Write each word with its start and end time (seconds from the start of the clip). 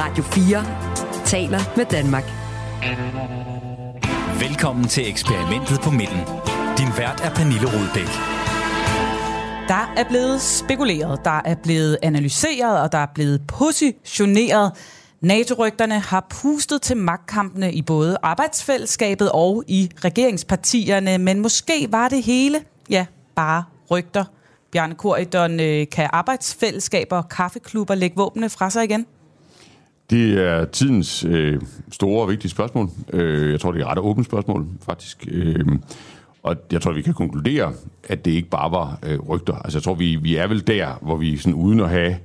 Radio 0.00 0.22
4 0.22 1.24
taler 1.24 1.76
med 1.76 1.84
Danmark. 1.84 2.24
Velkommen 4.40 4.88
til 4.88 5.08
eksperimentet 5.08 5.80
på 5.80 5.90
midten. 5.90 6.18
Din 6.78 6.86
vært 6.98 7.20
er 7.20 7.30
Pernille 7.34 7.66
Rudbæk. 7.66 8.12
Der 9.68 9.94
er 9.96 10.08
blevet 10.08 10.40
spekuleret, 10.40 11.24
der 11.24 11.40
er 11.44 11.54
blevet 11.54 11.98
analyseret, 12.02 12.82
og 12.82 12.92
der 12.92 12.98
er 12.98 13.06
blevet 13.14 13.46
positioneret. 13.46 14.72
NATO-rygterne 15.20 15.98
har 15.98 16.26
pustet 16.42 16.82
til 16.82 16.96
magtkampene 16.96 17.72
i 17.72 17.82
både 17.82 18.16
arbejdsfællesskabet 18.22 19.32
og 19.32 19.64
i 19.66 19.90
regeringspartierne, 20.04 21.18
men 21.18 21.40
måske 21.40 21.88
var 21.90 22.08
det 22.08 22.22
hele, 22.22 22.60
ja, 22.90 23.06
bare 23.34 23.64
rygter. 23.90 24.24
Bjarne 24.72 24.94
Korydon, 24.94 25.60
øh, 25.60 25.86
kan 25.92 26.10
arbejdsfællesskaber 26.12 27.16
og 27.16 27.28
kaffeklubber 27.28 27.94
lægge 27.94 28.16
våbne 28.16 28.48
fra 28.48 28.70
sig 28.70 28.84
igen? 28.84 29.06
Det 30.10 30.46
er 30.46 30.64
tidens 30.64 31.24
øh, 31.24 31.60
store 31.92 32.22
og 32.22 32.28
vigtige 32.28 32.50
spørgsmål. 32.50 32.90
Øh, 33.12 33.52
jeg 33.52 33.60
tror, 33.60 33.72
det 33.72 33.80
er 33.80 33.84
et 33.84 33.90
ret 33.90 33.98
åbent 33.98 34.26
spørgsmål, 34.26 34.66
faktisk. 34.82 35.28
Øh, 35.30 35.66
og 36.42 36.56
jeg 36.72 36.82
tror, 36.82 36.92
vi 36.92 37.02
kan 37.02 37.14
konkludere, 37.14 37.72
at 38.04 38.24
det 38.24 38.30
ikke 38.30 38.48
bare 38.48 38.70
var 38.70 38.98
øh, 39.02 39.18
rygter. 39.20 39.54
Altså, 39.54 39.78
jeg 39.78 39.82
tror, 39.82 39.94
vi, 39.94 40.16
vi 40.16 40.36
er 40.36 40.46
vel 40.46 40.66
der, 40.66 40.98
hvor 41.02 41.16
vi 41.16 41.36
sådan, 41.36 41.54
uden 41.54 41.80
at 41.80 41.90
have 41.90 42.16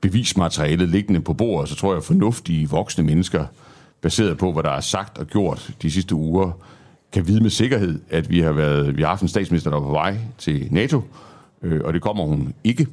bevismaterialet 0.00 0.88
liggende 0.88 1.20
på 1.20 1.34
bordet, 1.34 1.68
så 1.68 1.74
tror 1.74 1.94
jeg, 1.94 2.02
fornuftige 2.02 2.68
voksne 2.68 3.04
mennesker, 3.04 3.44
baseret 4.00 4.38
på, 4.38 4.52
hvad 4.52 4.62
der 4.62 4.70
er 4.70 4.80
sagt 4.80 5.18
og 5.18 5.26
gjort 5.26 5.70
de 5.82 5.90
sidste 5.90 6.14
uger, 6.14 6.50
kan 7.12 7.26
vide 7.26 7.40
med 7.40 7.50
sikkerhed, 7.50 8.00
at 8.10 8.30
vi 8.30 8.40
har, 8.40 8.52
været, 8.52 8.96
vi 8.96 9.02
har 9.02 9.08
haft 9.08 9.22
en 9.22 9.28
statsminister, 9.28 9.70
der 9.70 9.78
var 9.78 9.86
på 9.86 9.92
vej 9.92 10.16
til 10.38 10.68
NATO, 10.70 11.02
øh, 11.62 11.80
og 11.84 11.92
det 11.92 12.02
kommer 12.02 12.24
hun 12.24 12.54
ikke 12.64 12.86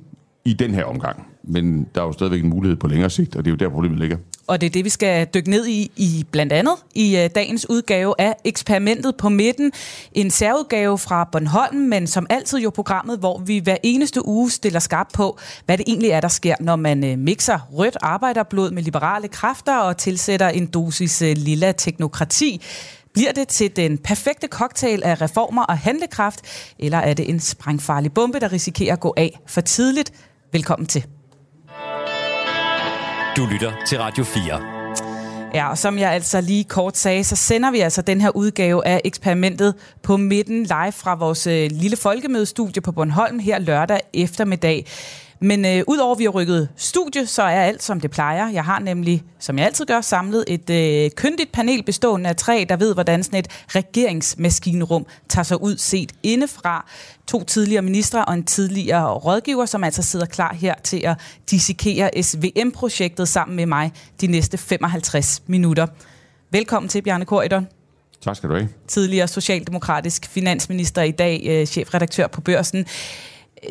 i 0.45 0.53
den 0.53 0.73
her 0.73 0.83
omgang. 0.83 1.27
Men 1.43 1.87
der 1.95 2.01
er 2.01 2.05
jo 2.05 2.11
stadigvæk 2.11 2.43
en 2.43 2.49
mulighed 2.49 2.77
på 2.77 2.87
længere 2.87 3.09
sigt, 3.09 3.35
og 3.35 3.45
det 3.45 3.51
er 3.51 3.53
jo 3.53 3.57
der, 3.57 3.69
problemet 3.69 3.99
ligger. 3.99 4.17
Og 4.47 4.61
det 4.61 4.67
er 4.67 4.71
det, 4.71 4.85
vi 4.85 4.89
skal 4.89 5.27
dykke 5.33 5.49
ned 5.49 5.67
i, 5.67 5.91
i 5.95 6.25
blandt 6.31 6.53
andet 6.53 6.73
i 6.95 7.17
øh, 7.17 7.29
dagens 7.35 7.69
udgave 7.69 8.13
af 8.17 8.35
Eksperimentet 8.43 9.15
på 9.15 9.29
midten. 9.29 9.71
En 10.13 10.31
særudgave 10.31 10.97
fra 10.97 11.29
Bornholm, 11.31 11.77
men 11.77 12.07
som 12.07 12.27
altid 12.29 12.59
jo 12.59 12.69
programmet, 12.69 13.19
hvor 13.19 13.39
vi 13.39 13.57
hver 13.57 13.77
eneste 13.83 14.27
uge 14.27 14.51
stiller 14.51 14.79
skarp 14.79 15.07
på, 15.13 15.37
hvad 15.65 15.77
det 15.77 15.83
egentlig 15.87 16.09
er, 16.09 16.19
der 16.19 16.27
sker, 16.27 16.55
når 16.59 16.75
man 16.75 17.03
uh, 17.03 17.19
mixer 17.19 17.59
rødt 17.73 17.97
arbejderblod 18.01 18.71
med 18.71 18.83
liberale 18.83 19.27
kræfter 19.27 19.77
og 19.77 19.97
tilsætter 19.97 20.49
en 20.49 20.65
dosis 20.65 21.21
øh, 21.21 21.37
lilla 21.37 21.71
teknokrati. 21.71 22.61
Bliver 23.13 23.31
det 23.31 23.47
til 23.47 23.75
den 23.75 23.97
perfekte 23.97 24.47
cocktail 24.47 25.03
af 25.03 25.21
reformer 25.21 25.63
og 25.63 25.77
handlekraft, 25.77 26.41
eller 26.79 26.97
er 26.97 27.13
det 27.13 27.29
en 27.29 27.39
sprængfarlig 27.39 28.13
bombe, 28.13 28.39
der 28.39 28.51
risikerer 28.51 28.93
at 28.93 28.99
gå 28.99 29.13
af 29.17 29.39
for 29.47 29.61
tidligt? 29.61 30.13
Velkommen 30.51 30.87
til. 30.87 31.16
Du 33.37 33.45
lytter 33.45 33.71
til 33.87 33.97
Radio 33.99 34.23
4. 34.23 34.61
Ja, 35.53 35.69
og 35.69 35.77
som 35.77 35.99
jeg 35.99 36.11
altså 36.11 36.41
lige 36.41 36.63
kort 36.63 36.97
sagde, 36.97 37.23
så 37.23 37.35
sender 37.35 37.71
vi 37.71 37.79
altså 37.79 38.01
den 38.01 38.21
her 38.21 38.29
udgave 38.29 38.87
af 38.87 39.01
eksperimentet 39.05 39.75
på 40.03 40.17
midten 40.17 40.63
live 40.63 40.91
fra 40.91 41.15
vores 41.15 41.47
øh, 41.47 41.69
lille 41.71 41.97
folkemødestudie 41.97 42.81
på 42.81 42.91
Bornholm 42.91 43.39
her 43.39 43.59
lørdag 43.59 43.99
eftermiddag. 44.13 44.85
Men 45.39 45.65
øh, 45.65 45.83
udover 45.87 46.15
at 46.15 46.19
vi 46.19 46.23
har 46.23 46.31
rykket 46.31 46.69
studie, 46.75 47.27
så 47.27 47.41
er 47.41 47.61
alt 47.61 47.83
som 47.83 48.01
det 48.01 48.11
plejer. 48.11 48.49
Jeg 48.49 48.65
har 48.65 48.79
nemlig, 48.79 49.23
som 49.39 49.57
jeg 49.57 49.65
altid 49.65 49.85
gør, 49.85 50.01
samlet 50.01 50.45
et 50.47 50.69
øh, 50.69 51.11
kyndigt 51.11 51.51
panel 51.51 51.83
bestående 51.83 52.29
af 52.29 52.35
tre, 52.35 52.65
der 52.69 52.75
ved, 52.75 52.93
hvordan 52.93 53.23
sådan 53.23 53.39
et 53.39 53.47
regeringsmaskinrum 53.75 55.05
tager 55.29 55.43
sig 55.43 55.61
ud 55.61 55.77
set 55.77 56.11
indefra. 56.23 56.89
To 57.27 57.43
tidligere 57.43 57.81
ministre 57.81 58.25
og 58.25 58.33
en 58.33 58.43
tidligere 58.43 59.13
rådgiver, 59.13 59.65
som 59.65 59.83
altså 59.83 60.01
sidder 60.01 60.25
klar 60.25 60.53
her 60.53 60.75
til 60.83 61.01
at 61.05 61.17
dissekere 61.51 62.23
SVM-projektet 62.23 63.27
sammen 63.27 63.55
med 63.55 63.65
mig 63.65 63.91
de 64.21 64.27
næste 64.27 64.57
55 64.57 65.41
minutter. 65.47 65.87
Velkommen 66.51 66.89
til, 66.89 67.01
Bjarne 67.01 67.25
Korydon. 67.25 67.67
Tak 68.21 68.35
skal 68.35 68.49
du 68.49 68.55
have. 68.55 68.69
Tidligere 68.87 69.27
socialdemokratisk 69.27 70.25
finansminister 70.25 71.01
i 71.01 71.11
dag, 71.11 71.43
øh, 71.45 71.65
chefredaktør 71.65 72.27
på 72.27 72.41
Børsen. 72.41 72.85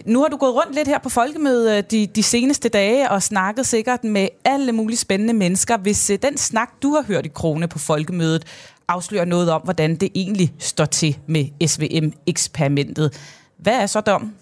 Nu 0.04 0.20
har 0.20 0.28
du 0.28 0.36
gået 0.36 0.54
rundt 0.54 0.74
lidt 0.74 0.88
her 0.88 0.98
på 0.98 1.08
folkemødet 1.08 1.78
øh, 1.78 1.84
de, 1.90 2.06
de 2.06 2.22
seneste 2.22 2.68
dage 2.68 3.10
og 3.10 3.22
snakket 3.22 3.66
sikkert 3.66 4.04
med 4.04 4.28
alle 4.44 4.72
mulige 4.72 4.96
spændende 4.96 5.34
mennesker. 5.34 5.76
Hvis 5.76 6.10
øh, 6.10 6.18
den 6.22 6.36
snak, 6.36 6.70
du 6.82 6.94
har 6.94 7.02
hørt 7.02 7.26
i 7.26 7.30
Krone 7.34 7.68
på 7.68 7.78
folkemødet, 7.78 8.44
afslører 8.88 9.24
noget 9.24 9.50
om, 9.50 9.60
hvordan 9.64 9.96
det 9.96 10.08
egentlig 10.14 10.52
står 10.58 10.84
til 10.84 11.18
med 11.26 11.68
SVM-eksperimentet, 11.68 13.12
hvad 13.56 13.74
er 13.74 13.86
så 13.86 14.00
dom? 14.00 14.32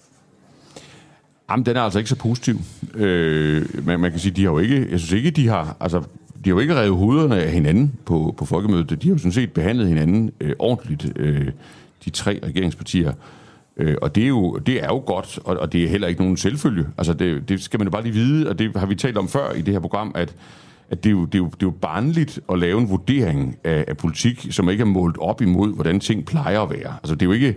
Jamen, 1.51 1.67
den 1.67 1.77
er 1.77 1.81
altså 1.81 1.99
ikke 1.99 2.09
så 2.09 2.17
positiv. 2.17 2.59
Øh, 2.95 3.87
man, 3.87 4.01
man 4.01 4.11
kan 4.11 4.21
sige, 4.21 4.33
de 4.33 4.45
har 4.45 4.51
jo 4.51 4.59
ikke, 4.59 4.91
jeg 4.91 5.01
synes 5.01 5.13
ikke, 5.13 5.31
de 5.31 5.49
har, 5.49 5.77
altså, 5.81 5.99
de 6.45 6.51
har 6.51 6.51
jo 6.51 6.59
ikke 6.59 6.75
revet 6.75 6.97
hovederne 6.97 7.43
af 7.43 7.53
hinanden 7.53 7.93
på, 8.05 8.35
på 8.39 8.45
folkemødet. 8.45 9.03
De 9.03 9.09
har 9.09 9.15
jo 9.15 9.19
sådan 9.19 9.33
set 9.33 9.53
behandlet 9.53 9.89
hinanden 9.89 10.31
øh, 10.41 10.53
ordentligt, 10.59 11.13
øh, 11.17 11.51
de 12.05 12.11
tre 12.11 12.41
regeringspartier. 12.43 13.13
Øh, 13.77 13.97
og 14.03 14.15
det 14.15 14.25
er, 14.25 14.29
jo, 14.29 14.57
det 14.57 14.83
er 14.83 14.87
jo 14.87 15.03
godt, 15.07 15.39
og, 15.45 15.57
og 15.57 15.73
det 15.73 15.85
er 15.85 15.89
heller 15.89 16.09
ikke 16.09 16.21
nogen 16.21 16.37
selvfølge. 16.37 16.87
Altså 16.99 17.13
det, 17.13 17.49
det 17.49 17.63
skal 17.63 17.81
man 17.81 17.87
jo 17.87 17.91
bare 17.91 18.03
lige 18.03 18.13
vide, 18.13 18.49
og 18.49 18.59
det 18.59 18.77
har 18.77 18.87
vi 18.87 18.95
talt 18.95 19.19
om 19.19 19.29
før 19.29 19.53
i 19.53 19.63
det 19.63 19.75
her 19.75 19.81
program, 19.81 20.13
at, 20.15 20.35
at 20.91 21.05
det, 21.05 21.11
er 21.11 21.15
jo, 21.15 21.25
det, 21.25 21.35
er 21.35 21.39
jo, 21.39 21.45
det 21.45 21.63
er 21.63 21.67
jo 21.67 21.71
barnligt 21.71 22.41
at 22.53 22.59
lave 22.59 22.81
en 22.81 22.91
vurdering 22.91 23.57
af, 23.65 23.85
af 23.89 23.97
politik, 23.97 24.47
som 24.51 24.71
ikke 24.71 24.83
er 24.83 24.87
målt 24.87 25.19
op 25.19 25.43
imod, 25.43 25.75
hvordan 25.75 26.01
ting 26.01 26.27
plejer 26.27 26.61
at 26.61 26.71
være. 26.71 26.95
Altså 27.03 27.15
det 27.15 27.23
er 27.23 27.27
jo 27.27 27.33
ikke, 27.33 27.55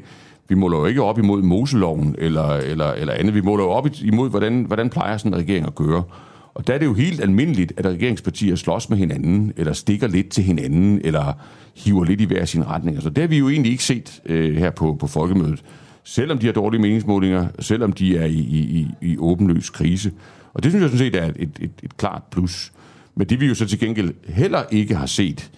vi 0.50 0.56
måler 0.56 0.78
jo 0.78 0.86
ikke 0.86 1.04
op 1.04 1.20
imod 1.20 1.42
Moseloven 1.42 2.16
eller, 2.18 2.48
eller, 2.48 2.92
eller 2.92 3.14
andet. 3.14 3.34
Vi 3.34 3.42
måler 3.42 3.64
jo 3.64 3.70
op 3.70 3.88
imod, 4.02 4.30
hvordan, 4.30 4.64
hvordan 4.64 4.90
plejer 4.90 5.18
sådan 5.18 5.34
en 5.34 5.40
regering 5.40 5.66
at 5.68 5.76
gøre. 5.76 6.04
Og 6.54 6.68
der 6.68 6.74
er 6.74 6.78
det 6.78 6.86
jo 6.86 6.94
helt 6.94 7.22
almindeligt, 7.22 7.74
at 7.78 7.86
regeringspartier 7.86 8.56
slås 8.56 8.90
med 8.90 8.98
hinanden, 8.98 9.54
eller 9.58 9.74
stikker 9.74 10.08
lidt 10.08 10.30
til 10.30 10.44
hinanden, 10.44 11.02
eller 11.04 11.34
hiver 11.76 12.04
lidt 12.04 12.22
i 12.22 12.26
hver 12.26 12.46
sin 12.46 12.68
retning. 12.68 12.96
Altså, 12.96 13.10
det 13.10 13.22
har 13.22 13.28
vi 13.28 13.38
jo 13.38 13.50
egentlig 13.50 13.72
ikke 13.72 13.84
set 13.84 14.22
øh, 14.26 14.56
her 14.58 14.70
på, 14.70 14.98
på 15.00 15.08
folkemødet 15.08 15.64
selvom 16.08 16.38
de 16.38 16.46
har 16.46 16.54
dårlige 16.54 16.82
meningsmålinger, 16.82 17.48
selvom 17.60 17.94
de 17.94 18.18
er 18.18 18.26
i, 18.26 18.40
i, 18.40 18.88
i 19.02 19.18
åbenløs 19.18 19.70
krise. 19.70 20.12
Og 20.54 20.64
det 20.64 20.72
synes 20.72 20.82
jeg 20.82 20.90
sådan 20.90 21.06
set 21.06 21.16
er 21.16 21.26
et, 21.26 21.36
et, 21.40 21.50
et, 21.60 21.72
et 21.84 21.98
klart 21.98 22.24
plus. 22.32 22.72
Men 23.16 23.28
det 23.28 23.40
vi 23.40 23.48
jo 23.48 23.56
så 23.56 23.66
til 23.66 23.80
gengæld 23.80 24.14
heller 24.28 24.64
ikke 24.72 24.96
har 24.96 25.06
set, 25.06 25.52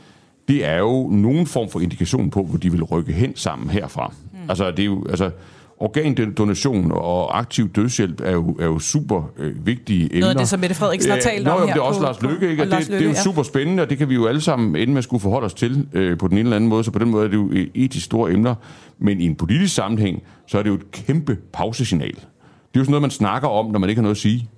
det 0.47 0.65
er 0.65 0.77
jo 0.77 1.07
nogen 1.07 1.47
form 1.47 1.69
for 1.69 1.79
indikation 1.79 2.29
på, 2.29 2.43
hvor 2.43 2.57
de 2.57 2.71
vil 2.71 2.83
rykke 2.83 3.13
hen 3.13 3.35
sammen 3.35 3.69
herfra. 3.69 4.13
Mm. 4.31 4.49
Altså, 4.49 4.71
det 4.71 4.79
er 4.79 4.85
jo, 4.85 5.05
altså, 5.09 5.31
organdonation 5.79 6.91
og 6.91 7.39
aktiv 7.39 7.69
dødshjælp 7.69 8.21
er 8.21 8.31
jo, 8.31 8.57
er 8.59 8.65
jo 8.65 8.79
super 8.79 9.31
øh, 9.37 9.65
vigtige 9.65 10.03
emner. 10.03 10.19
Noget 10.19 10.29
af 10.29 10.37
det, 10.37 10.47
som 10.47 10.59
Mette 10.59 10.75
Frederiksen 10.75 11.11
har 11.11 11.19
talt 11.19 11.47
om 11.47 11.59
her. 11.59 11.73
det 11.73 11.79
er 11.79 11.81
også 11.81 11.99
på, 11.99 12.05
Lars 12.05 12.21
Løkke, 12.21 12.49
ikke? 12.49 12.63
Og, 12.63 12.67
det, 12.67 12.73
Løkke, 12.73 12.93
det 12.93 12.99
er 13.01 13.05
jo 13.05 13.09
ja. 13.09 13.21
super 13.21 13.43
spændende, 13.43 13.83
og 13.83 13.89
det 13.89 13.97
kan 13.97 14.09
vi 14.09 14.13
jo 14.13 14.27
alle 14.27 14.41
sammen 14.41 14.75
ende 14.75 14.93
med 14.93 14.97
at 14.97 15.03
skulle 15.03 15.21
forholde 15.21 15.45
os 15.45 15.53
til 15.53 15.87
øh, 15.93 16.17
på 16.17 16.27
den 16.27 16.37
ene 16.37 16.41
eller 16.41 16.55
anden 16.55 16.69
måde. 16.69 16.83
Så 16.83 16.91
på 16.91 16.99
den 16.99 17.09
måde 17.09 17.25
er 17.25 17.29
det 17.29 17.37
jo 17.37 17.51
etisk 17.75 18.05
store 18.05 18.31
emner. 18.31 18.55
Men 18.99 19.21
i 19.21 19.25
en 19.25 19.35
politisk 19.35 19.75
sammenhæng, 19.75 20.23
så 20.47 20.59
er 20.59 20.63
det 20.63 20.69
jo 20.69 20.75
et 20.75 20.91
kæmpe 20.91 21.37
pausesignal. 21.53 22.09
Det 22.09 22.15
er 22.15 22.79
jo 22.79 22.83
sådan 22.83 22.91
noget, 22.91 23.01
man 23.01 23.11
snakker 23.11 23.47
om, 23.47 23.71
når 23.71 23.79
man 23.79 23.89
ikke 23.89 23.99
har 23.99 24.03
noget 24.03 24.15
at 24.15 24.21
sige. 24.21 24.49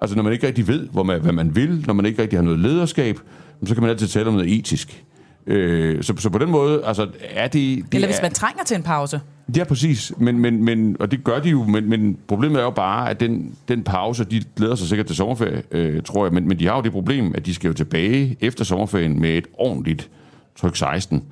Altså 0.00 0.16
når 0.16 0.22
man 0.22 0.32
ikke 0.32 0.46
rigtig 0.46 0.68
ved, 0.68 0.88
hvor 0.88 1.02
man, 1.02 1.20
hvad 1.20 1.32
man 1.32 1.56
vil, 1.56 1.84
når 1.86 1.94
man 1.94 2.06
ikke 2.06 2.22
rigtig 2.22 2.38
har 2.38 2.44
noget 2.44 2.58
lederskab, 2.58 3.18
så 3.64 3.74
kan 3.74 3.82
man 3.82 3.90
altid 3.90 4.08
tale 4.08 4.26
om 4.28 4.34
noget 4.34 4.58
etisk. 4.58 5.04
Øh, 5.46 6.02
så, 6.02 6.14
så 6.18 6.30
på 6.30 6.38
den 6.38 6.50
måde, 6.50 6.84
altså 6.84 7.08
er 7.30 7.48
det... 7.48 7.52
det 7.52 7.94
Eller 7.94 8.08
hvis 8.08 8.18
er, 8.18 8.22
man 8.22 8.32
trænger 8.32 8.64
til 8.64 8.76
en 8.76 8.82
pause. 8.82 9.20
Ja, 9.56 9.64
præcis. 9.64 10.12
Men, 10.18 10.38
men, 10.38 10.64
men, 10.64 10.96
og 11.00 11.10
det 11.10 11.24
gør 11.24 11.40
de 11.40 11.48
jo, 11.50 11.64
men, 11.64 11.88
men 11.88 12.18
problemet 12.26 12.58
er 12.58 12.62
jo 12.62 12.70
bare, 12.70 13.10
at 13.10 13.20
den, 13.20 13.54
den 13.68 13.82
pause, 13.82 14.24
de 14.24 14.42
glæder 14.56 14.74
sig 14.74 14.88
sikkert 14.88 15.06
til 15.06 15.16
sommerferie, 15.16 15.62
øh, 15.70 16.02
tror 16.02 16.24
jeg, 16.26 16.32
men, 16.32 16.48
men 16.48 16.58
de 16.58 16.66
har 16.66 16.76
jo 16.76 16.82
det 16.82 16.92
problem, 16.92 17.32
at 17.34 17.46
de 17.46 17.54
skal 17.54 17.68
jo 17.68 17.74
tilbage 17.74 18.36
efter 18.40 18.64
sommerferien 18.64 19.20
med 19.20 19.30
et 19.30 19.46
ordentligt 19.58 20.10
tryk 20.56 20.76
16 20.76 21.22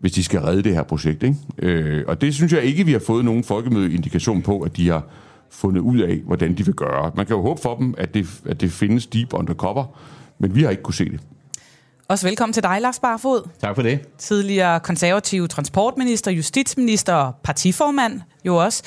hvis 0.00 0.12
de 0.12 0.24
skal 0.24 0.40
redde 0.40 0.62
det 0.62 0.74
her 0.74 0.82
projekt. 0.82 1.22
Ikke? 1.22 1.36
Øh, 1.58 2.04
og 2.06 2.20
det 2.20 2.34
synes 2.34 2.52
jeg 2.52 2.62
ikke, 2.62 2.86
vi 2.86 2.92
har 2.92 2.98
fået 2.98 3.24
nogen 3.24 3.44
folkemødeindikation 3.44 4.42
på, 4.42 4.60
at 4.60 4.76
de 4.76 4.88
har 4.88 5.06
fundet 5.50 5.80
ud 5.80 5.98
af, 5.98 6.20
hvordan 6.26 6.54
de 6.54 6.64
vil 6.64 6.74
gøre. 6.74 7.12
Man 7.16 7.26
kan 7.26 7.36
jo 7.36 7.42
håbe 7.42 7.60
for 7.60 7.76
dem, 7.76 7.94
at 7.98 8.14
det, 8.14 8.40
at 8.46 8.60
det 8.60 8.72
findes 8.72 9.06
deep 9.06 9.34
undercover, 9.34 9.84
men 10.38 10.54
vi 10.54 10.62
har 10.62 10.70
ikke 10.70 10.82
kunne 10.82 10.94
se 10.94 11.04
det. 11.04 11.20
Også 12.10 12.26
velkommen 12.26 12.52
til 12.52 12.62
dig, 12.62 12.78
Lars 12.80 12.98
Barfod. 12.98 13.48
Tak 13.60 13.74
for 13.74 13.82
det. 13.82 14.00
Tidligere 14.18 14.80
konservativ 14.80 15.48
transportminister, 15.48 16.30
justitsminister 16.30 17.14
og 17.14 17.34
partiformand 17.44 18.20
jo 18.44 18.56
også. 18.56 18.82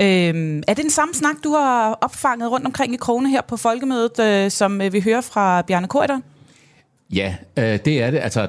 Øhm, 0.00 0.62
er 0.68 0.74
det 0.74 0.82
den 0.82 0.90
samme 0.90 1.14
snak, 1.14 1.34
du 1.44 1.50
har 1.50 1.92
opfanget 1.92 2.50
rundt 2.50 2.66
omkring 2.66 2.94
i 2.94 2.96
Krone 2.96 3.30
her 3.30 3.42
på 3.48 3.56
folkemødet, 3.56 4.20
øh, 4.20 4.50
som 4.50 4.80
øh, 4.80 4.92
vi 4.92 5.00
hører 5.00 5.20
fra 5.20 5.62
Bjarne 5.62 5.88
Korydon? 5.88 6.22
Ja, 7.14 7.34
øh, 7.56 7.78
det 7.84 8.02
er 8.02 8.10
det. 8.10 8.18
Altså, 8.18 8.48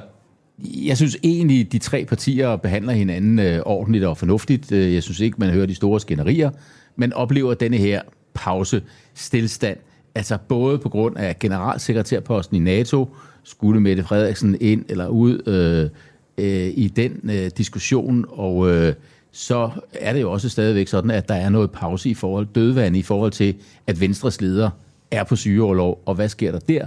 jeg 0.58 0.96
synes 0.96 1.16
egentlig, 1.22 1.72
de 1.72 1.78
tre 1.78 2.04
partier 2.04 2.56
behandler 2.56 2.92
hinanden 2.92 3.38
øh, 3.38 3.62
ordentligt 3.66 4.04
og 4.04 4.18
fornuftigt. 4.18 4.72
Øh, 4.72 4.94
jeg 4.94 5.02
synes 5.02 5.20
ikke, 5.20 5.36
man 5.38 5.50
hører 5.50 5.66
de 5.66 5.74
store 5.74 6.00
skænderier, 6.00 6.50
men 6.96 7.12
oplever 7.12 7.54
denne 7.54 7.76
her 7.76 8.02
pause, 8.34 8.82
stillstand, 9.14 9.78
altså 10.14 10.38
både 10.48 10.78
på 10.78 10.88
grund 10.88 11.16
af 11.16 11.38
generalsekretærposten 11.38 12.56
i 12.56 12.60
NATO, 12.60 13.08
skulle 13.50 13.80
Mette 13.80 14.04
Frederiksen 14.04 14.56
ind 14.60 14.84
eller 14.88 15.08
ud 15.08 15.42
øh, 15.46 15.90
øh, 16.38 16.72
i 16.76 16.88
den 16.88 17.30
øh, 17.30 17.50
diskussion, 17.56 18.24
og 18.28 18.70
øh, 18.70 18.94
så 19.32 19.70
er 19.92 20.12
det 20.12 20.20
jo 20.20 20.32
også 20.32 20.48
stadigvæk 20.48 20.88
sådan, 20.88 21.10
at 21.10 21.28
der 21.28 21.34
er 21.34 21.48
noget 21.48 21.70
pause 21.70 22.10
i 22.10 22.14
forhold 22.14 22.46
dødvand 22.54 22.96
i 22.96 23.02
forhold 23.02 23.32
til, 23.32 23.54
at 23.86 24.00
Venstres 24.00 24.40
leder 24.40 24.70
er 25.10 25.24
på 25.24 25.36
sygeoverlov, 25.36 26.02
og 26.06 26.14
hvad 26.14 26.28
sker 26.28 26.52
der 26.52 26.58
der? 26.58 26.86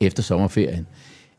efter 0.00 0.22
sommerferien. 0.22 0.86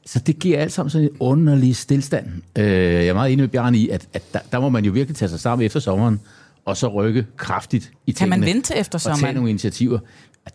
Så 0.05 0.19
det 0.19 0.39
giver 0.39 0.59
alt 0.59 0.71
sammen 0.71 0.89
sådan 0.89 1.07
en 1.07 1.17
underlig 1.19 1.75
stillstand. 1.75 2.27
Øh, 2.57 2.65
jeg 2.65 3.07
er 3.07 3.13
meget 3.13 3.33
enig 3.33 3.43
med 3.43 3.49
Bjarne 3.49 3.77
i, 3.77 3.89
at, 3.89 4.07
at 4.13 4.23
der, 4.33 4.39
der 4.51 4.59
må 4.59 4.69
man 4.69 4.85
jo 4.85 4.91
virkelig 4.91 5.15
tage 5.15 5.29
sig 5.29 5.39
sammen 5.39 5.65
efter 5.65 5.79
sommeren, 5.79 6.19
og 6.65 6.77
så 6.77 6.87
rykke 6.87 7.25
kraftigt 7.37 7.91
i 8.07 8.11
Kan 8.11 8.29
man 8.29 8.39
tingene 8.39 8.53
vente 8.53 8.77
efter 8.77 8.97
og 8.97 9.01
tage 9.01 9.15
sommeren? 9.15 9.35
nogle 9.35 9.49
initiativer. 9.49 9.99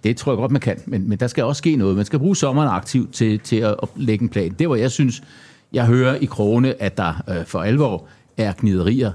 Det 0.05 0.17
tror 0.17 0.33
jeg 0.33 0.37
godt, 0.37 0.51
man 0.51 0.61
kan, 0.61 0.77
men, 0.87 1.09
men 1.09 1.19
der 1.19 1.27
skal 1.27 1.45
også 1.45 1.59
ske 1.59 1.77
noget. 1.77 1.97
Man 1.97 2.05
skal 2.05 2.19
bruge 2.19 2.37
sommeren 2.37 2.69
aktivt 2.69 3.15
til, 3.15 3.39
til 3.39 3.57
at, 3.57 3.77
at 3.83 3.89
lægge 3.97 4.23
en 4.23 4.29
plan. 4.29 4.55
Det, 4.59 4.67
hvor 4.67 4.77
jeg 4.77 4.91
synes, 4.91 5.23
jeg 5.73 5.87
hører 5.87 6.15
i 6.15 6.25
krone, 6.25 6.83
at 6.83 6.97
der 6.97 7.23
øh, 7.29 7.47
for 7.47 7.62
alvor 7.62 8.07
er 8.37 8.53
gniderier, 8.59 9.12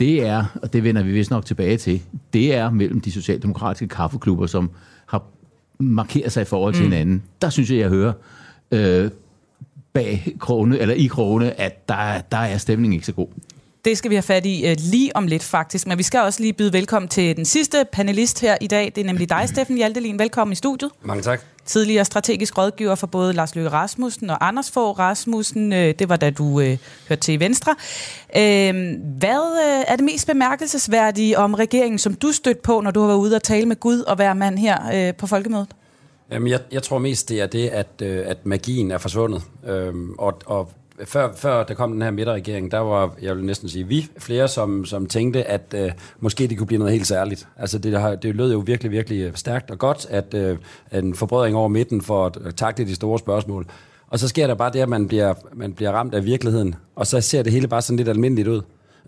det 0.00 0.26
er, 0.26 0.44
og 0.62 0.72
det 0.72 0.84
vender 0.84 1.02
vi 1.02 1.12
vist 1.12 1.30
nok 1.30 1.44
tilbage 1.46 1.76
til, 1.76 2.02
det 2.32 2.54
er 2.54 2.70
mellem 2.70 3.00
de 3.00 3.12
socialdemokratiske 3.12 3.88
kaffeklubber, 3.88 4.46
som 4.46 4.70
har 5.06 5.22
markeret 5.78 6.32
sig 6.32 6.42
i 6.42 6.44
forhold 6.44 6.74
til 6.74 6.84
mm. 6.84 6.90
hinanden. 6.90 7.22
Der 7.42 7.50
synes 7.50 7.70
jeg, 7.70 7.78
jeg 7.78 7.88
hører 7.88 8.12
øh, 8.70 9.10
bag 9.92 10.34
krone, 10.38 10.78
eller 10.78 10.94
i 10.94 11.06
krone, 11.06 11.60
at 11.60 11.88
der, 11.88 12.20
der 12.32 12.38
er 12.38 12.58
stemningen 12.58 12.92
ikke 12.92 13.06
så 13.06 13.12
god. 13.12 13.28
Det 13.84 13.98
skal 13.98 14.10
vi 14.10 14.14
have 14.14 14.22
fat 14.22 14.46
i 14.46 14.70
uh, 14.70 14.76
lige 14.78 15.16
om 15.16 15.26
lidt 15.26 15.42
faktisk, 15.42 15.86
men 15.86 15.98
vi 15.98 16.02
skal 16.02 16.20
også 16.20 16.40
lige 16.40 16.52
byde 16.52 16.72
velkommen 16.72 17.08
til 17.08 17.36
den 17.36 17.44
sidste 17.44 17.86
panelist 17.92 18.40
her 18.40 18.56
i 18.60 18.66
dag. 18.66 18.92
Det 18.94 18.98
er 19.00 19.04
nemlig 19.04 19.28
dig, 19.28 19.48
Steffen 19.48 19.76
Hjaltelin. 19.76 20.18
Velkommen 20.18 20.52
i 20.52 20.54
studiet. 20.54 20.90
Mange 21.02 21.22
tak. 21.22 21.40
Tidligere 21.64 22.04
strategisk 22.04 22.58
rådgiver 22.58 22.94
for 22.94 23.06
både 23.06 23.32
Lars 23.32 23.54
Løkke 23.54 23.70
Rasmussen 23.70 24.30
og 24.30 24.48
Anders 24.48 24.70
Fogh 24.70 24.98
Rasmussen. 24.98 25.72
Øh, 25.72 25.94
Det 25.98 26.08
var 26.08 26.16
da 26.16 26.30
du 26.30 26.60
øh, 26.60 26.78
hørte 27.08 27.22
til 27.22 27.34
i 27.34 27.40
Venstre. 27.40 27.74
Øh, 28.36 28.74
hvad 29.18 29.60
øh, 29.66 29.84
er 29.88 29.96
det 29.96 30.04
mest 30.04 30.26
bemærkelsesværdige 30.26 31.38
om 31.38 31.54
regeringen, 31.54 31.98
som 31.98 32.14
du 32.14 32.32
stødte 32.32 32.60
på, 32.62 32.80
når 32.80 32.90
du 32.90 33.00
har 33.00 33.06
været 33.06 33.18
ude 33.18 33.36
og 33.36 33.42
tale 33.42 33.66
med 33.66 33.80
Gud 33.80 34.00
og 34.00 34.18
være 34.18 34.34
mand 34.34 34.58
her 34.58 35.08
øh, 35.08 35.14
på 35.14 35.26
Folkemødet? 35.26 35.68
Jamen, 36.30 36.48
jeg, 36.48 36.60
jeg 36.72 36.82
tror 36.82 36.98
mest, 36.98 37.28
det 37.28 37.40
er 37.40 37.46
det, 37.46 37.68
at, 37.68 37.88
øh, 38.02 38.22
at 38.26 38.46
magien 38.46 38.90
er 38.90 38.98
forsvundet. 38.98 39.42
Øhm, 39.66 40.14
og, 40.18 40.40
og 40.46 40.70
før, 41.04 41.32
før 41.36 41.64
der 41.64 41.74
kom 41.74 41.92
den 41.92 42.02
her 42.02 42.10
midterregering, 42.10 42.70
der 42.70 42.78
var, 42.78 43.14
jeg 43.22 43.36
vil 43.36 43.44
næsten 43.44 43.68
sige, 43.68 43.88
vi 43.88 44.06
flere, 44.18 44.48
som, 44.48 44.84
som 44.84 45.06
tænkte, 45.06 45.44
at 45.44 45.74
øh, 45.76 45.92
måske 46.20 46.46
det 46.46 46.58
kunne 46.58 46.66
blive 46.66 46.78
noget 46.78 46.92
helt 46.92 47.06
særligt. 47.06 47.48
Altså, 47.56 47.78
det, 47.78 48.00
har, 48.00 48.14
det 48.14 48.34
lød 48.34 48.52
jo 48.52 48.58
virkelig, 48.58 48.92
virkelig 48.92 49.32
stærkt 49.34 49.70
og 49.70 49.78
godt, 49.78 50.06
at 50.10 50.34
øh, 50.34 50.58
en 50.92 51.14
forbrødring 51.14 51.56
over 51.56 51.68
midten 51.68 52.02
for 52.02 52.26
at 52.26 52.56
takle 52.56 52.86
de 52.86 52.94
store 52.94 53.18
spørgsmål. 53.18 53.66
Og 54.08 54.18
så 54.18 54.28
sker 54.28 54.46
der 54.46 54.54
bare 54.54 54.72
det, 54.72 54.80
at 54.80 54.88
man 54.88 55.08
bliver, 55.08 55.34
man 55.52 55.72
bliver 55.72 55.92
ramt 55.92 56.14
af 56.14 56.24
virkeligheden, 56.24 56.74
og 56.96 57.06
så 57.06 57.20
ser 57.20 57.42
det 57.42 57.52
hele 57.52 57.68
bare 57.68 57.82
sådan 57.82 57.96
lidt 57.96 58.08
almindeligt 58.08 58.48
ud. 58.48 58.62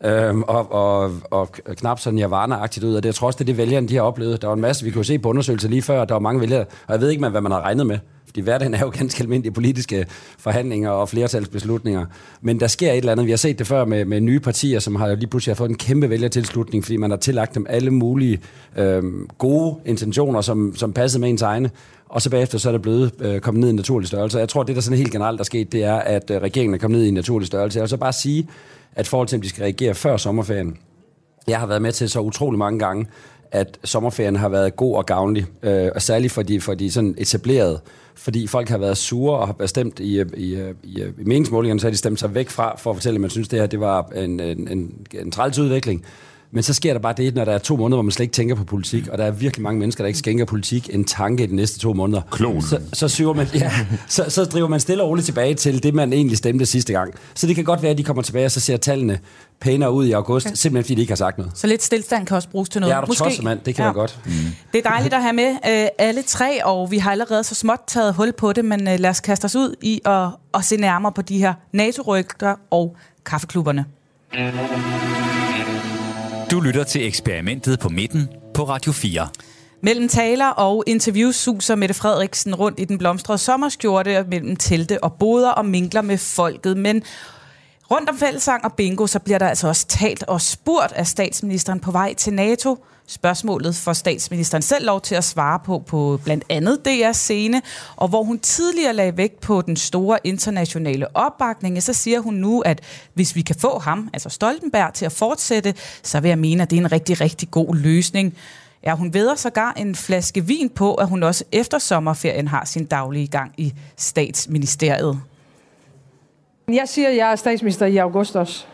Øhm, 0.05 0.43
og, 0.43 0.73
og, 0.73 1.13
og 1.31 1.53
knap 1.53 2.01
sådan 2.01 2.19
nirvana-agtigt 2.19 2.85
ud, 2.85 2.95
og 2.95 3.03
det 3.03 3.07
jeg 3.07 3.15
tror 3.15 3.27
også, 3.27 3.37
det 3.37 3.45
er 3.45 3.47
det 3.47 3.57
vælgerne, 3.57 3.89
de 3.89 3.95
har 3.95 4.03
oplevet. 4.03 4.43
Der 4.43 4.49
var 4.49 4.55
en 4.55 4.61
masse, 4.61 4.85
vi 4.85 4.91
kunne 4.91 5.05
se 5.05 5.19
på 5.19 5.29
undersøgelser 5.29 5.69
lige 5.69 5.83
før, 5.83 6.05
der 6.05 6.15
var 6.15 6.21
mange 6.21 6.41
vælgere, 6.41 6.61
og 6.61 6.93
jeg 6.93 7.01
ved 7.01 7.11
ikke, 7.11 7.29
hvad 7.29 7.41
man 7.41 7.53
har 7.53 7.61
regnet 7.61 7.87
med, 7.87 7.99
fordi 8.27 8.41
hverdagen 8.41 8.75
er 8.75 8.81
jo 8.81 8.91
ganske 9.01 9.23
almindelige 9.23 9.53
politiske 9.53 10.07
forhandlinger 10.39 10.91
og 10.91 11.09
flertalsbeslutninger. 11.09 12.07
Men 12.41 12.61
der 12.61 12.67
sker 12.67 12.93
et 12.93 12.97
eller 12.97 13.13
andet. 13.13 13.27
Vi 13.27 13.31
har 13.31 13.37
set 13.37 13.59
det 13.59 13.67
før 13.67 13.85
med, 13.85 14.05
med 14.05 14.21
nye 14.21 14.41
partier, 14.41 14.79
som 14.79 14.97
har 14.97 15.15
lige 15.15 15.27
pludselig 15.27 15.51
har 15.51 15.57
fået 15.57 15.71
en 15.71 15.77
kæmpe 15.77 16.11
vælgertilslutning, 16.11 16.85
fordi 16.85 16.97
man 16.97 17.11
har 17.11 17.19
tillagt 17.19 17.55
dem 17.55 17.67
alle 17.69 17.91
mulige 17.91 18.41
øh, 18.77 19.03
gode 19.39 19.77
intentioner, 19.85 20.41
som, 20.41 20.77
som 20.77 20.93
passede 20.93 21.21
med 21.21 21.31
ens 21.31 21.43
egne. 21.43 21.71
Og 22.09 22.23
så 22.23 22.31
bagefter 22.31 22.59
så 22.59 22.69
er 22.69 22.73
det 22.73 22.83
blevet 22.83 23.13
øh, 23.21 23.41
kommet 23.41 23.61
ned 23.61 23.69
i 23.69 23.71
en 23.71 23.77
naturlig 23.77 24.09
størrelse. 24.09 24.39
Jeg 24.39 24.49
tror, 24.49 24.63
det 24.63 24.77
der 24.77 24.83
sådan 24.83 24.99
helt 24.99 25.13
generelt 25.13 25.41
er 25.41 25.45
sket, 25.45 25.73
det 25.73 25.85
er, 25.85 25.95
at 25.97 26.31
øh, 26.31 26.43
regeringen 26.43 26.75
er 26.75 26.79
kommet 26.79 26.99
ned 26.99 27.05
i 27.05 27.09
en 27.09 27.15
naturlig 27.15 27.47
størrelse. 27.47 27.77
Jeg 27.77 27.83
vil 27.83 27.89
så 27.89 27.97
bare 27.97 28.13
sige, 28.13 28.49
at 28.97 29.07
forhold 29.07 29.29
til, 29.29 29.37
om 29.37 29.43
de 29.43 29.49
skal 29.49 29.63
reagere 29.63 29.95
før 29.95 30.17
sommerferien, 30.17 30.79
jeg 31.49 31.61
har 31.61 31.67
været 31.67 31.83
med 31.83 31.93
til 31.93 32.11
så 32.11 32.21
utrolig 32.21 32.59
mange 32.59 32.79
gange, 32.79 33.07
at 33.53 33.79
sommerferien 33.85 34.37
har 34.37 34.49
været 34.49 34.77
god 34.77 34.97
og 34.97 35.07
gavnlig, 35.07 35.47
øh, 35.63 35.89
og 35.95 36.03
særligt 36.03 36.33
for 36.33 36.43
de, 36.43 36.61
for 36.61 36.75
de 36.75 36.91
sådan 36.91 37.15
etablerede, 37.19 37.81
fordi 38.15 38.47
folk 38.47 38.69
har 38.69 38.79
været 38.79 38.97
sure 38.97 39.39
og 39.39 39.47
har 39.47 39.53
bestemt 39.53 40.01
i, 40.01 40.21
øh, 40.21 40.27
i, 40.37 40.55
øh, 40.55 40.75
i, 40.83 41.01
øh, 41.03 41.13
i 41.19 41.25
meningsmålingerne, 41.25 41.81
så 41.81 41.87
har 41.87 41.91
de 41.91 41.97
stemt 41.97 42.21
sig 42.21 42.35
væk 42.35 42.51
fra 42.51 42.77
for 42.77 42.91
at 42.91 42.97
fortælle, 42.97 43.17
at 43.17 43.21
man 43.21 43.31
synes, 43.31 43.49
det 43.49 43.59
her 43.59 43.67
det 43.67 43.81
var 43.81 44.11
en, 44.15 44.41
en, 44.41 44.69
en, 44.69 45.07
en 45.15 45.31
træls 45.31 45.59
udvikling. 45.59 46.05
Men 46.51 46.63
så 46.63 46.75
sker 46.75 46.93
der 46.93 47.01
bare 47.01 47.15
det, 47.17 47.35
når 47.35 47.45
der 47.45 47.53
er 47.53 47.59
to 47.59 47.77
måneder, 47.77 47.97
hvor 47.97 48.03
man 48.03 48.11
slet 48.11 48.25
ikke 48.25 48.33
tænker 48.33 48.55
på 48.55 48.65
politik, 48.65 49.09
og 49.09 49.19
der 49.19 49.25
er 49.25 49.31
virkelig 49.31 49.63
mange 49.63 49.81
mennesker, 49.81 50.05
der 50.05 50.07
ikke 50.07 50.19
skænker 50.19 50.45
politik 50.45 50.91
en 50.93 51.05
tanke 51.05 51.45
i 51.45 51.47
de 51.47 51.57
næste 51.57 51.79
to 51.79 51.93
måneder. 51.93 52.23
Klon. 52.31 52.63
Så, 52.63 52.81
så, 52.93 53.09
syver 53.09 53.35
man, 53.35 53.47
ja, 53.55 53.73
så, 54.09 54.25
så 54.29 54.45
driver 54.45 54.69
man 54.69 54.81
stille 54.81 55.03
og 55.03 55.09
roligt 55.09 55.27
tilbage 55.27 55.55
til 55.55 55.83
det, 55.83 55.95
man 55.95 56.13
egentlig 56.13 56.39
stemte 56.39 56.67
sidste 56.67 56.93
gang. 56.93 57.15
Så 57.35 57.47
det 57.47 57.55
kan 57.55 57.65
godt 57.65 57.83
være, 57.83 57.91
at 57.91 57.99
de 57.99 58.05
kommer 58.05 58.23
tilbage, 58.23 58.47
og 58.47 58.51
så 58.51 58.61
ser 58.61 58.77
tallene 58.77 59.19
pænere 59.61 59.93
ud 59.93 60.07
i 60.07 60.13
august, 60.13 60.47
okay. 60.47 60.57
simpelthen 60.57 60.85
fordi 60.85 60.95
de 60.95 61.01
ikke 61.01 61.11
har 61.11 61.17
sagt 61.17 61.39
noget. 61.39 61.53
Så 61.55 61.67
lidt 61.67 61.83
stillstand 61.83 62.27
kan 62.27 62.37
også 62.37 62.49
bruges 62.49 62.69
til 62.69 62.81
noget. 62.81 62.95
Ja, 62.95 63.01
er 63.01 63.05
du 63.05 63.15
tosset, 63.15 63.45
mand? 63.45 63.61
Det 63.65 63.75
kan 63.75 63.83
ja. 63.83 63.87
være 63.87 63.95
godt. 63.95 64.19
Mm. 64.25 64.33
Det 64.73 64.87
er 64.87 64.91
dejligt 64.91 65.15
at 65.15 65.23
have 65.23 65.33
med 65.33 65.51
øh, 65.51 65.89
alle 65.99 66.23
tre, 66.23 66.65
og 66.65 66.91
vi 66.91 66.99
har 66.99 67.11
allerede 67.11 67.45
så 67.45 67.55
småt 67.55 67.81
taget 67.87 68.15
hul 68.15 68.33
på 68.33 68.53
det, 68.53 68.65
men 68.65 68.89
øh, 68.89 69.01
lad 69.01 69.11
os 69.11 69.21
kaste 69.21 69.45
os 69.45 69.57
ud 69.57 69.75
i 69.83 70.01
at, 70.05 70.29
at 70.55 70.65
se 70.65 70.77
nærmere 70.77 71.13
på 71.13 71.23
de 71.23 71.39
her 71.39 71.55
NATO-rygter 71.73 72.55
og 72.71 72.97
kaffeklubberne. 73.25 73.85
Du 76.51 76.61
lytter 76.61 76.85
til 76.85 77.07
eksperimentet 77.07 77.81
på 77.81 77.89
midten 77.89 78.29
på 78.55 78.65
Radio 78.65 78.93
4. 78.93 79.29
Mellem 79.83 80.09
taler 80.09 80.47
og 80.47 80.85
interviews 80.87 81.37
suser 81.37 81.75
Mette 81.75 81.95
Frederiksen 81.95 82.55
rundt 82.55 82.81
i 82.81 82.85
den 82.85 82.99
blomstrede 82.99 83.39
sommerskjorte 83.39 84.25
mellem 84.29 84.57
telte 84.57 85.05
og 85.05 85.13
boder 85.13 85.51
og 85.51 85.67
minkler 85.67 86.03
med 86.03 86.19
folket. 86.19 86.77
Men 86.77 87.03
rundt 87.91 88.09
om 88.09 88.19
fællesang 88.19 88.65
og 88.65 88.73
bingo, 88.73 89.07
så 89.07 89.19
bliver 89.19 89.39
der 89.39 89.49
altså 89.49 89.69
også 89.69 89.87
talt 89.87 90.23
og 90.23 90.41
spurgt 90.41 90.93
af 90.93 91.07
statsministeren 91.07 91.81
på 91.81 91.91
vej 91.91 92.15
til 92.15 92.33
NATO. 92.33 92.85
Spørgsmålet 93.09 93.77
får 93.77 93.93
statsministeren 93.93 94.63
selv 94.63 94.87
lov 94.87 95.01
til 95.01 95.15
at 95.15 95.25
svare 95.25 95.59
på 95.65 95.79
på 95.79 96.21
blandt 96.25 96.45
andet 96.49 96.81
DR's 96.89 97.13
scene, 97.13 97.63
og 97.97 98.09
hvor 98.09 98.23
hun 98.23 98.39
tidligere 98.39 98.93
lagde 98.93 99.17
vægt 99.17 99.41
på 99.41 99.61
den 99.61 99.77
store 99.77 100.19
internationale 100.25 101.17
opbakning, 101.17 101.83
så 101.83 101.93
siger 101.93 102.21
hun 102.21 102.35
nu, 102.35 102.61
at 102.61 102.81
hvis 103.15 103.37
vi 103.37 103.43
kan 103.43 103.57
få 103.57 103.79
ham, 103.79 104.11
altså 104.13 104.29
Stoltenberg, 104.29 104.95
til 104.95 105.05
at 105.05 105.13
fortsætte, 105.13 105.75
så 106.03 106.21
vil 106.21 106.29
jeg 106.29 106.39
mene, 106.39 106.63
at 106.63 106.71
det 106.71 106.77
er 106.77 106.81
en 106.81 106.93
rigtig, 106.93 107.21
rigtig 107.21 107.51
god 107.51 107.75
løsning. 107.75 108.35
Ja, 108.85 108.95
hun 108.95 109.15
veder 109.15 109.35
sågar 109.35 109.73
en 109.73 109.95
flaske 109.95 110.45
vin 110.45 110.69
på, 110.69 110.95
at 110.95 111.09
hun 111.09 111.23
også 111.23 111.45
efter 111.53 111.79
sommerferien 111.79 112.49
har 112.49 112.65
sin 112.65 112.85
daglige 112.85 113.27
gang 113.27 113.53
i 113.57 113.75
statsministeriet. 113.97 115.21
Jeg 116.69 116.89
siger, 116.89 117.09
at 117.09 117.17
jeg 117.17 117.33
er 117.33 117.37
statsminister 117.37 117.87
i 117.87 117.97
august 117.97 118.37
også. 118.37 118.67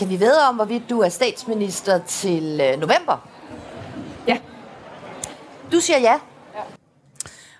Kan 0.00 0.08
vi 0.08 0.16
vide 0.16 0.48
om, 0.48 0.54
hvorvidt 0.54 0.90
du 0.90 1.00
er 1.00 1.08
statsminister 1.08 2.00
til 2.06 2.60
øh, 2.62 2.80
november? 2.80 3.28
Ja. 4.28 4.38
Du 5.72 5.80
siger 5.80 5.98
ja. 5.98 6.14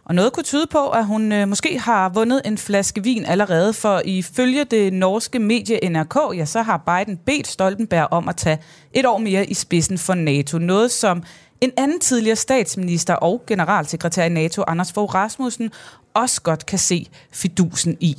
Og 0.04 0.14
noget 0.14 0.32
kunne 0.32 0.44
tyde 0.44 0.66
på, 0.66 0.88
at 0.88 1.06
hun 1.06 1.32
øh, 1.32 1.48
måske 1.48 1.78
har 1.78 2.08
vundet 2.08 2.42
en 2.44 2.58
flaske 2.58 3.02
vin 3.02 3.24
allerede, 3.24 3.72
for 3.72 4.02
ifølge 4.04 4.64
det 4.64 4.92
norske 4.92 5.38
medie 5.38 5.88
NRK, 5.88 6.16
ja, 6.36 6.44
så 6.44 6.62
har 6.62 6.76
Biden 6.76 7.16
bedt 7.16 7.46
Stoltenberg 7.46 8.08
om 8.10 8.28
at 8.28 8.36
tage 8.36 8.58
et 8.92 9.06
år 9.06 9.18
mere 9.18 9.46
i 9.46 9.54
spidsen 9.54 9.98
for 9.98 10.14
NATO. 10.14 10.58
Noget, 10.58 10.90
som 10.90 11.22
en 11.60 11.70
anden 11.76 12.00
tidligere 12.00 12.36
statsminister 12.36 13.14
og 13.14 13.42
generalsekretær 13.46 14.24
i 14.24 14.28
NATO, 14.28 14.64
Anders 14.66 14.92
Fogh 14.92 15.14
Rasmussen, 15.14 15.70
også 16.14 16.42
godt 16.42 16.66
kan 16.66 16.78
se 16.78 17.06
fidusen 17.32 17.96
i. 18.00 18.16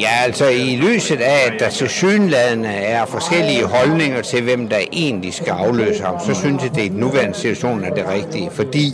Ja, 0.00 0.08
altså 0.24 0.48
i 0.48 0.76
lyset 0.76 1.20
af, 1.20 1.46
at 1.46 1.60
der 1.60 1.70
til 1.70 1.88
synlædende 1.88 2.68
er 2.68 3.06
forskellige 3.06 3.64
holdninger 3.64 4.22
til, 4.22 4.42
hvem 4.42 4.68
der 4.68 4.78
egentlig 4.92 5.34
skal 5.34 5.50
afløse 5.50 6.02
ham, 6.02 6.20
så 6.20 6.34
synes 6.34 6.62
jeg, 6.62 6.70
at 6.70 6.76
det 6.76 6.84
i 6.84 6.88
den 6.88 6.96
nuværende 6.96 7.34
situation 7.34 7.84
er 7.84 7.94
det 7.94 8.08
rigtige, 8.08 8.50
fordi 8.50 8.92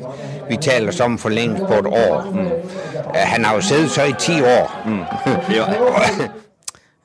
vi 0.51 0.57
taler 0.57 0.91
som 0.91 1.19
for 1.19 1.29
længst 1.29 1.63
på 1.63 1.75
et 1.75 1.87
år. 1.87 2.31
Mm. 2.35 2.49
Han 3.15 3.45
har 3.45 3.55
jo 3.55 3.61
siddet 3.61 3.91
så 3.91 4.05
i 4.05 4.13
10 4.19 4.33
år. 4.43 4.83
Mm. 4.87 5.03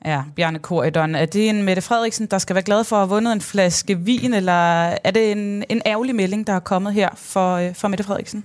Ja, 0.04 0.22
Bjarne 0.36 0.58
Korydon. 0.58 1.14
Er 1.14 1.26
det 1.26 1.48
en 1.48 1.62
Mette 1.62 1.82
Frederiksen, 1.82 2.26
der 2.26 2.38
skal 2.38 2.54
være 2.54 2.64
glad 2.64 2.84
for 2.84 2.96
at 2.96 3.00
have 3.00 3.08
vundet 3.08 3.32
en 3.32 3.40
flaske 3.40 3.98
vin, 3.98 4.34
eller 4.34 4.52
er 5.04 5.10
det 5.10 5.32
en, 5.32 5.64
en 5.68 5.82
ærgerlig 5.86 6.14
melding, 6.14 6.46
der 6.46 6.52
er 6.52 6.60
kommet 6.60 6.94
her 6.94 7.08
for, 7.16 7.54
øh, 7.54 7.74
for 7.74 7.88
Mette 7.88 8.04
Frederiksen? 8.04 8.44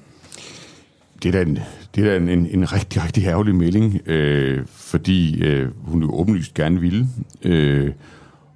Det 1.24 1.30
er 1.30 1.32
da 1.32 1.42
en, 1.42 1.60
det 1.96 2.06
er 2.06 2.10
da 2.10 2.18
en, 2.18 2.30
en, 2.30 2.48
en 2.52 2.74
rigtig, 2.74 3.04
rigtig 3.04 3.26
ærgerlig 3.26 3.56
melding, 3.56 4.02
øh, 4.06 4.62
fordi 4.66 5.44
øh, 5.44 5.70
hun 5.78 6.02
jo 6.02 6.20
åbenlyst 6.20 6.54
gerne 6.54 6.82
ville, 6.82 7.08
øh, 7.44 7.92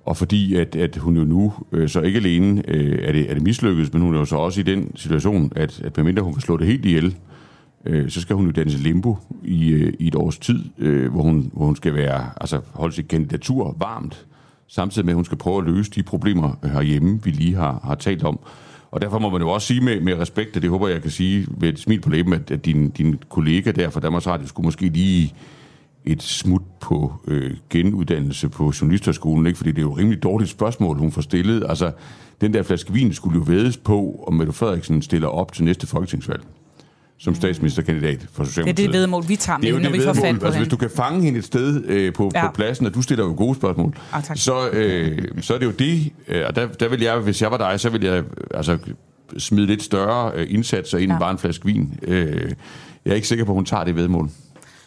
og 0.05 0.17
fordi 0.17 0.55
at, 0.55 0.75
at 0.75 0.97
hun 0.97 1.17
jo 1.17 1.23
nu 1.23 1.53
øh, 1.71 1.89
så 1.89 2.01
ikke 2.01 2.19
alene 2.19 2.63
øh, 2.67 2.99
er, 3.01 3.11
det, 3.11 3.29
er 3.29 3.33
det 3.33 3.43
mislykkedes, 3.43 3.93
men 3.93 4.01
hun 4.01 4.15
er 4.15 4.19
jo 4.19 4.25
så 4.25 4.35
også 4.35 4.59
i 4.59 4.63
den 4.63 4.97
situation, 4.97 5.51
at, 5.55 5.81
at 5.81 5.97
medmindre 5.97 6.23
hun 6.23 6.33
kan 6.33 6.41
slå 6.41 6.57
det 6.57 6.67
helt 6.67 6.85
ihjel, 6.85 7.15
øh, 7.85 8.09
så 8.09 8.21
skal 8.21 8.35
hun 8.35 8.45
jo 8.45 8.51
danse 8.51 8.77
limbo 8.77 9.17
i, 9.43 9.69
øh, 9.69 9.93
i 9.99 10.07
et 10.07 10.15
års 10.15 10.37
tid, 10.37 10.63
øh, 10.77 11.11
hvor, 11.11 11.21
hun, 11.21 11.51
hvor 11.53 11.65
hun 11.65 11.75
skal 11.75 11.93
være, 11.93 12.29
altså 12.41 12.61
holde 12.73 12.95
sit 12.95 13.07
kandidatur 13.07 13.75
varmt, 13.79 14.25
samtidig 14.67 15.05
med, 15.05 15.13
at 15.13 15.15
hun 15.15 15.25
skal 15.25 15.37
prøve 15.37 15.57
at 15.57 15.63
løse 15.63 15.91
de 15.91 16.03
problemer 16.03 16.59
øh, 16.63 16.71
herhjemme, 16.71 17.23
vi 17.23 17.31
lige 17.31 17.55
har, 17.55 17.79
har 17.83 17.95
talt 17.95 18.23
om. 18.23 18.39
Og 18.95 19.01
derfor 19.01 19.19
må 19.19 19.29
man 19.29 19.41
jo 19.41 19.49
også 19.49 19.67
sige 19.67 19.81
med, 19.81 20.01
med 20.01 20.19
respekt, 20.19 20.55
og 20.55 20.61
det 20.61 20.69
håber 20.69 20.87
jeg 20.87 21.01
kan 21.01 21.11
sige 21.11 21.47
med 21.57 21.69
et 21.69 21.79
smil 21.79 22.01
på 22.01 22.09
læben, 22.09 22.33
at, 22.33 22.51
at 22.51 22.65
din, 22.65 22.89
din 22.89 23.19
kollega 23.29 23.71
der 23.71 23.89
fra 23.89 23.99
Danmarks 23.99 24.27
Radio 24.27 24.47
skulle 24.47 24.65
måske 24.65 24.89
lige 24.89 25.33
et 26.05 26.23
smut 26.23 26.61
på 26.79 27.13
øh, 27.27 27.51
genuddannelse 27.69 28.49
på 28.49 28.73
journalisterskolen, 28.81 29.47
ikke? 29.47 29.57
fordi 29.57 29.71
det 29.71 29.77
er 29.77 29.81
jo 29.81 29.91
et 29.91 29.97
rimelig 29.97 30.23
dårligt 30.23 30.49
spørgsmål, 30.49 30.97
hun 30.97 31.11
får 31.11 31.21
stillet. 31.21 31.65
Altså, 31.69 31.91
den 32.41 32.53
der 32.53 32.63
flaske 32.63 32.93
vin 32.93 33.13
skulle 33.13 33.37
jo 33.37 33.43
vædes 33.43 33.77
på, 33.77 34.23
om 34.27 34.33
Mette 34.33 34.53
Frederiksen 34.53 35.01
stiller 35.01 35.27
op 35.27 35.53
til 35.53 35.63
næste 35.63 35.87
folketingsvalg 35.87 36.43
som 37.19 37.35
statsministerkandidat 37.35 38.19
for 38.19 38.25
Det 38.25 38.39
er 38.39 38.45
Socialdemokratiet. 38.45 38.91
det 38.93 38.99
vedmål, 38.99 39.23
vi 39.27 39.35
tager 39.35 39.57
Det 39.57 39.69
er 39.69 39.73
med, 39.73 39.79
jo 39.79 39.83
når 39.83 39.91
det 39.91 39.99
vi 39.99 40.05
får 40.05 40.13
fat 40.13 40.39
på 40.39 40.45
altså, 40.45 40.59
hvis 40.59 40.69
du 40.71 40.77
kan 40.77 40.89
fange 40.95 41.21
hende 41.23 41.39
et 41.39 41.45
sted 41.45 41.83
øh, 41.85 42.13
på, 42.13 42.31
ja. 42.35 42.47
På 42.47 42.53
pladsen, 42.53 42.85
og 42.85 42.93
du 42.93 43.01
stiller 43.01 43.25
jo 43.25 43.33
gode 43.37 43.55
spørgsmål, 43.55 43.95
Ah, 44.13 44.23
tak. 44.23 44.37
så, 44.37 44.69
øh, 44.69 45.21
så 45.41 45.53
er 45.53 45.57
det 45.57 45.65
jo 45.65 45.71
det. 45.71 46.11
Øh, 46.27 46.43
og 46.47 46.55
der, 46.55 46.67
der 46.67 46.87
vil 46.89 47.01
jeg, 47.01 47.17
hvis 47.17 47.41
jeg 47.41 47.51
var 47.51 47.57
dig, 47.57 47.79
så 47.79 47.89
ville 47.89 48.07
jeg 48.13 48.23
altså, 48.53 48.77
smide 49.37 49.67
lidt 49.67 49.83
større 49.83 50.31
øh, 50.35 50.47
indsatser 50.49 50.97
ind 50.97 51.07
ja. 51.07 51.13
End 51.15 51.19
bare 51.19 51.31
en 51.31 51.37
flaske 51.37 51.65
vin. 51.65 51.99
Øh, 52.03 52.51
jeg 53.05 53.11
er 53.11 53.15
ikke 53.15 53.27
sikker 53.27 53.45
på, 53.45 53.51
at 53.51 53.55
hun 53.55 53.65
tager 53.65 53.83
det 53.83 53.95
vedmål. 53.95 54.29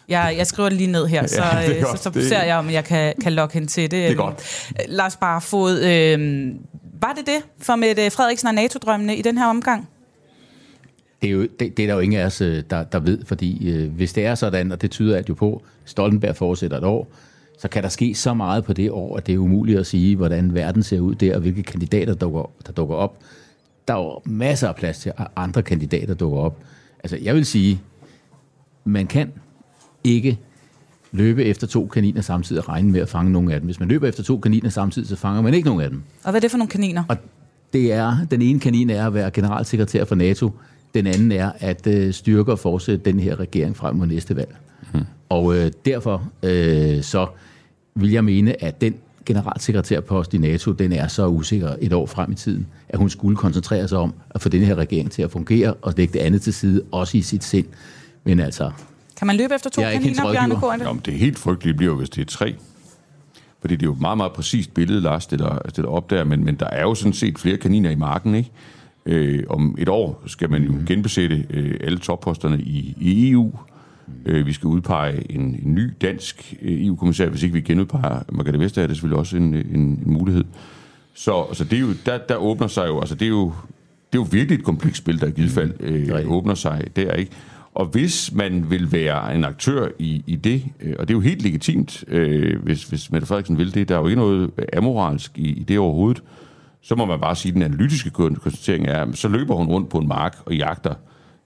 Jeg, 0.09 0.33
jeg 0.37 0.47
skriver 0.47 0.69
det 0.69 0.77
lige 0.77 0.91
ned 0.91 1.07
her, 1.07 1.27
så, 1.27 1.43
Ja, 1.43 1.67
det 1.67 1.75
så, 1.81 1.87
godt. 1.87 1.99
så 2.03 2.09
Det- 2.09 2.25
ser 2.27 2.43
jeg, 2.43 2.57
om 2.57 2.69
jeg 2.69 2.83
kan, 2.85 3.13
kan 3.23 3.33
lokke 3.33 3.53
hende 3.53 3.67
til 3.67 3.91
det. 3.91 4.07
er 4.07 4.13
godt. 4.13 4.67
Øh, 4.69 4.85
Lars 4.87 5.15
Barfod, 5.15 5.71
øh, 5.81 6.45
var 7.01 7.13
det 7.17 7.25
det 7.25 7.41
for 7.61 7.75
Mette 7.75 8.09
Frederiksen 8.11 8.47
og 8.47 8.53
NATO-drømmene 8.55 9.15
i 9.17 9.21
den 9.21 9.37
her 9.37 9.45
omgang? 9.45 9.87
Det 11.21 11.27
er, 11.27 11.31
jo, 11.31 11.41
det, 11.41 11.77
det 11.77 11.79
er 11.79 11.87
der 11.87 11.93
jo 11.93 11.99
ingen 11.99 12.19
af 12.19 12.25
os, 12.25 12.41
øh, 12.41 12.63
der, 12.69 12.83
der 12.83 12.99
ved, 12.99 13.25
fordi 13.25 13.69
øh, 13.69 13.91
hvis 13.91 14.13
det 14.13 14.25
er 14.25 14.35
sådan, 14.35 14.71
og 14.71 14.81
det 14.81 14.91
tyder 14.91 15.17
alt 15.17 15.29
jo 15.29 15.33
på, 15.33 15.63
Stoltenberg 15.85 16.35
fortsætter 16.35 16.77
et 16.77 16.83
år, 16.83 17.11
så 17.59 17.67
kan 17.67 17.83
der 17.83 17.89
ske 17.89 18.15
så 18.15 18.33
meget 18.33 18.63
på 18.63 18.73
det 18.73 18.91
år, 18.91 19.17
at 19.17 19.27
det 19.27 19.33
er 19.35 19.37
umuligt 19.37 19.79
at 19.79 19.87
sige, 19.87 20.15
hvordan 20.15 20.53
verden 20.53 20.83
ser 20.83 20.99
ud 20.99 21.15
der, 21.15 21.35
og 21.35 21.41
hvilke 21.41 21.63
kandidater 21.63 22.13
der 22.13 22.19
dukker, 22.19 22.51
der 22.67 22.71
dukker 22.71 22.95
op. 22.95 23.17
Der 23.87 23.93
er 23.93 23.97
jo 23.97 24.21
masser 24.25 24.67
af 24.67 24.75
plads 24.75 24.99
til, 24.99 25.11
at 25.17 25.27
andre 25.35 25.63
kandidater 25.63 26.13
dukker 26.13 26.37
op. 26.39 26.59
Altså, 27.03 27.17
jeg 27.21 27.35
vil 27.35 27.45
sige, 27.45 27.81
man 28.85 29.07
kan 29.07 29.31
ikke 30.03 30.39
løbe 31.11 31.45
efter 31.45 31.67
to 31.67 31.87
kaniner 31.87 32.21
samtidig 32.21 32.61
og 32.61 32.69
regne 32.69 32.91
med 32.91 33.01
at 33.01 33.09
fange 33.09 33.31
nogle 33.31 33.53
af 33.53 33.59
dem. 33.59 33.67
Hvis 33.67 33.79
man 33.79 33.89
løber 33.89 34.07
efter 34.07 34.23
to 34.23 34.37
kaniner 34.37 34.69
samtidig, 34.69 35.07
så 35.07 35.15
fanger 35.15 35.41
man 35.41 35.53
ikke 35.53 35.67
nogen 35.67 35.81
af 35.81 35.89
dem. 35.89 36.03
Og 36.23 36.31
hvad 36.31 36.39
er 36.39 36.39
det 36.39 36.51
for 36.51 36.57
nogle 36.57 36.69
kaniner? 36.69 37.03
Og 37.07 37.17
det 37.73 37.93
er, 37.93 38.17
den 38.31 38.41
ene 38.41 38.59
kanin 38.59 38.89
er 38.89 39.07
at 39.07 39.13
være 39.13 39.31
generalsekretær 39.31 40.05
for 40.05 40.15
NATO, 40.15 40.51
den 40.93 41.07
anden 41.07 41.31
er 41.31 41.51
at 41.59 41.87
øh, 41.87 42.13
styrke 42.13 42.51
og 42.51 42.59
fortsætte 42.59 43.05
den 43.05 43.19
her 43.19 43.39
regering 43.39 43.77
frem 43.77 43.95
mod 43.95 44.07
næste 44.07 44.35
valg. 44.35 44.55
Hmm. 44.91 45.01
Og 45.29 45.57
øh, 45.57 45.71
derfor 45.85 46.23
øh, 46.43 47.03
så 47.03 47.27
vil 47.95 48.11
jeg 48.11 48.23
mene, 48.23 48.63
at 48.63 48.81
den 48.81 48.95
generalsekretærpost 49.25 50.33
i 50.33 50.37
NATO, 50.37 50.71
den 50.71 50.91
er 50.91 51.07
så 51.07 51.27
usikker 51.27 51.75
et 51.81 51.93
år 51.93 52.05
frem 52.05 52.31
i 52.31 52.35
tiden, 52.35 52.67
at 52.89 52.99
hun 52.99 53.09
skulle 53.09 53.35
koncentrere 53.35 53.87
sig 53.87 53.97
om 53.97 54.13
at 54.29 54.41
få 54.41 54.49
den 54.49 54.61
her 54.61 54.75
regering 54.75 55.11
til 55.11 55.21
at 55.21 55.31
fungere 55.31 55.73
og 55.73 55.93
lægge 55.97 56.13
det 56.13 56.19
andet 56.19 56.41
til 56.41 56.53
side, 56.53 56.81
også 56.91 57.17
i 57.17 57.21
sit 57.21 57.43
sind. 57.43 57.65
Men 58.23 58.39
altså, 58.39 58.71
Kan 59.17 59.27
man 59.27 59.35
løbe 59.35 59.55
efter 59.55 59.69
to 59.69 59.81
Jeg 59.81 59.87
er 59.87 59.91
ikke 59.91 60.03
hendes 60.03 60.19
kaniner, 60.19 60.39
Bjarne. 60.39 60.55
Korte? 60.55 60.83
Jamen, 60.83 61.01
det 61.05 61.13
er 61.13 61.17
helt 61.17 61.39
frygteligt, 61.39 61.73
det 61.73 61.77
bliver 61.77 61.91
jo, 61.91 61.97
hvis 61.97 62.09
det 62.09 62.21
er 62.21 62.25
tre. 62.25 62.55
Fordi 63.61 63.75
det 63.75 63.81
er 63.81 63.87
jo 63.87 63.93
et 63.93 64.01
meget, 64.01 64.17
meget 64.17 64.33
præcist 64.33 64.73
billede, 64.73 65.01
Lars 65.01 65.23
stiller, 65.23 65.59
stiller 65.69 65.89
op 65.89 66.09
der, 66.09 66.23
men, 66.23 66.43
men 66.43 66.55
der 66.55 66.67
er 66.67 66.81
jo 66.81 66.95
sådan 66.95 67.13
set 67.13 67.39
flere 67.39 67.57
kaniner 67.57 67.89
i 67.89 67.95
marken, 67.95 68.35
ikke? 68.35 68.51
Øh, 69.09 69.43
om 69.49 69.75
et 69.77 69.89
år 69.89 70.23
skal 70.25 70.49
man 70.49 70.63
jo 70.63 70.73
genbesætte 70.87 71.45
øh, 71.49 71.77
alle 71.81 71.97
topposterne 71.97 72.61
i, 72.61 72.95
i 73.01 73.31
EU. 73.31 73.51
Øh, 74.25 74.45
vi 74.45 74.53
skal 74.53 74.67
udpege 74.67 75.31
en, 75.31 75.41
en 75.41 75.75
ny 75.75 75.91
dansk 76.01 76.55
øh, 76.61 76.85
EU-kommissær. 76.85 77.29
Hvis 77.29 77.43
ikke 77.43 77.53
vi 77.53 77.61
genudpeger 77.61 78.23
Margrethe 78.31 78.59
Vestager, 78.59 78.83
er 78.83 78.87
det 78.87 78.95
selvfølgelig 78.95 79.19
også 79.19 79.37
en, 79.37 79.53
en, 79.53 79.63
en 79.75 80.03
mulighed. 80.05 80.43
Så, 81.13 81.45
så 81.53 81.63
det 81.63 81.73
er 81.73 81.81
jo, 81.81 81.93
der, 82.05 82.17
der 82.17 82.35
åbner 82.35 82.67
sig 82.67 82.87
jo, 82.87 82.99
altså 82.99 83.15
det 83.15 83.25
er 83.25 83.29
jo, 83.29 83.53
det 84.13 84.19
er 84.19 84.21
jo 84.21 84.27
virkelig 84.31 84.57
et 84.57 84.65
komplekst 84.65 84.97
spil, 84.97 85.21
der 85.21 85.27
i 85.27 85.31
givet 85.31 85.51
fald 85.51 85.73
øh, 85.79 86.31
åbner 86.31 86.55
sig 86.55 86.87
der, 86.95 87.13
ikke? 87.13 87.31
Og 87.73 87.85
hvis 87.85 88.33
man 88.33 88.69
vil 88.69 88.91
være 88.91 89.35
en 89.35 89.43
aktør 89.43 89.87
i, 89.99 90.23
i 90.27 90.35
det, 90.35 90.63
øh, 90.81 90.95
og 90.99 91.07
det 91.07 91.13
er 91.13 91.17
jo 91.17 91.21
helt 91.21 91.41
legitimt, 91.41 92.03
øh, 92.07 92.63
hvis, 92.63 92.83
hvis 92.83 93.11
Mette 93.11 93.27
Frederiksen 93.27 93.57
vil 93.57 93.73
det, 93.73 93.89
der 93.89 93.95
er 93.95 93.99
jo 93.99 94.07
ikke 94.07 94.21
noget 94.21 94.51
amoralsk 94.73 95.37
i, 95.37 95.47
i 95.53 95.63
det 95.63 95.79
overhovedet, 95.79 96.23
så 96.81 96.95
må 96.95 97.05
man 97.05 97.19
bare 97.19 97.35
sige, 97.35 97.49
at 97.49 97.53
den 97.53 97.63
analytiske 97.63 98.09
kon- 98.09 98.35
konstatering 98.35 98.87
er, 98.87 99.11
så 99.13 99.27
løber 99.27 99.55
hun 99.55 99.67
rundt 99.67 99.89
på 99.89 99.97
en 99.97 100.07
mark 100.07 100.37
og 100.45 100.55
jagter 100.55 100.93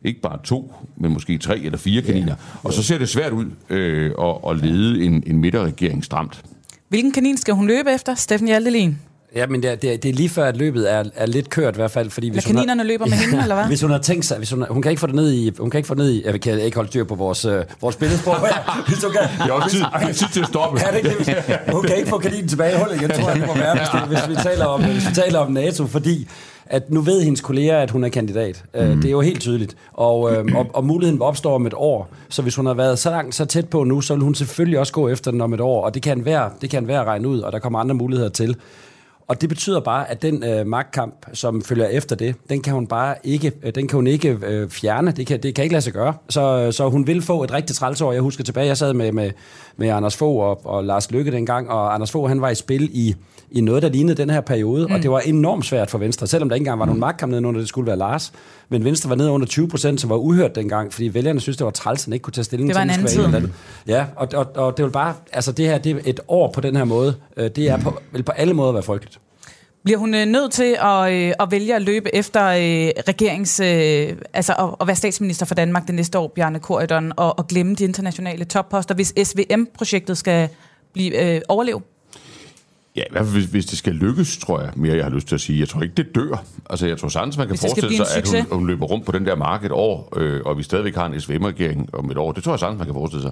ikke 0.05 0.21
bare 0.21 0.39
to, 0.43 0.73
men 0.97 1.13
måske 1.13 1.37
tre 1.37 1.59
eller 1.59 1.77
fire 1.77 2.01
kaniner. 2.01 2.27
Ja. 2.27 2.59
Og 2.63 2.73
så 2.73 2.83
ser 2.83 2.97
det 2.97 3.09
svært 3.09 3.31
ud 3.31 3.45
øh, 3.69 4.11
at, 4.21 4.51
at 4.51 4.57
lede 4.65 5.03
en, 5.03 5.23
en 5.27 5.37
midterregering 5.37 6.03
stramt. 6.05 6.43
Hvilken 6.89 7.11
kanin 7.11 7.37
skal 7.37 7.53
hun 7.53 7.67
løbe 7.67 7.91
efter? 7.91 8.15
Steffen 8.15 8.47
Hjaltelin? 8.47 8.97
Ja, 9.35 9.47
men 9.47 9.63
det 9.63 9.71
er, 9.71 9.75
det, 9.75 9.93
er, 9.93 9.97
det 9.97 10.09
er 10.09 10.13
lige 10.13 10.29
før, 10.29 10.45
at 10.45 10.57
løbet 10.57 10.91
er, 10.93 11.03
er 11.15 11.25
lidt 11.25 11.49
kørt 11.49 11.73
i 11.75 11.77
hvert 11.77 11.91
fald. 11.91 12.09
Fordi 12.09 12.29
hvis 12.29 12.45
hun 12.45 12.55
har- 12.55 12.61
kaninerne 12.63 12.83
løber 12.87 13.05
med 13.05 13.13
hende, 13.13 13.41
eller 13.43 13.55
hvad? 13.55 13.65
Hvis 13.65 13.81
hun 13.81 13.91
har 13.91 13.97
tænkt 13.97 14.25
sig, 14.25 14.37
hvis 14.37 14.51
hun, 14.51 14.65
hun 14.69 14.81
kan 14.81 14.89
ikke 14.89 14.99
få 14.99 15.07
det 15.07 15.15
ned 15.15 15.31
i, 15.31 15.51
hun 15.59 15.69
kan 15.69 15.77
ikke 15.77 15.87
få 15.87 15.93
det 15.93 16.03
ned 16.03 16.11
i, 16.11 16.23
jeg 16.25 16.41
kan 16.41 16.59
ikke 16.59 16.75
holde 16.75 16.89
styr 16.89 17.03
på 17.03 17.15
vores, 17.15 17.45
øh, 17.45 17.63
vores 17.81 17.95
billedsprog 17.95 18.39
her. 18.39 18.83
Hvis 18.87 19.03
hun 19.03 19.11
kan, 19.11 19.21
Det 19.43 19.49
er 19.49 19.53
også 19.53 19.69
tid, 19.69 19.79
det 19.99 20.09
er 20.09 20.13
tid 20.13 20.27
til 20.33 20.41
at 20.41 20.47
stoppe. 20.47 20.79
Ja, 20.91 20.97
det 20.97 21.25
kan. 21.25 21.57
Hun 21.73 21.83
kan 21.83 21.97
ikke 21.97 22.09
få 22.09 22.17
kaninen 22.17 22.47
tilbage 22.47 22.75
i 22.75 22.77
hullet 22.77 22.95
igen, 22.95 23.09
tror 23.09 23.29
jeg, 23.29 23.39
det 23.39 23.47
må 23.47 23.53
være, 23.55 23.77
hvis, 23.77 23.87
det, 23.89 24.01
hvis, 24.01 24.29
vi 24.29 24.35
taler 24.49 24.65
om, 24.65 24.83
hvis 24.83 25.09
vi 25.09 25.15
taler 25.15 25.39
om 25.39 25.51
NATO, 25.51 25.87
fordi 25.87 26.27
at 26.65 26.91
nu 26.91 27.01
ved 27.01 27.21
hendes 27.23 27.41
kolleger, 27.41 27.77
at 27.77 27.91
hun 27.91 28.03
er 28.03 28.09
kandidat. 28.09 28.63
Mm. 28.73 28.79
Det 29.01 29.05
er 29.05 29.11
jo 29.11 29.21
helt 29.21 29.41
tydeligt. 29.41 29.75
Og, 29.93 30.33
øh, 30.33 30.45
og, 30.55 30.65
og 30.73 30.85
muligheden 30.85 31.21
opstår 31.21 31.55
om 31.55 31.65
et 31.67 31.73
år. 31.75 32.09
Så 32.29 32.41
hvis 32.41 32.55
hun 32.55 32.65
har 32.65 32.73
været 32.73 32.99
så 32.99 33.09
langt, 33.09 33.35
så 33.35 33.45
tæt 33.45 33.67
på 33.69 33.83
nu, 33.83 34.01
så 34.01 34.13
vil 34.13 34.23
hun 34.23 34.35
selvfølgelig 34.35 34.79
også 34.79 34.93
gå 34.93 35.09
efter 35.09 35.31
den 35.31 35.41
om 35.41 35.53
et 35.53 35.61
år. 35.61 35.85
Og 35.85 35.93
det 35.93 36.01
kan 36.01 36.25
være, 36.25 36.49
det 36.61 36.69
kan 36.69 36.87
være 36.87 37.03
regne 37.03 37.27
ud, 37.27 37.39
og 37.39 37.51
der 37.51 37.59
kommer 37.59 37.79
andre 37.79 37.95
muligheder 37.95 38.29
til. 38.29 38.55
Og 39.27 39.41
det 39.41 39.49
betyder 39.49 39.79
bare, 39.79 40.09
at 40.09 40.21
den 40.21 40.43
øh, 40.43 40.67
magtkamp, 40.67 41.25
som 41.33 41.61
følger 41.61 41.87
efter 41.87 42.15
det, 42.15 42.35
den 42.49 42.61
kan 42.61 42.73
hun 42.73 42.87
bare 42.87 43.15
ikke, 43.23 43.51
øh, 43.63 43.75
den 43.75 43.87
kan 43.87 43.95
hun 43.95 44.07
ikke 44.07 44.39
øh, 44.43 44.69
fjerne. 44.69 45.11
Det 45.11 45.27
kan, 45.27 45.43
det 45.43 45.55
kan 45.55 45.63
ikke 45.63 45.73
lade 45.73 45.81
sig 45.81 45.93
gøre. 45.93 46.13
Så, 46.29 46.41
øh, 46.41 46.73
så 46.73 46.89
hun 46.89 47.07
vil 47.07 47.21
få 47.21 47.43
et 47.43 47.53
rigtigt 47.53 47.79
trælsår. 47.79 48.11
Jeg 48.11 48.21
husker 48.21 48.43
tilbage, 48.43 48.67
jeg 48.67 48.77
sad 48.77 48.93
med, 48.93 49.11
med, 49.11 49.31
med 49.77 49.89
Anders 49.89 50.17
Fogh 50.17 50.43
og, 50.43 50.61
og 50.65 50.83
Lars 50.83 51.11
Lykke 51.11 51.31
dengang, 51.31 51.69
og 51.69 51.93
Anders 51.93 52.11
Fogh, 52.11 52.29
han 52.29 52.41
var 52.41 52.49
i 52.49 52.55
spil 52.55 52.89
i, 52.93 53.15
i 53.53 53.62
noget, 53.62 53.83
der 53.83 53.89
lignede 53.89 54.17
den 54.17 54.29
her 54.29 54.41
periode, 54.41 54.88
mm. 54.88 54.93
og 54.93 55.03
det 55.03 55.12
var 55.12 55.19
enormt 55.19 55.65
svært 55.65 55.89
for 55.89 55.98
Venstre, 55.98 56.27
selvom 56.27 56.50
der 56.50 56.55
ikke 56.55 56.62
engang 56.62 56.79
var 56.79 56.86
nogen 56.86 57.00
magtkamp 57.00 57.31
nede 57.31 57.48
under, 57.48 57.60
det 57.60 57.69
skulle 57.69 57.88
være 57.88 57.98
Lars. 57.98 58.33
Men 58.69 58.83
Venstre 58.83 59.10
var 59.10 59.15
nede 59.15 59.31
under 59.31 59.48
20 59.48 59.67
procent, 59.67 60.01
som 60.01 60.10
var 60.10 60.15
uhørt 60.15 60.55
dengang, 60.55 60.93
fordi 60.93 61.13
vælgerne 61.13 61.39
synes 61.39 61.57
det 61.57 61.65
var 61.65 61.72
træls, 61.72 62.07
at 62.07 62.13
ikke 62.13 62.24
kunne 62.24 62.33
tage 62.33 62.45
stilling 62.45 62.69
Det 62.69 62.75
var 62.75 62.81
til, 62.81 62.89
en 62.89 62.93
anden 62.93 63.07
tid. 63.07 63.25
eller. 63.25 63.50
Ja, 63.88 64.05
og, 64.15 64.27
og, 64.36 64.48
og 64.55 64.77
det 64.77 64.86
vil 64.86 64.91
bare, 64.91 65.13
altså 65.33 65.51
det 65.51 65.65
her, 65.65 65.77
det 65.77 65.91
er 65.91 66.00
et 66.05 66.19
år 66.27 66.51
på 66.51 66.62
den 66.62 66.75
her 66.75 66.83
måde, 66.83 67.15
øh, 67.38 67.50
det 67.55 67.69
er 67.69 67.77
på, 67.77 68.00
vil 68.12 68.24
på 68.24 68.31
alle 68.31 68.53
måder 68.53 68.72
være 68.72 68.83
frygteligt. 68.83 69.19
Bliver 69.83 70.00
hun 70.00 70.13
øh, 70.13 70.25
nødt 70.25 70.51
til 70.51 70.77
at, 70.81 71.13
øh, 71.13 71.33
at 71.39 71.51
vælge 71.51 71.75
at 71.75 71.81
løbe 71.81 72.15
efter 72.15 72.48
øh, 72.48 73.03
regerings... 73.07 73.60
Øh, 73.60 74.15
altså 74.33 74.53
at, 74.60 74.75
at 74.81 74.88
være 74.88 74.95
statsminister 74.95 75.45
for 75.45 75.55
Danmark 75.55 75.88
det 75.88 75.95
næste 75.95 76.19
år, 76.19 76.27
Bjarne 76.36 76.60
Corydon, 76.60 77.13
og, 77.17 77.39
og 77.39 77.48
glemme 77.48 77.75
de 77.75 77.83
internationale 77.83 78.45
topposter, 78.45 78.95
hvis 78.95 79.13
SVM-projektet 79.24 80.17
skal 80.17 80.50
blive 80.93 81.36
øh, 81.36 81.41
overleve? 81.50 81.81
Ja, 82.95 83.01
i 83.01 83.07
hvert 83.12 83.23
fald 83.25 83.33
hvis, 83.35 83.45
hvis 83.45 83.65
det 83.65 83.77
skal 83.77 83.93
lykkes, 83.93 84.38
tror 84.38 84.62
jeg 84.62 84.71
mere, 84.75 84.95
jeg 84.95 85.03
har 85.05 85.12
lyst 85.12 85.27
til 85.27 85.35
at 85.35 85.41
sige. 85.41 85.59
Jeg 85.59 85.69
tror 85.69 85.81
ikke, 85.81 85.95
det 85.95 86.15
dør. 86.15 86.43
Altså, 86.69 86.88
jeg 86.88 86.97
tror 86.97 87.07
sagtens, 87.07 87.38
man 87.38 87.47
kan 87.47 87.57
forestille 87.69 88.05
sig, 88.05 88.05
at 88.17 88.23
hun, 88.51 88.59
hun 88.59 88.67
løber 88.67 88.85
rundt 88.85 89.05
på 89.05 89.12
den 89.12 89.25
der 89.25 89.35
mark 89.35 89.65
et 89.65 89.71
år, 89.71 90.13
øh, 90.17 90.41
og 90.45 90.57
vi 90.57 90.63
stadigvæk 90.63 90.95
har 90.95 91.05
en 91.05 91.19
SVM-regering 91.21 91.89
om 91.95 92.12
et 92.12 92.17
år. 92.17 92.31
Det 92.31 92.43
tror 92.43 92.51
jeg 92.51 92.59
sagtens, 92.59 92.77
man 92.77 92.88
kan 92.88 92.93
forestille 92.93 93.21
sig. 93.21 93.31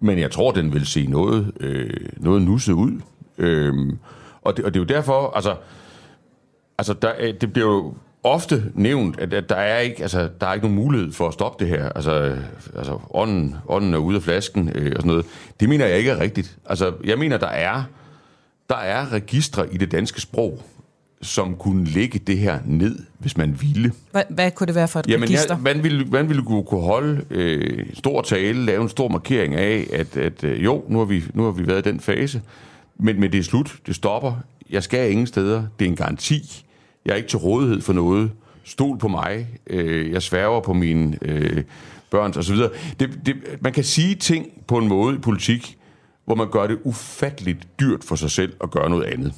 Men 0.00 0.18
jeg 0.18 0.30
tror, 0.30 0.50
den 0.50 0.72
vil 0.74 0.86
se 0.86 1.06
noget, 1.06 1.52
øh, 1.60 1.90
noget 2.16 2.42
nusset 2.42 2.72
ud. 2.72 3.00
Øhm, 3.38 3.98
og, 4.42 4.56
det, 4.56 4.64
og 4.64 4.74
det 4.74 4.80
er 4.80 4.84
jo 4.84 4.96
derfor, 4.96 5.32
altså, 5.34 5.54
altså 6.78 6.92
der, 6.92 7.08
er- 7.08 7.32
det 7.32 7.52
bliver 7.52 7.68
jo 7.68 7.94
ofte 8.24 8.64
nævnt, 8.74 9.20
at, 9.20 9.34
at 9.34 9.48
der 9.48 9.54
er 9.56 9.78
ikke, 9.78 10.02
altså, 10.02 10.28
der 10.40 10.46
er 10.46 10.54
ikke 10.54 10.66
nogen 10.66 10.84
mulighed 10.84 11.12
for 11.12 11.28
at 11.28 11.34
stoppe 11.34 11.64
det 11.64 11.76
her. 11.76 11.88
Altså, 11.88 12.12
øh, 12.22 12.38
altså 12.76 12.98
ånden, 13.10 13.56
ånden 13.68 13.94
er 13.94 13.98
ude 13.98 14.16
af 14.16 14.22
flasken 14.22 14.68
øh, 14.74 14.92
og 14.96 15.02
sådan 15.02 15.08
noget. 15.10 15.26
Det 15.60 15.68
mener 15.68 15.86
jeg 15.86 15.98
ikke 15.98 16.10
er 16.10 16.20
rigtigt. 16.20 16.58
Altså, 16.66 16.92
jeg 17.04 17.18
mener, 17.18 17.36
der 17.36 17.46
er, 17.46 17.82
der 18.70 18.76
er 18.76 19.12
registre 19.12 19.74
i 19.74 19.76
det 19.76 19.92
danske 19.92 20.20
sprog, 20.20 20.62
som 21.22 21.56
kunne 21.56 21.84
lægge 21.84 22.18
det 22.18 22.38
her 22.38 22.58
ned, 22.64 22.98
hvis 23.18 23.36
man 23.36 23.60
ville. 23.60 23.92
Hvad, 24.10 24.22
hvad 24.30 24.50
kunne 24.50 24.66
det 24.66 24.74
være 24.74 24.88
for 24.88 25.00
et 25.00 25.06
Jamen, 25.08 25.28
register? 25.28 25.54
jeg, 25.54 25.62
man 25.62 25.82
ville, 25.82 26.04
man 26.04 26.28
ville 26.28 26.42
kunne 26.42 26.82
holde 26.82 27.24
øh, 27.30 27.86
stor 27.94 28.22
tale, 28.22 28.64
lave 28.64 28.82
en 28.82 28.88
stor 28.88 29.08
markering 29.08 29.54
af, 29.54 29.86
at, 29.92 30.16
at 30.16 30.44
øh, 30.44 30.64
jo, 30.64 30.84
nu 30.88 30.98
har, 30.98 31.04
vi, 31.04 31.22
nu 31.34 31.44
har 31.44 31.50
vi 31.50 31.66
været 31.66 31.86
i 31.86 31.90
den 31.90 32.00
fase, 32.00 32.42
men, 32.98 33.20
men 33.20 33.32
det 33.32 33.38
er 33.38 33.42
slut, 33.42 33.76
det 33.86 33.94
stopper, 33.94 34.32
jeg 34.70 34.82
skal 34.82 35.10
ingen 35.10 35.26
steder, 35.26 35.64
det 35.78 35.84
er 35.84 35.88
en 35.88 35.96
garanti, 35.96 36.64
jeg 37.04 37.12
er 37.12 37.16
ikke 37.16 37.28
til 37.28 37.38
rådighed 37.38 37.80
for 37.80 37.92
noget, 37.92 38.30
stol 38.64 38.98
på 38.98 39.08
mig, 39.08 39.46
øh, 39.66 40.12
jeg 40.12 40.22
sværger 40.22 40.60
på 40.60 40.72
mine 40.72 41.18
øh, 41.22 41.62
børns 42.10 42.36
osv. 42.36 42.56
Det, 43.00 43.20
det, 43.26 43.36
man 43.60 43.72
kan 43.72 43.84
sige 43.84 44.14
ting 44.14 44.46
på 44.66 44.78
en 44.78 44.88
måde 44.88 45.16
i 45.16 45.18
politik, 45.18 45.78
hvor 46.30 46.34
man 46.36 46.50
gør 46.50 46.66
det 46.66 46.78
ufatteligt 46.84 47.68
dyrt 47.80 48.04
for 48.04 48.16
sig 48.16 48.30
selv 48.30 48.52
at 48.62 48.70
gøre 48.70 48.90
noget 48.90 49.04
andet. 49.04 49.34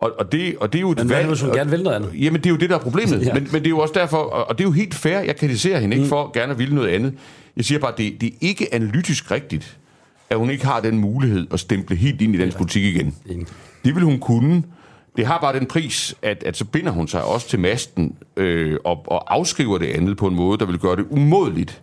Og, 0.00 0.12
og, 0.18 0.32
det, 0.32 0.56
og 0.56 0.72
det 0.72 0.78
er 0.78 0.80
jo 0.80 0.90
et 0.90 0.98
Men 0.98 1.08
valg. 1.08 1.28
hvis 1.28 1.40
hun 1.40 1.52
gerne 1.52 1.70
vil 1.70 1.82
noget 1.82 1.96
andet? 1.96 2.10
Jamen, 2.20 2.40
det 2.40 2.46
er 2.46 2.50
jo 2.50 2.56
det, 2.56 2.70
der 2.70 2.76
er 2.76 2.80
problemet. 2.80 3.20
Ja. 3.20 3.26
ja. 3.28 3.34
men, 3.34 3.48
men 3.52 3.62
det 3.62 3.66
er 3.66 3.70
jo 3.70 3.78
også 3.78 3.94
derfor, 3.94 4.16
og 4.16 4.48
og 4.48 4.58
det 4.58 4.64
er 4.64 4.68
jo 4.68 4.72
helt 4.72 4.94
fair, 4.94 5.18
jeg 5.18 5.36
kritiserer 5.36 5.80
hende 5.80 5.96
ikke 5.96 6.08
for 6.08 6.30
gerne 6.34 6.52
at 6.52 6.58
ville 6.58 6.74
noget 6.74 6.88
andet. 6.88 7.14
Jeg 7.56 7.64
siger 7.64 7.78
bare, 7.78 7.92
det, 7.98 8.20
det 8.20 8.26
er 8.26 8.36
ikke 8.40 8.74
analytisk 8.74 9.30
rigtigt, 9.30 9.78
at 10.30 10.38
hun 10.38 10.50
ikke 10.50 10.66
har 10.66 10.80
den 10.80 10.98
mulighed 10.98 11.46
at 11.52 11.60
stemple 11.60 11.96
helt 11.96 12.20
ind 12.20 12.34
i 12.34 12.38
dansk 12.38 12.56
politik 12.56 12.84
igen. 12.84 13.14
Enig. 13.26 13.46
Det 13.84 13.94
vil 13.94 14.02
hun 14.02 14.18
kunne. 14.18 14.62
Det 15.16 15.26
har 15.26 15.38
bare 15.40 15.58
den 15.58 15.66
pris, 15.66 16.14
at, 16.22 16.42
at 16.42 16.56
så 16.56 16.64
binder 16.64 16.92
hun 16.92 17.08
sig 17.08 17.24
også 17.24 17.48
til 17.48 17.60
masten 17.60 18.16
øh, 18.36 18.78
og, 18.84 19.04
og 19.06 19.34
afskriver 19.34 19.78
det 19.78 19.86
andet 19.86 20.16
på 20.16 20.26
en 20.26 20.34
måde, 20.34 20.58
der 20.58 20.66
vil 20.66 20.78
gøre 20.78 20.96
det 20.96 21.06
umådeligt 21.10 21.82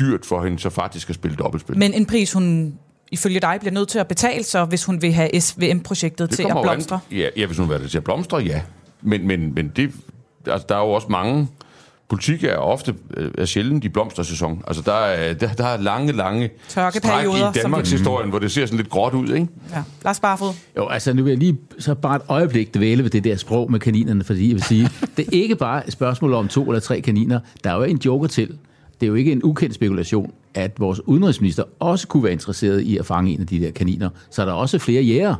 dyrt 0.00 0.26
for 0.26 0.42
hende, 0.44 0.58
så 0.58 0.70
faktisk 0.70 1.08
at 1.08 1.14
spille 1.14 1.36
dobbeltspil. 1.36 1.78
Men 1.78 1.94
en 1.94 2.06
pris, 2.06 2.32
hun 2.32 2.74
ifølge 3.10 3.40
dig 3.40 3.56
bliver 3.60 3.72
nødt 3.72 3.88
til 3.88 3.98
at 3.98 4.08
betale, 4.08 4.44
så 4.44 4.64
hvis 4.64 4.84
hun 4.84 5.02
vil 5.02 5.12
have 5.12 5.40
SVM-projektet 5.40 6.30
til 6.30 6.42
at 6.42 6.50
an- 6.50 6.62
blomstre? 6.62 7.00
Ja, 7.12 7.28
ja, 7.36 7.46
hvis 7.46 7.58
hun 7.58 7.68
vil 7.68 7.74
have 7.76 7.82
det 7.82 7.90
til 7.90 7.98
at 7.98 8.04
blomstre, 8.04 8.38
ja. 8.38 8.62
Men, 9.02 9.26
men, 9.26 9.54
men 9.54 9.72
det, 9.76 9.90
altså, 10.46 10.66
der 10.68 10.76
er 10.76 10.80
jo 10.80 10.90
også 10.90 11.08
mange 11.10 11.48
politik 12.08 12.44
er 12.44 12.56
ofte 12.56 12.94
øh, 13.16 13.30
er 13.38 13.44
sjældent 13.44 13.84
i 13.84 13.88
blomstersæson. 13.88 14.62
Altså, 14.66 14.82
der 14.82 14.92
er, 14.92 15.34
der, 15.34 15.52
der 15.52 15.66
er 15.66 15.76
lange, 15.76 16.12
lange 16.12 16.50
stræk 16.68 16.92
Tørkeperioder, 16.92 17.50
i 17.50 17.58
Danmarks 17.62 17.90
historien, 17.90 18.30
hvor 18.30 18.38
det 18.38 18.52
ser 18.52 18.66
sådan 18.66 18.76
lidt 18.76 18.90
gråt 18.90 19.14
ud, 19.14 19.28
ikke? 19.28 19.48
Ja. 19.70 19.82
Lars 20.04 20.20
Barfod. 20.20 20.52
Jo, 20.76 20.88
altså 20.88 21.12
nu 21.12 21.22
vil 21.22 21.30
jeg 21.30 21.38
lige 21.38 21.58
så 21.78 21.94
bare 21.94 22.16
et 22.16 22.22
øjeblik 22.28 22.74
dvæle 22.74 23.02
ved 23.02 23.10
det 23.10 23.24
der 23.24 23.36
sprog 23.36 23.70
med 23.70 23.80
kaninerne, 23.80 24.24
fordi 24.24 24.48
jeg 24.48 24.54
vil 24.54 24.62
sige, 24.62 24.88
det 25.16 25.26
er 25.26 25.32
ikke 25.32 25.56
bare 25.56 25.86
et 25.86 25.92
spørgsmål 25.92 26.34
om 26.34 26.48
to 26.48 26.64
eller 26.64 26.80
tre 26.80 27.00
kaniner. 27.00 27.40
Der 27.64 27.70
er 27.70 27.76
jo 27.76 27.82
en 27.82 28.00
joker 28.04 28.28
til. 28.28 28.48
Det 29.00 29.06
er 29.06 29.08
jo 29.08 29.14
ikke 29.14 29.32
en 29.32 29.42
ukendt 29.44 29.74
spekulation, 29.74 30.32
at 30.54 30.80
vores 30.80 31.00
udenrigsminister 31.00 31.62
også 31.78 32.06
kunne 32.06 32.22
være 32.22 32.32
interesseret 32.32 32.80
i 32.80 32.98
at 32.98 33.06
fange 33.06 33.32
en 33.32 33.40
af 33.40 33.46
de 33.46 33.60
der 33.60 33.70
kaniner. 33.70 34.10
Så 34.30 34.42
er 34.42 34.46
der 34.46 34.52
også 34.52 34.78
flere 34.78 35.02
jæger. 35.02 35.34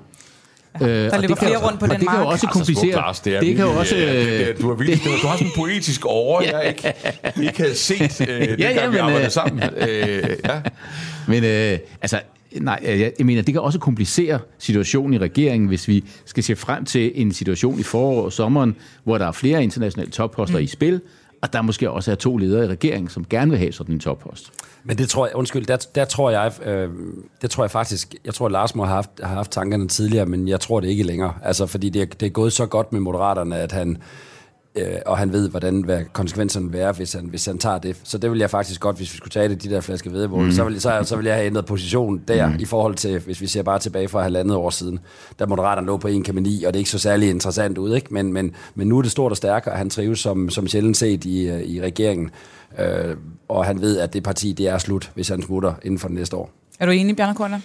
Øh, 0.82 0.88
Der 0.88 1.20
løber 1.20 1.34
flere 1.34 1.66
rundt 1.66 1.78
på 1.80 1.84
og 1.84 1.90
den 1.90 2.00
det 2.00 2.08
kan 2.08 2.18
jo 2.18 2.24
mark. 2.24 2.32
også 2.32 2.46
Altså, 2.46 2.58
komplicere. 2.58 2.96
Lars, 2.96 3.20
det, 3.20 3.36
er 3.36 3.40
det 3.40 3.56
kan 3.56 3.64
jo 3.64 3.72
også... 3.72 3.96
øh, 3.96 4.02
det, 4.02 4.26
øh, 4.26 4.46
det, 4.46 4.60
du, 4.60 4.68
har 4.68 4.74
virkelig, 4.74 5.04
du, 5.04 5.10
du 5.22 5.26
har 5.26 5.36
sådan 5.36 5.46
en 5.46 5.52
poetisk 5.56 6.04
over, 6.04 6.42
jeg 6.42 6.68
ikke, 6.68 6.94
ikke 7.42 7.58
havde 7.58 7.74
set, 7.74 8.20
øh, 8.20 8.28
dengang 8.48 8.60
ja, 8.60 8.86
vi 8.86 8.90
men, 8.92 9.00
arbejdede 9.00 9.24
øh, 9.24 9.30
sammen. 9.30 9.62
Øh, 9.88 10.28
ja. 10.44 10.60
Men 11.28 11.44
øh, 11.44 11.78
altså, 12.02 12.20
nej, 12.54 12.80
jeg, 12.82 13.12
jeg 13.18 13.26
mener, 13.26 13.42
det 13.42 13.54
kan 13.54 13.60
også 13.62 13.78
komplicere 13.78 14.38
situationen 14.58 15.14
i 15.14 15.18
regeringen, 15.18 15.68
hvis 15.68 15.88
vi 15.88 16.04
skal 16.24 16.42
se 16.44 16.56
frem 16.56 16.84
til 16.84 17.12
en 17.14 17.32
situation 17.32 17.80
i 17.80 17.82
foråret 17.82 18.24
og 18.24 18.32
sommeren, 18.32 18.76
hvor 19.04 19.18
der 19.18 19.26
er 19.26 19.32
flere 19.32 19.62
internationale 19.62 20.10
topposter 20.10 20.58
mm. 20.58 20.64
i 20.64 20.66
spil, 20.66 21.00
og 21.42 21.52
der 21.52 21.62
måske 21.62 21.90
også 21.90 22.10
er 22.10 22.14
to 22.14 22.36
ledere 22.36 22.64
i 22.64 22.68
regeringen, 22.68 23.08
som 23.08 23.24
gerne 23.30 23.50
vil 23.50 23.58
have 23.58 23.72
sådan 23.72 23.94
en 23.94 24.00
toppost. 24.00 24.50
Men 24.84 24.98
det 24.98 25.08
tror 25.08 25.26
jeg, 25.26 25.36
undskyld, 25.36 25.66
der, 25.66 25.76
der 25.94 26.04
tror 26.04 26.30
jeg, 26.30 26.52
øh, 26.66 26.88
det 27.42 27.50
tror 27.50 27.64
jeg 27.64 27.70
faktisk, 27.70 28.14
jeg 28.24 28.34
tror, 28.34 28.46
at 28.46 28.52
Lars 28.52 28.74
må 28.74 28.84
have 28.84 28.94
haft, 28.94 29.10
have 29.22 29.36
haft 29.36 29.50
tankerne 29.50 29.88
tidligere, 29.88 30.26
men 30.26 30.48
jeg 30.48 30.60
tror 30.60 30.80
det 30.80 30.88
ikke 30.88 31.02
længere. 31.02 31.32
Altså, 31.42 31.66
fordi 31.66 31.88
det, 31.88 32.02
er- 32.02 32.06
det 32.06 32.26
er 32.26 32.30
gået 32.30 32.52
så 32.52 32.66
godt 32.66 32.92
med 32.92 33.00
Moderaterne, 33.00 33.56
at 33.58 33.72
han, 33.72 33.98
øh, 34.74 34.96
og 35.06 35.18
han 35.18 35.32
ved, 35.32 35.48
hvordan 35.48 35.84
hvad 35.84 36.00
konsekvenserne 36.12 36.70
vil 36.70 36.78
være, 36.78 36.92
hvis 36.92 37.12
han, 37.12 37.24
hvis 37.24 37.46
han 37.46 37.58
tager 37.58 37.78
det. 37.78 37.96
Så 38.04 38.18
det 38.18 38.30
vil 38.30 38.38
jeg 38.38 38.50
faktisk 38.50 38.80
godt, 38.80 38.96
hvis 38.96 39.12
vi 39.12 39.16
skulle 39.16 39.30
tage 39.30 39.48
det, 39.48 39.62
de 39.62 39.70
der 39.70 39.80
flaske 39.80 40.12
vedmål, 40.12 40.44
mm. 40.44 40.52
så, 40.52 40.64
vil, 40.64 40.80
så, 40.80 41.00
så 41.04 41.16
vil 41.16 41.26
jeg 41.26 41.34
have 41.34 41.46
ændret 41.46 41.66
position 41.66 42.22
der, 42.28 42.46
mm. 42.48 42.56
i 42.58 42.64
forhold 42.64 42.94
til, 42.94 43.18
hvis 43.18 43.40
vi 43.40 43.46
ser 43.46 43.62
bare 43.62 43.78
tilbage 43.78 44.08
fra 44.08 44.22
halvandet 44.22 44.56
år 44.56 44.70
siden, 44.70 44.98
da 45.38 45.46
Moderaterne 45.46 45.86
lå 45.86 45.96
på 45.96 46.08
1,9, 46.08 46.12
og 46.12 46.36
det 46.38 46.64
er 46.64 46.70
ikke 46.74 46.90
så 46.90 46.98
særlig 46.98 47.30
interessant 47.30 47.78
ud, 47.78 47.94
ikke? 47.94 48.14
Men, 48.14 48.32
men, 48.32 48.54
men 48.74 48.88
nu 48.88 48.98
er 48.98 49.02
det 49.02 49.10
stort 49.10 49.32
og 49.32 49.36
stærkt, 49.36 49.66
og 49.66 49.78
han 49.78 49.90
trives 49.90 50.20
som, 50.20 50.50
som 50.50 50.68
sjældent 50.68 50.96
set 50.96 51.24
i, 51.24 51.48
øh, 51.48 51.62
i 51.62 51.80
regeringen. 51.80 52.30
Øh, 52.78 53.16
og 53.48 53.64
han 53.64 53.80
ved, 53.80 53.98
at 53.98 54.12
det 54.12 54.22
parti, 54.22 54.52
det 54.52 54.68
er 54.68 54.78
slut, 54.78 55.10
hvis 55.14 55.28
han 55.28 55.42
smutter 55.42 55.74
inden 55.82 55.98
for 55.98 56.08
det 56.08 56.16
næste 56.16 56.36
år. 56.36 56.50
Er 56.80 56.86
du 56.86 56.92
enig, 56.92 57.16
Bjarne 57.16 57.34
Kortland? 57.34 57.62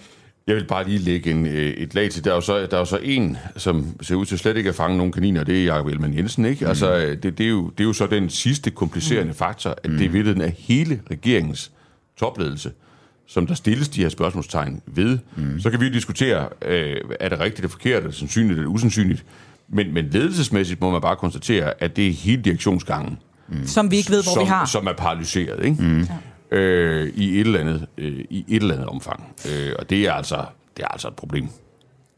Jeg 0.47 0.55
vil 0.55 0.67
bare 0.67 0.87
lige 0.87 0.99
lægge 0.99 1.31
en, 1.31 1.45
øh, 1.47 1.53
et 1.53 1.95
lag 1.95 2.11
til. 2.11 2.23
Der 2.23 2.31
er, 2.31 2.35
jo 2.35 2.41
så, 2.41 2.57
der 2.57 2.75
er 2.75 2.79
jo 2.79 2.85
så 2.85 2.99
en, 3.03 3.37
som 3.57 3.85
ser 4.01 4.15
ud 4.15 4.25
til 4.25 4.39
slet 4.39 4.57
ikke 4.57 4.69
at 4.69 4.75
fange 4.75 4.97
nogen 4.97 5.11
kaniner, 5.11 5.43
det 5.43 5.61
er 5.61 5.65
Jacob 5.65 5.87
Ellemann 5.87 6.17
Jensen. 6.17 6.45
Ikke? 6.45 6.65
Mm. 6.65 6.69
Altså, 6.69 6.95
øh, 6.95 7.23
det, 7.23 7.37
det, 7.37 7.45
er 7.45 7.49
jo, 7.49 7.69
det 7.69 7.79
er 7.79 7.83
jo 7.87 7.93
så 7.93 8.07
den 8.07 8.29
sidste 8.29 8.71
komplicerende 8.71 9.31
mm. 9.31 9.37
faktor, 9.37 9.69
at 9.69 9.89
det 9.89 10.01
i 10.01 10.07
virkeligheden 10.07 10.41
er 10.41 10.51
hele 10.57 11.01
regeringens 11.11 11.71
topledelse, 12.17 12.71
som 13.27 13.47
der 13.47 13.53
stilles 13.53 13.89
de 13.89 14.01
her 14.01 14.09
spørgsmålstegn 14.09 14.81
ved. 14.85 15.17
Mm. 15.35 15.59
Så 15.59 15.69
kan 15.69 15.79
vi 15.79 15.85
jo 15.85 15.93
diskutere, 15.93 16.49
øh, 16.65 16.97
er 17.19 17.29
det 17.29 17.39
rigtigt 17.39 17.59
eller 17.59 17.69
forkert, 17.69 18.03
er 18.03 18.07
det 18.07 18.15
sandsynligt 18.15 18.57
eller 18.59 18.69
usandsynligt. 18.71 19.25
Men, 19.69 19.93
men 19.93 20.09
ledelsesmæssigt 20.09 20.81
må 20.81 20.91
man 20.91 21.01
bare 21.01 21.15
konstatere, 21.15 21.83
at 21.83 21.95
det 21.95 22.07
er 22.07 22.11
hele 22.11 22.41
direktionsgangen, 22.41 23.17
Som 23.65 23.91
vi 23.91 23.97
ikke 23.97 24.09
ved, 24.09 24.23
hvor 24.23 24.33
som, 24.33 24.43
vi 24.43 24.47
har. 24.47 24.65
som 24.65 24.87
er 24.87 24.93
paralyseret, 24.93 25.65
ikke? 25.65 25.83
Mm. 25.83 26.07
Øh, 26.51 27.13
i, 27.15 27.39
et 27.39 27.45
eller 27.47 27.59
andet, 27.59 27.87
øh, 27.97 28.25
i 28.29 28.45
et 28.47 28.61
eller 28.61 28.73
andet 28.73 28.89
omfang. 28.89 29.23
Øh, 29.51 29.73
og 29.79 29.89
det 29.89 30.01
er, 30.01 30.13
altså, 30.13 30.45
det 30.77 30.83
er 30.83 30.87
altså 30.87 31.07
et 31.07 31.15
problem. 31.15 31.47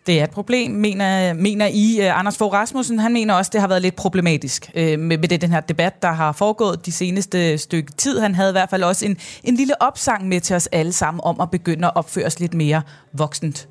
Det 0.08 0.20
er 0.20 0.24
et 0.24 0.30
problem, 0.30 0.72
mener, 0.72 1.34
mener 1.34 1.68
I. 1.72 2.00
Øh, 2.02 2.20
Anders 2.20 2.38
Fogh 2.38 2.54
Rasmussen, 2.54 3.00
han 3.00 3.14
mener 3.14 3.34
også, 3.34 3.52
det 3.54 3.62
har 3.62 3.68
været 3.68 3.82
lidt 3.82 3.96
problematisk 3.96 4.72
øh, 4.76 5.00
med, 5.00 5.18
med 5.18 5.28
det, 5.28 5.42
den 5.42 5.52
her 5.52 5.60
debat, 5.60 6.02
der 6.02 6.12
har 6.12 6.32
foregået 6.32 6.86
de 6.86 6.92
seneste 6.92 7.58
stykke 7.58 7.92
tid. 7.92 8.20
Han 8.20 8.36
havde 8.36 8.50
i 8.50 8.52
hvert 8.52 8.70
fald 8.70 8.84
også 8.84 9.06
en, 9.06 9.18
en 9.44 9.56
lille 9.56 9.82
opsang 9.82 10.28
med 10.28 10.42
til 10.42 10.56
os 10.56 10.68
alle 10.68 10.92
sammen 10.92 11.22
om 11.24 11.42
at 11.42 11.52
begynde 11.52 11.88
at 11.88 11.96
opføre 11.96 12.26
os 12.26 12.40
lidt 12.40 12.54
mere 12.54 12.82
voksent. 13.14 13.68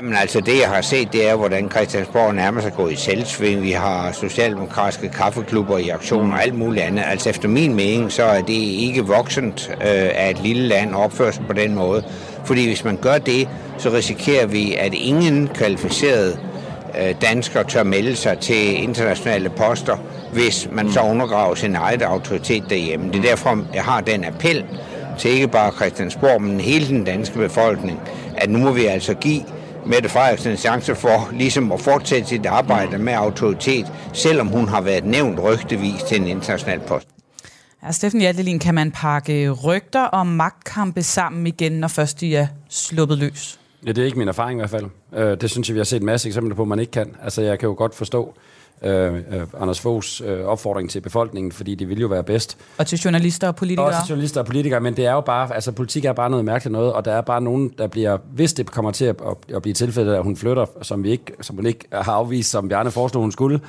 Jamen 0.00 0.14
altså, 0.16 0.40
det 0.40 0.60
jeg 0.60 0.68
har 0.68 0.80
set, 0.80 1.12
det 1.12 1.28
er, 1.28 1.34
hvordan 1.34 1.70
Christiansborg 1.70 2.34
nærmest 2.34 2.66
er 2.66 2.70
gået 2.70 2.92
i 2.92 2.96
selvsving. 2.96 3.62
Vi 3.62 3.70
har 3.70 4.12
socialdemokratiske 4.12 5.08
kaffeklubber 5.08 5.78
i 5.78 5.88
aktion 5.88 6.32
og 6.32 6.42
alt 6.42 6.54
muligt 6.54 6.84
andet. 6.84 7.04
Altså 7.06 7.30
efter 7.30 7.48
min 7.48 7.74
mening, 7.74 8.12
så 8.12 8.22
er 8.22 8.42
det 8.42 8.52
ikke 8.52 9.04
voksent 9.04 9.70
øh, 9.70 10.10
af 10.14 10.30
et 10.30 10.42
lille 10.42 10.62
land 10.62 10.90
at 10.90 10.96
opføre 10.96 11.32
sig 11.32 11.44
på 11.46 11.52
den 11.52 11.74
måde. 11.74 12.04
Fordi 12.44 12.66
hvis 12.66 12.84
man 12.84 12.96
gør 12.96 13.18
det, 13.18 13.48
så 13.78 13.90
risikerer 13.90 14.46
vi, 14.46 14.74
at 14.74 14.94
ingen 14.94 15.48
kvalificerede 15.48 16.38
øh, 17.00 17.14
danskere 17.22 17.64
tør 17.64 17.82
melde 17.82 18.16
sig 18.16 18.38
til 18.38 18.82
internationale 18.82 19.50
poster, 19.50 19.96
hvis 20.32 20.68
man 20.72 20.92
så 20.92 21.00
undergraver 21.00 21.54
sin 21.54 21.76
egen 21.76 22.02
autoritet 22.02 22.64
derhjemme. 22.70 23.12
Det 23.12 23.16
er 23.16 23.22
derfor, 23.22 23.64
jeg 23.74 23.84
har 23.84 24.00
den 24.00 24.24
appel 24.24 24.64
til 25.18 25.30
ikke 25.30 25.48
bare 25.48 25.72
Christiansborg, 25.72 26.42
men 26.42 26.60
hele 26.60 26.88
den 26.88 27.04
danske 27.04 27.38
befolkning, 27.38 28.00
at 28.36 28.50
nu 28.50 28.58
må 28.58 28.72
vi 28.72 28.84
altså 28.84 29.14
give 29.14 29.42
Mette 29.88 30.08
Frederiksen 30.08 30.50
en 30.50 30.56
chance 30.56 30.94
for 30.94 31.28
ligesom 31.32 31.72
at 31.72 31.80
fortsætte 31.80 32.28
sit 32.28 32.46
arbejde 32.46 32.98
med 32.98 33.12
autoritet, 33.12 33.92
selvom 34.12 34.46
hun 34.46 34.68
har 34.68 34.80
været 34.80 35.04
nævnt 35.04 35.42
rygtevis 35.42 36.02
til 36.02 36.20
en 36.20 36.26
international 36.26 36.80
post. 36.80 37.08
Ja, 37.82 37.92
Steffen 37.92 38.20
Hjaltelin, 38.20 38.58
kan 38.58 38.74
man 38.74 38.90
pakke 38.90 39.50
rygter 39.50 40.04
om 40.04 40.26
magtkampe 40.26 41.02
sammen 41.02 41.46
igen, 41.46 41.72
når 41.72 41.88
først 41.88 42.20
de 42.20 42.36
er 42.36 42.46
sluppet 42.68 43.18
løs? 43.18 43.60
Ja, 43.86 43.92
det 43.92 44.02
er 44.02 44.06
ikke 44.06 44.18
min 44.18 44.28
erfaring 44.28 44.58
i 44.58 44.60
hvert 44.60 44.70
fald. 44.70 44.86
Øh, 45.14 45.40
det 45.40 45.50
synes 45.50 45.68
jeg, 45.68 45.74
vi 45.74 45.78
har 45.78 45.84
set 45.84 46.00
en 46.00 46.06
masse 46.06 46.28
eksempler 46.28 46.54
på, 46.54 46.64
man 46.64 46.78
ikke 46.78 46.92
kan. 46.92 47.14
Altså, 47.22 47.42
jeg 47.42 47.58
kan 47.58 47.68
jo 47.68 47.74
godt 47.78 47.94
forstå 47.94 48.34
øh, 48.82 49.14
øh, 49.14 49.20
Anders 49.60 49.80
Foghs 49.80 50.20
øh, 50.20 50.44
opfordring 50.44 50.90
til 50.90 51.00
befolkningen, 51.00 51.52
fordi 51.52 51.74
det 51.74 51.88
vil 51.88 52.00
jo 52.00 52.06
være 52.06 52.22
bedst. 52.22 52.56
Og 52.78 52.86
til 52.86 52.98
journalister 52.98 53.48
og 53.48 53.56
politikere? 53.56 53.86
Også 53.86 53.98
til 54.00 54.08
journalister 54.08 54.40
og 54.40 54.46
politikere, 54.46 54.80
men 54.80 54.96
det 54.96 55.06
er 55.06 55.12
jo 55.12 55.20
bare, 55.20 55.54
altså 55.54 55.72
politik 55.72 56.04
er 56.04 56.12
bare 56.12 56.30
noget 56.30 56.44
mærkeligt 56.44 56.72
noget, 56.72 56.92
og 56.92 57.04
der 57.04 57.12
er 57.12 57.20
bare 57.20 57.40
nogen, 57.40 57.72
der 57.78 57.86
bliver, 57.86 58.18
hvis 58.32 58.52
det 58.52 58.70
kommer 58.70 58.90
til 58.90 59.04
at, 59.04 59.16
at, 59.26 59.56
at 59.56 59.62
blive 59.62 59.74
tilfældet, 59.74 60.14
at 60.14 60.22
hun 60.22 60.36
flytter, 60.36 60.66
som, 60.82 61.04
vi 61.04 61.10
ikke, 61.10 61.32
som 61.40 61.56
hun 61.56 61.66
ikke 61.66 61.84
har 61.92 62.12
afvist, 62.12 62.50
som 62.50 62.68
Bjarne 62.68 62.90
foreslog, 62.90 63.22
hun 63.22 63.32
skulle, 63.32 63.60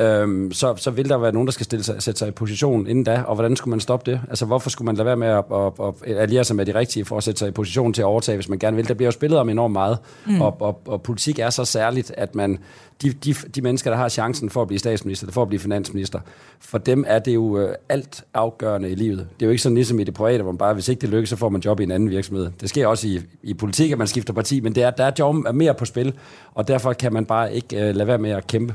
øhm, 0.00 0.52
så, 0.52 0.76
så 0.76 0.90
vil 0.90 1.08
der 1.08 1.18
være 1.18 1.32
nogen, 1.32 1.46
der 1.46 1.52
skal 1.52 1.64
stille 1.64 1.82
sig, 1.82 2.02
sætte 2.02 2.18
sig 2.18 2.28
i 2.28 2.30
position 2.30 2.86
inden 2.86 3.04
da, 3.04 3.22
og 3.26 3.34
hvordan 3.34 3.56
skulle 3.56 3.70
man 3.70 3.80
stoppe 3.80 4.10
det? 4.10 4.20
Altså, 4.28 4.46
hvorfor 4.46 4.70
skulle 4.70 4.86
man 4.86 4.96
lade 4.96 5.06
være 5.06 5.16
med 5.16 5.28
at, 5.28 5.44
at, 5.52 5.94
at 6.06 6.18
alliere 6.18 6.44
sig 6.44 6.56
med 6.56 6.66
de 6.66 6.74
rigtige 6.74 7.04
for 7.04 7.16
at 7.16 7.22
sætte 7.22 7.38
sig 7.38 7.48
i 7.48 7.50
position 7.50 7.92
til 7.92 8.02
at 8.02 8.06
overtage, 8.06 8.36
hvis 8.36 8.48
man 8.48 8.58
gerne 8.58 8.76
vil? 8.76 8.88
Der 8.88 8.94
bliver 8.94 9.06
jo 9.06 9.12
spillet 9.12 9.38
om 9.38 9.48
enormt 9.48 9.72
meget, 9.72 9.98
mm. 10.26 10.40
og, 10.40 10.56
og, 10.60 10.80
og 10.86 11.02
politik 11.02 11.38
er 11.38 11.50
så 11.50 11.64
særligt, 11.64 12.12
at 12.16 12.34
man, 12.34 12.58
de, 13.02 13.12
de, 13.12 13.34
de 13.54 13.62
mennesker, 13.62 13.90
der 13.90 13.96
har 13.96 14.08
chancen 14.08 14.50
for 14.50 14.62
at 14.62 14.68
blive 14.68 14.78
statsminister, 14.78 15.30
for 15.30 15.42
at 15.42 15.48
blive 15.48 15.60
finansminister, 15.60 16.20
for 16.60 16.78
dem 16.78 17.04
er 17.06 17.18
det 17.18 17.34
jo 17.34 17.58
øh, 17.58 17.74
alt 17.88 18.24
afgørende 18.34 18.90
i 18.90 18.94
livet. 18.94 19.18
Det 19.18 19.42
er 19.42 19.46
jo 19.46 19.50
ikke 19.50 19.62
sådan 19.62 19.74
ligesom 19.74 20.00
i 20.00 20.04
det 20.04 20.14
private, 20.14 20.42
hvor 20.42 20.52
man 20.52 20.58
bare, 20.58 20.74
hvis 20.74 20.88
ikke 20.88 21.00
det 21.00 21.08
lykkes, 21.08 21.28
så 21.28 21.36
får 21.36 21.48
man 21.48 21.60
job 21.60 21.80
i 21.80 21.82
en 21.82 21.90
anden 21.90 22.10
virksomhed. 22.10 22.50
Det 22.60 22.68
sker 22.68 22.86
også 22.86 23.08
i, 23.08 23.20
i 23.42 23.54
politik, 23.54 23.92
at 23.92 23.98
man 23.98 24.06
skifter 24.06 24.32
parti, 24.32 24.60
men 24.60 24.74
det 24.74 24.82
er, 24.82 24.90
der 24.90 25.04
er 25.04 25.10
job 25.18 25.34
mere 25.54 25.74
på 25.74 25.84
spil, 25.84 26.12
og 26.54 26.68
derfor 26.68 26.92
kan 26.92 27.12
man 27.12 27.24
bare 27.24 27.54
ikke 27.54 27.88
øh, 27.88 27.94
lade 27.94 28.06
være 28.06 28.18
med 28.18 28.30
at 28.30 28.46
kæmpe. 28.46 28.74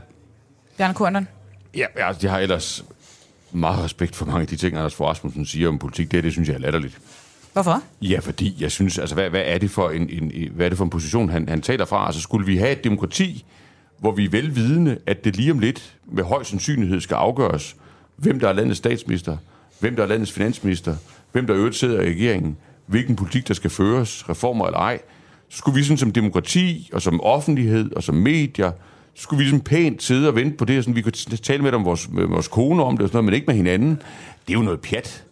Bjarne 0.78 0.94
Kornland? 0.94 1.26
Ja, 1.76 1.86
altså, 1.96 2.28
jeg 2.28 2.32
har 2.32 2.40
ellers 2.40 2.86
meget 3.52 3.84
respekt 3.84 4.16
for 4.16 4.26
mange 4.26 4.42
af 4.42 4.48
de 4.48 4.56
ting, 4.56 4.78
Anders 4.78 4.96
Fogh 4.96 5.10
Rasmussen 5.10 5.46
siger 5.46 5.70
om 5.70 5.80
politik. 5.80 6.12
Det, 6.12 6.24
det 6.24 6.32
synes 6.32 6.50
jeg 6.50 6.56
er 6.56 6.60
latterligt. 6.60 6.98
Hvorfor? 7.54 7.82
Ja, 8.02 8.20
fordi 8.20 8.56
jeg 8.60 8.72
synes, 8.72 8.98
altså, 8.98 9.16
hvad, 9.16 9.30
hvad, 9.30 9.44
er, 9.46 9.58
det 9.58 9.72
for 9.72 9.90
en, 9.90 10.10
en, 10.10 10.50
hvad 10.52 10.66
er 10.66 10.70
det 10.70 10.78
for 10.78 10.86
en 10.86 10.90
position, 10.90 11.30
han, 11.30 11.50
han 11.50 11.62
taler 11.62 11.86
fra? 11.86 12.06
Altså, 12.06 12.22
skulle 12.22 12.46
vi 12.46 12.58
have 12.58 12.72
et 12.72 12.84
demokrati, 12.84 13.46
hvor 13.98 14.12
vi 14.12 14.26
er 14.26 14.30
velvidende, 14.30 14.98
at 15.06 15.24
det 15.24 15.36
lige 15.36 15.52
om 15.52 15.60
lidt 15.60 15.96
med 16.06 16.24
høj 16.24 16.44
sandsynlighed 16.44 17.02
skal 17.02 17.16
afgøres, 17.16 17.76
hvem 18.16 18.40
der 18.40 18.50
er 18.50 18.54
landets 18.54 18.78
statsminister, 18.78 19.38
hvem 19.80 19.96
der 19.96 20.04
er 20.04 20.08
landets 20.08 20.32
finansminister, 20.32 20.96
hvem 21.32 21.48
der 21.48 21.56
øvrigt 21.56 21.76
sidder 21.76 22.02
i 22.02 22.10
regeringen, 22.10 22.58
hvilken 22.86 23.16
politik 23.16 23.48
der 23.48 23.54
skal 23.54 23.70
føres, 23.70 24.30
reformer 24.30 24.66
eller 24.66 24.80
ej, 24.80 25.00
så 25.50 25.58
skulle 25.58 25.76
vi 25.76 25.84
sådan 25.84 25.98
som 25.98 26.12
demokrati 26.12 26.90
og 26.94 27.02
som 27.02 27.22
offentlighed 27.22 27.92
og 27.96 28.04
som 28.04 28.16
medier, 28.16 28.72
skulle 29.18 29.38
vi 29.38 29.44
ligesom 29.44 29.62
pænt 29.62 30.04
sidde 30.04 30.28
og 30.28 30.36
vente 30.36 30.58
på 30.58 30.66
det, 30.66 30.84
sådan, 30.84 30.96
vi 30.96 31.02
kunne 31.02 31.12
tale 31.44 31.64
med, 31.64 31.74
om 31.74 31.86
vores, 31.86 32.10
med 32.12 32.26
vores 32.26 32.48
kone 32.48 32.84
om 32.84 32.98
det 32.98 33.04
og 33.04 33.10
sådan 33.10 33.18
noget, 33.18 33.26
men 33.26 33.34
ikke 33.34 33.48
med 33.48 33.56
hinanden. 33.56 33.90
Det 34.48 34.54
er 34.54 34.58
jo 34.58 34.62
noget 34.62 34.82
pjat. 34.82 35.24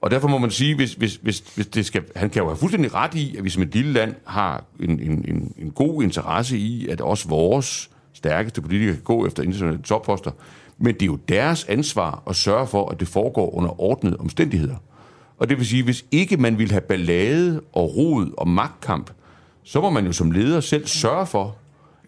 Og 0.00 0.10
derfor 0.10 0.28
må 0.28 0.38
man 0.38 0.50
sige, 0.50 0.76
hvis, 0.76 0.94
hvis, 0.94 1.14
hvis, 1.22 1.42
hvis 1.54 1.66
det 1.66 1.86
skal, 1.86 2.02
han 2.16 2.30
kan 2.30 2.42
jo 2.42 2.48
have 2.48 2.56
fuldstændig 2.56 2.94
ret 2.94 3.14
i, 3.14 3.36
at 3.36 3.44
vi 3.44 3.50
som 3.50 3.62
et 3.62 3.74
lille 3.74 3.92
land 3.92 4.14
har 4.24 4.64
en, 4.80 4.90
en, 4.90 5.24
en, 5.28 5.54
en 5.58 5.70
god 5.70 6.02
interesse 6.02 6.58
i, 6.58 6.88
at 6.88 7.00
også 7.00 7.28
vores 7.28 7.90
stærkeste 8.12 8.60
politikere 8.60 8.94
kan 8.94 9.04
gå 9.04 9.26
efter 9.26 9.42
internationale 9.42 9.82
topposter. 9.82 10.30
Men 10.78 10.94
det 10.94 11.02
er 11.02 11.06
jo 11.06 11.16
deres 11.28 11.64
ansvar 11.64 12.22
at 12.26 12.36
sørge 12.36 12.66
for, 12.66 12.90
at 12.90 13.00
det 13.00 13.08
foregår 13.08 13.54
under 13.54 13.80
ordnede 13.80 14.16
omstændigheder. 14.16 14.76
Og 15.38 15.48
det 15.48 15.58
vil 15.58 15.66
sige, 15.66 15.82
hvis 15.82 16.04
ikke 16.10 16.36
man 16.36 16.58
vil 16.58 16.70
have 16.70 16.80
ballade 16.80 17.60
og 17.72 17.96
rod 17.96 18.30
og 18.38 18.48
magtkamp, 18.48 19.10
så 19.62 19.80
må 19.80 19.90
man 19.90 20.06
jo 20.06 20.12
som 20.12 20.30
leder 20.30 20.60
selv 20.60 20.86
sørge 20.86 21.26
for, 21.26 21.56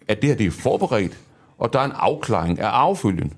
at 0.09 0.23
det 0.23 0.29
her 0.31 0.37
det 0.37 0.47
er 0.47 0.51
forberedt, 0.51 1.19
og 1.59 1.73
der 1.73 1.81
er 1.81 1.85
en 1.85 1.93
afklaring 1.95 2.61
af 2.61 2.69
affølgen. 2.69 3.33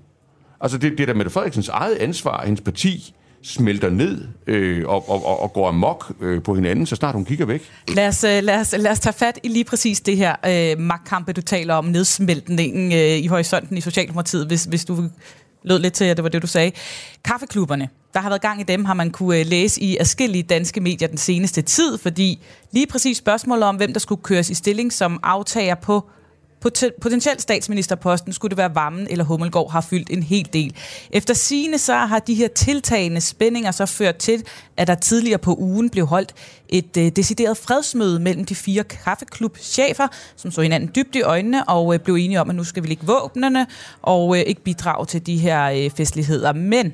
Altså 0.61 0.79
det, 0.79 0.93
det 0.93 1.01
er 1.01 1.07
da 1.07 1.15
Mette 1.15 1.31
Frederiksens 1.31 1.69
eget 1.69 1.95
ansvar, 1.95 2.37
at 2.37 2.47
hendes 2.47 2.61
parti 2.61 3.15
smelter 3.43 3.91
ned 3.91 4.25
øh, 4.47 4.89
og, 4.89 5.11
og, 5.11 5.43
og, 5.43 5.53
går 5.53 5.69
amok 5.69 6.13
øh, 6.21 6.43
på 6.43 6.55
hinanden, 6.55 6.87
så 6.87 6.97
snart 6.97 7.15
hun 7.15 7.25
kigger 7.25 7.47
væk. 7.47 7.63
Lad 7.89 8.09
os, 8.09 8.25
øh, 8.25 8.43
lad 8.43 8.61
os, 8.61 8.75
lad 8.79 8.91
os 8.91 9.01
tage 9.01 9.13
fat 9.13 9.39
i 9.43 9.49
lige 9.49 9.65
præcis 9.65 10.01
det 10.01 10.17
her 10.17 10.37
øh, 10.47 10.81
magtkampe, 10.81 11.33
du 11.33 11.41
taler 11.41 11.75
om, 11.75 11.85
nedsmeltningen 11.85 12.93
øh, 12.93 12.99
i 12.99 13.27
horisonten 13.27 13.77
i 13.77 13.81
Socialdemokratiet, 13.81 14.47
hvis, 14.47 14.65
hvis 14.65 14.85
du 14.85 15.09
lød 15.63 15.79
lidt 15.79 15.95
til, 15.95 16.05
at 16.05 16.17
det 16.17 16.23
var 16.23 16.29
det, 16.29 16.43
du 16.43 16.47
sagde. 16.47 16.73
Kaffeklubberne, 17.25 17.89
der 18.15 18.21
har 18.21 18.29
været 18.29 18.43
gang 18.43 18.61
i 18.61 18.65
dem, 18.65 18.85
har 18.85 18.95
man 18.95 19.11
kunne 19.11 19.39
øh, 19.39 19.47
læse 19.47 19.83
i 19.83 19.97
afskillige 19.97 20.43
danske 20.43 20.81
medier 20.81 21.09
den 21.09 21.19
seneste 21.19 21.63
tid, 21.63 21.99
fordi 21.99 22.43
lige 22.73 22.87
præcis 22.87 23.17
spørgsmålet 23.17 23.65
om, 23.65 23.77
hvem 23.77 23.93
der 23.93 24.01
skulle 24.01 24.23
køres 24.23 24.51
i 24.51 24.55
stilling 24.55 24.93
som 24.93 25.21
aftager 25.23 25.75
på 25.75 26.11
potentielt 27.01 27.43
statsministerposten, 27.43 28.33
skulle 28.33 28.51
det 28.51 28.59
være 28.59 28.75
Vammen 28.75 29.07
eller 29.11 29.25
Hummelgaard, 29.25 29.71
har 29.71 29.81
fyldt 29.81 30.11
en 30.11 30.23
hel 30.23 30.49
del. 30.53 30.75
Efter 31.11 31.35
sine 31.35 31.79
så 31.79 31.95
har 31.95 32.19
de 32.19 32.35
her 32.35 32.49
tiltagende 32.49 33.21
spændinger 33.21 33.71
så 33.71 33.87
ført 33.87 34.17
til, 34.17 34.45
at 34.77 34.87
der 34.87 34.95
tidligere 34.95 35.39
på 35.39 35.55
ugen 35.55 35.91
blev 35.91 36.07
holdt 36.07 36.35
et 36.69 36.97
øh, 36.97 37.13
decideret 37.17 37.57
fredsmøde 37.57 38.21
mellem 38.21 38.45
de 38.45 38.55
fire 38.55 38.85
kaffeklubchefer, 38.85 40.09
som 40.37 40.51
så 40.51 40.63
hinanden 40.63 40.91
dybt 40.95 41.17
i 41.17 41.23
øjnene 41.23 41.69
og 41.69 41.95
øh, 41.95 42.01
blev 42.01 42.15
enige 42.15 42.41
om, 42.41 42.51
at 42.51 42.57
nu 42.57 42.65
skal 42.65 42.83
vi 42.83 42.89
lægge 42.89 43.07
våbnene 43.07 43.67
og 44.03 44.37
øh, 44.37 44.43
ikke 44.43 44.63
bidrage 44.63 45.07
til 45.07 45.27
de 45.27 45.37
her 45.37 45.65
øh, 45.65 45.91
festligheder. 45.91 46.53
Men 46.53 46.93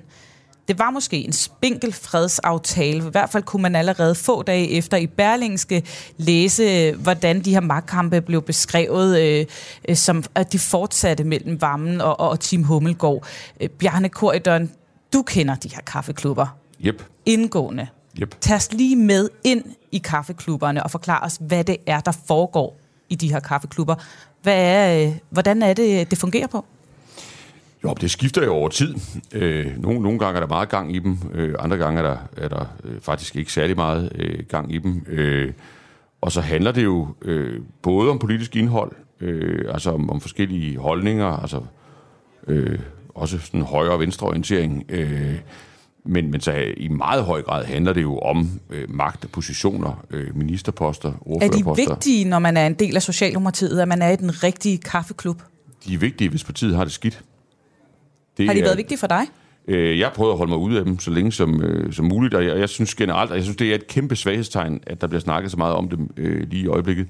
det 0.72 0.78
var 0.78 0.90
måske 0.90 1.24
en 1.24 1.32
spinkel 1.32 1.92
fredsaftale. 1.92 3.06
I 3.06 3.11
hvert 3.11 3.30
fald 3.30 3.42
kunne 3.42 3.62
man 3.62 3.76
allerede 3.76 4.14
få 4.14 4.42
dage 4.42 4.70
efter 4.70 4.96
i 4.96 5.06
Berlingske 5.06 5.82
læse, 6.16 6.92
hvordan 6.92 7.40
de 7.40 7.52
her 7.52 7.61
magtkampe 7.61 8.20
blev 8.20 8.42
beskrevet, 8.42 9.20
øh, 9.20 9.46
øh, 9.88 9.96
som 9.96 10.24
at 10.35 10.52
de 10.52 10.58
fortsatte 10.58 11.24
mellem 11.24 11.61
Vammen 11.61 12.00
og, 12.00 12.20
og 12.20 12.40
Tim 12.40 12.62
Hummelgaard. 12.62 13.26
Øh, 13.61 13.68
Bjarne 13.68 14.08
Korydon, 14.08 14.70
du 15.12 15.22
kender 15.22 15.54
de 15.54 15.68
her 15.68 15.80
kaffeklubber. 15.80 16.56
Yep. 16.85 17.02
Indgående. 17.26 17.87
Yep. 18.20 18.40
Tag 18.40 18.56
os 18.56 18.72
lige 18.72 18.96
med 18.96 19.28
ind 19.44 19.64
i 19.92 19.98
kaffeklubberne 19.98 20.82
og 20.82 20.90
forklar 20.90 21.24
os, 21.24 21.38
hvad 21.40 21.64
det 21.64 21.76
er, 21.87 22.00
der 22.00 22.12
foregår 22.26 22.80
i 23.08 23.14
de 23.14 23.32
her 23.32 23.40
kaffeklubber. 23.40 23.94
Hvad 24.42 24.56
er, 24.56 25.06
øh, 25.06 25.16
hvordan 25.30 25.62
er 25.62 25.74
det, 25.74 26.11
det 26.11 26.18
fungerer 26.18 26.46
på? 26.46 26.64
Jo, 27.84 27.94
det 28.00 28.10
skifter 28.10 28.44
jo 28.44 28.52
over 28.52 28.68
tid. 28.68 28.94
Øh, 29.32 29.82
nogle, 29.82 30.00
nogle 30.00 30.18
gange 30.18 30.36
er 30.36 30.40
der 30.40 30.48
meget 30.48 30.68
gang 30.68 30.96
i 30.96 30.98
dem, 30.98 31.18
øh, 31.34 31.54
andre 31.58 31.76
gange 31.76 31.98
er 31.98 32.02
der, 32.02 32.16
er 32.36 32.48
der 32.48 32.66
øh, 32.84 33.00
faktisk 33.00 33.36
ikke 33.36 33.52
særlig 33.52 33.76
meget 33.76 34.12
øh, 34.14 34.44
gang 34.48 34.74
i 34.74 34.78
dem. 34.78 35.06
Øh, 35.08 35.52
og 36.20 36.32
så 36.32 36.40
handler 36.40 36.72
det 36.72 36.84
jo 36.84 37.08
øh, 37.22 37.60
både 37.82 38.10
om 38.10 38.18
politisk 38.18 38.56
indhold, 38.56 38.92
øh, 39.20 39.64
altså 39.74 39.90
om, 39.90 40.10
om 40.10 40.20
forskellige 40.20 40.78
holdninger, 40.78 41.26
altså 41.26 41.60
øh, 42.48 42.78
også 43.14 43.38
sådan 43.38 43.62
højre- 43.62 43.92
og 43.92 44.00
venstreorientering. 44.00 44.84
Øh, 44.88 45.38
men, 46.04 46.30
men 46.30 46.40
så 46.40 46.52
i 46.76 46.88
meget 46.88 47.24
høj 47.24 47.42
grad 47.42 47.64
handler 47.64 47.92
det 47.92 48.02
jo 48.02 48.18
om 48.18 48.60
øh, 48.70 48.90
magt, 48.90 49.32
positioner, 49.32 50.04
øh, 50.10 50.36
ministerposter, 50.36 51.12
ordførerposter. 51.20 51.82
Er 51.82 51.86
de 51.86 51.90
vigtige, 51.90 52.24
når 52.24 52.38
man 52.38 52.56
er 52.56 52.66
en 52.66 52.74
del 52.74 52.96
af 52.96 53.02
Socialdemokratiet, 53.02 53.80
at 53.80 53.88
man 53.88 54.02
er 54.02 54.10
i 54.10 54.16
den 54.16 54.42
rigtige 54.42 54.78
kaffeklub? 54.78 55.42
De 55.86 55.94
er 55.94 55.98
vigtige, 55.98 56.30
hvis 56.30 56.44
partiet 56.44 56.76
har 56.76 56.84
det 56.84 56.92
skidt. 56.92 57.22
Det 58.36 58.46
har 58.46 58.54
de 58.54 58.60
er, 58.60 58.64
været 58.64 58.78
vigtige 58.78 58.98
for 58.98 59.06
dig? 59.06 59.22
Øh, 59.68 59.98
jeg 59.98 60.12
prøver 60.14 60.32
at 60.32 60.38
holde 60.38 60.50
mig 60.50 60.58
ude 60.58 60.78
af 60.78 60.84
dem 60.84 60.98
så 60.98 61.10
længe 61.10 61.32
som, 61.32 61.62
øh, 61.62 61.92
som 61.92 62.04
muligt, 62.04 62.34
og 62.34 62.46
jeg, 62.46 62.58
jeg 62.58 62.68
synes 62.68 62.94
generelt, 62.94 63.30
at 63.30 63.36
jeg 63.36 63.44
synes, 63.44 63.56
det 63.56 63.70
er 63.70 63.74
et 63.74 63.86
kæmpe 63.86 64.16
svaghedstegn, 64.16 64.80
at 64.86 65.00
der 65.00 65.06
bliver 65.06 65.20
snakket 65.20 65.50
så 65.50 65.56
meget 65.56 65.74
om 65.74 65.88
dem 65.88 66.10
øh, 66.16 66.48
lige 66.50 66.62
i 66.62 66.66
øjeblikket. 66.66 67.06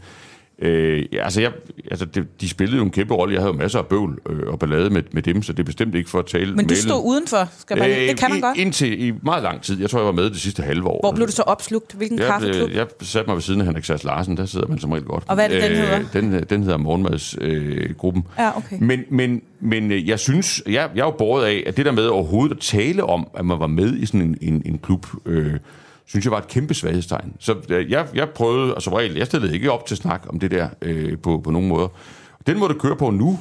Øh, 0.62 1.05
altså, 1.12 1.40
jeg, 1.40 1.53
altså 1.90 2.05
det, 2.05 2.40
de 2.40 2.48
spillede 2.48 2.77
jo 2.77 2.85
en 2.85 2.90
kæmpe 2.90 3.14
rolle. 3.14 3.35
Jeg 3.35 3.42
havde 3.42 3.53
jo 3.53 3.59
masser 3.59 3.79
af 3.79 3.87
bøvl 3.87 4.18
øh, 4.31 4.38
og 4.46 4.59
ballade 4.59 4.90
med, 4.90 5.03
med 5.12 5.22
dem, 5.22 5.42
så 5.42 5.53
det 5.53 5.59
er 5.59 5.64
bestemt 5.64 5.94
ikke 5.94 6.11
for 6.11 6.18
at 6.18 6.27
tale 6.27 6.55
Men 6.55 6.66
du 6.66 6.75
stod 6.75 7.03
udenfor, 7.05 7.48
skal 7.59 7.79
man, 7.79 7.90
øh, 7.90 7.96
det 7.96 8.18
kan 8.18 8.31
man 8.31 8.40
godt? 8.40 8.59
Indtil 8.59 9.09
i 9.09 9.12
meget 9.22 9.42
lang 9.42 9.62
tid. 9.62 9.81
Jeg 9.81 9.90
tror, 9.90 9.98
jeg 9.98 10.07
var 10.07 10.12
med 10.12 10.31
det 10.31 10.40
sidste 10.40 10.62
halve 10.62 10.88
år. 10.88 11.01
Hvor 11.03 11.12
blev 11.12 11.27
du 11.27 11.33
så 11.33 11.42
opslugt? 11.42 11.92
Hvilken 11.92 12.18
jeg, 12.18 12.27
kaffeklub? 12.27 12.70
Jeg, 12.70 12.77
jeg 12.77 12.87
satte 13.01 13.31
mig 13.31 13.35
ved 13.35 13.42
siden 13.42 13.61
af 13.61 13.66
Henrik 13.66 13.85
Sass 13.85 14.05
Larsen, 14.05 14.37
der 14.37 14.46
sidder 14.46 14.66
man 14.66 14.79
som 14.79 14.92
regel 14.92 15.05
godt. 15.07 15.25
Og 15.27 15.35
hvad 15.35 15.44
er 15.44 15.48
det, 15.48 15.62
den 15.62 15.77
hedder? 15.79 15.98
Øh, 15.98 16.05
den, 16.12 16.44
den 16.51 16.62
hedder 16.62 16.77
Morgenmadsgruppen. 16.77 18.25
Øh, 18.38 18.44
ja, 18.44 18.57
okay. 18.57 18.77
Men, 18.81 19.05
men, 19.11 19.42
men 19.61 19.92
øh, 19.92 20.09
jeg 20.09 20.18
synes, 20.18 20.62
jeg, 20.66 20.90
jeg 20.94 21.01
er 21.01 21.07
jo 21.07 21.11
båret 21.11 21.46
af, 21.46 21.64
at 21.66 21.77
det 21.77 21.87
der 21.87 21.92
med 21.92 22.07
overhovedet 22.07 22.55
at 22.57 22.61
tale 22.61 23.05
om, 23.05 23.27
at 23.35 23.44
man 23.44 23.59
var 23.59 23.66
med 23.66 23.96
i 23.96 24.07
sådan 24.07 24.20
en, 24.20 24.37
en, 24.40 24.62
en 24.66 24.79
klub... 24.79 25.07
Øh, 25.27 25.55
synes 26.07 26.25
jeg 26.25 26.33
var 26.33 26.38
et 26.38 26.49
kæmpe 26.49 26.75
svaghedstegn. 26.75 27.33
Så 27.38 27.57
øh, 27.69 27.91
jeg, 27.91 28.07
jeg 28.15 28.29
prøvede, 28.29 28.75
og 28.75 28.83
som 28.83 28.93
regel, 28.93 29.15
jeg 29.15 29.27
stillede 29.27 29.55
ikke 29.55 29.73
op 29.73 29.87
til 29.87 29.97
snak 29.97 30.23
om 30.29 30.38
det 30.38 30.51
der 30.51 30.69
øh, 30.83 31.19
på, 31.19 31.41
på 31.45 31.51
nogen 31.51 31.69
måder. 31.69 31.88
Den 32.47 32.59
måde, 32.59 32.73
det 32.73 32.83
kører 32.83 32.95
på 32.95 33.11
nu, 33.11 33.38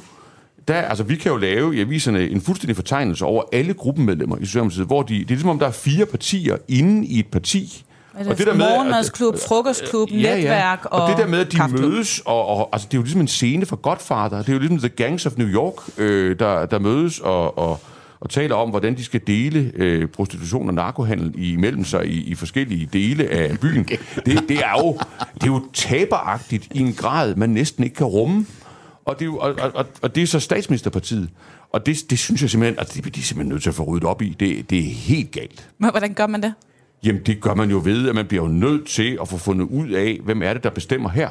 der, 0.68 0.74
altså, 0.74 1.04
vi 1.04 1.16
kan 1.16 1.32
jo 1.32 1.36
lave 1.38 1.76
i 1.76 1.80
aviserne 1.80 2.28
en 2.28 2.40
fuldstændig 2.40 2.76
fortegnelse 2.76 3.24
over 3.24 3.42
alle 3.52 3.74
gruppemedlemmer 3.74 4.36
i 4.36 4.44
Socialdemokratiet, 4.44 4.86
hvor 4.86 5.02
de, 5.02 5.14
det 5.14 5.22
er 5.22 5.28
ligesom 5.28 5.50
om, 5.50 5.58
der 5.58 5.66
er 5.66 5.70
fire 5.70 6.06
partier 6.06 6.56
inde 6.68 7.06
i 7.06 7.18
et 7.18 7.26
parti. 7.26 7.84
Det 8.18 8.26
og 8.26 8.38
det 8.38 8.46
der 8.46 8.54
med, 8.54 8.68
morgenmadsklub, 8.68 9.34
frokostklub, 9.48 10.10
ja, 10.10 10.16
ja. 10.16 10.34
netværk 10.34 10.84
og 10.84 11.02
Og 11.02 11.08
det 11.08 11.18
der 11.18 11.26
med, 11.26 11.38
at 11.38 11.52
de 11.52 11.56
kaffeklub. 11.56 11.90
mødes, 11.90 12.22
og, 12.24 12.46
og, 12.46 12.68
altså, 12.72 12.88
det 12.90 12.94
er 12.94 12.98
jo 12.98 13.02
ligesom 13.02 13.20
en 13.20 13.28
scene 13.28 13.66
for 13.66 13.76
Godfather. 13.76 14.38
Det 14.38 14.48
er 14.48 14.52
jo 14.52 14.58
ligesom 14.58 14.78
The 14.78 14.88
Gangs 14.88 15.26
of 15.26 15.36
New 15.36 15.48
York, 15.48 15.74
øh, 15.98 16.38
der, 16.38 16.66
der 16.66 16.78
mødes 16.78 17.20
og, 17.20 17.58
og, 17.58 17.80
og 18.22 18.30
taler 18.30 18.54
om, 18.54 18.70
hvordan 18.70 18.96
de 18.96 19.04
skal 19.04 19.20
dele 19.26 19.72
øh, 19.74 20.08
prostitution 20.08 20.68
og 20.68 20.74
narkohandel 20.74 21.34
imellem 21.36 21.84
sig 21.84 22.06
i, 22.06 22.22
i 22.22 22.34
forskellige 22.34 22.88
dele 22.92 23.28
af 23.28 23.58
byen. 23.60 23.84
Det, 24.26 24.44
det, 24.48 24.58
er 24.58 24.78
jo, 24.78 24.98
det 25.34 25.42
er 25.42 25.46
jo 25.46 25.62
taberagtigt 25.72 26.68
i 26.74 26.80
en 26.80 26.92
grad, 26.92 27.36
man 27.36 27.50
næsten 27.50 27.84
ikke 27.84 27.96
kan 27.96 28.06
rumme. 28.06 28.46
Og 29.04 29.18
det 29.18 29.22
er, 29.22 29.26
jo, 29.26 29.36
og, 29.36 29.54
og, 29.74 29.86
og 30.02 30.14
det 30.14 30.22
er 30.22 30.26
så 30.26 30.40
statsministerpartiet. 30.40 31.28
Og 31.70 31.86
det, 31.86 31.96
det 32.10 32.18
synes 32.18 32.42
jeg 32.42 32.50
simpelthen, 32.50 32.78
at 32.78 32.94
det, 32.94 33.14
de 33.14 33.20
er 33.20 33.24
simpelthen 33.24 33.48
nødt 33.52 33.62
til 33.62 33.68
at 33.70 33.74
få 33.74 33.82
ryddet 33.82 34.04
op 34.04 34.22
i. 34.22 34.36
Det, 34.40 34.70
det 34.70 34.78
er 34.78 34.82
helt 34.82 35.30
galt. 35.30 35.68
Hvordan 35.78 36.14
gør 36.14 36.26
man 36.26 36.42
det? 36.42 36.54
Jamen, 37.04 37.22
det 37.26 37.40
gør 37.40 37.54
man 37.54 37.70
jo 37.70 37.80
ved, 37.84 38.08
at 38.08 38.14
man 38.14 38.26
bliver 38.26 38.42
jo 38.42 38.48
nødt 38.48 38.86
til 38.86 39.18
at 39.20 39.28
få 39.28 39.36
fundet 39.38 39.66
ud 39.66 39.88
af, 39.88 40.18
hvem 40.24 40.42
er 40.42 40.52
det, 40.52 40.64
der 40.64 40.70
bestemmer 40.70 41.08
her, 41.10 41.28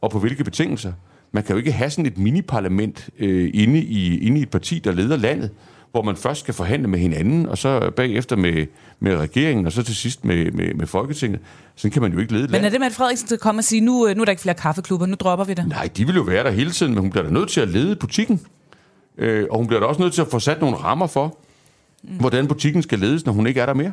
og 0.00 0.10
på 0.10 0.18
hvilke 0.18 0.44
betingelser. 0.44 0.92
Man 1.32 1.42
kan 1.42 1.52
jo 1.52 1.58
ikke 1.58 1.72
have 1.72 1.90
sådan 1.90 2.06
et 2.06 2.18
mini-parlament 2.18 3.08
øh, 3.18 3.50
inde, 3.54 3.78
i, 3.78 4.26
inde 4.26 4.38
i 4.40 4.42
et 4.42 4.50
parti, 4.50 4.78
der 4.78 4.92
leder 4.92 5.16
landet, 5.16 5.50
hvor 5.92 6.02
man 6.02 6.16
først 6.16 6.40
skal 6.40 6.54
forhandle 6.54 6.88
med 6.88 6.98
hinanden, 6.98 7.46
og 7.46 7.58
så 7.58 7.90
bagefter 7.96 8.36
med, 8.36 8.66
med 9.00 9.16
regeringen, 9.16 9.66
og 9.66 9.72
så 9.72 9.82
til 9.82 9.96
sidst 9.96 10.24
med, 10.24 10.50
med, 10.50 10.74
med 10.74 10.86
Folketinget. 10.86 11.40
Sådan 11.76 11.90
kan 11.90 12.02
man 12.02 12.12
jo 12.12 12.18
ikke 12.18 12.32
lede 12.32 12.42
Men 12.42 12.50
landet. 12.50 12.66
er 12.66 12.70
det 12.70 12.80
med, 12.80 12.86
at 12.86 12.92
Frederiksen 12.92 13.28
skal 13.28 13.38
komme 13.38 13.58
og 13.58 13.64
sige, 13.64 13.80
nu, 13.80 14.06
øh, 14.08 14.16
nu 14.16 14.20
er 14.20 14.24
der 14.24 14.30
ikke 14.30 14.42
flere 14.42 14.54
kaffeklubber, 14.54 15.06
nu 15.06 15.14
dropper 15.20 15.44
vi 15.44 15.54
det? 15.54 15.68
Nej, 15.68 15.88
de 15.96 16.06
vil 16.06 16.14
jo 16.14 16.22
være 16.22 16.44
der 16.44 16.50
hele 16.50 16.70
tiden, 16.70 16.92
men 16.94 17.00
hun 17.00 17.10
bliver 17.10 17.24
da 17.24 17.30
nødt 17.30 17.48
til 17.50 17.60
at 17.60 17.68
lede 17.68 17.96
butikken. 17.96 18.40
Øh, 19.18 19.46
og 19.50 19.58
hun 19.58 19.66
bliver 19.66 19.80
da 19.80 19.86
også 19.86 20.00
nødt 20.00 20.12
til 20.14 20.20
at 20.22 20.28
få 20.28 20.38
sat 20.38 20.60
nogle 20.60 20.76
rammer 20.76 21.06
for, 21.06 21.38
mm. 22.02 22.16
hvordan 22.16 22.46
butikken 22.46 22.82
skal 22.82 22.98
ledes, 22.98 23.26
når 23.26 23.32
hun 23.32 23.46
ikke 23.46 23.60
er 23.60 23.66
der 23.66 23.74
mere. 23.74 23.92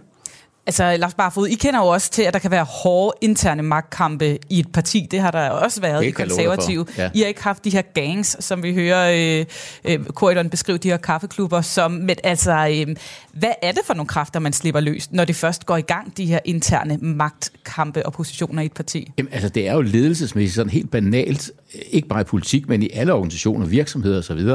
Altså, 0.67 0.97
Lars 0.97 1.13
Barfod, 1.13 1.47
I 1.47 1.55
kender 1.55 1.79
jo 1.79 1.85
også 1.85 2.11
til, 2.11 2.21
at 2.21 2.33
der 2.33 2.39
kan 2.39 2.51
være 2.51 2.63
hårde 2.63 3.17
interne 3.21 3.63
magtkampe 3.63 4.37
i 4.49 4.59
et 4.59 4.71
parti. 4.71 5.07
Det 5.11 5.19
har 5.19 5.31
der 5.31 5.49
også 5.49 5.81
været 5.81 6.05
i 6.05 6.11
konservative. 6.11 6.85
Ja. 6.97 7.09
I 7.13 7.19
har 7.19 7.27
ikke 7.27 7.43
haft 7.43 7.65
de 7.65 7.69
her 7.69 7.81
gangs, 7.81 8.45
som 8.45 8.63
vi 8.63 8.73
hører 8.73 9.39
øh, 9.39 9.45
øh, 9.85 10.05
Corridon 10.05 10.49
beskrive 10.49 10.77
de 10.77 10.89
her 10.89 10.97
kaffeklubber 10.97 11.61
som. 11.61 11.91
Men 11.91 12.15
altså, 12.23 12.51
øh, 12.51 12.95
hvad 13.33 13.51
er 13.61 13.71
det 13.71 13.81
for 13.85 13.93
nogle 13.93 14.07
kræfter, 14.07 14.39
man 14.39 14.53
slipper 14.53 14.79
løs, 14.79 15.11
når 15.11 15.25
det 15.25 15.35
først 15.35 15.65
går 15.65 15.77
i 15.77 15.81
gang, 15.81 16.17
de 16.17 16.25
her 16.25 16.39
interne 16.45 16.97
magtkampe 16.97 18.05
og 18.05 18.13
positioner 18.13 18.61
i 18.61 18.65
et 18.65 18.73
parti? 18.73 19.11
Jamen, 19.17 19.33
altså, 19.33 19.49
det 19.49 19.67
er 19.67 19.73
jo 19.73 19.81
ledelsesmæssigt 19.81 20.55
sådan 20.55 20.69
helt 20.69 20.91
banalt, 20.91 21.51
ikke 21.91 22.07
bare 22.07 22.21
i 22.21 22.23
politik, 22.23 22.69
men 22.69 22.83
i 22.83 22.89
alle 22.93 23.13
organisationer, 23.13 23.65
virksomheder 23.65 24.19
osv., 24.19 24.49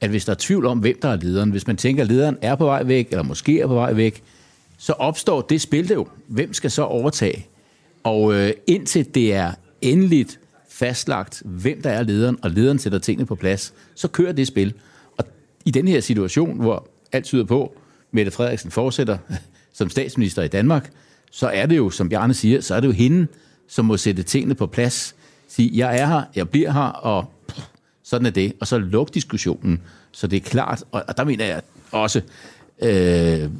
at 0.00 0.10
hvis 0.10 0.24
der 0.24 0.32
er 0.32 0.36
tvivl 0.38 0.66
om, 0.66 0.78
hvem 0.78 0.98
der 1.02 1.08
er 1.08 1.16
lederen, 1.16 1.50
hvis 1.50 1.66
man 1.66 1.76
tænker, 1.76 2.02
at 2.02 2.08
lederen 2.08 2.36
er 2.42 2.54
på 2.54 2.64
vej 2.64 2.82
væk, 2.82 3.08
eller 3.10 3.22
måske 3.22 3.60
er 3.60 3.66
på 3.66 3.74
vej 3.74 3.92
væk, 3.92 4.22
så 4.78 4.92
opstår 4.92 5.40
det 5.40 5.60
spil 5.60 5.88
det 5.88 5.94
jo. 5.94 6.06
Hvem 6.26 6.52
skal 6.52 6.70
så 6.70 6.82
overtage? 6.82 7.46
Og 8.04 8.34
øh, 8.34 8.52
indtil 8.66 9.14
det 9.14 9.34
er 9.34 9.52
endeligt 9.80 10.40
fastlagt, 10.68 11.42
hvem 11.44 11.82
der 11.82 11.90
er 11.90 12.02
lederen, 12.02 12.38
og 12.42 12.50
lederen 12.50 12.78
sætter 12.78 12.98
tingene 12.98 13.26
på 13.26 13.34
plads, 13.34 13.74
så 13.94 14.08
kører 14.08 14.32
det 14.32 14.46
spil. 14.46 14.74
Og 15.16 15.24
i 15.64 15.70
den 15.70 15.88
her 15.88 16.00
situation, 16.00 16.60
hvor 16.60 16.88
alt 17.12 17.24
tyder 17.24 17.44
på, 17.44 17.76
Mette 18.10 18.30
Frederiksen 18.30 18.70
fortsætter 18.70 19.18
som 19.78 19.90
statsminister 19.90 20.42
i 20.42 20.48
Danmark, 20.48 20.90
så 21.30 21.48
er 21.48 21.66
det 21.66 21.76
jo, 21.76 21.90
som 21.90 22.08
Bjarne 22.08 22.34
siger, 22.34 22.60
så 22.60 22.74
er 22.74 22.80
det 22.80 22.88
jo 22.88 22.92
hende, 22.92 23.26
som 23.68 23.84
må 23.84 23.96
sætte 23.96 24.22
tingene 24.22 24.54
på 24.54 24.66
plads. 24.66 25.14
Sige, 25.48 25.70
jeg 25.74 25.98
er 25.98 26.06
her, 26.06 26.22
jeg 26.34 26.48
bliver 26.48 26.72
her, 26.72 26.80
og 26.80 27.32
pff, 27.48 27.60
sådan 28.02 28.26
er 28.26 28.30
det. 28.30 28.52
Og 28.60 28.66
så 28.66 28.78
luk 28.78 29.14
diskussionen, 29.14 29.82
så 30.12 30.26
det 30.26 30.36
er 30.36 30.40
klart. 30.40 30.84
Og, 30.92 31.04
og 31.08 31.16
der 31.16 31.24
mener 31.24 31.44
jeg 31.44 31.62
også, 31.92 32.22
øh, 32.82 33.50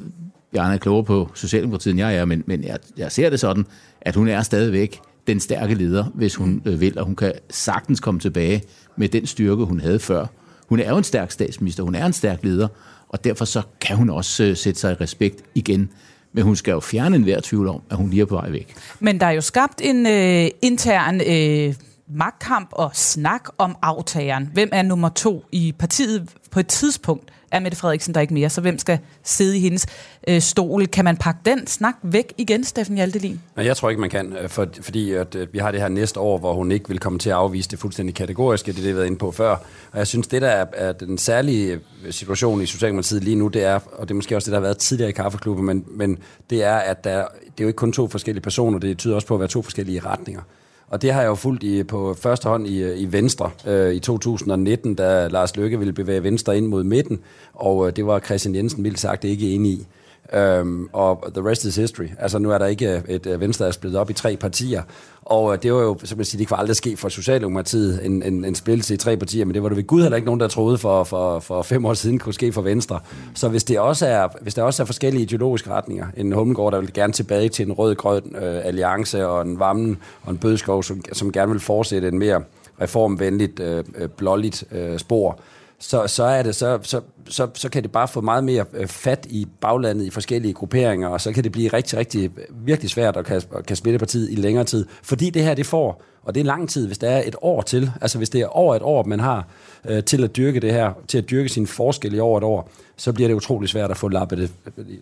Bjarne 0.53 0.73
er 0.73 0.77
klogere 0.77 1.03
på 1.03 1.29
Socialdemokratiet, 1.33 1.91
end 1.91 1.99
jeg 1.99 2.15
er, 2.15 2.25
men, 2.25 2.43
men 2.45 2.63
jeg, 2.63 2.77
jeg 2.97 3.11
ser 3.11 3.29
det 3.29 3.39
sådan, 3.39 3.65
at 4.01 4.15
hun 4.15 4.27
er 4.27 4.41
stadigvæk 4.41 4.99
den 5.27 5.39
stærke 5.39 5.75
leder, 5.75 6.03
hvis 6.03 6.35
hun 6.35 6.61
øh, 6.65 6.81
vil, 6.81 6.99
og 6.99 7.05
hun 7.05 7.15
kan 7.15 7.33
sagtens 7.49 7.99
komme 7.99 8.19
tilbage 8.19 8.63
med 8.95 9.09
den 9.09 9.25
styrke, 9.25 9.63
hun 9.63 9.79
havde 9.79 9.99
før. 9.99 10.25
Hun 10.69 10.79
er 10.79 10.89
jo 10.89 10.97
en 10.97 11.03
stærk 11.03 11.31
statsminister, 11.31 11.83
hun 11.83 11.95
er 11.95 12.05
en 12.05 12.13
stærk 12.13 12.39
leder, 12.43 12.67
og 13.09 13.23
derfor 13.23 13.45
så 13.45 13.61
kan 13.81 13.95
hun 13.95 14.09
også 14.09 14.43
øh, 14.43 14.57
sætte 14.57 14.79
sig 14.79 14.91
i 14.91 14.95
respekt 15.03 15.43
igen. 15.55 15.89
Men 16.33 16.43
hun 16.43 16.55
skal 16.55 16.71
jo 16.71 16.79
fjerne 16.79 17.15
enhver 17.15 17.39
tvivl 17.43 17.67
om, 17.67 17.81
at 17.89 17.97
hun 17.97 18.09
lige 18.09 18.21
er 18.21 18.25
på 18.25 18.35
vej 18.35 18.49
væk. 18.49 18.75
Men 18.99 19.19
der 19.19 19.25
er 19.25 19.31
jo 19.31 19.41
skabt 19.41 19.81
en 19.83 20.07
øh, 20.07 20.49
intern 20.61 21.21
øh, 21.21 21.73
magtkamp 22.09 22.69
og 22.71 22.91
snak 22.93 23.49
om 23.57 23.77
aftageren. 23.81 24.49
Hvem 24.53 24.69
er 24.71 24.81
nummer 24.81 25.09
to 25.09 25.43
i 25.51 25.73
partiet 25.79 26.29
på 26.51 26.59
et 26.59 26.67
tidspunkt? 26.67 27.31
Er 27.51 27.59
Mette 27.59 27.77
Frederiksen 27.77 28.15
der 28.15 28.21
ikke 28.21 28.33
mere, 28.33 28.49
så 28.49 28.61
hvem 28.61 28.79
skal 28.79 28.99
sidde 29.23 29.57
i 29.57 29.59
hendes 29.59 29.85
øh, 30.27 30.41
stol? 30.41 30.87
Kan 30.87 31.05
man 31.05 31.17
pakke 31.17 31.39
den 31.45 31.67
snak 31.67 31.95
væk 32.03 32.33
igen, 32.37 32.63
Steffen 32.63 32.95
Hjaltelin? 32.95 33.41
Nej, 33.55 33.65
jeg 33.65 33.77
tror 33.77 33.89
ikke, 33.89 34.01
man 34.01 34.09
kan, 34.09 34.33
øh, 34.33 34.49
for, 34.49 34.67
fordi 34.81 35.11
at, 35.11 35.35
øh, 35.35 35.47
vi 35.53 35.59
har 35.59 35.71
det 35.71 35.81
her 35.81 35.87
næste 35.87 36.19
år, 36.19 36.37
hvor 36.37 36.53
hun 36.53 36.71
ikke 36.71 36.89
vil 36.89 36.99
komme 36.99 37.19
til 37.19 37.29
at 37.29 37.35
afvise 37.35 37.69
det 37.69 37.79
fuldstændig 37.79 38.15
kategoriske, 38.15 38.71
det 38.71 38.71
er 38.71 38.75
det, 38.75 38.83
vi 38.83 38.89
har 38.89 38.95
været 38.95 39.07
inde 39.07 39.17
på 39.17 39.31
før. 39.31 39.49
Og 39.91 39.97
jeg 39.97 40.07
synes, 40.07 40.27
det 40.27 40.41
der 40.41 40.47
er, 40.47 40.65
er 40.73 40.91
den 40.91 41.17
særlige 41.17 41.79
øh, 42.05 42.13
situation 42.13 42.61
i 42.61 42.65
Socialdemokratiet 42.65 43.23
lige 43.23 43.35
nu, 43.35 43.47
det 43.47 43.63
er, 43.63 43.79
og 43.91 44.07
det 44.07 44.11
er 44.11 44.15
måske 44.15 44.35
også 44.35 44.45
det, 44.45 44.51
der 44.51 44.59
har 44.59 44.65
været 44.65 44.77
tidligere 44.77 45.09
i 45.09 45.13
kaffeklubben, 45.13 45.65
men, 45.65 45.85
men 45.89 46.17
det 46.49 46.63
er, 46.63 46.75
at 46.75 47.03
der, 47.03 47.17
det 47.43 47.59
er 47.59 47.63
jo 47.63 47.67
ikke 47.67 47.77
kun 47.77 47.91
to 47.91 48.07
forskellige 48.07 48.43
personer, 48.43 48.79
det 48.79 48.97
tyder 48.97 49.15
også 49.15 49.27
på 49.27 49.33
at 49.33 49.39
være 49.39 49.49
to 49.49 49.61
forskellige 49.61 49.99
retninger. 49.99 50.41
Og 50.87 51.01
det 51.01 51.13
har 51.13 51.21
jeg 51.21 51.27
jo 51.27 51.35
fulgt 51.35 51.63
i, 51.63 51.83
på 51.83 52.13
første 52.13 52.49
hånd 52.49 52.67
i, 52.67 52.93
i 52.93 53.11
Venstre 53.11 53.51
øh, 53.67 53.93
i 53.93 53.99
2019, 53.99 54.95
da 54.95 55.27
Lars 55.27 55.55
Løkke 55.55 55.79
ville 55.79 55.93
bevæge 55.93 56.23
Venstre 56.23 56.57
ind 56.57 56.67
mod 56.67 56.83
midten, 56.83 57.19
og 57.53 57.87
øh, 57.87 57.95
det 57.95 58.05
var 58.05 58.19
Christian 58.19 58.55
Jensen 58.55 58.83
vildt 58.83 58.99
sagt 58.99 59.23
ikke 59.23 59.49
enig 59.51 59.71
i. 59.71 59.87
Øhm, 60.33 60.89
og 60.93 61.23
the 61.33 61.49
rest 61.49 61.65
is 61.65 61.75
history. 61.75 62.07
Altså 62.19 62.39
nu 62.39 62.51
er 62.51 62.57
der 62.57 62.65
ikke 62.65 62.91
øh, 62.91 63.01
et 63.07 63.25
øh, 63.25 63.41
Venstre, 63.41 63.63
der 63.63 63.69
er 63.69 63.73
splittet 63.73 64.01
op 64.01 64.09
i 64.09 64.13
tre 64.13 64.37
partier. 64.37 64.81
Og 65.21 65.53
øh, 65.53 65.63
det 65.63 65.73
var 65.73 65.81
jo, 65.81 65.97
som 66.03 66.17
jeg 66.17 66.25
siger, 66.25 66.39
det 66.39 66.47
kunne 66.47 66.59
aldrig 66.59 66.75
ske 66.75 66.97
for 66.97 67.09
Socialdemokratiet, 67.09 68.05
en, 68.05 68.23
en, 68.23 68.45
en 68.45 68.55
splittelse 68.55 68.93
i 68.93 68.97
tre 68.97 69.17
partier, 69.17 69.45
men 69.45 69.53
det 69.53 69.63
var 69.63 69.69
det 69.69 69.77
ved 69.77 69.87
Gud 69.87 70.01
heller 70.01 70.15
ikke 70.15 70.25
nogen, 70.25 70.39
der 70.39 70.47
troede 70.47 70.77
for, 70.77 71.03
for, 71.03 71.39
for 71.39 71.61
fem 71.61 71.85
år 71.85 71.93
siden 71.93 72.19
kunne 72.19 72.33
ske 72.33 72.53
for 72.53 72.61
Venstre. 72.61 72.99
Så 73.35 73.49
hvis, 73.49 73.63
det 73.63 73.79
også 73.79 74.05
er, 74.05 74.27
hvis 74.41 74.53
der 74.53 74.63
også 74.63 74.83
er 74.83 74.85
forskellige 74.85 75.23
ideologiske 75.23 75.69
retninger, 75.69 76.05
en 76.17 76.31
Hummelgaard, 76.31 76.71
der 76.71 76.79
vil 76.79 76.93
gerne 76.93 77.13
tilbage 77.13 77.49
til 77.49 77.65
en 77.65 77.71
rød-grøn 77.71 78.35
øh, 78.35 78.65
alliance, 78.65 79.27
og 79.27 79.41
en 79.41 79.59
Vammen 79.59 79.97
og 80.23 80.31
en 80.31 80.37
Bødskov, 80.37 80.83
som, 80.83 81.01
som 81.13 81.31
gerne 81.31 81.51
vil 81.51 81.61
fortsætte 81.61 82.07
en 82.07 82.19
mere 82.19 82.41
reformvenligt, 82.81 83.59
øh, 83.59 83.83
blåligt 84.17 84.63
øh, 84.71 84.99
spor, 84.99 85.39
så, 85.79 86.07
så, 86.07 86.23
er 86.23 86.43
det, 86.43 86.55
så, 86.55 86.79
så, 86.81 87.01
så, 87.29 87.47
så 87.53 87.69
kan 87.69 87.83
det 87.83 87.91
bare 87.91 88.07
få 88.07 88.21
meget 88.21 88.43
mere 88.43 88.65
øh, 88.73 88.87
fat 88.87 89.27
i 89.29 89.47
baglandet 89.61 90.05
i 90.05 90.09
forskellige 90.09 90.53
grupperinger, 90.53 91.07
og 91.07 91.21
så 91.21 91.31
kan 91.31 91.43
det 91.43 91.51
blive 91.51 91.67
rigtig, 91.67 91.97
rigtig 91.97 92.31
virkelig 92.51 92.89
svært 92.89 93.17
at 93.17 93.25
kan, 93.25 93.41
kan 93.67 93.75
splitte 93.75 93.99
partiet 93.99 94.31
i 94.31 94.35
længere 94.35 94.63
tid. 94.63 94.85
Fordi 95.03 95.29
det 95.29 95.43
her, 95.43 95.53
det 95.53 95.65
får, 95.65 96.03
og 96.23 96.35
det 96.35 96.41
er 96.41 96.45
lang 96.45 96.69
tid, 96.69 96.87
hvis 96.87 96.97
der 96.97 97.09
er 97.09 97.23
et 97.25 97.35
år 97.41 97.61
til, 97.61 97.91
altså 98.01 98.17
hvis 98.17 98.29
det 98.29 98.41
er 98.41 98.47
over 98.47 98.75
et 98.75 98.81
år, 98.81 99.03
man 99.03 99.19
har 99.19 99.47
øh, 99.85 100.03
til 100.03 100.23
at 100.23 100.35
dyrke 100.35 100.59
det 100.59 100.73
her, 100.73 100.93
til 101.07 101.17
at 101.17 101.29
dyrke 101.29 101.49
sin 101.49 101.67
forskel 101.67 102.13
i 102.13 102.19
over 102.19 102.37
et 102.37 102.43
år, 102.43 102.69
så 102.97 103.13
bliver 103.13 103.27
det 103.27 103.35
utrolig 103.35 103.69
svært 103.69 103.91
at 103.91 103.97
få 103.97 104.07
lappet 104.07 104.37
det, 104.37 104.51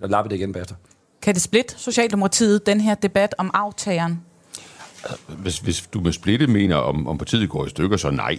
at 0.02 0.10
lappe 0.10 0.30
det 0.30 0.36
igen 0.36 0.54
bagefter. 0.54 0.76
Kan 1.22 1.34
det 1.34 1.42
splitte 1.42 1.74
Socialdemokratiet, 1.78 2.66
den 2.66 2.82
her 2.82 2.96
debat 2.96 3.36
om 3.38 3.52
aftageren? 3.54 4.22
Hvis, 5.28 5.60
hvis 5.60 5.90
du 5.94 6.00
med 6.00 6.12
splitte 6.12 6.48
mener, 6.48 6.76
om, 6.76 7.08
om 7.08 7.18
partiet 7.18 7.50
går 7.50 7.66
i 7.66 7.70
stykker, 7.70 7.98
så 7.98 8.10
nej. 8.10 8.38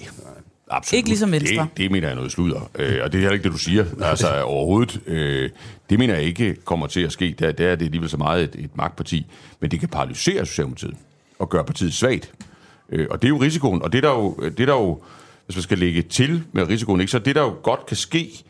Absolut. 0.70 0.98
Ikke 0.98 1.08
ligesom 1.08 1.32
Venstre. 1.32 1.62
Det, 1.62 1.76
det 1.76 1.90
mener 1.90 2.08
jeg 2.08 2.14
noget 2.16 2.32
sludder. 2.32 2.70
Øh, 2.78 2.98
og 3.02 3.12
det 3.12 3.18
er 3.18 3.20
heller 3.20 3.32
ikke 3.32 3.44
det, 3.44 3.52
du 3.52 3.58
siger. 3.58 3.84
Altså 4.02 4.42
overhovedet. 4.42 5.00
Øh, 5.06 5.50
det 5.90 5.98
mener 5.98 6.14
jeg 6.14 6.22
ikke 6.22 6.56
kommer 6.64 6.86
til 6.86 7.00
at 7.00 7.12
ske. 7.12 7.34
Der, 7.38 7.52
der 7.52 7.68
er 7.68 7.76
det 7.76 7.84
alligevel 7.84 8.08
så 8.08 8.16
meget 8.16 8.44
et, 8.44 8.64
et 8.64 8.76
magtparti. 8.76 9.26
Men 9.60 9.70
det 9.70 9.80
kan 9.80 9.88
paralysere 9.88 10.46
Socialdemokratiet 10.46 10.96
og 11.38 11.48
gøre 11.48 11.64
partiet 11.64 11.94
svagt. 11.94 12.32
Øh, 12.88 13.06
og 13.10 13.22
det 13.22 13.28
er 13.28 13.30
jo 13.30 13.36
risikoen. 13.36 13.82
Og 13.82 13.92
det 13.92 14.02
der 14.02 14.10
jo, 14.10 14.36
det 14.58 14.68
der 14.68 14.74
jo, 14.74 15.02
hvis 15.46 15.56
man 15.56 15.62
skal 15.62 15.78
lægge 15.78 16.02
til 16.02 16.42
med 16.52 16.68
risikoen, 16.68 17.00
ikke, 17.00 17.10
så 17.10 17.18
det 17.18 17.34
der 17.34 17.42
jo 17.42 17.54
godt 17.62 17.86
kan 17.86 17.96
ske, 17.96 18.44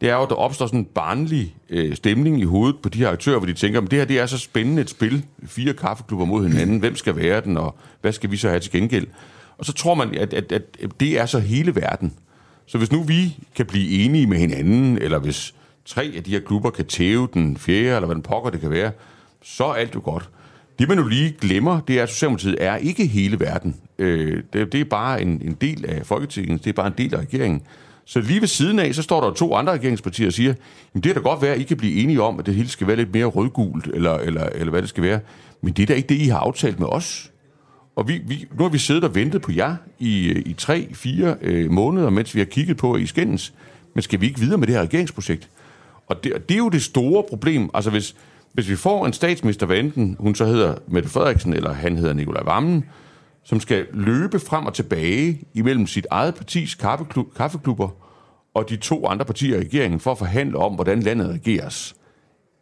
det 0.00 0.08
er 0.08 0.14
jo, 0.14 0.22
at 0.22 0.28
der 0.28 0.34
opstår 0.34 0.66
sådan 0.66 0.80
en 0.80 0.84
barnlig 0.84 1.54
øh, 1.70 1.96
stemning 1.96 2.40
i 2.40 2.44
hovedet 2.44 2.76
på 2.82 2.88
de 2.88 2.98
her 2.98 3.10
aktører, 3.10 3.38
hvor 3.38 3.46
de 3.46 3.52
tænker, 3.52 3.80
at 3.80 3.90
det 3.90 3.98
her 3.98 4.06
det 4.06 4.18
er 4.18 4.26
så 4.26 4.38
spændende 4.38 4.82
et 4.82 4.90
spil. 4.90 5.24
Fire 5.46 5.72
kaffeklubber 5.72 6.24
mod 6.24 6.48
hinanden. 6.48 6.78
Hvem 6.78 6.96
skal 6.96 7.16
være 7.16 7.40
den, 7.40 7.56
og 7.56 7.76
hvad 8.00 8.12
skal 8.12 8.30
vi 8.30 8.36
så 8.36 8.48
have 8.48 8.60
til 8.60 8.72
gengæld? 8.72 9.06
Og 9.58 9.64
så 9.64 9.72
tror 9.72 9.94
man, 9.94 10.14
at, 10.14 10.34
at, 10.34 10.52
at 10.52 10.90
det 11.00 11.18
er 11.20 11.26
så 11.26 11.38
hele 11.38 11.76
verden. 11.76 12.12
Så 12.66 12.78
hvis 12.78 12.92
nu 12.92 13.02
vi 13.02 13.36
kan 13.56 13.66
blive 13.66 14.04
enige 14.04 14.26
med 14.26 14.38
hinanden, 14.38 14.98
eller 14.98 15.18
hvis 15.18 15.54
tre 15.84 16.12
af 16.16 16.24
de 16.24 16.30
her 16.30 16.40
klubber 16.40 16.70
kan 16.70 16.84
tæve 16.84 17.28
den 17.34 17.56
fjerde, 17.56 17.96
eller 17.96 18.06
hvad 18.06 18.14
den 18.14 18.22
pokker 18.22 18.50
det 18.50 18.60
kan 18.60 18.70
være, 18.70 18.92
så 19.42 19.64
er 19.64 19.74
alt 19.74 19.94
jo 19.94 20.00
godt. 20.04 20.30
Det 20.78 20.88
man 20.88 20.98
jo 20.98 21.06
lige 21.06 21.36
glemmer, 21.40 21.80
det 21.80 21.98
er, 21.98 22.02
at 22.02 22.08
Socialdemokratiet 22.08 22.56
er 22.60 22.76
ikke 22.76 23.06
hele 23.06 23.40
verden. 23.40 23.76
Øh, 23.98 24.42
det, 24.52 24.72
det 24.72 24.80
er 24.80 24.84
bare 24.84 25.22
en, 25.22 25.42
en 25.44 25.56
del 25.60 25.86
af 25.86 26.06
Folketinget, 26.06 26.64
det 26.64 26.70
er 26.70 26.74
bare 26.74 26.86
en 26.86 26.94
del 26.98 27.14
af 27.14 27.18
regeringen. 27.18 27.62
Så 28.04 28.20
lige 28.20 28.40
ved 28.40 28.48
siden 28.48 28.78
af, 28.78 28.94
så 28.94 29.02
står 29.02 29.20
der 29.20 29.32
to 29.32 29.54
andre 29.54 29.72
regeringspartier 29.72 30.26
og 30.26 30.32
siger, 30.32 30.54
jamen 30.94 31.02
det 31.02 31.10
er 31.10 31.14
da 31.14 31.20
godt 31.20 31.42
være, 31.42 31.54
at 31.54 31.60
I 31.60 31.62
kan 31.62 31.76
blive 31.76 32.02
enige 32.02 32.22
om, 32.22 32.38
at 32.38 32.46
det 32.46 32.54
hele 32.54 32.68
skal 32.68 32.86
være 32.86 32.96
lidt 32.96 33.14
mere 33.14 33.24
rødgult, 33.24 33.86
eller, 33.86 34.14
eller, 34.14 34.46
eller 34.46 34.70
hvad 34.70 34.82
det 34.82 34.88
skal 34.88 35.02
være. 35.02 35.20
Men 35.62 35.72
det 35.72 35.82
er 35.82 35.86
da 35.86 35.94
ikke 35.94 36.08
det, 36.08 36.14
I 36.14 36.28
har 36.28 36.38
aftalt 36.38 36.80
med 36.80 36.88
os. 36.88 37.30
Og 37.98 38.08
vi, 38.08 38.20
vi, 38.24 38.46
nu 38.58 38.62
har 38.62 38.70
vi 38.70 38.78
siddet 38.78 39.04
og 39.04 39.14
ventet 39.14 39.42
på 39.42 39.52
jer 39.52 39.76
i, 39.98 40.28
i 40.30 40.52
tre, 40.52 40.94
fire 40.94 41.36
øh, 41.40 41.70
måneder, 41.70 42.10
mens 42.10 42.34
vi 42.34 42.40
har 42.40 42.44
kigget 42.44 42.76
på 42.76 42.96
i 42.96 43.06
skændes. 43.06 43.54
Men 43.94 44.02
skal 44.02 44.20
vi 44.20 44.26
ikke 44.26 44.40
videre 44.40 44.58
med 44.58 44.66
det 44.66 44.74
her 44.74 44.82
regeringsprojekt? 44.82 45.48
Og 46.06 46.24
det, 46.24 46.48
det 46.48 46.54
er 46.54 46.58
jo 46.58 46.68
det 46.68 46.82
store 46.82 47.24
problem. 47.28 47.70
Altså 47.74 47.90
hvis, 47.90 48.16
hvis 48.52 48.68
vi 48.68 48.76
får 48.76 49.06
en 49.06 49.12
statsminister, 49.12 49.66
hvad 49.66 49.78
enten 49.78 50.16
hun 50.18 50.34
så 50.34 50.44
hedder 50.44 50.74
Mette 50.88 51.08
Frederiksen, 51.08 51.52
eller 51.52 51.72
han 51.72 51.96
hedder 51.96 52.12
Nikolaj 52.12 52.42
Vammen, 52.42 52.84
som 53.44 53.60
skal 53.60 53.86
løbe 53.92 54.38
frem 54.38 54.66
og 54.66 54.74
tilbage 54.74 55.42
imellem 55.54 55.86
sit 55.86 56.06
eget 56.10 56.34
partis 56.34 56.74
kaffeklub, 56.74 57.34
kaffeklubber 57.36 57.88
og 58.54 58.68
de 58.68 58.76
to 58.76 59.06
andre 59.06 59.24
partier 59.24 59.56
i 59.56 59.60
regeringen 59.60 60.00
for 60.00 60.12
at 60.12 60.18
forhandle 60.18 60.58
om, 60.58 60.74
hvordan 60.74 61.00
landet 61.00 61.30
regeres. 61.30 61.96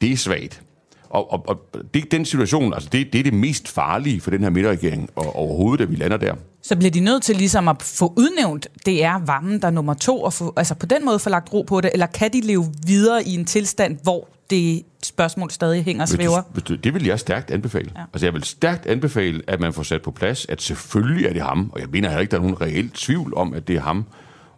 Det 0.00 0.12
er 0.12 0.16
svagt. 0.16 0.65
Og, 1.10 1.32
og, 1.32 1.44
og 1.48 1.58
det, 1.94 2.12
den 2.12 2.24
situation, 2.24 2.74
altså 2.74 2.88
det, 2.92 3.12
det 3.12 3.18
er 3.18 3.22
det 3.22 3.34
mest 3.34 3.68
farlige 3.68 4.20
for 4.20 4.30
den 4.30 4.42
her 4.42 4.50
midterregering 4.50 5.10
og 5.16 5.36
overhovedet, 5.36 5.84
at 5.84 5.90
vi 5.90 5.96
lander 5.96 6.16
der. 6.16 6.34
Så 6.62 6.76
bliver 6.76 6.90
de 6.90 7.00
nødt 7.00 7.22
til 7.22 7.36
ligesom 7.36 7.68
at 7.68 7.82
få 7.82 8.12
udnævnt, 8.16 8.68
det 8.86 9.04
er 9.04 9.20
varmen, 9.26 9.60
der 9.60 9.66
er 9.66 9.70
nummer 9.70 9.94
to, 9.94 10.22
og 10.22 10.32
få, 10.32 10.52
altså 10.56 10.74
på 10.74 10.86
den 10.86 11.04
måde 11.04 11.18
få 11.18 11.30
lagt 11.30 11.52
ro 11.52 11.62
på 11.62 11.80
det, 11.80 11.90
eller 11.92 12.06
kan 12.06 12.32
de 12.32 12.40
leve 12.40 12.64
videre 12.86 13.24
i 13.24 13.34
en 13.34 13.44
tilstand, 13.44 13.98
hvor 14.02 14.28
det 14.50 14.82
spørgsmål 15.02 15.50
stadig 15.50 15.84
hænger 15.84 16.02
og 16.02 16.08
svæver? 16.08 16.42
Du, 16.56 16.60
du, 16.60 16.74
det 16.74 16.94
vil 16.94 17.04
jeg 17.04 17.20
stærkt 17.20 17.50
anbefale. 17.50 17.90
Ja. 17.96 18.00
Altså 18.12 18.26
jeg 18.26 18.34
vil 18.34 18.44
stærkt 18.44 18.86
anbefale, 18.86 19.42
at 19.46 19.60
man 19.60 19.72
får 19.72 19.82
sat 19.82 20.02
på 20.02 20.10
plads, 20.10 20.46
at 20.48 20.62
selvfølgelig 20.62 21.26
er 21.26 21.32
det 21.32 21.42
ham, 21.42 21.70
og 21.72 21.80
jeg 21.80 21.88
mener 21.88 22.08
heller 22.08 22.20
ikke, 22.20 22.30
der 22.30 22.36
er 22.36 22.40
nogen 22.40 22.60
reelt 22.60 22.94
tvivl 22.94 23.34
om, 23.34 23.54
at 23.54 23.68
det 23.68 23.76
er 23.76 23.80
ham. 23.80 24.04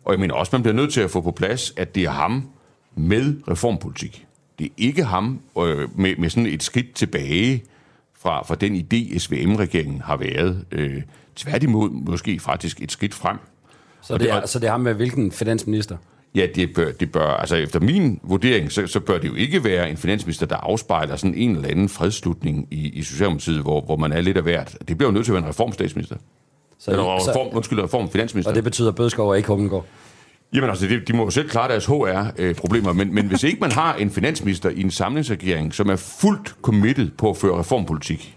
Og 0.05 0.13
jeg 0.13 0.21
mener 0.21 0.35
også, 0.35 0.51
man 0.53 0.63
bliver 0.63 0.75
nødt 0.75 0.93
til 0.93 1.01
at 1.01 1.11
få 1.11 1.21
på 1.21 1.31
plads, 1.31 1.73
at 1.77 1.95
det 1.95 2.03
er 2.03 2.11
ham 2.11 2.49
med 2.97 3.35
reformpolitik. 3.51 4.27
Det 4.59 4.67
er 4.67 4.71
ikke 4.77 5.05
ham 5.05 5.41
øh, 5.59 5.99
med, 5.99 6.17
med 6.17 6.31
sådan 6.31 6.47
et 6.47 6.63
skridt 6.63 6.95
tilbage 6.95 7.65
fra, 8.19 8.45
fra 8.45 8.55
den 8.55 8.77
idé, 8.77 9.19
SVM-regeringen 9.19 10.01
har 10.01 10.17
været. 10.17 10.65
Øh, 10.73 11.03
tværtimod 11.37 11.91
måske 11.91 12.41
faktisk 12.41 12.83
et 12.83 12.93
skridt 12.93 13.15
frem. 13.15 13.37
Så 14.03 14.19
det, 14.19 14.31
er, 14.31 14.47
så 14.47 14.59
det 14.59 14.67
er 14.67 14.71
ham 14.71 14.81
med 14.81 14.95
hvilken 14.95 15.33
finansminister? 15.33 15.97
Ja, 16.35 16.47
det 16.55 16.75
bør, 16.75 16.93
det 16.93 17.13
bør, 17.13 17.27
altså 17.27 17.57
efter 17.57 17.81
min 17.81 18.21
vurdering, 18.23 18.73
så, 18.73 18.87
så 18.87 19.01
bør 19.01 19.19
det 19.19 19.29
jo 19.29 19.35
ikke 19.35 19.65
være 19.65 19.91
en 19.91 19.97
finansminister, 19.97 20.47
der 20.47 20.57
afspejler 20.57 21.17
sådan 21.17 21.35
en 21.35 21.57
eller 21.57 21.69
anden 21.69 21.89
fredslutning 21.89 22.69
i, 22.71 22.89
i 22.89 23.03
Socialdemokratiet, 23.03 23.63
hvor, 23.63 23.81
hvor 23.81 23.97
man 23.97 24.13
er 24.13 24.21
lidt 24.21 24.37
af 24.37 24.43
hvert. 24.43 24.77
Det 24.89 24.99
bliver 24.99 25.11
jo 25.11 25.15
nødt 25.15 25.25
til 25.25 25.33
at 25.33 25.35
være 25.35 25.43
en 25.43 25.49
reformstatsminister. 25.49 26.17
Så, 26.79 26.91
eller 26.91 27.29
reform, 27.29 27.57
undskyld, 27.57 27.83
reformfinansminister. 27.83 28.51
Og 28.51 28.55
det 28.55 28.65
betyder 28.65 28.93
Bødskov 28.93 29.29
og 29.29 29.37
ikke 29.37 29.49
Hummelgaard? 29.49 29.85
Jamen 30.55 30.71
altså, 30.71 30.87
de, 30.87 31.01
de 31.01 31.13
må 31.13 31.25
jo 31.25 31.31
selv 31.31 31.49
klare 31.49 31.69
deres 31.69 31.87
HR-problemer, 31.87 32.93
men, 32.93 33.15
men 33.15 33.27
hvis 33.27 33.43
ikke 33.43 33.61
man 33.61 33.73
har 33.73 33.95
en 33.95 34.11
finansminister 34.11 34.71
i 34.71 34.81
en 34.81 34.91
samlingsregering, 34.91 35.75
som 35.75 35.91
er 35.91 35.97
fuldt 35.97 36.55
committed 36.63 37.11
på 37.19 37.31
at 37.31 37.37
føre 37.37 37.59
reformpolitik, 37.59 38.35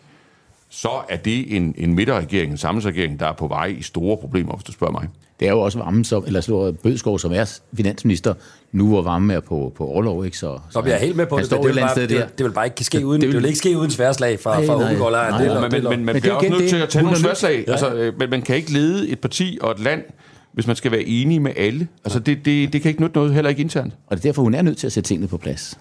så 0.69 0.89
er 1.10 1.17
det 1.17 1.56
en, 1.56 1.76
en 1.78 1.95
midterregering, 1.95 2.52
en 2.52 2.58
samlingsregering, 2.58 3.19
der 3.19 3.28
er 3.28 3.34
på 3.34 3.47
vej 3.47 3.65
i 3.65 3.82
store 3.82 4.17
problemer, 4.17 4.56
hvis 4.56 4.63
du 4.63 4.71
spørger 4.71 4.93
mig. 4.93 5.08
Det 5.39 5.47
er 5.47 5.52
jo 5.52 5.60
også 5.60 5.80
Vammen, 5.80 6.04
som, 6.04 6.24
eller 6.28 6.41
slår 6.41 6.71
Bødskov, 6.71 7.19
som 7.19 7.32
er 7.32 7.60
finansminister, 7.74 8.34
nu 8.71 8.88
hvor 8.88 9.02
Vammen 9.02 9.32
er 9.32 9.39
på, 9.39 9.74
på 9.76 9.88
overlov, 9.88 10.26
ikke? 10.26 10.38
Så, 10.38 10.60
så 10.69 10.82
jeg 10.86 10.93
er 10.93 10.97
helt 10.97 11.15
med 11.15 11.26
på 11.26 11.39
det. 11.39 11.50
Det, 11.50 11.58
det, 11.58 11.67
vil 11.67 11.82
bare, 11.82 11.95
det, 11.95 12.10
det, 12.38 12.45
vil 12.45 12.52
bare 12.52 12.65
ikke 12.65 12.84
ske 12.84 13.06
uden, 13.06 13.21
det, 13.21 13.28
vil, 13.28 13.36
det 13.36 13.41
vil 13.43 13.47
ikke 13.47 13.58
ske 13.58 13.78
uden 13.78 13.91
sværslag 13.91 14.39
fra, 14.39 14.62
fra 14.62 14.76
Ungegård. 14.76 15.71
Men, 15.71 15.71
men, 15.71 15.89
men 15.89 16.06
man 16.06 16.21
bliver 16.21 16.36
også 16.36 16.50
nødt 16.50 16.69
til 16.69 16.76
at 16.76 16.89
tage 16.89 17.04
nogle 17.04 17.17
sværslag. 17.17 17.69
Altså, 17.69 17.93
øh, 17.93 18.19
men 18.19 18.30
man 18.30 18.41
kan 18.41 18.56
ikke 18.56 18.71
lede 18.71 19.10
et 19.10 19.19
parti 19.19 19.58
og 19.62 19.71
et 19.71 19.80
land, 19.80 20.04
hvis 20.54 20.68
man 20.68 20.76
skal 20.76 20.92
være 20.92 21.04
enig 21.04 21.42
med 21.42 21.52
alle. 21.58 21.88
Altså, 22.04 22.20
det, 22.20 22.46
det, 22.46 22.74
det 22.74 22.82
kan 22.82 22.90
ikke 22.90 23.02
nytte 23.02 23.16
noget, 23.16 23.34
heller 23.34 23.50
ikke 23.50 23.62
internt. 23.62 23.94
Og 24.08 24.18
det 24.18 24.26
er 24.26 24.28
derfor, 24.30 24.42
hun 24.42 24.54
er 24.54 24.62
nødt 24.62 24.78
til 24.78 24.88
at 24.88 24.94
sætte 24.94 25.08
tingene 25.08 25.28
på 25.28 25.38
plads. 25.38 25.80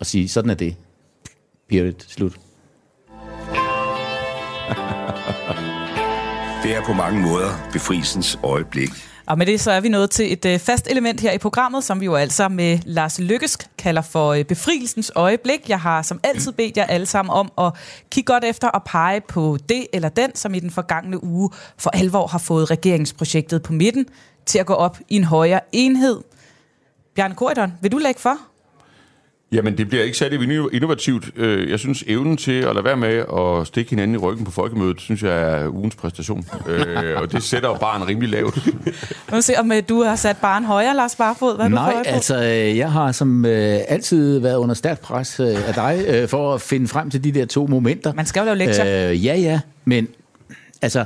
Og 0.00 0.06
sige, 0.06 0.28
sådan 0.28 0.50
er 0.50 0.54
det. 0.54 0.76
Period. 1.68 1.94
Slut. 1.98 2.32
det 6.62 6.76
er 6.76 6.82
på 6.86 6.92
mange 6.92 7.22
måder 7.22 7.68
befrielsens 7.72 8.38
øjeblik. 8.42 9.09
Og 9.30 9.38
med 9.38 9.46
det 9.46 9.60
så 9.60 9.70
er 9.70 9.80
vi 9.80 9.88
nået 9.88 10.10
til 10.10 10.32
et 10.32 10.44
øh, 10.44 10.58
fast 10.58 10.86
element 10.90 11.20
her 11.20 11.32
i 11.32 11.38
programmet, 11.38 11.84
som 11.84 12.00
vi 12.00 12.04
jo 12.04 12.14
altså 12.14 12.48
med 12.48 12.78
Lars 12.84 13.18
Lykkesk 13.18 13.68
kalder 13.78 14.02
for 14.02 14.32
øh, 14.32 14.44
befrielsens 14.44 15.12
øjeblik. 15.14 15.68
Jeg 15.68 15.80
har 15.80 16.02
som 16.02 16.20
altid 16.22 16.52
bedt 16.52 16.76
jer 16.76 16.84
alle 16.84 17.06
sammen 17.06 17.32
om 17.32 17.52
at 17.58 17.72
kigge 18.10 18.32
godt 18.32 18.44
efter 18.44 18.68
og 18.68 18.82
pege 18.84 19.20
på 19.20 19.58
det 19.68 19.86
eller 19.92 20.08
den, 20.08 20.34
som 20.34 20.54
i 20.54 20.60
den 20.60 20.70
forgangne 20.70 21.24
uge 21.24 21.50
for 21.78 21.90
alvor 21.90 22.26
har 22.26 22.38
fået 22.38 22.70
regeringsprojektet 22.70 23.62
på 23.62 23.72
midten 23.72 24.06
til 24.46 24.58
at 24.58 24.66
gå 24.66 24.74
op 24.74 24.98
i 25.08 25.16
en 25.16 25.24
højere 25.24 25.60
enhed. 25.72 26.20
Bjarne 27.14 27.34
Korydon, 27.34 27.72
vil 27.80 27.92
du 27.92 27.98
lægge 27.98 28.20
for? 28.20 28.49
Jamen, 29.52 29.78
det 29.78 29.88
bliver 29.88 30.04
ikke 30.04 30.18
særlig 30.18 30.42
innovativt. 30.72 31.30
Øh, 31.36 31.70
jeg 31.70 31.78
synes, 31.78 32.04
evnen 32.06 32.36
til 32.36 32.52
at 32.52 32.74
lade 32.74 32.84
være 32.84 32.96
med 32.96 33.24
at 33.38 33.66
stikke 33.66 33.90
hinanden 33.90 34.14
i 34.14 34.18
ryggen 34.18 34.44
på 34.44 34.50
folkemødet, 34.50 35.00
synes 35.00 35.22
jeg 35.22 35.42
er 35.42 35.68
ugens 35.68 35.94
præstation. 35.94 36.44
Øh, 36.68 37.22
og 37.22 37.32
det 37.32 37.42
sætter 37.42 37.68
jo 37.68 37.74
barn 37.74 38.08
rimelig 38.08 38.28
lavt. 38.28 38.68
Nu 39.32 39.40
se, 39.40 39.58
om 39.58 39.72
øh, 39.72 39.82
du 39.88 40.02
har 40.02 40.16
sat 40.16 40.36
barn 40.36 40.64
højere, 40.64 40.96
Lars 40.96 41.16
Barfod. 41.16 41.56
Hvad 41.56 41.68
Nej, 41.68 41.92
du 41.92 41.98
altså, 42.04 42.36
jeg 42.38 42.92
har 42.92 43.12
som 43.12 43.44
øh, 43.44 43.78
altid 43.88 44.38
været 44.38 44.56
under 44.56 44.74
stærkt 44.74 45.00
pres 45.00 45.40
øh, 45.40 45.68
af 45.68 45.74
dig, 45.74 46.04
øh, 46.08 46.28
for 46.28 46.54
at 46.54 46.60
finde 46.60 46.88
frem 46.88 47.10
til 47.10 47.24
de 47.24 47.32
der 47.32 47.46
to 47.46 47.66
momenter. 47.66 48.12
Man 48.14 48.26
skal 48.26 48.40
jo 48.40 48.44
lave 48.44 48.56
lektier. 48.58 49.10
Øh, 49.10 49.24
ja, 49.24 49.36
ja, 49.36 49.60
men 49.84 50.08
altså, 50.82 51.04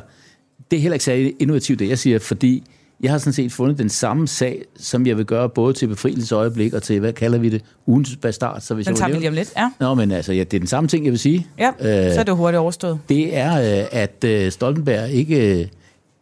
det 0.70 0.76
er 0.76 0.80
heller 0.80 0.94
ikke 0.94 1.04
særlig 1.04 1.34
innovativt, 1.40 1.78
det 1.78 1.88
jeg 1.88 1.98
siger, 1.98 2.18
fordi 2.18 2.64
jeg 3.00 3.10
har 3.10 3.18
sådan 3.18 3.32
set 3.32 3.52
fundet 3.52 3.78
den 3.78 3.88
samme 3.88 4.28
sag, 4.28 4.62
som 4.76 5.06
jeg 5.06 5.16
vil 5.16 5.24
gøre 5.24 5.48
både 5.48 5.72
til 5.72 5.86
befrielsesøjeblik 5.86 6.74
og 6.74 6.82
til, 6.82 7.00
hvad 7.00 7.12
kalder 7.12 7.38
vi 7.38 7.48
det, 7.48 7.62
ugens 7.86 8.16
bastard. 8.16 8.60
Så 8.60 8.74
hvis 8.74 8.86
Den 8.86 8.92
jeg 8.92 8.98
tager 8.98 9.12
vi 9.12 9.18
lige 9.18 9.28
om 9.28 9.34
lidt, 9.34 9.52
ja. 9.56 9.70
Nå, 9.80 9.94
men 9.94 10.10
altså, 10.10 10.32
ja, 10.32 10.44
det 10.44 10.54
er 10.54 10.60
den 10.60 10.66
samme 10.66 10.88
ting, 10.88 11.04
jeg 11.04 11.10
vil 11.10 11.18
sige. 11.18 11.46
Ja, 11.58 11.72
så 12.14 12.20
er 12.20 12.24
det 12.24 12.36
hurtigt 12.36 12.58
overstået. 12.58 12.98
Det 13.08 13.36
er, 13.36 13.80
øh, 13.80 13.86
at 13.92 14.24
øh, 14.24 14.52
Stoltenberg 14.52 15.10
ikke 15.10 15.70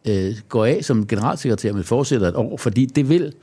øh, 0.07 0.35
går 0.49 0.65
af 0.65 0.79
som 0.81 1.07
generalsekretær, 1.07 1.73
men 1.73 1.83
fortsætter 1.83 2.27
et 2.27 2.35
år, 2.35 2.57
fordi 2.57 2.85
det 2.85 3.09
vil, 3.09 3.33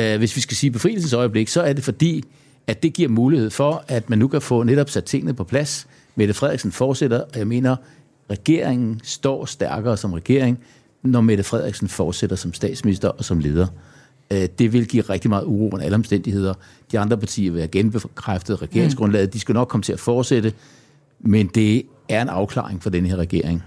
øh, 0.00 0.18
hvis 0.18 0.36
vi 0.36 0.40
skal 0.40 0.56
sige 0.56 0.70
befrielsesøjeblik, 0.70 1.48
så 1.48 1.62
er 1.62 1.72
det 1.72 1.84
fordi, 1.84 2.24
at 2.66 2.82
det 2.82 2.92
giver 2.92 3.08
mulighed 3.08 3.50
for, 3.50 3.84
at 3.88 4.10
man 4.10 4.18
nu 4.18 4.28
kan 4.28 4.42
få 4.42 4.62
netop 4.62 4.90
sat 4.90 5.04
tingene 5.04 5.34
på 5.34 5.44
plads. 5.44 5.86
Mette 6.16 6.34
Frederiksen 6.34 6.72
fortsætter, 6.72 7.20
og 7.20 7.38
jeg 7.38 7.46
mener, 7.46 7.76
regeringen 8.30 9.00
står 9.04 9.44
stærkere 9.44 9.96
som 9.96 10.12
regering, 10.12 10.58
når 11.04 11.20
Mette 11.20 11.44
Frederiksen 11.44 11.88
fortsætter 11.88 12.36
som 12.36 12.52
statsminister 12.54 13.08
og 13.08 13.24
som 13.24 13.38
leder. 13.38 13.66
Øh, 14.32 14.48
Det 14.58 14.72
vil 14.72 14.86
give 14.88 15.02
rigtig 15.02 15.28
meget 15.28 15.44
uro 15.44 15.70
under 15.72 15.84
alle 15.84 15.94
omstændigheder. 15.94 16.54
De 16.92 16.98
andre 16.98 17.16
partier 17.18 17.50
vil 17.50 17.60
have 17.60 17.68
genbekræftet 17.68 18.62
regeringsgrundlaget. 18.62 19.32
De 19.32 19.40
skal 19.40 19.52
nok 19.54 19.68
komme 19.68 19.82
til 19.82 19.92
at 19.92 20.00
fortsætte, 20.00 20.52
men 21.20 21.46
det 21.46 21.82
er 22.08 22.22
en 22.22 22.28
afklaring 22.28 22.82
for 22.82 22.90
den 22.90 23.06
her 23.06 23.16
regering. 23.16 23.62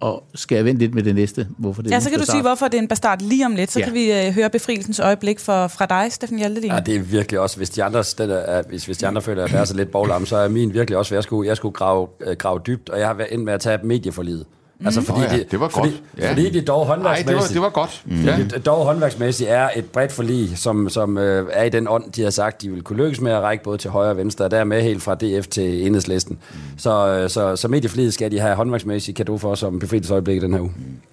Og 0.00 0.24
skal 0.34 0.56
jeg 0.56 0.64
vente 0.64 0.78
lidt 0.80 0.94
med 0.94 1.02
det 1.02 1.14
næste? 1.14 1.48
Hvorfor 1.58 1.82
det 1.82 1.90
Ja, 1.90 2.00
så 2.00 2.10
kan 2.10 2.18
du 2.18 2.24
sige, 2.24 2.40
hvorfor 2.42 2.68
det 2.68 2.78
er 2.78 2.82
en 2.82 2.88
bastard 2.88 3.20
lige 3.20 3.46
om 3.46 3.54
lidt. 3.56 3.70
Så 3.72 3.78
Ja. 3.78 3.84
ja. 3.84 3.90
kan 3.90 3.94
vi 3.94 4.26
øh, 4.26 4.34
høre 4.34 4.50
befrielsens 4.50 5.00
øjeblik 5.00 5.38
for, 5.40 5.66
fra 5.68 5.86
dig, 5.86 6.12
Steffen 6.12 6.38
Hjaltelin. 6.38 6.70
Ja, 6.70 6.80
det 6.80 6.96
er 6.96 7.00
virkelig 7.00 7.40
også, 7.40 7.56
hvis 7.56 7.70
de 7.70 7.84
andre, 7.84 8.04
den 8.18 8.30
er, 8.30 8.62
hvis, 8.68 8.86
hvis 8.86 8.98
de 8.98 9.06
andre 9.06 9.22
føler, 9.22 9.44
at 9.44 9.52
jeg 9.52 9.60
er 9.60 9.64
så 9.64 9.74
lidt 9.76 9.90
boglam, 9.90 10.26
så 10.26 10.36
er 10.36 10.48
min 10.48 10.72
virkelig 10.74 10.98
også, 10.98 11.14
at 11.14 11.16
jeg 11.16 11.22
skulle, 11.22 11.48
jeg 11.48 11.56
skulle 11.56 11.72
grave, 11.72 12.08
øh, 12.20 12.36
grave 12.36 12.60
dybt, 12.66 12.88
og 12.88 12.98
jeg 12.98 13.06
har 13.06 13.14
været 13.14 13.28
ind 13.30 13.42
med 13.42 13.52
at 13.52 13.60
tage 13.60 13.78
medieforlidet. 13.84 14.46
Altså 14.84 15.00
fordi, 15.00 15.20
Nå 15.20 15.26
ja, 15.26 15.38
det, 15.50 15.60
var 15.60 15.68
fordi, 15.68 15.88
godt. 15.88 16.02
Ja. 16.18 16.30
fordi 16.30 16.50
det 16.50 16.66
dog 16.66 16.86
Nej, 16.86 16.94
håndværksmæssigt... 16.94 17.54
det 17.54 17.62
var, 17.62 17.68
det 17.68 17.74
var 17.74 17.80
godt. 17.80 18.02
Mm. 18.04 18.24
Ja. 18.24 18.36
Det 18.56 18.66
dog 18.66 18.84
håndværksmæssigt 18.84 19.50
er 19.50 19.68
et 19.76 19.84
bredt 19.84 20.12
forlig, 20.12 20.58
som, 20.58 20.88
som 20.88 21.18
øh, 21.18 21.48
er 21.52 21.64
i 21.64 21.68
den 21.68 21.88
ånd, 21.88 22.12
de 22.12 22.22
har 22.22 22.30
sagt, 22.30 22.62
de 22.62 22.70
vil 22.70 22.82
kunne 22.82 23.04
lykkes 23.04 23.20
med 23.20 23.32
at 23.32 23.42
række 23.42 23.64
både 23.64 23.78
til 23.78 23.90
højre 23.90 24.10
og 24.10 24.16
venstre, 24.16 24.44
og 24.44 24.50
dermed 24.50 24.82
helt 24.82 25.02
fra 25.02 25.14
DF 25.14 25.46
til 25.46 25.86
enhedslisten. 25.86 26.38
Så, 26.78 27.08
øh, 27.08 27.30
så, 27.30 27.56
så 27.56 27.68
medieforliget 27.68 28.14
skal 28.14 28.30
de 28.30 28.40
have 28.40 28.54
håndværksmæssigt 28.54 29.16
kado 29.16 29.38
for 29.38 29.54
som 29.54 29.78
befrielsesøjeblik 29.78 30.36
i 30.36 30.40
den 30.40 30.52
her 30.52 30.60
uge. 30.60 30.72
Det 30.76 31.11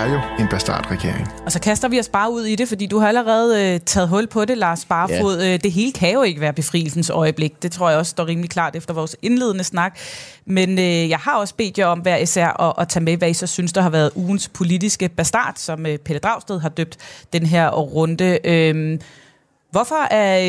er 0.00 0.12
jo 0.12 0.20
en 0.38 0.48
bastardregering. 0.48 1.28
Og 1.44 1.52
så 1.52 1.60
kaster 1.60 1.88
vi 1.88 1.98
os 1.98 2.08
bare 2.08 2.32
ud 2.32 2.44
i 2.44 2.56
det, 2.56 2.68
fordi 2.68 2.86
du 2.86 2.98
har 2.98 3.08
allerede 3.08 3.74
øh, 3.74 3.80
taget 3.80 4.08
hul 4.08 4.26
på 4.26 4.44
det, 4.44 4.58
Lars 4.58 4.84
Barfod. 4.84 5.38
Ja. 5.38 5.56
Det 5.56 5.72
hele 5.72 5.92
kan 5.92 6.12
jo 6.12 6.22
ikke 6.22 6.40
være 6.40 6.52
befrielsens 6.52 7.10
øjeblik. 7.10 7.62
Det 7.62 7.72
tror 7.72 7.90
jeg 7.90 7.98
også 7.98 8.10
står 8.10 8.26
rimelig 8.26 8.50
klart 8.50 8.76
efter 8.76 8.94
vores 8.94 9.16
indledende 9.22 9.64
snak. 9.64 9.98
Men 10.44 10.78
øh, 10.78 11.08
jeg 11.08 11.18
har 11.18 11.36
også 11.36 11.54
bedt 11.54 11.78
jer 11.78 11.86
om 11.86 11.98
hver 11.98 12.16
især 12.16 12.62
at, 12.62 12.74
at 12.78 12.88
tage 12.88 13.04
med, 13.04 13.16
hvad 13.16 13.30
I 13.30 13.34
så 13.34 13.46
synes, 13.46 13.72
der 13.72 13.80
har 13.80 13.90
været 13.90 14.10
ugens 14.14 14.48
politiske 14.48 15.08
bastard, 15.08 15.54
som 15.56 15.86
øh, 15.86 15.98
Pelle 15.98 16.20
Dragsted 16.20 16.60
har 16.60 16.68
døbt 16.68 16.96
den 17.32 17.46
her 17.46 17.70
runde. 17.70 18.38
Øhm, 18.44 19.00
hvorfor 19.70 20.12
er 20.12 20.40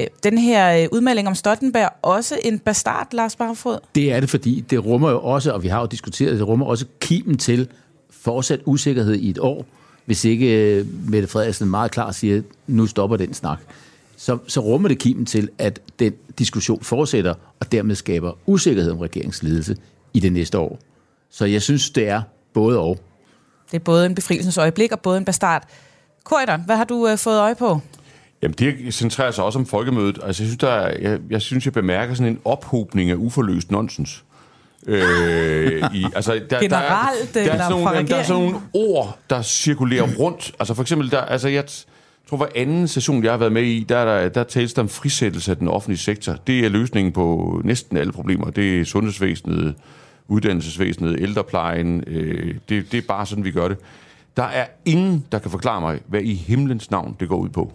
øh, 0.00 0.06
den 0.22 0.38
her 0.38 0.82
øh, 0.82 0.88
udmelding 0.92 1.28
om 1.28 1.34
Stoltenberg 1.34 1.90
også 2.02 2.38
en 2.44 2.58
bastard, 2.58 3.08
Lars 3.12 3.36
Barfod? 3.36 3.78
Det 3.94 4.12
er 4.12 4.20
det, 4.20 4.30
fordi 4.30 4.64
det 4.70 4.84
rummer 4.84 5.10
jo 5.10 5.20
også, 5.20 5.52
og 5.52 5.62
vi 5.62 5.68
har 5.68 5.80
jo 5.80 5.86
diskuteret, 5.86 6.38
det 6.38 6.48
rummer 6.48 6.66
også 6.66 6.84
kimen 7.00 7.38
til 7.38 7.68
fortsat 8.24 8.60
usikkerhed 8.64 9.14
i 9.14 9.30
et 9.30 9.38
år, 9.38 9.66
hvis 10.04 10.24
ikke 10.24 10.76
øh, 10.76 10.86
Mette 11.08 11.28
Frederiksen 11.28 11.70
meget 11.70 11.90
klart 11.90 12.14
siger, 12.14 12.42
nu 12.66 12.86
stopper 12.86 13.16
den 13.16 13.34
snak. 13.34 13.58
Så, 14.16 14.38
så 14.46 14.60
rummer 14.60 14.88
det 14.88 14.98
kimen 14.98 15.26
til, 15.26 15.48
at 15.58 15.80
den 15.98 16.12
diskussion 16.38 16.82
fortsætter, 16.82 17.34
og 17.60 17.72
dermed 17.72 17.94
skaber 17.94 18.32
usikkerhed 18.46 18.92
om 18.92 18.98
regeringsledelse 18.98 19.76
i 20.14 20.20
det 20.20 20.32
næste 20.32 20.58
år. 20.58 20.78
Så 21.30 21.44
jeg 21.44 21.62
synes, 21.62 21.90
det 21.90 22.08
er 22.08 22.22
både 22.52 22.78
og. 22.78 22.98
Det 23.70 23.76
er 23.76 23.84
både 23.84 24.06
en 24.06 24.14
befrielsens 24.14 24.58
øjeblik 24.58 24.92
og 24.92 25.00
både 25.00 25.18
en 25.18 25.24
bastard. 25.24 25.68
Korydon, 26.24 26.62
hvad 26.66 26.76
har 26.76 26.84
du 26.84 27.08
øh, 27.08 27.18
fået 27.18 27.40
øje 27.40 27.54
på? 27.54 27.80
Jamen, 28.42 28.54
det 28.58 28.94
centrerer 28.94 29.30
sig 29.30 29.44
også 29.44 29.58
om 29.58 29.66
folkemødet. 29.66 30.18
Altså, 30.22 30.42
jeg 30.42 30.48
synes, 30.48 30.58
der 30.58 30.70
er, 30.70 31.10
jeg, 31.10 31.20
jeg 31.30 31.42
synes, 31.42 31.64
jeg 31.64 31.72
bemærker 31.72 32.14
sådan 32.14 32.32
en 32.32 32.40
ophobning 32.44 33.10
af 33.10 33.14
uforløst 33.14 33.70
nonsens. 33.70 34.24
Øh, 34.86 35.82
i, 35.94 36.06
altså, 36.14 36.40
der, 36.50 36.60
Generelt, 36.60 37.34
der, 37.34 37.40
er, 37.40 37.44
der, 37.44 37.52
er 37.52 37.58
sådan 37.58 37.82
nogle, 37.82 38.08
der 38.08 38.16
er 38.16 38.22
sådan 38.22 38.42
nogle 38.42 38.58
ord, 38.74 39.18
der 39.30 39.42
cirkulerer 39.42 40.08
rundt. 40.18 40.52
Altså 40.58 40.74
for 40.74 40.82
eksempel, 40.82 41.10
der, 41.10 41.20
altså 41.20 41.48
jeg 41.48 41.64
tror, 42.28 42.36
hver 42.36 42.46
anden 42.54 42.88
session, 42.88 43.24
jeg 43.24 43.32
har 43.32 43.38
været 43.38 43.52
med 43.52 43.62
i, 43.62 43.86
der, 43.88 43.96
er 43.96 44.22
der, 44.22 44.28
der 44.28 44.44
tales 44.44 44.74
der 44.74 44.82
om 44.82 44.88
frisættelse 44.88 45.50
af 45.50 45.56
den 45.56 45.68
offentlige 45.68 45.98
sektor. 45.98 46.36
Det 46.46 46.64
er 46.64 46.68
løsningen 46.68 47.12
på 47.12 47.60
næsten 47.64 47.96
alle 47.96 48.12
problemer. 48.12 48.50
Det 48.50 48.80
er 48.80 48.84
sundhedsvæsenet, 48.84 49.74
uddannelsesvæsenet, 50.28 51.16
ældreplejen. 51.20 52.04
Øh, 52.06 52.54
det, 52.68 52.92
det 52.92 52.98
er 52.98 53.02
bare 53.08 53.26
sådan, 53.26 53.44
vi 53.44 53.50
gør 53.50 53.68
det. 53.68 53.76
Der 54.36 54.42
er 54.42 54.66
ingen, 54.84 55.24
der 55.32 55.38
kan 55.38 55.50
forklare 55.50 55.80
mig, 55.80 56.00
hvad 56.06 56.20
i 56.20 56.34
himlens 56.34 56.90
navn 56.90 57.16
det 57.20 57.28
går 57.28 57.36
ud 57.36 57.48
på. 57.48 57.72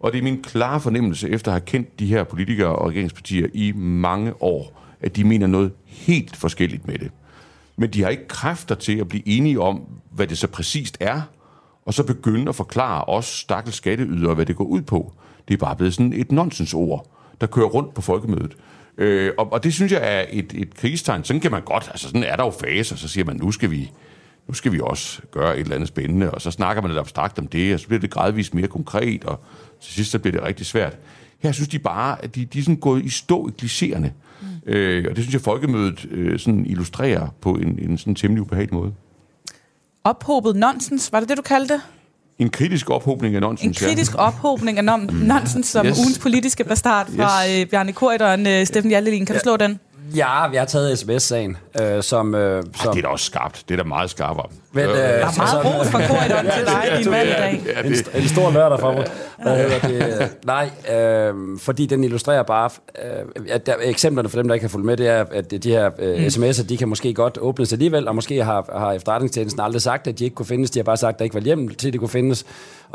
Og 0.00 0.12
det 0.12 0.18
er 0.18 0.22
min 0.22 0.42
klare 0.42 0.80
fornemmelse, 0.80 1.30
efter 1.30 1.50
at 1.50 1.52
have 1.52 1.66
kendt 1.66 2.00
de 2.00 2.06
her 2.06 2.24
politikere 2.24 2.76
og 2.76 2.88
regeringspartier 2.88 3.46
i 3.54 3.72
mange 3.72 4.42
år, 4.42 4.82
at 5.06 5.16
de 5.16 5.24
mener 5.24 5.46
noget 5.46 5.72
helt 5.84 6.36
forskelligt 6.36 6.86
med 6.86 6.98
det. 6.98 7.10
Men 7.76 7.90
de 7.90 8.02
har 8.02 8.08
ikke 8.08 8.28
kræfter 8.28 8.74
til 8.74 8.98
at 8.98 9.08
blive 9.08 9.28
enige 9.28 9.60
om, 9.60 9.82
hvad 10.10 10.26
det 10.26 10.38
så 10.38 10.46
præcist 10.46 10.96
er, 11.00 11.22
og 11.84 11.94
så 11.94 12.02
begynde 12.02 12.48
at 12.48 12.54
forklare 12.54 13.04
os 13.04 13.26
stakkels 13.26 13.76
skatteydere, 13.76 14.34
hvad 14.34 14.46
det 14.46 14.56
går 14.56 14.64
ud 14.64 14.82
på. 14.82 15.12
Det 15.48 15.54
er 15.54 15.58
bare 15.58 15.76
blevet 15.76 15.94
sådan 15.94 16.12
et 16.12 16.32
nonsensord, 16.32 17.10
der 17.40 17.46
kører 17.46 17.66
rundt 17.66 17.94
på 17.94 18.00
folkemødet. 18.00 18.56
Øh, 18.98 19.32
og, 19.38 19.52
og 19.52 19.64
det 19.64 19.74
synes 19.74 19.92
jeg 19.92 20.00
er 20.02 20.24
et, 20.30 20.52
et 20.54 20.74
krigstegn. 20.74 21.24
Sådan 21.24 21.40
kan 21.40 21.50
man 21.50 21.62
godt, 21.62 21.88
altså 21.90 22.06
sådan 22.06 22.22
er 22.22 22.36
der 22.36 22.44
jo 22.44 22.50
faser, 22.50 22.96
så 22.96 23.08
siger 23.08 23.24
man, 23.24 23.36
nu 23.36 23.52
skal 23.52 23.70
vi 23.70 23.90
nu 24.48 24.54
skal 24.54 24.72
vi 24.72 24.80
også 24.82 25.22
gøre 25.30 25.54
et 25.54 25.60
eller 25.60 25.74
andet 25.74 25.88
spændende, 25.88 26.30
og 26.30 26.40
så 26.40 26.50
snakker 26.50 26.82
man 26.82 26.90
lidt 26.90 26.98
abstrakt 27.00 27.38
om 27.38 27.46
det, 27.46 27.74
og 27.74 27.80
så 27.80 27.86
bliver 27.86 28.00
det 28.00 28.10
gradvist 28.10 28.54
mere 28.54 28.66
konkret, 28.66 29.24
og 29.24 29.40
til 29.80 29.94
sidst 29.94 30.10
så 30.10 30.18
bliver 30.18 30.32
det 30.32 30.42
rigtig 30.42 30.66
svært. 30.66 30.98
Her 31.38 31.52
synes 31.52 31.68
de 31.68 31.78
bare, 31.78 32.24
at 32.24 32.34
de, 32.34 32.44
de 32.44 32.58
er 32.58 32.62
sådan 32.62 32.76
gået 32.76 33.04
i 33.04 33.08
stå 33.08 33.48
i 33.48 33.52
klichéerne. 33.62 34.08
Mm. 34.66 34.72
Øh, 34.72 35.04
og 35.10 35.16
det 35.16 35.24
synes 35.24 35.32
jeg, 35.34 35.40
folkemødet 35.40 36.06
øh, 36.10 36.38
sådan 36.38 36.66
illustrerer 36.66 37.28
på 37.40 37.52
en, 37.54 37.78
en 37.90 37.98
sådan 37.98 38.14
temmelig 38.14 38.42
ubehagelig 38.42 38.74
måde. 38.74 38.92
Ophobet 40.04 40.56
nonsens, 40.56 41.12
var 41.12 41.20
det 41.20 41.28
det, 41.28 41.36
du 41.36 41.42
kaldte 41.42 41.74
det? 41.74 41.80
En 42.38 42.50
kritisk 42.50 42.90
ophobning 42.90 43.34
af 43.34 43.38
En 43.38 43.42
nonsens. 43.42 43.82
ja. 43.82 43.86
kritisk 43.86 44.12
ophobning 44.18 44.78
af 44.78 44.82
non- 44.96 45.12
nonsens 45.26 45.66
som 45.66 45.86
Yes. 45.86 45.98
ugens 45.98 46.18
politiske 46.18 46.64
bastard 46.64 47.06
fra 47.16 47.48
Yes. 47.48 47.60
øh, 47.62 47.66
Bjarne 47.70 47.92
Korydon, 47.92 48.46
øh, 48.46 48.66
Steffen 48.66 48.88
Hjaltelin. 48.90 49.26
Kan 49.26 49.34
du 49.36 49.40
slå 49.42 49.56
den? 49.56 49.80
Ja, 50.14 50.48
vi 50.48 50.56
har 50.56 50.64
taget 50.64 50.98
sms-sagen, 50.98 51.56
øh, 51.80 52.02
som... 52.02 52.34
Øh, 52.34 52.56
Ej, 52.58 52.62
som 52.82 52.92
det 52.94 52.98
er 52.98 53.02
da 53.02 53.08
også 53.12 53.24
skarpt. 53.24 53.62
Det 53.68 53.74
er 53.74 53.82
da 53.82 53.88
meget 53.88 54.10
skarpere. 54.10 54.46
Men, 54.72 54.84
øh, 54.84 54.90
Der 54.90 54.94
er 55.02 55.18
meget 55.20 55.24
altså- 55.40 55.60
ros 55.64 55.88
fra 55.88 55.98
Korydon 56.06 56.52
til 56.52 56.64
dig, 56.66 56.98
din 57.04 57.10
valg 57.12 57.28
i 57.28 57.32
dag. 57.32 57.62
Ja, 57.66 57.80
en, 57.88 57.92
det, 57.92 58.08
en 58.14 58.28
stor 58.28 58.50
lørdag 58.50 58.80
for 58.80 58.92
mig. 58.92 59.06
Hvad 59.42 59.56
hedder 59.56 59.78
det? 60.18 60.30
Nej, 60.44 60.70
øh, 60.96 61.34
fordi 61.58 61.86
den 61.86 62.04
illustrerer 62.04 62.42
bare, 62.42 62.70
øh, 63.04 63.44
at 63.50 63.66
der, 63.66 63.74
eksemplerne 63.82 64.28
for 64.28 64.36
dem, 64.38 64.48
der 64.48 64.54
ikke 64.54 64.64
har 64.64 64.68
fulgt 64.68 64.86
med, 64.86 64.96
det 64.96 65.08
er, 65.08 65.24
at 65.32 65.50
de 65.50 65.70
her 65.70 65.90
øh, 65.98 66.18
Mm. 66.18 66.24
sms'er, 66.26 66.66
de 66.66 66.76
kan 66.76 66.88
måske 66.88 67.14
godt 67.14 67.38
åbnes 67.40 67.72
alligevel, 67.72 68.08
og 68.08 68.14
måske 68.14 68.44
har, 68.44 68.78
har 68.78 68.92
efterretningstjenesten 68.92 69.60
aldrig 69.62 69.82
sagt, 69.82 70.06
at 70.06 70.18
de 70.18 70.24
ikke 70.24 70.34
kunne 70.36 70.46
findes. 70.46 70.70
De 70.70 70.78
har 70.78 70.84
bare 70.84 70.96
sagt, 70.96 71.14
at 71.14 71.18
der 71.18 71.24
ikke 71.24 71.34
var 71.34 71.40
hjemmel 71.40 71.74
til, 71.74 71.86
at 71.86 71.92
de 71.92 71.98
kunne 71.98 72.08
findes. 72.08 72.44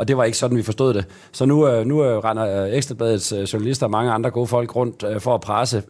Og 0.02 0.08
det 0.08 0.16
var 0.16 0.24
ikke 0.24 0.38
sådan, 0.38 0.56
vi 0.56 0.62
forstod 0.62 0.94
det. 0.94 1.04
Så 1.32 1.44
nu, 1.44 1.68
øh, 1.68 1.86
nu 1.86 2.04
øh, 2.04 2.18
render 2.18 2.64
øh, 2.64 2.76
Ekstrabladets 2.76 3.32
journalister 3.52 3.86
og 3.86 3.90
mange 3.90 4.12
andre 4.12 4.30
gode 4.30 4.46
folk 4.46 4.76
rundt 4.76 5.04
for 5.18 5.34
at 5.34 5.40
presse 5.40 5.82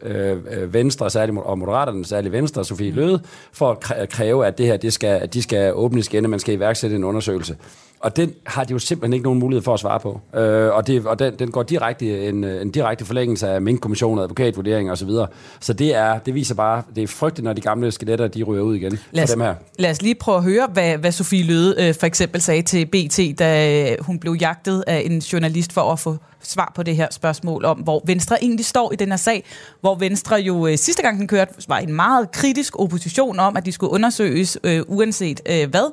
Venstre, 0.67 1.09
særligt, 1.09 1.37
og 1.37 1.59
Moderaterne, 1.59 2.05
særligt 2.05 2.31
Venstre, 2.31 2.65
Sofie 2.65 2.91
Løde, 2.91 3.21
for 3.51 3.79
at 3.95 4.09
kræve, 4.09 4.45
at 4.45 4.57
det 4.57 4.65
her 4.65 4.77
det 4.77 4.93
skal, 4.93 5.21
at 5.21 5.33
de 5.33 5.41
skal 5.41 5.73
åbnes 5.73 6.07
igen, 6.07 6.23
at 6.23 6.29
man 6.29 6.39
skal 6.39 6.53
iværksætte 6.53 6.95
en 6.95 7.03
undersøgelse. 7.03 7.57
Og 8.03 8.15
den 8.15 8.33
har 8.45 8.63
de 8.63 8.73
jo 8.73 8.79
simpelthen 8.79 9.13
ikke 9.13 9.23
nogen 9.23 9.39
mulighed 9.39 9.63
for 9.63 9.73
at 9.73 9.79
svare 9.79 9.99
på. 9.99 10.21
Øh, 10.35 10.73
og 10.73 10.87
det, 10.87 11.05
og 11.05 11.19
den, 11.19 11.35
den 11.39 11.51
går 11.51 11.63
direkte 11.63 12.27
en, 12.27 12.43
en 12.43 12.71
direkte 12.71 13.05
forlængelse 13.05 13.47
af 13.47 13.61
Mink-kommissionen, 13.61 14.23
advokatvurdering 14.23 14.91
osv. 14.91 14.97
Så, 14.97 15.05
videre. 15.05 15.27
så 15.59 15.73
det, 15.73 15.95
er, 15.95 16.19
det 16.19 16.33
viser 16.33 16.55
bare, 16.55 16.83
det 16.95 17.03
er 17.03 17.07
frygteligt, 17.07 17.43
når 17.43 17.53
de 17.53 17.61
gamle 17.61 17.91
skeletter 17.91 18.27
de 18.27 18.43
ryger 18.43 18.63
ud 18.63 18.75
igen 18.75 18.99
Lad 19.11 19.23
os, 19.23 19.31
dem 19.31 19.41
her. 19.41 19.55
lad 19.79 19.91
os 19.91 20.01
lige 20.01 20.15
prøve 20.15 20.37
at 20.37 20.43
høre, 20.43 20.67
hvad, 20.73 20.97
hvad 20.97 21.11
Sofie 21.11 21.43
Løde 21.43 21.75
øh, 21.79 21.95
for 21.99 22.05
eksempel 22.05 22.41
sagde 22.41 22.61
til 22.61 22.85
BT, 22.85 23.39
da 23.39 23.91
øh, 23.91 23.97
hun 23.99 24.19
blev 24.19 24.37
jagtet 24.41 24.83
af 24.87 25.01
en 25.05 25.19
journalist 25.19 25.73
for 25.73 25.81
at 25.81 25.99
få 25.99 26.17
svar 26.41 26.71
på 26.75 26.83
det 26.83 26.95
her 26.95 27.07
spørgsmål 27.11 27.65
om, 27.65 27.77
hvor 27.77 28.01
Venstre 28.05 28.43
egentlig 28.43 28.65
står 28.65 28.93
i 28.93 28.95
den 28.95 29.09
her 29.09 29.17
sag, 29.17 29.43
hvor 29.81 29.95
Venstre 29.95 30.35
jo 30.35 30.67
øh, 30.67 30.77
sidste 30.77 31.01
gang 31.01 31.19
den 31.19 31.27
kørte, 31.27 31.53
var 31.67 31.77
en 31.77 31.93
meget 31.93 32.31
kritisk 32.31 32.79
opposition 32.79 33.39
om, 33.39 33.57
at 33.57 33.65
de 33.65 33.71
skulle 33.71 33.91
undersøges 33.91 34.57
øh, 34.63 34.81
uanset 34.87 35.41
øh, 35.49 35.69
hvad, 35.69 35.91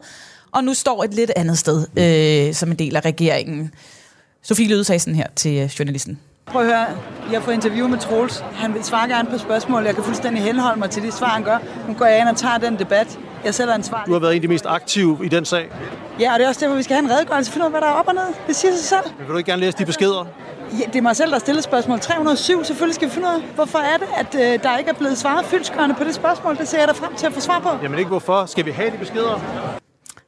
og 0.53 0.64
nu 0.64 0.74
står 0.74 1.05
et 1.05 1.14
lidt 1.14 1.30
andet 1.36 1.59
sted 1.59 1.86
øh, 1.96 2.55
som 2.55 2.70
en 2.70 2.78
del 2.78 2.96
af 2.96 3.05
regeringen. 3.05 3.74
Sofie 4.42 4.68
Løde 4.68 4.84
sagde 4.84 4.98
sådan 4.98 5.14
her 5.14 5.26
til 5.36 5.59
øh, 5.59 5.70
journalisten. 5.78 6.18
Prøv 6.46 6.62
at 6.62 6.66
høre, 6.68 6.86
jeg 7.32 7.42
får 7.42 7.53
interview 7.53 7.88
med 7.88 7.98
Troels. 7.98 8.44
Han 8.55 8.74
vil 8.74 8.84
svare 8.84 9.09
gerne 9.09 9.30
på 9.30 9.38
spørgsmål. 9.38 9.84
Jeg 9.84 9.94
kan 9.94 10.05
fuldstændig 10.05 10.42
henholde 10.42 10.78
mig 10.78 10.90
til 10.90 11.03
de 11.03 11.12
svar, 11.12 11.28
han 11.28 11.42
gør. 11.44 11.59
Nu 11.88 11.94
går 11.94 12.07
jeg 12.07 12.20
ind 12.20 12.28
og 12.28 12.36
tager 12.36 12.59
den 12.59 12.78
debat. 12.78 13.18
Jeg 13.44 13.55
sætter 13.55 13.74
en 13.74 13.82
svar. 13.82 14.05
Du 14.07 14.12
har 14.12 14.18
været 14.18 14.32
en 14.32 14.36
af 14.36 14.42
de 14.42 14.48
mest 14.48 14.66
aktive 14.66 15.18
i 15.24 15.28
den 15.28 15.44
sag. 15.44 15.68
Ja, 16.20 16.32
og 16.32 16.38
det 16.38 16.44
er 16.44 16.48
også 16.48 16.61
derfor, 16.61 16.76
vi 16.76 16.82
skal 16.82 16.96
have 16.96 17.05
en 17.05 17.11
redegørelse. 17.11 17.53
Finde 17.53 17.64
ud 17.64 17.66
af, 17.66 17.72
hvad 17.72 17.80
der 17.80 17.86
er 17.86 17.92
op 17.92 18.09
og 18.09 18.14
ned. 18.14 18.22
Det 18.46 18.57
siger 18.57 18.72
sig 18.72 18.84
selv. 18.84 19.12
Men 19.18 19.26
vil 19.26 19.32
du 19.32 19.38
ikke 19.38 19.51
gerne 19.51 19.61
læse 19.61 19.78
de 19.78 19.86
beskeder? 19.86 20.26
Ja, 20.72 20.84
det 20.86 20.96
er 20.96 21.03
mig 21.03 21.16
selv, 21.16 21.28
der 21.30 21.34
har 21.34 21.40
stillet 21.40 21.64
spørgsmål 21.64 22.01
307. 22.01 22.64
Selvfølgelig 22.64 22.94
skal 22.94 23.09
vi 23.09 23.12
finde 23.12 23.28
ud 23.28 23.32
af, 23.34 23.40
hvorfor 23.55 23.78
er 23.78 23.96
det, 23.96 24.07
at 24.16 24.34
øh, 24.34 24.62
der 24.62 24.78
ikke 24.78 24.90
er 24.90 24.94
blevet 24.94 25.18
svaret 25.18 25.44
fyldskørende 25.44 25.94
på 25.94 26.05
det 26.05 26.14
spørgsmål. 26.14 26.57
Det 26.57 26.68
ser 26.68 26.78
jeg 26.78 26.88
da 26.88 26.92
frem 26.92 27.14
til 27.14 27.26
at 27.26 27.32
få 27.32 27.40
svar 27.40 27.59
på. 27.61 27.68
Jamen 27.82 27.98
ikke 27.98 28.09
hvorfor. 28.09 28.46
Skal 28.46 28.64
vi 28.66 28.70
have 28.70 28.90
de 28.90 28.98
beskeder? 28.98 29.80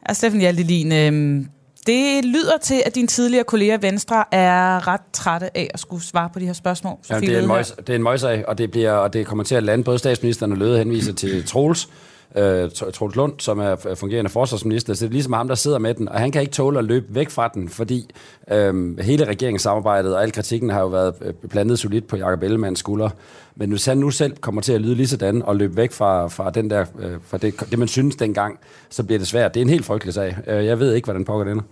Ja, 0.08 0.14
Steffen 0.14 0.40
Hjaltelin, 0.40 0.92
øh, 0.92 1.44
det 1.86 2.24
lyder 2.24 2.58
til, 2.62 2.82
at 2.86 2.94
din 2.94 3.06
tidligere 3.06 3.44
kollega 3.44 3.78
Venstre 3.80 4.24
er 4.32 4.88
ret 4.88 5.00
trætte 5.12 5.56
af 5.56 5.70
at 5.74 5.80
skulle 5.80 6.04
svare 6.04 6.30
på 6.32 6.38
de 6.38 6.46
her 6.46 6.52
spørgsmål. 6.52 6.96
Ja, 7.10 7.14
Sofie 7.14 7.28
det, 7.28 7.36
er 7.36 7.40
en 7.40 7.48
møjs, 7.48 7.70
det 7.70 7.88
er 7.88 7.94
en 7.94 8.02
møjsag, 8.02 8.48
og 8.48 8.58
det, 8.58 8.70
bliver, 8.70 8.92
og 8.92 9.12
det 9.12 9.26
kommer 9.26 9.44
til 9.44 9.54
at 9.54 9.62
lande 9.62 9.84
både 9.84 9.98
statsministeren 9.98 10.52
og 10.52 10.58
Løde 10.58 10.78
henviser 10.78 11.12
til 11.12 11.46
Troels, 11.46 11.88
øh, 12.36 12.70
Tro- 12.70 12.90
Troels 12.90 13.16
Lund, 13.16 13.32
som 13.38 13.58
er 13.58 13.94
fungerende 13.94 14.30
forsvarsminister, 14.30 14.94
så 14.94 15.04
det 15.04 15.08
er 15.10 15.12
ligesom 15.12 15.32
ham, 15.32 15.48
der 15.48 15.54
sidder 15.54 15.78
med 15.78 15.94
den, 15.94 16.08
og 16.08 16.20
han 16.20 16.30
kan 16.32 16.40
ikke 16.40 16.52
tåle 16.52 16.78
at 16.78 16.84
løbe 16.84 17.06
væk 17.14 17.30
fra 17.30 17.48
den, 17.54 17.68
fordi 17.68 18.10
øh, 18.50 18.98
hele 18.98 19.24
regeringssamarbejdet 19.24 20.14
og 20.16 20.22
al 20.22 20.32
kritikken 20.32 20.70
har 20.70 20.80
jo 20.80 20.86
været 20.86 21.14
øh, 21.20 21.34
blandet 21.50 21.78
solidt 21.78 22.06
på 22.06 22.16
Jacob 22.16 22.42
Ellemanns 22.42 22.78
skulder. 22.78 23.10
Men 23.56 23.70
hvis 23.70 23.86
han 23.86 23.98
nu 23.98 24.10
selv 24.10 24.36
kommer 24.36 24.60
til 24.60 24.72
at 24.72 24.80
lyde 24.80 24.94
lige 24.94 25.06
sådan 25.06 25.42
og 25.42 25.56
løbe 25.56 25.76
væk 25.76 25.92
fra, 25.92 26.28
fra, 26.28 26.50
den 26.50 26.70
der, 26.70 26.84
øh, 26.98 27.10
fra 27.26 27.38
det, 27.38 27.54
det, 27.70 27.78
man 27.78 27.88
synes 27.88 28.16
dengang, 28.16 28.58
så 28.90 29.02
bliver 29.02 29.18
det 29.18 29.28
svært. 29.28 29.54
Det 29.54 29.60
er 29.60 29.64
en 29.64 29.70
helt 29.70 29.84
frygtelig 29.84 30.14
sag. 30.14 30.36
Øh, 30.46 30.64
Jeg 30.66 30.78
ved 30.78 30.94
ikke, 30.94 31.06
hvordan 31.06 31.24
pokker 31.24 31.44
det 31.44 31.50
ender. 31.52 31.64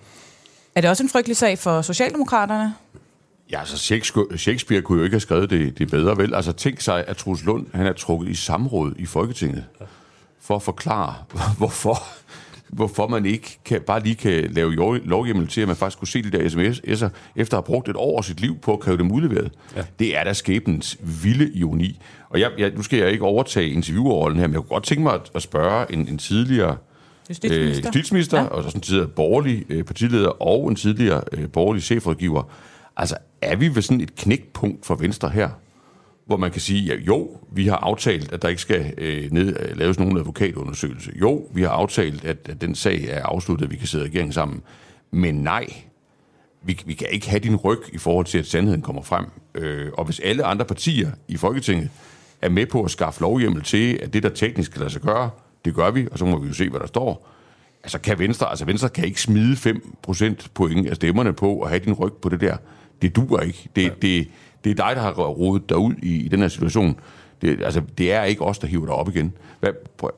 Er 0.74 0.80
det 0.80 0.90
også 0.90 1.02
en 1.02 1.08
frygtelig 1.08 1.36
sag 1.36 1.58
for 1.58 1.82
Socialdemokraterne? 1.82 2.74
Ja, 3.52 3.60
altså 3.60 3.78
Shakespeare, 3.78 4.38
Shakespeare 4.38 4.82
kunne 4.82 4.98
jo 4.98 5.04
ikke 5.04 5.14
have 5.14 5.20
skrevet 5.20 5.50
det, 5.50 5.78
det 5.78 5.90
bedre, 5.90 6.16
vel? 6.16 6.34
Altså 6.34 6.52
tænk 6.52 6.80
sig, 6.80 7.04
at 7.06 7.16
Truls 7.16 7.44
Lund, 7.44 7.66
han 7.74 7.86
er 7.86 7.92
trukket 7.92 8.28
i 8.28 8.34
samråd 8.34 8.92
i 8.98 9.06
Folketinget 9.06 9.64
for 10.50 10.56
at 10.56 10.62
forklare, 10.62 11.14
hvorfor, 11.58 12.02
hvorfor 12.68 13.08
man 13.08 13.26
ikke 13.26 13.58
kan, 13.64 13.80
bare 13.80 14.02
lige 14.02 14.14
kan 14.14 14.50
lave 14.50 14.98
lovhjemmel 15.04 15.48
til, 15.48 15.60
at 15.60 15.66
man 15.66 15.76
faktisk 15.76 15.98
kunne 15.98 16.08
se 16.08 16.22
de 16.22 16.30
der 16.30 16.48
sms'er, 16.48 17.08
efter 17.36 17.56
at 17.58 17.64
have 17.64 17.66
brugt 17.66 17.88
et 17.88 17.96
år 17.96 18.18
af 18.18 18.24
sit 18.24 18.40
liv 18.40 18.58
på 18.58 18.72
at 18.72 18.80
kræve 18.80 18.98
dem 18.98 19.12
udleveret. 19.12 19.52
Ja. 19.76 19.82
Det 19.98 20.16
er 20.16 20.24
da 20.24 20.32
skæbens 20.32 20.98
vilde 21.22 21.52
ironi. 21.52 22.00
Og 22.30 22.40
jeg, 22.40 22.50
jeg, 22.58 22.72
nu 22.76 22.82
skal 22.82 22.98
jeg 22.98 23.10
ikke 23.12 23.24
overtage 23.24 23.70
interviewerrollen 23.70 24.38
her, 24.38 24.46
men 24.46 24.54
jeg 24.54 24.60
kunne 24.60 24.68
godt 24.68 24.84
tænke 24.84 25.02
mig 25.02 25.14
at, 25.14 25.30
at 25.34 25.42
spørge 25.42 25.92
en, 25.92 26.08
en 26.08 26.18
tidligere 26.18 26.76
Justitsminister. 27.28 27.78
øh, 27.78 27.84
justitsminister, 27.84 28.38
ja. 28.38 28.44
og 28.44 28.62
så 28.64 28.70
en 28.74 28.80
tidligere 28.80 29.08
borgerlig 29.08 29.64
øh, 29.68 29.84
partileder 29.84 30.42
og 30.42 30.68
en 30.68 30.76
tidligere 30.76 31.22
øh, 31.32 31.48
borgerlig 31.48 31.82
chefrådgiver. 31.82 32.42
Altså, 32.96 33.16
er 33.42 33.56
vi 33.56 33.74
ved 33.74 33.82
sådan 33.82 34.00
et 34.00 34.16
knækpunkt 34.16 34.86
for 34.86 34.94
Venstre 34.94 35.28
her, 35.28 35.48
hvor 36.30 36.36
man 36.36 36.50
kan 36.50 36.60
sige, 36.60 36.82
ja, 36.82 37.00
jo, 37.00 37.28
vi 37.52 37.66
har 37.66 37.76
aftalt, 37.76 38.32
at 38.32 38.42
der 38.42 38.48
ikke 38.48 38.62
skal 38.62 38.94
øh, 38.98 39.32
ned, 39.32 39.56
øh, 39.60 39.78
laves 39.78 39.98
nogen 39.98 40.16
advokatundersøgelse. 40.16 41.12
Jo, 41.20 41.48
vi 41.54 41.62
har 41.62 41.68
aftalt, 41.68 42.24
at, 42.24 42.36
at 42.48 42.60
den 42.60 42.74
sag 42.74 43.04
er 43.08 43.24
afsluttet, 43.24 43.64
at 43.64 43.70
vi 43.70 43.76
kan 43.76 43.86
sidde 43.86 44.04
i 44.04 44.08
regeringen 44.08 44.32
sammen. 44.32 44.62
Men 45.10 45.34
nej, 45.34 45.66
vi, 46.62 46.80
vi 46.86 46.94
kan 46.94 47.06
ikke 47.10 47.30
have 47.30 47.40
din 47.40 47.56
ryg 47.56 47.78
i 47.92 47.98
forhold 47.98 48.26
til, 48.26 48.38
at 48.38 48.46
sandheden 48.46 48.82
kommer 48.82 49.02
frem. 49.02 49.24
Øh, 49.54 49.90
og 49.92 50.04
hvis 50.04 50.20
alle 50.20 50.44
andre 50.44 50.64
partier 50.64 51.10
i 51.28 51.36
Folketinget 51.36 51.90
er 52.42 52.48
med 52.48 52.66
på 52.66 52.82
at 52.82 52.90
skaffe 52.90 53.20
lovhjemmel 53.20 53.62
til, 53.62 53.98
at 54.02 54.12
det, 54.12 54.22
der 54.22 54.28
teknisk 54.28 54.72
kan 54.72 54.80
lade 54.80 54.92
sig 54.92 55.02
gøre, 55.02 55.30
det 55.64 55.74
gør 55.74 55.90
vi, 55.90 56.08
og 56.12 56.18
så 56.18 56.24
må 56.24 56.38
vi 56.38 56.48
jo 56.48 56.54
se, 56.54 56.68
hvad 56.68 56.80
der 56.80 56.86
står. 56.86 57.28
Altså 57.82 57.98
kan 57.98 58.18
Venstre, 58.18 58.50
altså 58.50 58.64
Venstre 58.64 58.88
kan 58.88 59.04
ikke 59.04 59.22
smide 59.22 59.76
5% 60.08 60.48
point 60.54 60.88
af 60.88 60.96
stemmerne 60.96 61.32
på 61.32 61.52
og 61.54 61.68
have 61.68 61.78
din 61.78 61.92
ryg 61.92 62.12
på 62.12 62.28
det 62.28 62.40
der. 62.40 62.56
Det 63.02 63.16
duer 63.16 63.40
ikke. 63.40 63.68
Det, 63.76 63.82
ja. 63.82 63.90
det, 64.02 64.28
det 64.64 64.70
er 64.70 64.74
dig, 64.74 64.96
der 64.96 65.02
har 65.02 65.12
rodet 65.12 65.68
dig 65.68 65.76
ud 65.76 65.94
i, 66.02 66.16
i 66.16 66.28
den 66.28 66.40
her 66.40 66.48
situation. 66.48 67.00
Det, 67.42 67.62
altså, 67.64 67.82
det 67.98 68.12
er 68.12 68.24
ikke 68.24 68.42
os, 68.42 68.58
der 68.58 68.66
hiver 68.66 68.86
dig 68.86 68.94
op 68.94 69.08
igen. 69.08 69.32
Hvad, 69.60 69.70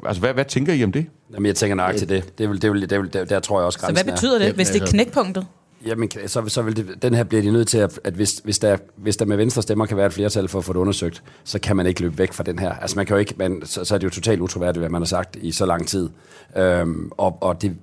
altså, 0.07 0.21
hvad, 0.21 0.35
hvad 0.35 0.45
tænker 0.45 0.73
I 0.73 0.85
om 0.85 0.93
det? 0.93 1.07
Jamen, 1.35 1.47
jeg 1.47 1.57
tænker 1.57 1.75
nok 1.75 1.97
til 1.97 2.09
det. 2.09 2.39
Det 2.39 2.49
vil, 2.49 2.63
det 2.63 2.73
vil, 2.73 2.91
det 2.91 3.01
vil, 3.01 3.13
der, 3.13 3.25
der 3.25 3.41
tror 3.41 3.59
jeg 3.59 3.67
også, 3.67 3.79
Så 3.79 3.87
grænsen 3.87 4.05
hvad 4.05 4.15
betyder 4.15 4.39
det, 4.39 4.55
hvis 4.55 4.71
det 4.71 4.83
er 4.83 4.87
knækpunktet? 4.87 5.47
Jamen, 5.87 6.11
så, 6.27 6.49
så 6.49 6.63
vil 6.63 6.77
det, 6.77 7.03
den 7.03 7.15
her 7.15 7.25
bliver 7.25 7.43
de 7.43 7.51
nødt 7.51 7.69
til, 7.69 7.79
at, 7.79 8.01
at 8.05 8.15
hvis, 8.15 8.41
hvis, 8.45 8.59
der, 8.59 8.77
hvis 8.97 9.17
der 9.17 9.25
med 9.25 9.37
venstre 9.37 9.63
stemmer 9.63 9.87
kan 9.87 9.97
være 9.97 10.07
et 10.07 10.13
flertal 10.13 10.49
for 10.49 10.59
at 10.59 10.65
få 10.65 10.73
det 10.73 10.79
undersøgt, 10.79 11.23
så 11.45 11.59
kan 11.59 11.77
man 11.77 11.87
ikke 11.87 12.01
løbe 12.01 12.19
væk 12.19 12.33
fra 12.33 12.45
den 12.45 12.59
her. 12.59 12.73
Altså 12.73 12.97
man 12.97 13.07
kan 13.07 13.15
jo 13.15 13.21
ikke, 13.21 13.35
man, 13.37 13.63
så, 13.65 13.85
så 13.85 13.95
er 13.95 13.99
det 13.99 14.05
jo 14.05 14.11
totalt 14.11 14.41
utroværdigt, 14.41 14.79
hvad 14.79 14.89
man 14.89 15.01
har 15.01 15.07
sagt 15.07 15.37
i 15.37 15.53
så 15.53 15.67
lang 15.67 15.87
tid. 15.87 16.11
Øhm, 16.57 17.11
og, 17.11 17.39
og 17.41 17.63
det, 17.63 17.77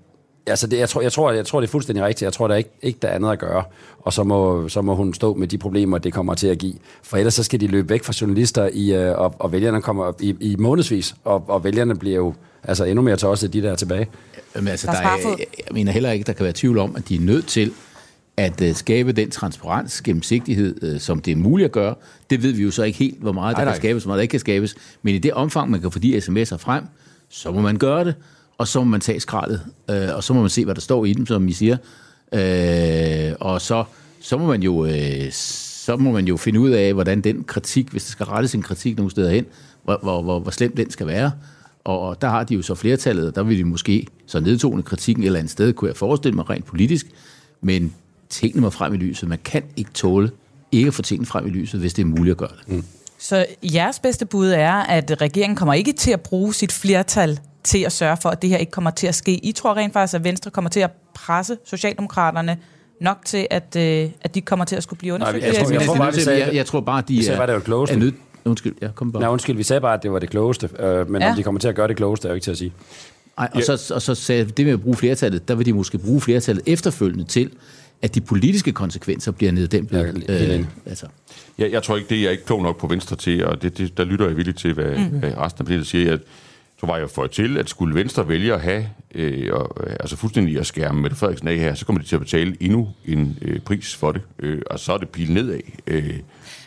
altså 0.47 0.67
det, 0.67 0.79
jeg, 0.79 0.89
tror, 0.89 1.01
jeg, 1.01 1.11
tror, 1.11 1.31
jeg 1.31 1.45
tror, 1.45 1.59
det 1.59 1.67
er 1.67 1.71
fuldstændig 1.71 2.05
rigtigt. 2.05 2.21
Jeg 2.21 2.33
tror, 2.33 2.47
der 2.47 2.53
er 2.53 2.57
ikke, 2.57 2.69
ikke 2.81 2.99
der 3.01 3.07
er 3.07 3.15
andet 3.15 3.31
at 3.31 3.39
gøre. 3.39 3.63
Og 3.99 4.13
så 4.13 4.23
må, 4.23 4.69
så 4.69 4.81
må 4.81 4.95
hun 4.95 5.13
stå 5.13 5.33
med 5.33 5.47
de 5.47 5.57
problemer, 5.57 5.97
det 5.97 6.13
kommer 6.13 6.33
til 6.33 6.47
at 6.47 6.57
give. 6.57 6.73
For 7.03 7.17
ellers 7.17 7.33
så 7.33 7.43
skal 7.43 7.59
de 7.59 7.67
løbe 7.67 7.89
væk 7.89 8.03
fra 8.03 8.13
journalister, 8.21 8.69
i, 8.73 8.95
øh, 8.95 9.19
og, 9.19 9.35
og 9.39 9.51
vælgerne 9.51 9.81
kommer 9.81 10.11
i, 10.19 10.35
i 10.39 10.55
månedsvis, 10.55 11.15
og, 11.23 11.43
og 11.47 11.63
vælgerne 11.63 11.95
bliver 11.95 12.15
jo 12.15 12.33
altså 12.63 12.83
endnu 12.83 13.01
mere 13.01 13.17
tosset, 13.17 13.53
de 13.53 13.61
der 13.61 13.71
er 13.71 13.75
tilbage. 13.75 14.07
Jamen, 14.55 14.67
altså, 14.67 14.87
Der 14.87 14.93
der 14.93 14.99
er 14.99 15.35
jeg 15.39 15.47
mener 15.71 15.91
heller 15.91 16.11
ikke, 16.11 16.23
der 16.23 16.33
kan 16.33 16.43
være 16.43 16.53
tvivl 16.55 16.77
om, 16.77 16.95
at 16.95 17.09
de 17.09 17.15
er 17.15 17.19
nødt 17.19 17.47
til 17.47 17.71
at 18.37 18.61
uh, 18.61 18.75
skabe 18.75 19.11
den 19.11 19.31
transparens, 19.31 20.01
gennemsigtighed, 20.01 20.93
uh, 20.93 20.99
som 20.99 21.21
det 21.21 21.31
er 21.31 21.35
muligt 21.35 21.65
at 21.65 21.71
gøre. 21.71 21.95
Det 22.29 22.43
ved 22.43 22.51
vi 22.51 22.63
jo 22.63 22.71
så 22.71 22.83
ikke 22.83 22.99
helt, 22.99 23.19
hvor 23.19 23.31
meget 23.31 23.55
der 23.55 23.61
Nej, 23.61 23.65
nej. 23.65 23.73
kan 23.73 23.81
skabes, 23.81 24.03
hvor 24.03 24.09
meget 24.09 24.17
der 24.17 24.21
ikke 24.21 24.31
kan 24.31 24.39
skabes. 24.39 24.75
Men 25.01 25.15
i 25.15 25.17
det 25.17 25.33
omfang, 25.33 25.71
man 25.71 25.81
kan 25.81 25.91
få 25.91 25.99
de 25.99 26.17
sms'er 26.17 26.57
frem, 26.57 26.83
så 27.29 27.51
må 27.51 27.61
man 27.61 27.77
gøre 27.77 28.05
det, 28.05 28.15
og 28.59 28.67
så 28.67 28.79
må 28.79 28.85
man 28.85 29.01
tage 29.01 29.19
skraldet, 29.19 29.61
uh, 29.89 30.15
og 30.15 30.23
så 30.23 30.33
må 30.33 30.41
man 30.41 30.49
se, 30.49 30.65
hvad 30.65 30.75
der 30.75 30.81
står 30.81 31.05
i 31.05 31.13
dem, 31.13 31.25
som 31.25 31.47
I 31.47 31.53
siger. 31.53 31.77
Uh, 32.31 33.35
og 33.39 33.61
så, 33.61 33.83
så 34.21 34.37
må 34.37 34.47
man 34.47 34.63
jo... 34.63 34.73
Uh, 34.73 34.91
så 35.89 35.97
må 35.97 36.11
man 36.11 36.27
jo 36.27 36.37
finde 36.37 36.59
ud 36.59 36.69
af, 36.69 36.93
hvordan 36.93 37.21
den 37.21 37.43
kritik, 37.43 37.89
hvis 37.89 38.05
der 38.05 38.11
skal 38.11 38.25
rettes 38.25 38.55
en 38.55 38.61
kritik 38.61 38.97
nogle 38.97 39.11
steder 39.11 39.31
hen, 39.31 39.45
hvor, 39.83 39.99
hvor, 40.03 40.21
hvor, 40.21 40.39
hvor 40.39 40.51
slemt 40.51 40.77
den 40.77 40.91
skal 40.91 41.07
være. 41.07 41.31
Og, 41.83 41.99
og 41.99 42.21
der 42.21 42.27
har 42.29 42.43
de 42.43 42.53
jo 42.53 42.61
så 42.61 42.75
flertallet, 42.75 43.27
og 43.27 43.35
der 43.35 43.43
vil 43.43 43.57
de 43.57 43.63
måske 43.63 44.07
så 44.25 44.39
nedtone 44.39 44.83
kritikken 44.83 45.23
et 45.23 45.25
eller 45.25 45.39
andet 45.39 45.51
sted, 45.51 45.73
kunne 45.73 45.87
jeg 45.87 45.97
forestille 45.97 46.35
mig 46.35 46.49
rent 46.49 46.65
politisk. 46.65 47.05
Men 47.61 47.93
tingene 48.29 48.61
må 48.61 48.69
frem 48.69 48.93
i 48.93 48.97
lyset. 48.97 49.29
Man 49.29 49.39
kan 49.45 49.63
ikke 49.75 49.91
tåle 49.91 50.31
ikke 50.71 50.87
at 50.87 50.93
få 50.93 51.01
tingene 51.01 51.25
frem 51.25 51.47
i 51.47 51.49
lyset, 51.49 51.79
hvis 51.79 51.93
det 51.93 52.01
er 52.01 52.07
muligt 52.07 52.31
at 52.31 52.37
gøre 52.37 52.49
det. 52.65 52.75
Mm. 52.75 52.83
Så 53.19 53.45
jeres 53.63 53.99
bedste 53.99 54.25
bud 54.25 54.47
er, 54.47 54.73
at 54.73 55.21
regeringen 55.21 55.55
kommer 55.55 55.73
ikke 55.73 55.93
til 55.93 56.11
at 56.11 56.21
bruge 56.21 56.53
sit 56.53 56.71
flertal 56.71 57.39
til 57.63 57.83
at 57.85 57.91
sørge 57.91 58.17
for, 58.21 58.29
at 58.29 58.41
det 58.41 58.49
her 58.49 58.57
ikke 58.57 58.71
kommer 58.71 58.91
til 58.91 59.07
at 59.07 59.15
ske. 59.15 59.33
I 59.45 59.51
tror 59.51 59.73
rent 59.77 59.93
faktisk, 59.93 60.13
at 60.15 60.23
Venstre 60.23 60.51
kommer 60.51 60.69
til 60.69 60.79
at 60.79 60.91
presse 61.13 61.57
Socialdemokraterne 61.65 62.57
nok 63.01 63.17
til, 63.25 63.47
at, 63.49 63.75
øh, 63.77 64.09
at 64.21 64.35
de 64.35 64.41
kommer 64.41 64.65
til 64.65 64.75
at 64.75 64.83
skulle 64.83 64.97
blive 64.99 65.17
Nej, 65.17 65.29
undersøgt? 65.29 65.45
jeg 65.57 65.65
tror- 65.65 65.73
jeg 65.73 65.81
tror 65.81 65.95
bare, 65.97 66.13
vi 66.13 66.21
sagde- 66.21 66.45
jeg, 66.45 66.55
jeg 66.55 66.65
tror 66.65 66.79
bare, 66.81 67.03
de 67.07 67.23
sagde 67.23 67.35
er, 67.41 67.45
var 67.45 67.53
det 67.55 67.63
klogeste. 67.63 67.95
er 67.95 67.99
nødt... 67.99 68.15
Undskyld, 68.45 68.75
jeg 68.81 68.89
kom 68.95 69.11
bare. 69.11 69.21
Nej, 69.21 69.29
undskyld, 69.31 69.55
vi 69.57 69.63
sagde 69.63 69.81
bare, 69.81 69.93
at 69.93 70.03
det 70.03 70.11
var 70.11 70.19
det 70.19 70.29
klogeste, 70.29 70.69
øh, 70.79 71.09
men 71.09 71.21
Ja. 71.21 71.25
ja. 71.25 71.31
om 71.31 71.37
de 71.37 71.43
kommer 71.43 71.59
til 71.59 71.67
at 71.67 71.75
gøre 71.75 71.87
det 71.87 71.97
klogeste, 71.97 72.27
er 72.27 72.31
jo 72.31 72.35
ikke 72.35 72.43
til 72.43 72.51
at 72.51 72.57
sige. 72.57 72.73
Ej, 73.37 73.49
og, 73.55 73.63
så, 73.63 73.91
og 73.95 74.01
så 74.01 74.15
sagde 74.15 74.45
det 74.45 74.65
med 74.65 74.73
at 74.73 74.81
bruge 74.81 74.95
flertallet, 74.95 75.47
der 75.47 75.55
vil 75.55 75.65
de 75.65 75.73
måske 75.73 75.97
bruge 75.97 76.21
flertallet 76.21 76.63
efterfølgende 76.67 77.25
til, 77.25 77.49
at 78.01 78.15
de 78.15 78.21
politiske 78.21 78.71
konsekvenser 78.71 79.31
bliver 79.31 79.51
neddæmpet. 79.51 80.25
Ja, 80.29 80.53
enig. 80.53 80.67
altså. 80.85 81.05
Jeg, 81.57 81.71
jeg 81.71 81.83
tror 81.83 81.97
ikke, 81.97 82.09
det 82.09 82.17
er 82.17 82.21
jeg 82.21 82.31
ikke 82.31 82.45
klog 82.45 82.61
nok 82.63 82.77
på 82.79 82.87
Venstre 82.87 83.15
til, 83.15 83.45
og 83.45 83.61
det, 83.61 83.77
det, 83.77 83.97
der 83.97 84.03
lytter 84.03 84.27
jeg 84.27 84.37
villigt 84.37 84.57
til, 84.57 84.73
hvad, 84.73 84.97
mm. 84.97 85.03
hvad 85.19 85.37
resten 85.37 85.61
af 85.61 85.65
partiet 85.65 85.87
siger. 85.87 86.09
Jeg 86.09 86.19
tror 86.79 86.87
bare, 86.87 86.97
jeg 86.97 87.09
får 87.09 87.27
til, 87.27 87.57
at 87.57 87.69
skulle 87.69 87.95
Venstre 87.95 88.27
vælge 88.27 88.53
at 88.53 88.61
have, 88.61 88.89
øh, 89.15 89.53
og, 89.53 89.77
øh, 89.87 89.95
altså 89.99 90.15
fuldstændig 90.15 90.59
at 90.59 90.65
skærme 90.65 91.01
Mette 91.01 91.17
Frederiksen 91.17 91.47
af 91.47 91.55
her, 91.57 91.73
så 91.73 91.85
kommer 91.85 92.01
de 92.01 92.07
til 92.07 92.15
at 92.15 92.21
betale 92.21 92.57
endnu 92.59 92.87
en 93.05 93.37
øh, 93.41 93.59
pris 93.59 93.95
for 93.95 94.11
det, 94.11 94.21
øh, 94.39 94.61
og 94.69 94.79
så 94.79 94.93
er 94.93 94.97
det 94.97 95.09
pil 95.09 95.33
nedad. 95.33 95.59
Øh, 95.87 96.13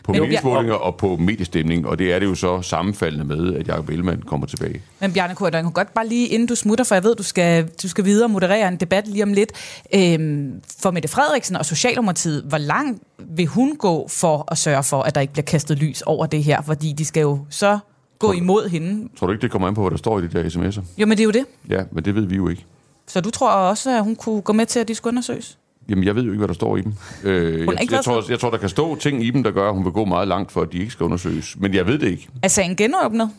på 0.04 0.12
Men- 0.12 0.20
meningsmålinger 0.20 0.74
og 0.74 0.96
på 0.96 1.16
mediestemning, 1.16 1.86
og 1.86 1.98
det 1.98 2.12
er 2.12 2.18
det 2.18 2.26
jo 2.26 2.34
så 2.34 2.62
sammenfaldende 2.62 3.24
med, 3.24 3.54
at 3.54 3.68
Jacob 3.68 3.88
Ellemann 3.88 4.22
kommer 4.22 4.46
tilbage. 4.46 4.82
Men 5.00 5.12
Bjarne 5.12 5.34
Kurt, 5.34 5.54
jeg 5.54 5.62
kunne 5.62 5.72
godt 5.72 5.94
bare 5.94 6.08
lige, 6.08 6.28
inden 6.28 6.48
du 6.48 6.54
smutter, 6.54 6.84
for 6.84 6.94
jeg 6.94 7.04
ved, 7.04 7.14
du 7.16 7.22
skal, 7.22 7.68
du 7.82 7.88
skal 7.88 8.04
videre 8.04 8.26
og 8.26 8.30
moderere 8.30 8.68
en 8.68 8.76
debat 8.76 9.08
lige 9.08 9.22
om 9.22 9.32
lidt. 9.32 9.52
Øhm, 9.94 10.60
for 10.80 10.90
Mette 10.90 11.08
Frederiksen 11.08 11.56
og 11.56 11.66
Socialdemokratiet, 11.66 12.42
hvor 12.48 12.58
langt 12.58 13.02
vil 13.18 13.46
hun 13.46 13.76
gå 13.76 14.08
for 14.08 14.44
at 14.52 14.58
sørge 14.58 14.82
for, 14.82 15.02
at 15.02 15.14
der 15.14 15.20
ikke 15.20 15.32
bliver 15.32 15.44
kastet 15.44 15.78
lys 15.78 16.02
over 16.02 16.26
det 16.26 16.44
her? 16.44 16.62
Fordi 16.62 16.92
de 16.92 17.04
skal 17.04 17.20
jo 17.20 17.38
så 17.50 17.78
gå 18.26 18.32
imod 18.32 18.68
hende. 18.68 19.08
Tror 19.16 19.26
du 19.26 19.32
ikke, 19.32 19.42
det 19.42 19.50
kommer 19.50 19.68
an 19.68 19.74
på, 19.74 19.80
hvad 19.80 19.90
der 19.90 19.96
står 19.96 20.18
i 20.18 20.22
de 20.22 20.28
der 20.28 20.44
sms'er? 20.44 20.82
Jo, 20.98 21.06
men 21.06 21.10
det 21.10 21.20
er 21.20 21.24
jo 21.24 21.30
det. 21.30 21.44
Ja, 21.68 21.82
men 21.92 22.04
det 22.04 22.14
ved 22.14 22.26
vi 22.26 22.36
jo 22.36 22.48
ikke. 22.48 22.64
Så 23.06 23.20
du 23.20 23.30
tror 23.30 23.50
også, 23.50 23.90
at 23.90 24.04
hun 24.04 24.16
kunne 24.16 24.40
gå 24.40 24.52
med 24.52 24.66
til, 24.66 24.80
at 24.80 24.88
de 24.88 24.94
skulle 24.94 25.12
undersøges? 25.12 25.58
Jamen, 25.88 26.04
jeg 26.04 26.16
ved 26.16 26.22
jo 26.22 26.30
ikke, 26.30 26.38
hvad 26.38 26.48
der 26.48 26.54
står 26.54 26.76
i 26.76 26.80
dem. 26.80 26.94
Øh, 27.24 27.66
jeg, 27.66 27.90
jeg, 27.90 28.04
tror, 28.04 28.24
jeg 28.28 28.40
tror, 28.40 28.50
der 28.50 28.58
kan 28.58 28.68
stå 28.68 28.96
ting 28.96 29.24
i 29.24 29.30
dem, 29.30 29.42
der 29.42 29.50
gør, 29.50 29.68
at 29.68 29.74
hun 29.74 29.84
vil 29.84 29.92
gå 29.92 30.04
meget 30.04 30.28
langt, 30.28 30.52
for 30.52 30.62
at 30.62 30.72
de 30.72 30.78
ikke 30.78 30.90
skal 30.92 31.04
undersøges. 31.04 31.56
Men 31.58 31.74
jeg 31.74 31.86
ved 31.86 31.98
det 31.98 32.08
ikke. 32.08 32.28
Er 32.42 32.48
sagen 32.48 32.76
genåbnet? 32.76 33.30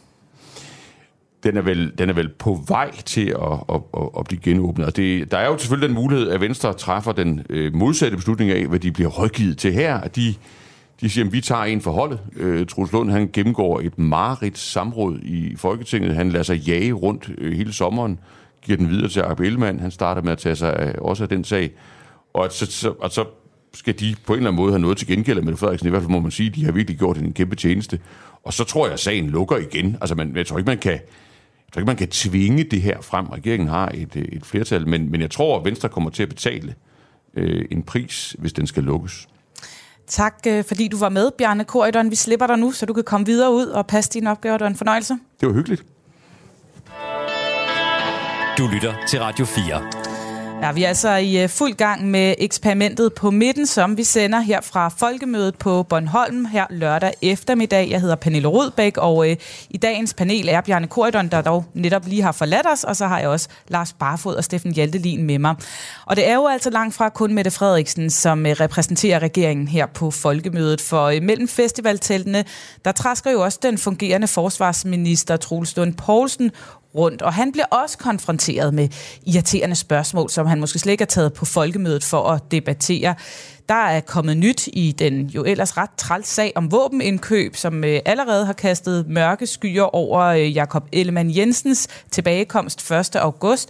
Den 1.43 1.57
er 1.57 1.61
vel, 1.61 1.91
den 1.97 2.09
er 2.09 2.13
vel 2.13 2.29
på 2.29 2.59
vej 2.67 2.91
til 3.05 3.27
at, 3.27 3.59
at, 3.69 3.81
at, 3.97 4.09
at 4.19 4.25
blive 4.25 4.39
genåbnet. 4.41 4.87
Og 4.87 4.95
det, 4.95 5.31
der 5.31 5.37
er 5.37 5.47
jo 5.47 5.57
selvfølgelig 5.57 5.89
den 5.89 5.95
mulighed, 5.95 6.29
at 6.29 6.41
Venstre 6.41 6.73
træffer 6.73 7.11
den 7.11 7.45
øh, 7.49 7.75
modsatte 7.75 8.17
beslutning 8.17 8.51
af, 8.51 8.67
hvad 8.67 8.79
de 8.79 8.91
bliver 8.91 9.09
rådgivet 9.09 9.57
til 9.57 9.73
her. 9.73 9.97
At 9.97 10.15
de, 10.15 10.35
de 11.03 11.09
siger, 11.09 11.25
at 11.25 11.33
vi 11.33 11.41
tager 11.41 11.63
en 11.63 11.81
for 11.81 11.91
holdet. 11.91 12.19
Øh, 12.35 12.65
Truls 12.67 12.91
Lund, 12.91 13.11
han 13.11 13.29
gennemgår 13.33 13.79
et 13.79 13.99
mareridt 13.99 14.57
samråd 14.57 15.19
i 15.19 15.55
Folketinget. 15.55 16.15
Han 16.15 16.29
lader 16.29 16.43
sig 16.43 16.57
jage 16.57 16.93
rundt 16.93 17.31
øh, 17.37 17.57
hele 17.57 17.73
sommeren, 17.73 18.19
giver 18.61 18.77
den 18.77 18.89
videre 18.89 19.09
til 19.09 19.19
Jacob 19.19 19.39
Ellemann. 19.39 19.79
Han 19.79 19.91
starter 19.91 20.21
med 20.21 20.31
at 20.31 20.37
tage 20.37 20.55
sig 20.55 20.75
af, 20.75 20.95
også 20.97 21.23
af 21.23 21.29
den 21.29 21.43
sag. 21.43 21.71
Og 22.33 22.45
at 22.45 22.53
så, 22.53 22.65
så, 22.65 22.89
at 22.91 23.13
så 23.13 23.25
skal 23.73 23.99
de 23.99 24.15
på 24.25 24.33
en 24.33 24.37
eller 24.37 24.49
anden 24.49 24.61
måde 24.61 24.71
have 24.71 24.81
noget 24.81 24.97
til 24.97 25.07
gengæld 25.07 25.41
med 25.41 25.55
Frederiksen. 25.55 25.87
I 25.87 25.89
hvert 25.89 26.01
fald 26.01 26.11
må 26.11 26.19
man 26.19 26.31
sige, 26.31 26.49
at 26.49 26.55
de 26.55 26.65
har 26.65 26.71
virkelig 26.71 26.97
gjort 26.97 27.17
en 27.17 27.33
kæmpe 27.33 27.55
tjeneste. 27.55 27.99
Og 28.43 28.53
så 28.53 28.63
tror 28.63 28.85
jeg, 28.85 28.93
at 28.93 28.99
sagen 28.99 29.29
lukker 29.29 29.57
igen. 29.57 29.97
Altså, 30.01 30.15
man, 30.15 30.35
jeg 30.35 30.47
tror 30.47 30.57
ikke, 30.57 30.69
man 30.69 30.77
kan... 30.77 30.91
Jeg 30.91 31.75
tror 31.75 31.79
ikke, 31.79 31.89
man 31.89 31.95
kan 31.95 32.07
tvinge 32.07 32.63
det 32.63 32.81
her 32.81 33.01
frem. 33.01 33.25
Regeringen 33.25 33.69
har 33.69 33.91
et, 33.93 34.15
øh, 34.15 34.23
et 34.23 34.45
flertal, 34.45 34.87
men, 34.87 35.11
men 35.11 35.21
jeg 35.21 35.31
tror, 35.31 35.59
at 35.59 35.65
Venstre 35.65 35.89
kommer 35.89 36.09
til 36.09 36.23
at 36.23 36.29
betale 36.29 36.75
øh, 37.33 37.65
en 37.71 37.83
pris, 37.83 38.35
hvis 38.39 38.53
den 38.53 38.67
skal 38.67 38.83
lukkes. 38.83 39.27
Tak, 40.07 40.35
øh, 40.47 40.63
fordi 40.63 40.87
du 40.87 40.97
var 40.97 41.09
med, 41.09 41.31
Bjarne 41.37 41.63
Korydon. 41.65 42.11
Vi 42.11 42.15
slipper 42.15 42.47
dig 42.47 42.57
nu, 42.57 42.71
så 42.71 42.85
du 42.85 42.93
kan 42.93 43.03
komme 43.03 43.25
videre 43.25 43.53
ud 43.53 43.65
og 43.65 43.87
passe 43.87 44.11
dine 44.11 44.31
opgaver. 44.31 44.57
Det 44.57 44.63
var 44.63 44.69
en 44.69 44.75
fornøjelse. 44.75 45.17
Det 45.39 45.47
var 45.47 45.53
hyggeligt. 45.53 45.83
Du 48.57 48.67
lytter 48.67 48.93
til 49.07 49.19
Radio 49.19 49.45
4. 49.45 50.12
Ja, 50.63 50.71
vi 50.71 50.83
er 50.83 50.87
altså 50.87 51.15
i 51.15 51.43
øh, 51.43 51.49
fuld 51.49 51.73
gang 51.73 52.11
med 52.11 52.35
eksperimentet 52.37 53.13
på 53.13 53.31
midten, 53.31 53.65
som 53.65 53.97
vi 53.97 54.03
sender 54.03 54.39
her 54.39 54.61
fra 54.61 54.89
Folkemødet 54.89 55.57
på 55.57 55.83
Bornholm 55.83 56.45
her 56.45 56.65
lørdag 56.69 57.13
eftermiddag. 57.21 57.89
Jeg 57.89 58.01
hedder 58.01 58.15
Pernille 58.15 58.47
Rodbæk, 58.47 58.97
og 58.97 59.29
øh, 59.29 59.37
i 59.69 59.77
dagens 59.77 60.13
panel 60.13 60.49
er 60.49 60.61
Bjarne 60.61 60.87
Korydon, 60.87 61.27
der 61.27 61.41
dog 61.41 61.65
netop 61.73 62.05
lige 62.05 62.21
har 62.21 62.31
forladt 62.31 62.67
os, 62.73 62.83
og 62.83 62.95
så 62.95 63.07
har 63.07 63.19
jeg 63.19 63.27
også 63.27 63.49
Lars 63.67 63.93
Barfod 63.93 64.35
og 64.35 64.43
Steffen 64.43 64.73
Hjaltelin 64.73 65.23
med 65.23 65.39
mig. 65.39 65.55
Og 66.05 66.15
det 66.15 66.29
er 66.29 66.35
jo 66.35 66.47
altså 66.47 66.69
langt 66.69 66.95
fra 66.95 67.09
kun 67.09 67.33
Mette 67.33 67.51
Frederiksen, 67.51 68.09
som 68.09 68.45
øh, 68.45 68.51
repræsenterer 68.51 69.19
regeringen 69.19 69.67
her 69.67 69.85
på 69.85 70.11
Folkemødet, 70.11 70.81
for 70.81 71.05
øh, 71.05 71.21
mellem 71.21 71.47
festivalteltene, 71.47 72.45
der 72.85 72.91
træsker 72.91 73.31
jo 73.31 73.41
også 73.41 73.59
den 73.61 73.77
fungerende 73.77 74.27
forsvarsminister 74.27 75.37
Troels 75.37 75.77
Lund 75.77 75.93
Poulsen 75.93 76.51
rundt. 76.95 77.21
Og 77.21 77.33
han 77.33 77.51
bliver 77.51 77.65
også 77.65 77.97
konfronteret 77.97 78.73
med 78.73 78.89
irriterende 79.25 79.75
spørgsmål, 79.75 80.29
som 80.29 80.47
han 80.47 80.59
måske 80.59 80.79
slet 80.79 80.91
ikke 80.91 81.01
har 81.01 81.05
taget 81.05 81.33
på 81.33 81.45
folkemødet 81.45 82.03
for 82.03 82.29
at 82.29 82.51
debattere. 82.51 83.15
Der 83.69 83.85
er 83.85 83.99
kommet 83.99 84.37
nyt 84.37 84.67
i 84.73 84.91
den 84.91 85.25
jo 85.25 85.43
ellers 85.43 85.77
ret 85.77 85.89
træls 85.97 86.27
sag 86.27 86.51
om 86.55 86.71
våbenindkøb, 86.71 87.55
som 87.55 87.83
øh, 87.83 87.99
allerede 88.05 88.45
har 88.45 88.53
kastet 88.53 89.07
mørke 89.07 89.47
skyer 89.47 89.95
over 89.95 90.21
øh, 90.21 90.55
Jakob 90.55 90.87
Ellemann 90.91 91.37
Jensens 91.37 91.87
tilbagekomst 92.11 92.91
1. 92.91 93.15
august. 93.15 93.69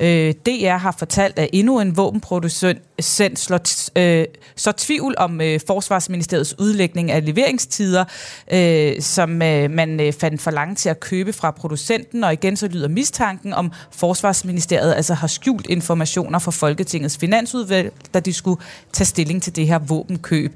Øh, 0.00 0.34
DR 0.46 0.76
har 0.76 0.94
fortalt, 0.98 1.38
at 1.38 1.50
endnu 1.52 1.80
en 1.80 1.96
våbenproducent 1.96 3.38
slår 3.38 3.60
øh, 3.98 4.24
så 4.56 4.72
tvivl 4.72 5.14
om 5.18 5.40
øh, 5.40 5.60
Forsvarsministeriets 5.66 6.58
udlægning 6.58 7.10
af 7.10 7.26
leveringstider, 7.26 8.04
øh, 8.52 9.02
som 9.02 9.42
øh, 9.42 9.70
man 9.70 10.00
øh, 10.00 10.12
fandt 10.12 10.40
for 10.40 10.50
langt 10.50 10.78
til 10.78 10.88
at 10.88 11.00
købe 11.00 11.32
fra 11.32 11.50
producenten, 11.50 12.24
og 12.24 12.32
igen 12.32 12.56
så 12.56 12.68
lyder 12.68 12.88
mistanken 12.88 13.52
om 13.52 13.72
Forsvarsministeriet 13.90 14.94
altså 14.94 15.14
har 15.14 15.26
skjult 15.26 15.66
informationer 15.66 16.38
for 16.38 16.50
Folketingets 16.50 17.18
finansudvalg, 17.18 17.92
da 18.14 18.20
de 18.20 18.32
skulle 18.32 18.60
tage 18.92 19.06
stilling 19.06 19.29
til 19.38 19.56
det 19.56 19.66
her 19.66 19.78
våbenkøb. 19.78 20.52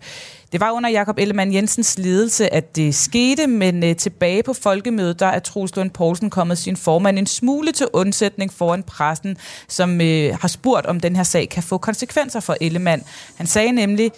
Det 0.53 0.61
var 0.61 0.71
under 0.71 0.91
Jakob 0.91 1.19
Ellemann 1.19 1.55
Jensens 1.55 1.99
ledelse, 1.99 2.55
at 2.55 2.77
det 2.77 2.95
skete, 2.95 3.47
men 3.47 3.85
øh, 3.85 3.97
tilbage 3.97 4.43
på 4.43 4.53
folkemødet, 4.53 5.21
der 5.21 5.27
er 5.27 5.39
Troels 5.39 5.77
Lund 5.77 5.91
Poulsen 5.91 6.31
kommet 6.31 6.59
sin 6.59 6.77
formand 6.77 7.19
en 7.19 7.27
smule 7.27 7.73
til 7.73 7.87
undsætning 7.93 8.53
foran 8.53 8.83
pressen, 8.83 9.37
som 9.69 10.01
øh, 10.01 10.37
har 10.41 10.49
spurgt, 10.49 10.87
om 10.87 11.01
den 11.01 11.17
her 11.17 11.23
sag 11.23 11.49
kan 11.49 11.63
få 11.63 11.79
konsekvenser 11.79 12.41
for 12.41 12.57
Ellemann. 12.61 13.03
Han 13.37 13.47
sagde 13.47 13.73
nemlig, 13.73 14.13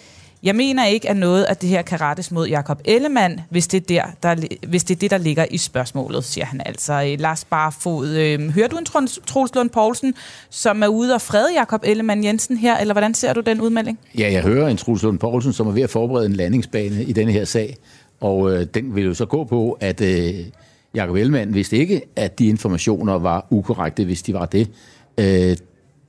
jeg 0.47 0.55
mener 0.55 0.85
ikke, 0.85 1.09
at 1.09 1.17
noget 1.17 1.43
af 1.43 1.57
det 1.57 1.69
her 1.69 1.81
kan 1.81 2.01
rettes 2.01 2.31
mod 2.31 2.47
Jakob 2.47 2.81
Ellemann, 2.85 3.39
hvis 3.49 3.67
det, 3.67 3.91
er 3.91 4.05
der, 4.23 4.35
der, 4.35 4.47
hvis 4.67 4.83
det 4.83 4.95
er 4.95 4.99
det, 4.99 5.11
der 5.11 5.17
ligger 5.17 5.45
i 5.51 5.57
spørgsmålet, 5.57 6.23
siger 6.23 6.45
han 6.45 6.61
altså. 6.65 6.93
Øh, 6.93 7.19
Lars 7.19 7.45
Barfod, 7.45 8.07
øh, 8.07 8.49
hører 8.49 8.67
du 8.67 8.77
en 8.77 8.85
Troels 9.25 9.55
Lund 9.55 9.69
Poulsen, 9.69 10.13
som 10.49 10.83
er 10.83 10.87
ude 10.87 11.13
og 11.13 11.21
frede 11.21 11.53
Jakob 11.53 11.81
Ellemann 11.85 12.23
Jensen 12.23 12.57
her, 12.57 12.77
eller 12.77 12.93
hvordan 12.93 13.13
ser 13.13 13.33
du 13.33 13.41
den 13.41 13.61
udmelding? 13.61 13.99
Ja, 14.17 14.31
jeg 14.31 14.41
hører 14.41 14.67
en 14.67 14.77
Troels 14.77 15.03
Lund 15.03 15.19
Poulsen, 15.19 15.53
som 15.53 15.67
er 15.67 15.71
ved 15.71 15.81
at 15.81 15.89
forberede 15.89 16.25
en 16.25 16.33
landingsbane 16.33 17.03
i 17.03 17.13
denne 17.13 17.31
her 17.31 17.45
sag, 17.45 17.77
og 18.21 18.53
øh, 18.53 18.65
den 18.73 18.95
vil 18.95 19.03
jo 19.03 19.13
så 19.13 19.25
gå 19.25 19.43
på, 19.43 19.77
at 19.79 20.01
øh, 20.01 20.33
Jakob 20.95 21.15
Ellemann 21.15 21.53
vidste 21.53 21.77
ikke, 21.77 22.01
at 22.15 22.39
de 22.39 22.47
informationer 22.47 23.13
var 23.13 23.47
ukorrekte, 23.49 24.05
hvis 24.05 24.21
de 24.21 24.33
var 24.33 24.45
det. 24.45 24.69
Øh, 25.17 25.57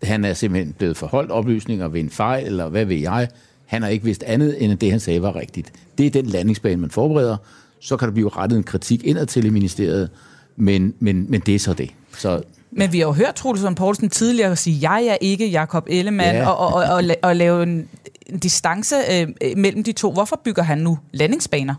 han 0.03 0.25
er 0.25 0.35
simpelthen 0.35 0.75
blevet 0.79 0.97
forholdt 0.97 1.31
oplysninger 1.31 1.89
ved 1.89 2.01
en 2.01 2.11
fejl, 2.11 2.47
eller 2.47 2.69
hvad 2.69 2.85
ved 2.85 2.97
jeg, 2.97 3.29
han 3.69 3.83
har 3.83 3.89
ikke 3.89 4.05
vidst 4.05 4.23
andet, 4.23 4.65
end 4.65 4.73
at 4.73 4.81
det, 4.81 4.91
han 4.91 5.01
sagde, 5.01 5.23
var 5.23 5.37
rigtigt. 5.37 5.73
Det 5.99 6.07
er 6.07 6.11
den 6.11 6.27
landingsbane, 6.27 6.81
man 6.81 6.91
forbereder. 6.91 7.37
Så 7.81 7.97
kan 7.97 8.09
der 8.09 8.15
blive 8.15 8.29
rettet 8.29 8.57
en 8.57 8.63
kritik 8.63 9.05
indad 9.05 9.27
til 9.27 9.45
i 9.45 9.51
ministeriet, 9.51 10.11
men, 10.57 10.95
men, 10.99 11.27
men 11.31 11.41
det 11.41 11.55
er 11.55 11.59
så 11.59 11.73
det. 11.73 11.91
Så 12.19 12.43
men 12.71 12.93
vi 12.93 12.99
har 12.99 13.07
jo 13.07 13.13
hørt 13.13 13.35
Troels 13.35 13.63
Poulsen 13.77 14.11
tidligere 14.11 14.57
sige, 14.57 14.93
jeg 14.93 15.07
er 15.07 15.17
ikke 15.21 15.49
Jakob 15.49 15.87
Ellemann, 15.91 16.37
ja. 16.37 16.49
og, 16.49 16.75
og, 16.75 16.83
og, 16.83 16.95
og, 16.95 17.05
og 17.23 17.37
lave 17.37 17.63
en, 17.63 17.89
en 18.27 18.39
distance 18.39 18.97
øh, 19.13 19.29
mellem 19.57 19.85
de 19.85 19.93
to. 19.93 20.13
Hvorfor 20.13 20.41
bygger 20.45 20.63
han 20.63 20.79
nu 20.79 20.99
landingsbaner? 21.13 21.75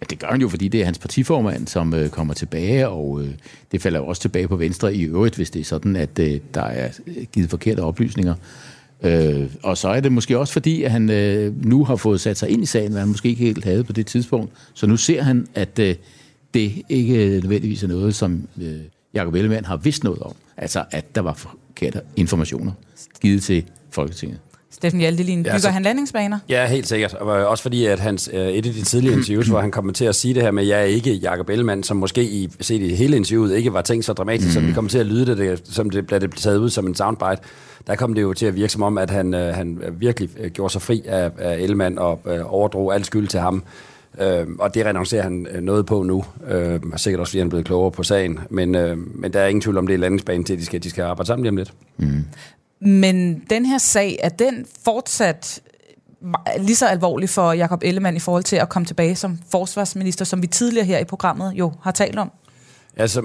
Ja, 0.00 0.06
det 0.10 0.18
gør 0.18 0.28
han 0.30 0.40
jo, 0.40 0.48
fordi 0.48 0.68
det 0.68 0.80
er 0.80 0.84
hans 0.84 0.98
partiformand, 0.98 1.66
som 1.66 1.94
øh, 1.94 2.08
kommer 2.08 2.34
tilbage, 2.34 2.88
og 2.88 3.22
øh, 3.22 3.28
det 3.72 3.82
falder 3.82 3.98
jo 3.98 4.06
også 4.06 4.22
tilbage 4.22 4.48
på 4.48 4.56
Venstre 4.56 4.94
i 4.94 5.02
øvrigt, 5.02 5.36
hvis 5.36 5.50
det 5.50 5.60
er 5.60 5.64
sådan, 5.64 5.96
at 5.96 6.18
øh, 6.18 6.40
der 6.54 6.62
er 6.62 6.88
givet 7.32 7.50
forkerte 7.50 7.80
oplysninger. 7.80 8.34
Øh, 9.02 9.50
og 9.62 9.78
så 9.78 9.88
er 9.88 10.00
det 10.00 10.12
måske 10.12 10.38
også 10.38 10.52
fordi, 10.52 10.82
at 10.82 10.90
han 10.90 11.10
øh, 11.10 11.66
nu 11.66 11.84
har 11.84 11.96
fået 11.96 12.20
sat 12.20 12.38
sig 12.38 12.48
ind 12.48 12.62
i 12.62 12.66
sagen, 12.66 12.90
hvad 12.90 13.00
han 13.00 13.08
måske 13.08 13.28
ikke 13.28 13.44
helt 13.44 13.64
havde 13.64 13.84
på 13.84 13.92
det 13.92 14.06
tidspunkt. 14.06 14.52
Så 14.74 14.86
nu 14.86 14.96
ser 14.96 15.22
han, 15.22 15.46
at 15.54 15.78
øh, 15.78 15.94
det 16.54 16.82
ikke 16.88 17.26
øh, 17.26 17.42
nødvendigvis 17.42 17.82
er 17.82 17.88
noget, 17.88 18.14
som 18.14 18.48
øh, 18.62 18.80
Jacob 19.14 19.34
Ellemann 19.34 19.64
har 19.64 19.76
vidst 19.76 20.04
noget 20.04 20.20
om. 20.20 20.34
Altså, 20.56 20.84
at 20.90 21.14
der 21.14 21.20
var 21.20 21.34
forkerte 21.34 22.00
informationer 22.16 22.72
givet 23.20 23.42
til 23.42 23.64
Folketinget. 23.90 24.38
Steffen 24.74 25.00
Hjaltelin, 25.00 25.38
bygger 25.38 25.52
ja, 25.52 25.58
så, 25.58 25.68
han 25.68 25.82
landingsbaner? 25.82 26.38
Ja, 26.48 26.66
helt 26.66 26.88
sikkert. 26.88 27.14
Og 27.14 27.46
også 27.46 27.62
fordi, 27.62 27.86
at 27.86 28.00
hans, 28.00 28.30
øh, 28.32 28.48
et 28.48 28.66
af 28.66 28.72
de 28.72 28.82
tidligere 28.82 29.16
interviews, 29.18 29.48
hvor 29.48 29.60
han 29.60 29.70
kommer 29.70 29.92
til 29.92 30.04
at 30.04 30.14
sige 30.14 30.34
det 30.34 30.42
her 30.42 30.50
med, 30.50 30.62
at 30.62 30.68
jeg 30.68 30.80
er 30.80 30.84
ikke 30.84 31.12
Jacob 31.12 31.48
Ellemann, 31.48 31.82
som 31.82 31.96
måske 31.96 32.24
i, 32.24 32.48
set 32.60 32.82
i 32.82 32.94
hele 32.94 33.16
interviewet 33.16 33.56
ikke 33.56 33.72
var 33.72 33.82
tænkt 33.82 34.04
så 34.04 34.12
dramatisk, 34.12 34.48
mm. 34.48 34.52
som 34.52 34.62
det 34.62 34.74
kommer 34.74 34.88
til 34.88 34.98
at 34.98 35.06
lyde, 35.06 35.26
det, 35.26 35.38
det, 35.38 35.62
som 35.64 35.90
det 35.90 36.06
blev 36.06 36.32
taget 36.32 36.58
ud 36.58 36.70
som 36.70 36.86
en 36.86 36.94
soundbite 36.94 37.42
der 37.86 37.96
kom 37.96 38.14
det 38.14 38.22
jo 38.22 38.32
til 38.32 38.46
at 38.46 38.54
virke 38.54 38.72
som 38.72 38.82
om, 38.82 38.98
at 38.98 39.10
han, 39.10 39.34
øh, 39.34 39.54
han 39.54 39.78
virkelig 39.92 40.30
øh, 40.38 40.50
gjorde 40.50 40.72
sig 40.72 40.82
fri 40.82 41.02
af, 41.06 41.30
af 41.38 41.58
Ellemann 41.58 41.98
og 41.98 42.20
øh, 42.26 42.54
overdrog 42.54 42.94
al 42.94 43.04
skyld 43.04 43.28
til 43.28 43.40
ham. 43.40 43.64
Øh, 44.20 44.46
og 44.58 44.74
det 44.74 44.86
renoncerer 44.86 45.22
han 45.22 45.46
øh, 45.50 45.62
noget 45.62 45.86
på 45.86 46.02
nu, 46.02 46.24
øh, 46.48 46.80
og 46.92 47.00
sikkert 47.00 47.20
også 47.20 47.30
fordi 47.30 47.38
han 47.38 47.46
er 47.46 47.50
blevet 47.50 47.66
klogere 47.66 47.90
på 47.90 48.02
sagen. 48.02 48.38
Men, 48.50 48.74
øh, 48.74 48.98
men 48.98 49.32
der 49.32 49.40
er 49.40 49.46
ingen 49.46 49.60
tvivl 49.60 49.78
om, 49.78 49.86
det 49.86 49.94
er 49.94 49.98
landingsbanen 49.98 50.44
til, 50.44 50.52
at 50.52 50.60
de 50.60 50.64
skal, 50.64 50.82
de 50.82 50.90
skal 50.90 51.02
arbejde 51.02 51.26
sammen 51.26 51.42
lige 51.42 51.50
om 51.50 51.56
lidt. 51.56 51.72
Mm. 51.96 52.24
Men 52.84 53.42
den 53.50 53.66
her 53.66 53.78
sag, 53.78 54.18
er 54.22 54.28
den 54.28 54.66
fortsat 54.84 55.60
øh, 56.22 56.64
lige 56.64 56.76
så 56.76 56.86
alvorlig 56.86 57.28
for 57.28 57.52
Jakob 57.52 57.82
Ellemann 57.82 58.16
i 58.16 58.20
forhold 58.20 58.44
til 58.44 58.56
at 58.56 58.68
komme 58.68 58.86
tilbage 58.86 59.16
som 59.16 59.38
forsvarsminister, 59.50 60.24
som 60.24 60.42
vi 60.42 60.46
tidligere 60.46 60.86
her 60.86 60.98
i 60.98 61.04
programmet 61.04 61.52
jo 61.52 61.72
har 61.82 61.90
talt 61.90 62.18
om? 62.18 62.32
Altså, 62.96 63.20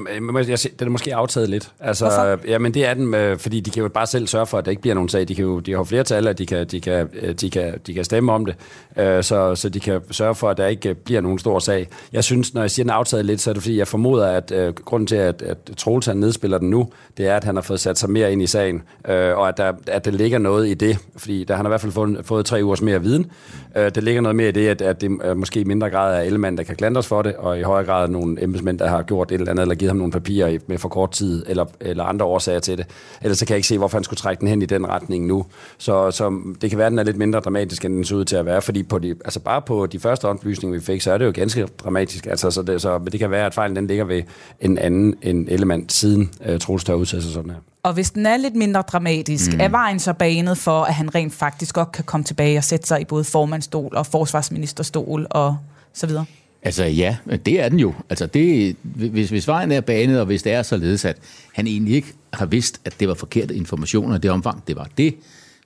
den 0.80 0.88
er 0.88 0.90
måske 0.90 1.16
aftaget 1.16 1.50
lidt. 1.50 1.72
Altså, 1.80 2.38
ja, 2.48 2.58
men 2.58 2.74
det 2.74 2.86
er 2.86 2.94
den, 2.94 3.14
øh, 3.14 3.38
fordi 3.38 3.60
de 3.60 3.72
kan 3.72 3.84
jo 3.84 3.90
bare 3.90 4.08
selv 4.08 4.28
sørge 4.28 4.46
for, 4.46 4.58
at 4.58 4.66
der 4.66 4.72
ikke 4.72 4.82
bliver 4.82 4.96
nogen 4.96 5.10
sag. 5.10 5.28
De, 5.28 5.36
kan 5.36 5.46
jo, 5.46 5.60
de 5.60 5.72
har 5.76 5.84
flertal, 5.84 6.28
at 6.28 6.38
de 6.38 6.46
kan, 6.46 6.68
de, 6.68 6.82
kan, 6.82 7.10
øh, 7.22 7.34
de, 7.34 7.50
kan, 7.50 7.74
de 7.88 7.94
kan 7.94 8.04
stemme 8.04 8.32
om 8.32 8.46
det, 8.46 8.56
øh, 8.98 9.24
så, 9.24 9.56
så 9.56 9.70
de 9.70 9.80
kan 9.80 10.02
sørge 10.12 10.36
for, 10.36 10.50
at 10.50 10.58
der 10.58 10.68
ikke 10.68 10.96
bliver 10.96 11.22
nogen 11.22 11.40
stor 11.40 11.60
sag. 11.60 11.88
Jeg 12.14 12.24
synes, 12.24 12.54
når 12.54 12.62
jeg 12.62 12.72
siger, 12.72 12.84
den 12.84 12.90
er 12.90 12.94
aftaget 12.94 13.26
lidt, 13.26 13.42
så 13.42 13.50
er 13.50 13.54
det 13.54 13.64
fordi, 13.64 13.78
jeg 13.78 13.88
formoder, 13.88 14.28
at 14.28 14.52
uh, 14.52 14.74
grunden 14.74 15.08
til, 15.08 15.16
at, 15.16 15.42
at 15.42 15.58
Troels 15.78 16.06
han 16.06 16.18
nedspiller 16.18 16.58
den 16.58 16.70
nu, 16.70 16.90
det 17.18 17.28
er, 17.28 17.36
at 17.36 17.44
han 17.44 17.56
har 17.56 17.62
fået 17.62 17.80
sat 17.80 18.00
sig 18.00 18.10
mere 18.10 18.32
ind 18.32 18.42
i 18.42 18.48
sagen, 18.48 18.76
uh, 19.10 19.14
og 19.14 19.48
at 19.48 19.58
der, 19.58 19.74
at 19.88 20.06
der 20.06 20.12
ligger 20.12 20.38
noget 20.38 20.68
i 20.68 20.74
det, 20.74 20.98
fordi 21.18 21.44
der 21.44 21.56
han 21.56 21.66
har 21.66 21.70
i 21.70 21.72
hvert 21.72 21.82
fald 21.82 21.92
fået, 21.92 22.20
fået 22.24 22.46
tre 22.46 22.64
ugers 22.64 22.82
mere 22.82 23.02
viden. 23.02 23.32
Uh, 23.76 23.82
der 23.82 24.02
ligger 24.02 24.22
noget 24.22 24.36
mere 24.36 24.50
i 24.50 24.52
det, 24.52 24.68
at, 24.68 24.82
at 24.82 25.02
det 25.02 25.38
måske 25.38 25.60
i 25.60 25.64
mindre 25.64 25.90
grad 25.90 26.16
er 26.16 26.22
Ellemann, 26.22 26.58
der 26.58 26.64
kan 26.64 26.76
klandres 26.76 27.08
for 27.08 27.22
det, 27.22 27.36
og 27.36 27.60
i 27.60 27.62
højere 27.62 27.86
grad 27.86 28.08
nogle 28.08 28.44
embedsmænd, 28.44 28.80
der 28.80 28.88
har 28.88 29.02
gjort 29.02 29.32
et 29.32 29.40
eller 29.40 29.52
andet, 29.52 29.59
eller 29.62 29.76
givet 29.76 29.90
ham 29.90 29.98
nogle 29.98 30.12
papirer 30.12 30.58
med 30.68 30.78
for 30.78 30.90
kort 30.90 31.12
tid, 31.12 31.46
eller, 31.48 31.66
eller 31.80 32.04
andre 32.04 32.26
årsager 32.26 32.60
til 32.60 32.78
det. 32.78 32.86
Ellers 33.22 33.38
så 33.38 33.46
kan 33.46 33.54
jeg 33.54 33.58
ikke 33.58 33.68
se, 33.68 33.78
hvorfor 33.78 33.98
han 33.98 34.04
skulle 34.04 34.18
trække 34.18 34.40
den 34.40 34.48
hen 34.48 34.62
i 34.62 34.66
den 34.66 34.88
retning 34.88 35.26
nu. 35.26 35.46
Så, 35.78 36.12
så 36.12 36.42
det 36.62 36.70
kan 36.70 36.80
være, 36.80 36.88
at 36.88 36.92
den 36.92 37.00
er 37.00 37.04
lidt 37.04 37.18
mindre 37.18 37.40
dramatisk, 37.40 37.86
end 37.86 37.96
den 37.96 38.06
ser 38.06 38.16
ud 38.16 38.26
til 38.26 38.36
at 38.36 38.46
være, 38.46 38.62
fordi 38.62 38.84
på 38.84 39.00
de, 39.00 39.10
altså 39.10 39.40
bare 39.40 39.62
på 39.62 39.86
de 39.86 40.00
første 40.00 40.26
oplysninger, 40.26 40.80
vi 40.80 40.86
fik, 40.86 41.02
så 41.02 41.12
er 41.12 41.18
det 41.18 41.26
jo 41.26 41.32
ganske 41.36 41.68
dramatisk. 41.84 42.26
Altså, 42.26 42.52
så, 42.52 42.62
det, 42.62 42.82
så 42.82 43.00
det 43.12 43.20
kan 43.20 43.32
være, 43.32 43.46
at 43.46 43.54
fejlen 43.54 43.76
den 43.76 43.88
ligger 43.88 44.06
ved 44.06 44.24
en 44.60 44.78
anden 44.78 45.16
en 45.22 45.48
element 45.50 45.92
siden 45.92 46.30
uh, 46.50 46.58
Troels 46.58 46.84
tør 46.84 46.94
udtage 46.94 47.22
sig 47.22 47.34
sådan 47.34 47.50
her. 47.50 47.58
Og 47.84 47.94
hvis 47.94 48.12
den 48.12 48.26
er 48.26 48.38
lidt 48.38 48.56
mindre 48.56 48.82
dramatisk, 48.82 49.54
mm. 49.54 49.60
er 49.60 49.70
vejen 49.70 50.00
så 50.00 50.14
banet 50.14 50.58
for, 50.58 50.84
at 50.84 50.94
han 50.94 51.16
rent 51.16 51.34
faktisk 51.34 51.76
godt 51.76 51.92
kan 51.92 52.04
komme 52.04 52.24
tilbage 52.24 52.58
og 52.58 52.64
sætte 52.64 52.88
sig 52.88 53.02
i 53.02 53.06
både 53.06 53.24
formandstol 53.24 53.96
og 53.96 54.06
forsvarsministerstol 54.06 55.28
og 55.30 55.58
så 55.94 56.08
videre? 56.08 56.26
Altså 56.64 56.84
ja, 56.84 57.18
det 57.46 57.62
er 57.62 57.70
den 57.70 57.80
jo. 57.80 57.94
Altså 58.10 58.26
det, 58.26 58.76
hvis, 58.84 59.30
hvis 59.30 59.48
vejen 59.48 59.72
er 59.72 59.82
banet, 59.82 60.20
og 60.20 60.26
hvis 60.26 60.44
det 60.44 60.52
er 60.52 60.64
således, 60.64 61.06
at 61.06 61.18
han 61.54 61.68
egentlig 61.68 61.96
ikke 61.96 62.14
har 62.34 62.46
vidst, 62.46 62.82
at 62.86 63.00
det 63.00 63.08
var 63.08 63.14
forkerte 63.14 63.56
informationer 63.56 64.16
i 64.16 64.20
det 64.20 64.32
omfang, 64.32 64.64
det 64.68 64.76
var 64.76 64.90
det, 64.98 65.16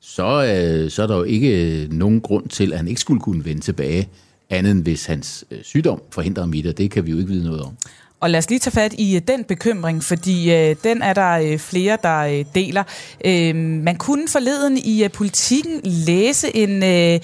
så, 0.01 0.43
øh, 0.43 0.91
så 0.91 1.03
er 1.03 1.07
der 1.07 1.15
jo 1.15 1.23
ikke 1.23 1.81
øh, 1.83 1.91
nogen 1.91 2.21
grund 2.21 2.49
til, 2.49 2.71
at 2.71 2.77
han 2.77 2.87
ikke 2.87 3.01
skulle 3.01 3.21
kunne 3.21 3.45
vende 3.45 3.61
tilbage, 3.61 4.09
andet 4.49 4.71
end 4.71 4.83
hvis 4.83 5.05
hans 5.05 5.45
øh, 5.51 5.59
sygdom 5.63 6.01
forhindrer 6.11 6.43
ham 6.43 6.53
i 6.53 6.61
det. 6.61 6.77
Det 6.77 6.91
kan 6.91 7.05
vi 7.05 7.11
jo 7.11 7.17
ikke 7.17 7.29
vide 7.29 7.45
noget 7.45 7.61
om. 7.61 7.77
Og 8.19 8.29
lad 8.29 8.37
os 8.37 8.49
lige 8.49 8.59
tage 8.59 8.71
fat 8.71 8.93
i 8.97 9.15
øh, 9.15 9.21
den 9.27 9.43
bekymring, 9.43 10.03
fordi 10.03 10.53
øh, 10.53 10.75
den 10.83 11.01
er 11.01 11.13
der 11.13 11.31
øh, 11.31 11.59
flere, 11.59 11.97
der 12.03 12.19
øh, 12.19 12.45
deler. 12.55 12.83
Øh, 13.25 13.55
man 13.55 13.95
kunne 13.95 14.27
forleden 14.27 14.77
i 14.77 15.03
øh, 15.03 15.11
politikken 15.11 15.81
læse 15.83 16.55
en... 16.55 16.83
Øh, 16.83 17.19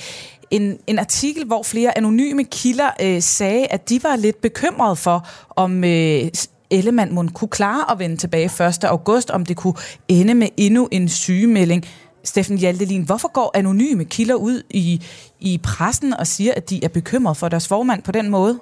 en, 0.52 0.78
en 0.88 1.00
artikel, 1.00 1.46
hvor 1.46 1.64
flere 1.64 1.98
anonyme 1.98 2.44
kilder 2.44 2.90
øh, 3.02 3.22
sagde, 3.22 3.66
at 3.66 3.90
de 3.90 4.04
var 4.04 4.16
lidt 4.16 4.42
bekymrede 4.42 4.96
for, 4.96 5.28
om 5.50 5.84
øh, 5.84 6.28
Ellemann 6.72 7.14
må 7.14 7.26
kunne 7.34 7.48
klare 7.48 7.92
at 7.92 8.00
vende 8.00 8.18
tilbage 8.18 8.68
1. 8.68 8.84
august, 8.84 9.32
om 9.32 9.46
det 9.46 9.58
kunne 9.58 9.74
ende 10.08 10.34
med 10.34 10.48
endnu 10.58 10.88
en 10.92 11.10
sygemelding. 11.10 11.86
Steffen 12.24 12.58
Hjaltelin, 12.58 13.04
hvorfor 13.04 13.32
går 13.32 13.52
anonyme 13.54 14.06
kilder 14.06 14.36
ud 14.36 14.64
i, 14.70 15.04
i 15.40 15.60
pressen 15.64 16.14
og 16.14 16.28
siger, 16.28 16.54
at 16.56 16.70
de 16.70 16.84
er 16.84 16.88
bekymrede 16.88 17.36
for 17.36 17.50
deres 17.50 17.68
formand 17.68 18.04
på 18.04 18.12
den 18.12 18.30
måde? 18.30 18.60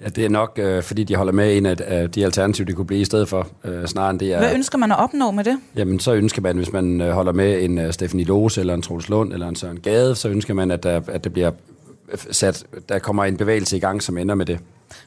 Ja, 0.00 0.08
det 0.08 0.24
er 0.24 0.28
nok, 0.28 0.58
øh, 0.62 0.82
fordi 0.82 1.04
de 1.04 1.14
holder 1.14 1.32
med 1.32 1.56
en 1.56 1.66
af, 1.66 1.76
af 1.86 2.10
de 2.10 2.24
alternativer, 2.24 2.66
de 2.66 2.72
kunne 2.72 2.86
blive 2.86 3.00
i 3.00 3.04
stedet 3.04 3.28
for, 3.28 3.48
øh, 3.64 3.86
snarere 3.86 4.10
end 4.10 4.18
det 4.18 4.32
er... 4.32 4.38
Hvad 4.38 4.54
ønsker 4.54 4.78
man 4.78 4.92
at 4.92 4.98
opnå 4.98 5.30
med 5.30 5.44
det? 5.44 5.58
Jamen, 5.76 6.00
så 6.00 6.14
ønsker 6.14 6.42
man, 6.42 6.56
hvis 6.56 6.72
man 6.72 7.00
øh, 7.00 7.10
holder 7.10 7.32
med 7.32 7.64
en 7.64 7.78
uh, 7.78 7.90
Stephanie 7.90 8.26
Lose, 8.26 8.60
eller 8.60 8.74
en 8.74 8.82
Troels 8.82 9.08
Lund, 9.08 9.32
eller 9.32 9.48
en 9.48 9.56
Søren 9.56 9.80
Gade, 9.80 10.14
så 10.14 10.28
ønsker 10.28 10.54
man, 10.54 10.70
at 10.70 10.82
der, 10.82 11.00
at 11.08 11.24
det 11.24 11.32
bliver 11.32 11.50
sat, 12.30 12.64
der 12.88 12.98
kommer 12.98 13.24
en 13.24 13.36
bevægelse 13.36 13.76
i 13.76 13.80
gang, 13.80 14.02
som 14.02 14.18
ender 14.18 14.34
med 14.34 14.46
det. 14.46 14.58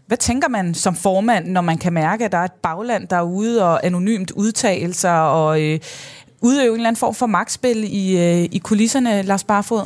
Hvad 0.08 0.18
tænker 0.18 0.48
man 0.48 0.74
som 0.74 0.96
formand, 0.96 1.48
når 1.48 1.62
man 1.62 1.78
kan 1.78 1.94
mærke, 1.94 2.26
at 2.26 2.32
der 2.32 2.38
er 2.38 2.46
et 2.46 2.52
bagland 2.52 3.08
derude, 3.08 3.64
og 3.64 3.86
anonymt 3.86 4.32
udtalelser, 4.32 5.12
og 5.12 5.62
øh, 5.62 5.80
udøve 6.42 6.68
en 6.68 6.74
eller 6.74 6.88
anden 6.88 7.00
form 7.00 7.16
for 7.16 7.26
magtspil 7.26 7.84
i, 7.84 8.18
øh, 8.18 8.50
i 8.52 8.62
kulisserne, 8.64 9.22
Lars 9.22 9.44
Barfod? 9.44 9.82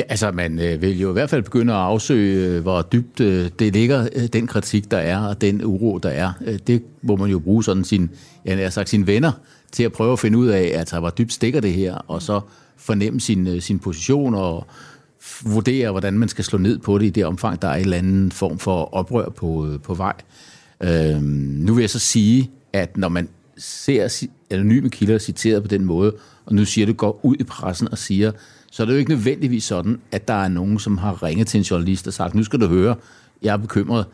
Ja, 0.00 0.04
altså 0.08 0.30
man 0.30 0.58
øh, 0.58 0.82
vil 0.82 1.00
jo 1.00 1.10
i 1.10 1.12
hvert 1.12 1.30
fald 1.30 1.42
begynde 1.42 1.72
at 1.72 1.78
afsøge, 1.78 2.46
øh, 2.46 2.62
hvor 2.62 2.82
dybt 2.82 3.20
øh, 3.20 3.50
det 3.58 3.72
ligger, 3.72 4.08
øh, 4.16 4.26
den 4.26 4.46
kritik, 4.46 4.90
der 4.90 4.96
er, 4.96 5.18
og 5.18 5.40
den 5.40 5.64
uro, 5.64 5.98
der 5.98 6.08
er. 6.08 6.32
Øh, 6.46 6.58
det 6.66 6.82
må 7.02 7.16
man 7.16 7.30
jo 7.30 7.38
bruge 7.38 7.64
sådan 7.64 7.84
sin, 7.84 8.10
ja, 8.46 8.58
jeg 8.58 8.72
sagt, 8.72 8.88
sine 8.88 9.06
venner 9.06 9.32
til 9.72 9.82
at 9.82 9.92
prøve 9.92 10.12
at 10.12 10.18
finde 10.18 10.38
ud 10.38 10.46
af, 10.46 10.72
altså, 10.74 11.00
hvor 11.00 11.10
dybt 11.10 11.32
stikker 11.32 11.60
det 11.60 11.72
her, 11.72 11.94
og 11.94 12.22
så 12.22 12.40
fornemme 12.76 13.20
sin, 13.20 13.46
øh, 13.46 13.60
sin 13.60 13.78
position 13.78 14.34
og 14.34 14.66
vurdere, 15.44 15.90
hvordan 15.90 16.18
man 16.18 16.28
skal 16.28 16.44
slå 16.44 16.58
ned 16.58 16.78
på 16.78 16.98
det 16.98 17.06
i 17.06 17.10
det 17.10 17.24
omfang, 17.24 17.62
der 17.62 17.68
er 17.68 17.74
en 17.74 17.80
eller 17.80 17.96
anden 17.96 18.32
form 18.32 18.58
for 18.58 18.94
oprør 18.94 19.28
på, 19.28 19.66
øh, 19.66 19.80
på 19.80 19.94
vej. 19.94 20.14
Øh, 20.82 21.22
nu 21.22 21.74
vil 21.74 21.82
jeg 21.82 21.90
så 21.90 21.98
sige, 21.98 22.50
at 22.72 22.96
når 22.96 23.08
man 23.08 23.28
ser 23.58 24.26
anonyme 24.50 24.90
kilder 24.90 25.18
citeret 25.18 25.62
på 25.62 25.68
den 25.68 25.84
måde, 25.84 26.14
og 26.46 26.54
nu 26.54 26.64
siger 26.64 26.86
det 26.86 26.96
går 26.96 27.20
ud 27.22 27.36
i 27.40 27.44
pressen 27.44 27.88
og 27.92 27.98
siger, 27.98 28.32
så 28.70 28.82
er 28.82 28.86
det 28.86 28.92
jo 28.92 28.98
ikke 28.98 29.10
nødvendigvis 29.10 29.64
sådan, 29.64 30.00
at 30.12 30.28
der 30.28 30.34
er 30.34 30.48
nogen, 30.48 30.78
som 30.78 30.98
har 30.98 31.22
ringet 31.22 31.46
til 31.46 31.58
en 31.58 31.64
journalist 31.64 32.06
og 32.06 32.12
sagt, 32.12 32.34
nu 32.34 32.44
skal 32.44 32.60
du 32.60 32.66
høre, 32.66 32.96
jeg 33.42 33.52
er 33.52 33.56
bekymret. 33.56 34.06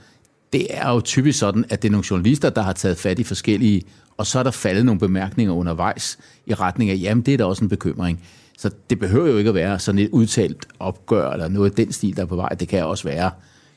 Det 0.52 0.66
er 0.70 0.90
jo 0.90 1.00
typisk 1.00 1.38
sådan, 1.38 1.64
at 1.68 1.82
det 1.82 1.88
er 1.88 1.92
nogle 1.92 2.06
journalister, 2.10 2.50
der 2.50 2.62
har 2.62 2.72
taget 2.72 2.98
fat 2.98 3.18
i 3.18 3.24
forskellige, 3.24 3.82
og 4.16 4.26
så 4.26 4.38
er 4.38 4.42
der 4.42 4.50
faldet 4.50 4.84
nogle 4.84 4.98
bemærkninger 4.98 5.54
undervejs 5.54 6.18
i 6.46 6.54
retning 6.54 6.90
af, 6.90 6.98
jamen 7.00 7.24
det 7.24 7.34
er 7.34 7.38
da 7.38 7.44
også 7.44 7.64
en 7.64 7.68
bekymring. 7.68 8.20
Så 8.58 8.70
det 8.90 8.98
behøver 8.98 9.26
jo 9.26 9.36
ikke 9.36 9.48
at 9.48 9.54
være 9.54 9.78
sådan 9.78 9.98
et 9.98 10.08
udtalt 10.12 10.66
opgør 10.78 11.30
eller 11.30 11.48
noget 11.48 11.70
af 11.70 11.76
den 11.76 11.92
stil, 11.92 12.16
der 12.16 12.22
er 12.22 12.26
på 12.26 12.36
vej. 12.36 12.48
Det 12.48 12.68
kan 12.68 12.84
også 12.84 13.04
være 13.04 13.30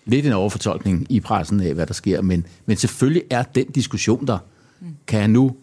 lidt 0.05 0.25
en 0.25 0.33
overfortolkning 0.33 1.05
i 1.09 1.19
pressen 1.19 1.61
af, 1.61 1.73
hvad 1.73 1.87
der 1.87 1.93
sker. 1.93 2.21
Men, 2.21 2.45
men 2.65 2.77
selvfølgelig 2.77 3.23
er 3.29 3.43
den 3.43 3.65
diskussion 3.65 4.27
der. 4.27 4.37
Kan 5.07 5.19
jeg 5.19 5.27
nu 5.27 5.55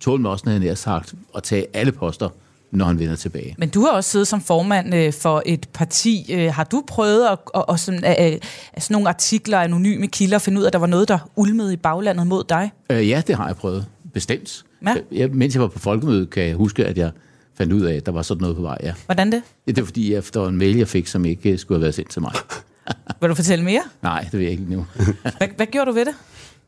tåle 0.00 0.22
med 0.22 0.30
også, 0.30 0.58
når 0.58 0.74
sagt, 0.74 1.14
at 1.36 1.42
tage 1.42 1.66
alle 1.74 1.92
poster, 1.92 2.28
når 2.70 2.84
han 2.84 2.98
vender 2.98 3.16
tilbage. 3.16 3.54
Men 3.58 3.68
du 3.68 3.80
har 3.80 3.90
også 3.90 4.10
siddet 4.10 4.28
som 4.28 4.40
formand 4.40 4.94
øh, 4.94 5.12
for 5.12 5.42
et 5.46 5.68
parti. 5.72 6.32
Øh, 6.32 6.52
har 6.54 6.64
du 6.64 6.84
prøvet 6.86 7.26
at, 7.26 7.38
at, 7.54 7.64
at 7.68 7.80
sådan, 7.80 8.04
at 8.04 8.42
sådan 8.78 8.94
nogle 8.94 9.08
artikler, 9.08 9.58
anonyme 9.58 10.06
kilder, 10.06 10.38
finde 10.38 10.58
ud 10.58 10.64
af, 10.64 10.66
at 10.66 10.72
der 10.72 10.78
var 10.78 10.86
noget, 10.86 11.08
der 11.08 11.18
ulmede 11.36 11.72
i 11.72 11.76
baglandet 11.76 12.26
mod 12.26 12.44
dig? 12.48 12.72
Øh, 12.90 13.08
ja, 13.08 13.22
det 13.26 13.34
har 13.34 13.46
jeg 13.46 13.56
prøvet. 13.56 13.86
Bestemt. 14.14 14.64
Ja. 14.86 14.94
Jeg, 15.12 15.30
mens 15.30 15.54
jeg 15.54 15.62
var 15.62 15.68
på 15.68 15.78
folkemødet, 15.78 16.30
kan 16.30 16.42
jeg 16.42 16.54
huske, 16.54 16.86
at 16.86 16.98
jeg 16.98 17.10
fandt 17.58 17.72
ud 17.72 17.82
af, 17.82 17.94
at 17.94 18.06
der 18.06 18.12
var 18.12 18.22
sådan 18.22 18.40
noget 18.40 18.56
på 18.56 18.62
vej, 18.62 18.78
ja. 18.82 18.92
Hvordan 19.06 19.32
det? 19.32 19.42
Ja, 19.66 19.72
det 19.72 19.80
var 19.80 19.84
fordi, 19.84 20.14
efter 20.14 20.48
en 20.48 20.56
mail, 20.56 20.76
jeg 20.76 20.88
fik, 20.88 21.06
som 21.06 21.24
ikke 21.24 21.58
skulle 21.58 21.76
have 21.76 21.82
været 21.82 21.94
sendt 21.94 22.10
til 22.10 22.22
mig. 22.22 22.32
vil 23.20 23.30
du 23.30 23.34
fortælle 23.34 23.64
mere? 23.64 23.82
Nej, 24.02 24.20
det 24.22 24.32
vil 24.32 24.42
jeg 24.42 24.50
ikke 24.50 24.64
nu. 24.68 24.86
hvad, 25.38 25.48
hvad 25.56 25.66
gjorde 25.66 25.90
du 25.90 25.94
ved 25.94 26.04
det? 26.04 26.14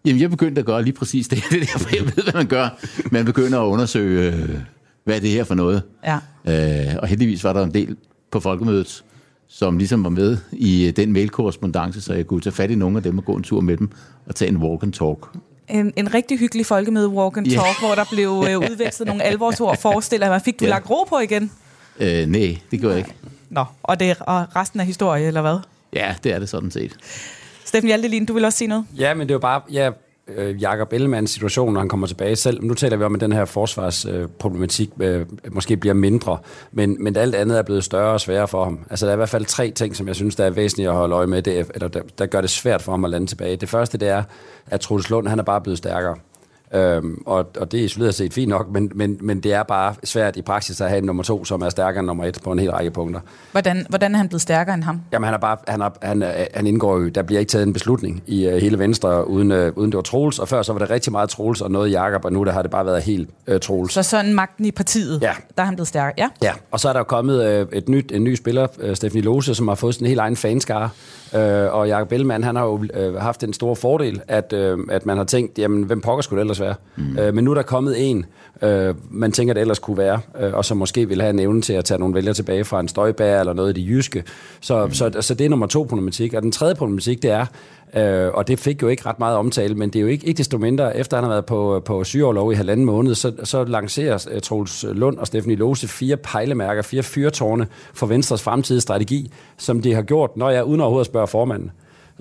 Jamen, 0.05 0.23
jeg 0.23 0.31
begyndte 0.31 0.59
at 0.59 0.67
gøre 0.67 0.83
lige 0.83 0.93
præcis 0.93 1.29
det. 1.29 1.45
Det 1.51 1.57
er 1.57 1.67
derfor, 1.67 1.91
jeg 1.97 2.05
ved, 2.05 2.23
hvad 2.23 2.35
man 2.35 2.47
gør. 2.47 2.69
Man 3.11 3.25
begynder 3.25 3.61
at 3.61 3.67
undersøge, 3.67 4.33
øh, 4.33 4.49
hvad 5.05 5.17
er 5.17 5.21
det 5.21 5.31
her 5.31 5.45
for 5.45 5.55
noget. 5.55 5.83
Ja. 6.05 6.19
Øh, 6.45 6.97
og 7.03 7.09
heldigvis 7.09 7.45
var 7.45 7.53
der 7.53 7.65
en 7.65 7.75
del 7.75 7.97
på 8.31 8.41
folkemødet, 8.41 9.05
som 9.49 9.79
ligesom 9.79 10.05
var 10.05 10.11
med 10.11 10.39
i 10.53 10.93
den 10.97 11.13
mailkorrespondence, 11.13 12.01
så 12.01 12.15
jeg 12.15 12.27
kunne 12.27 12.41
tage 12.41 12.55
fat 12.55 12.71
i 12.71 12.75
nogle 12.75 12.97
af 12.97 13.03
dem 13.03 13.19
og 13.19 13.25
gå 13.25 13.35
en 13.35 13.43
tur 13.43 13.61
med 13.61 13.77
dem 13.77 13.91
og 14.27 14.35
tage 14.35 14.49
en 14.49 14.57
walk 14.57 14.83
and 14.83 14.93
talk 14.93 15.29
en, 15.71 15.93
en 15.97 16.15
rigtig 16.15 16.39
hyggelig 16.39 16.67
folkemøde 16.67 17.09
walk 17.09 17.37
and 17.37 17.47
talk, 17.47 17.57
yeah. 17.57 17.79
hvor 17.79 17.95
der 17.95 18.05
blev 18.11 18.45
øh, 18.49 18.59
udvekslet 18.71 19.09
nogle 19.09 19.23
alvorsord. 19.23 19.79
Forestiller 19.89 20.27
jeg 20.27 20.33
mig, 20.33 20.43
fik 20.43 20.61
du 20.61 20.65
yeah. 20.65 20.71
lagt 20.71 20.91
ro 20.91 21.05
på 21.05 21.19
igen? 21.19 21.51
Øh, 21.99 22.27
nej, 22.27 22.59
det 22.71 22.81
gjorde 22.81 22.97
jeg 22.97 23.07
ikke. 23.07 23.15
Nå, 23.51 23.65
og 23.83 24.01
det 24.01 24.11
er 24.11 24.15
og 24.15 24.57
resten 24.57 24.81
af 24.81 24.87
historien, 24.87 25.27
eller 25.27 25.41
hvad? 25.41 25.59
Ja, 25.93 26.15
det 26.25 26.33
er 26.33 26.39
det 26.39 26.49
sådan 26.49 26.71
set. 26.71 26.97
Steffen 27.65 27.87
Hjaltelin, 27.87 28.27
du 28.27 28.33
vil 28.33 28.45
også 28.45 28.59
sige 28.59 28.69
noget? 28.69 28.85
Ja, 28.97 29.15
men 29.15 29.21
det 29.29 29.31
er 29.31 29.35
jo 29.35 29.39
bare, 29.39 29.63
ja, 29.73 29.91
øh, 30.37 30.63
Jakob 30.63 30.93
Ellemanns 30.93 31.31
situation, 31.31 31.73
når 31.73 31.81
han 31.81 31.89
kommer 31.89 32.07
tilbage 32.07 32.37
selv. 32.37 32.65
Nu 32.65 32.75
taler 32.75 32.97
vi 32.97 33.05
om, 33.05 33.15
at 33.15 33.21
den 33.21 33.33
her 33.33 33.45
forsvarsproblematik 33.45 34.91
øh, 35.01 35.21
øh, 35.21 35.27
måske 35.53 35.77
bliver 35.77 35.95
mindre, 35.95 36.39
men, 36.73 36.97
men 37.05 37.17
alt 37.17 37.35
andet 37.35 37.59
er 37.59 37.63
blevet 37.63 37.85
større 37.85 38.13
og 38.13 38.21
sværere 38.21 38.49
for 38.49 38.65
ham. 38.65 38.79
Altså, 38.91 39.07
der 39.07 39.13
er 39.13 39.17
i 39.17 39.17
hvert 39.17 39.29
fald 39.29 39.45
tre 39.45 39.71
ting, 39.71 39.97
som 39.97 40.09
jeg 40.09 40.17
synes, 40.17 40.37
der 40.37 40.45
er 40.45 40.51
væsentligt 40.51 40.89
at 40.89 40.95
holde 40.95 41.15
øje 41.15 41.27
med, 41.27 41.43
det, 41.43 41.71
eller 41.75 41.89
der, 41.89 42.01
der 42.19 42.27
gør 42.27 42.41
det 42.41 42.51
svært 42.51 42.83
for 42.83 42.93
ham 42.93 43.05
at 43.05 43.11
lande 43.11 43.27
tilbage. 43.27 43.57
Det 43.57 43.69
første, 43.69 43.99
det 43.99 44.09
er, 44.09 44.23
at 44.67 44.81
Truls 44.81 45.11
Lund, 45.11 45.29
han 45.29 45.39
er 45.39 45.43
bare 45.43 45.61
blevet 45.61 45.79
stærkere. 45.79 46.17
Øhm, 46.75 47.23
og, 47.27 47.47
og 47.61 47.73
det 47.73 47.81
er 47.81 47.85
isoleret 47.85 48.15
set 48.15 48.35
fint 48.35 48.49
nok, 48.49 48.71
men, 48.73 48.93
men, 48.95 49.19
men 49.21 49.41
det 49.41 49.53
er 49.53 49.63
bare 49.63 49.95
svært 50.05 50.37
i 50.37 50.43
praksis 50.43 50.81
at 50.81 50.89
have 50.89 50.99
en 50.99 51.05
nummer 51.05 51.23
to, 51.23 51.45
som 51.45 51.63
er 51.63 51.69
stærkere 51.69 52.01
end 52.01 52.07
nummer 52.07 52.25
et 52.25 52.39
på 52.45 52.53
en 52.53 52.59
hel 52.59 52.71
række 52.71 52.91
punkter. 52.91 53.21
Hvordan, 53.53 53.87
hvordan 53.89 54.15
er 54.15 54.19
han 54.19 54.29
blevet 54.29 54.43
stærkere 54.43 54.75
end 54.75 54.83
ham? 54.83 55.01
Jamen 55.13 55.25
han, 55.25 55.35
er 55.35 55.39
bare, 55.39 55.57
han, 55.69 55.81
er, 55.81 55.91
han, 56.03 56.25
han 56.55 56.67
indgår 56.67 56.99
jo, 56.99 57.09
der 57.09 57.23
bliver 57.23 57.41
ikke 57.41 57.51
taget 57.51 57.67
en 57.67 57.73
beslutning 57.73 58.23
i 58.27 58.47
uh, 58.47 58.55
hele 58.55 58.79
Venstre, 58.79 59.29
uden, 59.29 59.53
uh, 59.53 59.59
uden 59.59 59.93
det 59.93 59.97
var 59.97 60.03
Troels, 60.03 60.39
og 60.39 60.49
før 60.49 60.63
så 60.63 60.73
var 60.73 60.79
det 60.79 60.91
rigtig 60.91 61.13
meget 61.13 61.31
Troels 61.31 61.61
og 61.61 61.71
noget 61.71 61.93
Jakob, 61.93 62.25
og 62.25 62.33
nu 62.33 62.45
der 62.45 62.53
har 62.53 62.63
det 62.63 62.71
bare 62.71 62.87
været 62.87 63.03
helt 63.03 63.31
uh, 63.53 63.59
Troels. 63.59 63.93
Så 63.93 64.03
sådan 64.03 64.35
magten 64.35 64.65
i 64.65 64.71
partiet, 64.71 65.23
ja. 65.23 65.33
der 65.57 65.63
er 65.63 65.67
han 65.67 65.75
blevet 65.75 65.89
stærkere, 65.89 66.15
ja? 66.19 66.29
Ja, 66.43 66.53
og 66.71 66.81
så 66.81 66.89
er 66.89 66.93
der 66.93 67.01
jo 67.01 67.05
kommet 67.05 67.63
uh, 67.63 67.69
et 67.73 67.89
nyt, 67.89 68.13
en 68.13 68.25
ny 68.25 68.35
spiller, 68.35 68.67
uh, 68.83 68.95
Stephanie 68.95 69.25
Lose, 69.25 69.55
som 69.55 69.69
har 69.69 69.75
fået 69.75 69.95
sin 69.95 70.07
helt 70.07 70.21
egen 70.21 70.37
fanskare, 70.37 70.91
Øh, 71.35 71.75
og 71.75 71.89
Jakob 71.89 72.13
Ellemann, 72.13 72.45
han 72.45 72.57
har 72.57 72.65
jo 72.65 72.85
øh, 72.95 73.15
haft 73.15 73.45
en 73.45 73.53
stor 73.53 73.75
fordel, 73.75 74.21
at, 74.29 74.53
øh, 74.53 74.79
at 74.91 75.07
man 75.07 75.17
har 75.17 75.25
tænkt, 75.25 75.59
jamen, 75.59 75.83
hvem 75.83 76.01
pokker 76.01 76.23
skulle 76.23 76.39
det 76.39 76.45
ellers 76.45 76.60
være? 76.61 76.75
Mm. 76.97 77.19
Øh, 77.19 77.35
men 77.35 77.45
nu 77.45 77.51
er 77.51 77.55
der 77.55 77.63
kommet 77.63 78.11
en, 78.11 78.27
øh, 78.63 78.95
man 79.11 79.33
tænker, 79.33 79.55
det 79.55 79.61
ellers 79.61 79.79
kunne 79.79 79.99
være, 79.99 80.21
øh, 80.41 80.55
og 80.55 80.65
som 80.65 80.77
måske 80.77 81.09
vil 81.09 81.21
have 81.21 81.31
en 81.31 81.39
evne 81.39 81.63
til 81.63 81.73
at 81.73 81.85
tage 81.85 81.99
nogle 81.99 82.15
vælgere 82.15 82.35
tilbage 82.35 82.65
fra 82.65 82.81
en 82.81 82.89
støjbær 82.89 83.41
eller 83.41 83.53
noget 83.53 83.79
i 83.79 83.83
de 83.83 83.89
jyske. 83.89 84.25
Så, 84.61 84.87
mm. 84.87 84.93
så, 84.93 85.11
så 85.21 85.35
det 85.35 85.45
er 85.45 85.49
nummer 85.49 85.67
to 85.67 85.83
problematik. 85.89 86.35
Og 86.35 86.43
den 86.43 86.53
tredje 86.53 86.75
problematik, 86.75 87.23
det 87.23 87.31
er, 87.31 87.47
Øh, 87.95 88.31
og 88.35 88.49
det 88.49 88.59
fik 88.59 88.83
jo 88.83 88.89
ikke 88.89 89.07
ret 89.07 89.19
meget 89.19 89.37
omtale, 89.37 89.75
men 89.75 89.91
det 89.91 89.99
er 89.99 90.01
jo 90.01 90.07
ikke, 90.07 90.27
ikke 90.27 90.39
desto 90.39 90.59
mindre, 90.59 90.97
efter 90.97 91.17
han 91.17 91.25
har 91.25 91.31
været 91.31 91.47
på, 91.47 91.83
på 91.85 92.05
sygeoverlov 92.05 92.53
i 92.53 92.55
halvanden 92.55 92.87
måned, 92.87 93.15
så, 93.15 93.33
så 93.45 93.65
lancerer 93.65 94.27
uh, 94.35 94.41
Troels 94.41 94.85
Lund 94.93 95.19
og 95.19 95.27
Stephanie 95.27 95.57
Lose 95.57 95.89
fire 95.89 96.17
pejlemærker, 96.17 96.83
fire 96.83 97.03
fyrtårne 97.03 97.67
for 97.95 98.07
Venstres 98.07 98.43
fremtidige 98.43 98.81
strategi, 98.81 99.33
som 99.57 99.83
de 99.83 99.95
har 99.95 100.03
gjort, 100.03 100.37
når 100.37 100.51
jeg 100.51 100.65
uden 100.65 100.81
overhovedet 100.81 101.07
at 101.07 101.11
spørge 101.11 101.27
formanden. 101.27 101.71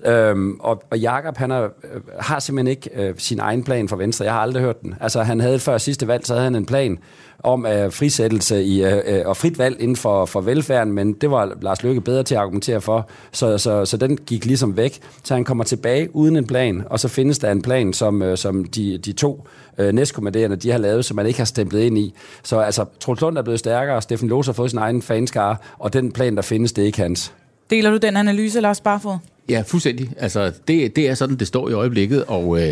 Øhm, 0.06 0.60
og, 0.60 0.84
og 0.92 1.00
Jakob, 1.00 1.38
han 1.38 1.52
er, 1.52 1.64
øh, 1.64 2.02
har 2.20 2.40
simpelthen 2.40 2.68
ikke 2.68 2.90
øh, 2.96 3.14
sin 3.18 3.40
egen 3.40 3.64
plan 3.64 3.90
for 3.90 3.96
Venstre. 3.96 4.26
Jeg 4.26 4.34
har 4.34 4.42
aldrig 4.42 4.64
hørt 4.64 4.82
den. 4.82 4.96
Altså, 5.02 5.24
han 5.24 5.40
havde 5.40 5.60
før 5.60 5.78
sidste 5.78 6.08
valg, 6.08 6.26
så 6.26 6.34
havde 6.34 6.44
han 6.44 6.56
en 6.56 6.66
plan 6.66 7.00
om 7.44 7.66
øh, 7.66 7.92
frisættelse 7.92 8.64
i, 8.64 8.84
øh, 8.84 8.98
øh, 9.06 9.22
og 9.26 9.38
frit 9.38 9.60
valg 9.60 9.82
inden 9.82 9.96
for, 9.96 10.26
for 10.26 10.42
velfærden, 10.42 10.94
men 10.94 11.14
det 11.14 11.32
var 11.32 11.54
Lars 11.62 11.84
Løkke 11.84 12.02
bedre 12.02 12.24
til 12.24 12.36
at 12.36 12.42
argumentere 12.42 12.82
for, 12.82 13.10
så, 13.32 13.58
så, 13.58 13.86
så 13.86 13.98
den 13.98 14.18
gik 14.18 14.46
ligesom 14.46 14.78
væk. 14.78 15.00
Så 15.24 15.34
han 15.34 15.44
kommer 15.44 15.64
tilbage 15.64 16.16
uden 16.16 16.36
en 16.36 16.48
plan, 16.48 16.84
og 16.90 17.00
så 17.00 17.08
findes 17.08 17.40
der 17.40 17.52
en 17.52 17.62
plan, 17.62 17.94
som, 17.94 18.22
øh, 18.22 18.38
som 18.38 18.64
de, 18.64 18.98
de 18.98 19.12
to 19.12 19.48
øh, 19.78 19.94
næstkommanderende, 19.94 20.56
de 20.56 20.72
har 20.72 20.78
lavet, 20.78 21.06
som 21.06 21.16
man 21.16 21.26
ikke 21.26 21.40
har 21.40 21.46
stemplet 21.46 21.82
ind 21.82 21.98
i. 21.98 22.14
Så 22.44 22.60
altså, 22.60 22.86
Troels 23.00 23.22
Lund 23.22 23.38
er 23.38 23.42
blevet 23.42 23.60
stærkere, 23.60 24.02
Steffen 24.02 24.30
Lose 24.30 24.48
har 24.48 24.54
fået 24.54 24.70
sin 24.70 24.80
egen 24.80 25.02
fanskare, 25.02 25.56
og 25.80 25.94
den 25.94 26.12
plan, 26.12 26.36
der 26.36 26.42
findes, 26.42 26.74
det 26.74 26.82
er 26.82 26.86
ikke 26.86 27.02
hans. 27.02 27.34
Deler 27.70 27.92
du 27.92 27.98
den 27.98 28.18
analyse, 28.18 28.62
Lars 28.62 28.82
Barfod? 28.82 29.18
Ja, 29.50 29.64
fuldstændig. 29.68 30.12
Altså, 30.18 30.52
det, 30.68 30.96
det 30.96 31.10
er 31.10 31.16
sådan, 31.16 31.36
det 31.36 31.48
står 31.48 31.70
i 31.70 31.74
øjeblikket, 31.74 32.26
og 32.26 32.62
øh, 32.62 32.68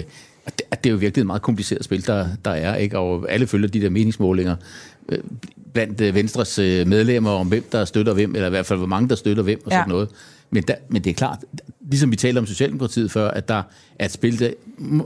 det, 0.46 0.62
det 0.84 0.86
er 0.86 0.90
jo 0.90 0.98
virkelig 0.98 1.22
et 1.22 1.28
meget 1.28 1.42
kompliceret 1.42 1.84
spil, 1.84 2.08
der, 2.08 2.28
der 2.46 2.52
er, 2.52 2.76
ikke? 2.76 2.98
og 2.98 3.32
alle 3.32 3.48
følger 3.48 3.68
de 3.68 3.82
der 3.82 3.90
meningsmålinger 3.90 4.56
øh, 5.10 5.20
blandt 5.74 6.02
øh, 6.02 6.16
Venstres 6.16 6.60
øh, 6.60 6.88
medlemmer 6.88 7.32
om, 7.32 7.48
hvem 7.48 7.64
der 7.72 7.86
støtter 7.86 8.14
hvem, 8.14 8.36
eller 8.36 8.48
i 8.48 8.50
hvert 8.50 8.66
fald, 8.66 8.80
hvor 8.80 8.88
mange 8.88 9.10
der 9.10 9.16
støtter 9.16 9.44
hvem, 9.44 9.62
og 9.66 9.72
ja. 9.72 9.78
sådan 9.78 9.90
noget. 9.90 10.10
Men, 10.52 10.64
der, 10.64 10.76
men 10.90 11.04
det 11.04 11.10
er 11.10 11.14
klart, 11.14 11.40
ligesom 11.90 12.12
vi 12.12 12.16
talte 12.16 12.40
om 12.40 12.46
Socialdemokratiet 12.46 13.12
før, 13.12 13.32
at 13.32 13.48
der 13.48 13.64
er 14.00 14.06
et 14.06 14.12
spil, 14.12 14.40
der 14.40 14.50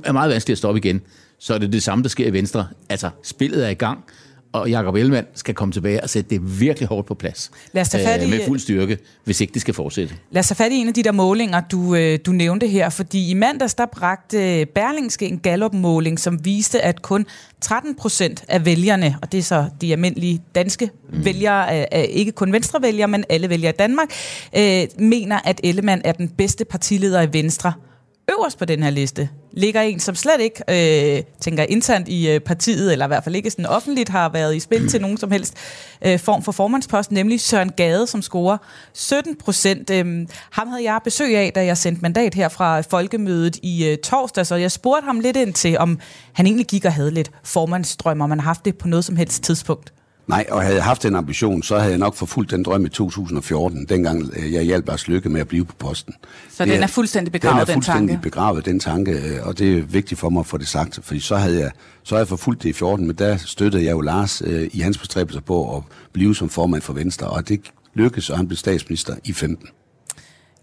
er 0.04 0.12
meget 0.12 0.32
vanskeligt 0.32 0.56
at 0.56 0.58
stoppe 0.58 0.80
igen, 0.80 1.02
så 1.40 1.54
er 1.54 1.58
det 1.58 1.74
det 1.74 1.84
samme, 1.84 2.04
der 2.04 2.10
sker 2.10 2.28
i 2.28 2.34
Venstre. 2.34 2.68
Altså, 2.90 3.10
spillet 3.24 3.66
er 3.66 3.70
i 3.70 3.74
gang, 3.74 4.04
og 4.54 4.70
Jakob 4.70 4.96
Ellemann 4.96 5.28
skal 5.36 5.54
komme 5.56 5.72
tilbage 5.72 6.04
og 6.04 6.10
sætte 6.10 6.30
det 6.30 6.60
virkelig 6.60 6.88
hårdt 6.90 7.08
på 7.08 7.14
plads. 7.14 7.52
Lad 7.74 7.82
os 7.82 7.90
tage 7.90 8.06
fat 8.06 8.22
i- 8.22 8.24
øh, 8.24 8.30
med 8.30 8.40
fuld 8.48 8.60
styrke, 8.60 8.98
hvis 9.24 9.42
ikke 9.42 9.54
det 9.54 9.62
skal 9.62 9.74
fortsætte. 9.74 10.16
Lad 10.32 10.40
os 10.40 10.48
tage 10.48 10.56
fat 10.56 10.72
i 10.72 10.76
en 10.76 10.88
af 10.88 10.94
de 10.94 11.04
der 11.04 11.12
målinger, 11.12 11.62
du, 11.72 11.96
øh, 11.96 12.20
du 12.26 12.32
nævnte 12.32 12.68
her, 12.68 12.90
fordi 12.90 13.30
i 13.30 13.34
mandags 13.34 13.74
der 13.74 13.86
bragte 13.86 14.66
Berlingske 14.76 15.26
en 15.28 15.40
Gallup-måling, 15.40 16.20
som 16.20 16.46
viste, 16.46 16.82
at 16.82 17.02
kun 17.02 17.26
13 17.62 17.96
procent 17.96 18.44
af 18.48 18.66
vælgerne, 18.66 19.16
og 19.22 19.32
det 19.32 19.38
er 19.38 19.42
så 19.44 19.66
de 19.82 19.92
almindelige 19.92 20.42
danske 20.56 20.90
mm. 21.14 21.26
vælgere, 21.26 21.80
øh, 21.80 21.86
øh, 21.94 22.04
ikke 22.04 22.32
kun 22.32 22.54
venstrevælgere, 22.54 23.08
men 23.08 23.24
alle 23.30 23.50
vælgere 23.50 23.74
i 23.74 23.78
Danmark, 23.80 24.08
øh, 24.58 24.88
mener, 25.00 25.40
at 25.46 25.62
Ellemann 25.64 26.02
er 26.06 26.12
den 26.12 26.30
bedste 26.30 26.66
partileder 26.66 27.22
i 27.22 27.28
Venstre. 27.34 27.74
Øverst 28.32 28.58
på 28.58 28.66
den 28.66 28.84
her 28.84 28.90
liste 28.90 29.30
ligger 29.52 29.82
en, 29.82 30.00
som 30.00 30.16
slet 30.16 30.42
ikke 30.42 30.64
øh, 31.18 31.24
tænker 31.40 31.64
internt 31.64 32.08
i 32.08 32.30
øh, 32.30 32.40
partiet, 32.40 32.92
eller 32.92 33.06
i 33.06 33.08
hvert 33.08 33.24
fald 33.24 33.36
ikke 33.36 33.52
sådan 33.52 33.66
offentligt 33.66 34.10
har 34.10 34.30
været 34.30 34.56
i 34.56 34.60
spil 34.60 34.88
til 34.88 35.02
nogen 35.02 35.18
som 35.18 35.32
helst 35.32 35.54
øh, 36.06 36.20
form 36.20 36.44
for 36.44 36.52
formandspost, 36.52 37.12
nemlig 37.12 37.42
Søren 37.42 37.72
Gade, 37.72 38.08
som 38.08 38.22
scorer 38.22 38.58
17 38.94 39.36
procent. 39.36 39.90
Øh, 39.90 40.28
ham 40.52 40.68
havde 40.68 40.84
jeg 40.84 41.00
besøg 41.04 41.38
af, 41.38 41.52
da 41.56 41.66
jeg 41.66 41.78
sendte 41.78 42.02
mandat 42.02 42.34
her 42.34 42.50
fra 42.50 42.82
folkemødet 42.82 43.58
i 43.64 43.88
øh, 43.88 43.98
torsdag, 43.98 44.46
så 44.46 44.56
jeg 44.56 44.72
spurgte 44.72 45.06
ham 45.06 45.20
lidt 45.20 45.38
ind 45.38 45.54
til, 45.54 45.78
om 45.78 46.00
han 46.34 46.46
egentlig 46.46 46.68
gik 46.68 46.86
og 46.86 46.94
havde 46.94 47.12
lidt 47.12 47.32
formandsdrøm, 47.44 48.22
om 48.22 48.30
man 48.30 48.40
har 48.40 48.46
haft 48.46 48.66
det 48.66 48.78
på 48.78 48.88
noget 48.88 49.06
som 49.06 49.16
helst 49.16 49.44
tidspunkt. 49.44 49.94
Nej, 50.32 50.46
og 50.50 50.62
havde 50.62 50.76
jeg 50.76 50.84
haft 50.84 51.04
den 51.04 51.16
ambition, 51.16 51.64
så 51.64 51.78
havde 51.78 51.92
jeg 51.92 52.00
nok 52.00 52.16
forfulgt 52.16 52.52
den 52.52 52.64
drøm 52.64 52.86
i 52.86 52.90
2014, 52.90 53.86
dengang 53.86 54.30
øh, 54.38 54.54
jeg 54.54 54.64
hjalp 54.64 54.88
Lars 54.88 55.08
Lykke 55.08 55.30
med 55.30 55.42
at 55.42 55.48
blive 55.48 55.66
på 55.66 55.76
posten. 55.80 56.14
Så 56.50 56.66
Det 56.66 56.74
den 56.74 56.84
er 56.84 56.88
fuldstændig 56.88 57.32
begravet, 57.32 57.54
den, 57.56 57.62
er 57.62 57.66
den 57.66 57.74
fuldstændig 57.74 58.10
tanke? 58.10 58.24
begravet, 58.24 58.66
den 58.66 58.80
tanke, 58.80 59.12
øh, 59.12 59.48
og 59.48 59.60
det 59.60 59.78
er 59.78 59.82
vigtigt 59.82 60.20
for 60.20 60.30
mig 60.30 60.40
at 60.40 60.46
få 60.46 60.58
det 60.58 60.68
sagt, 60.68 61.00
fordi 61.04 61.20
så 61.20 61.36
havde 61.36 61.60
jeg, 61.60 61.72
så 62.04 62.16
havde 62.16 62.22
jeg 62.22 62.28
forfulgt 62.28 62.64
det 62.64 62.70
i 62.70 62.74
14, 62.74 63.08
men 63.08 63.16
der 63.16 63.38
støttede 63.38 63.84
jeg 63.84 63.92
jo 63.92 64.02
Lars 64.02 64.42
øh, 64.46 64.70
i 64.74 64.80
hans 64.80 64.98
bestræbelser 64.98 65.42
på 65.42 65.78
at 65.78 65.84
blive 66.14 66.36
som 66.36 66.50
formand 66.50 66.82
for 66.82 66.94
Venstre, 66.94 67.28
og 67.28 67.48
det 67.50 67.62
lykkedes, 67.94 68.30
og 68.30 68.38
han 68.38 68.48
blev 68.48 68.58
statsminister 68.58 69.16
i 69.26 69.34
15. 69.34 69.68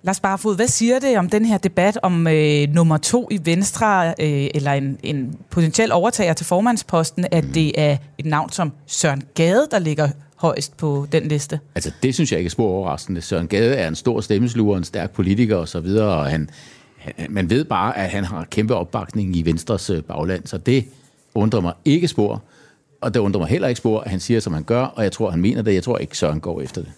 Lars 0.02 0.20
Barfod, 0.20 0.56
hvad 0.56 0.66
siger 0.66 0.98
det 0.98 1.18
om 1.18 1.28
den 1.28 1.44
her 1.44 1.58
debat 1.58 1.98
om 2.02 2.26
øh, 2.26 2.68
nummer 2.68 2.96
to 2.96 3.28
i 3.30 3.40
Venstre, 3.44 4.08
øh, 4.08 4.48
eller 4.54 4.72
en, 4.72 4.98
en 5.02 5.38
potentiel 5.50 5.92
overtager 5.92 6.32
til 6.32 6.46
formandsposten, 6.46 7.26
at 7.30 7.44
det 7.54 7.80
er 7.80 7.96
et 8.18 8.26
navn 8.26 8.52
som 8.52 8.72
Søren 8.86 9.22
Gade, 9.34 9.68
der 9.70 9.78
ligger 9.78 10.08
højst 10.36 10.76
på 10.76 11.06
den 11.12 11.28
liste? 11.28 11.60
Altså, 11.74 11.92
det 12.02 12.14
synes 12.14 12.32
jeg 12.32 12.38
ikke 12.38 12.48
er 12.48 12.50
spor 12.50 12.68
overraskende. 12.68 13.20
Søren 13.20 13.48
Gade 13.48 13.74
er 13.74 13.88
en 13.88 13.94
stor 13.94 14.20
stemmesluger, 14.20 14.76
en 14.76 14.84
stærk 14.84 15.10
politiker 15.10 15.56
osv., 15.56 15.86
og 15.86 16.26
han, 16.26 16.50
han, 16.98 17.14
man 17.28 17.50
ved 17.50 17.64
bare, 17.64 17.98
at 17.98 18.10
han 18.10 18.24
har 18.24 18.44
kæmpe 18.50 18.74
opbakning 18.74 19.36
i 19.36 19.42
Venstres 19.42 19.90
øh, 19.90 20.02
bagland, 20.02 20.46
så 20.46 20.58
det 20.58 20.84
undrer 21.34 21.60
mig 21.60 21.72
ikke 21.84 22.08
spor. 22.08 22.42
Og 23.00 23.14
det 23.14 23.20
undrer 23.20 23.40
mig 23.40 23.48
heller 23.48 23.68
ikke 23.68 23.78
spor, 23.78 24.00
at 24.00 24.10
han 24.10 24.20
siger, 24.20 24.40
som 24.40 24.52
han 24.52 24.62
gør, 24.62 24.82
og 24.82 25.02
jeg 25.02 25.12
tror, 25.12 25.30
han 25.30 25.40
mener 25.40 25.62
det. 25.62 25.74
Jeg 25.74 25.82
tror 25.82 25.98
ikke, 25.98 26.18
Søren 26.18 26.40
går 26.40 26.60
efter 26.60 26.80
det. 26.80 26.90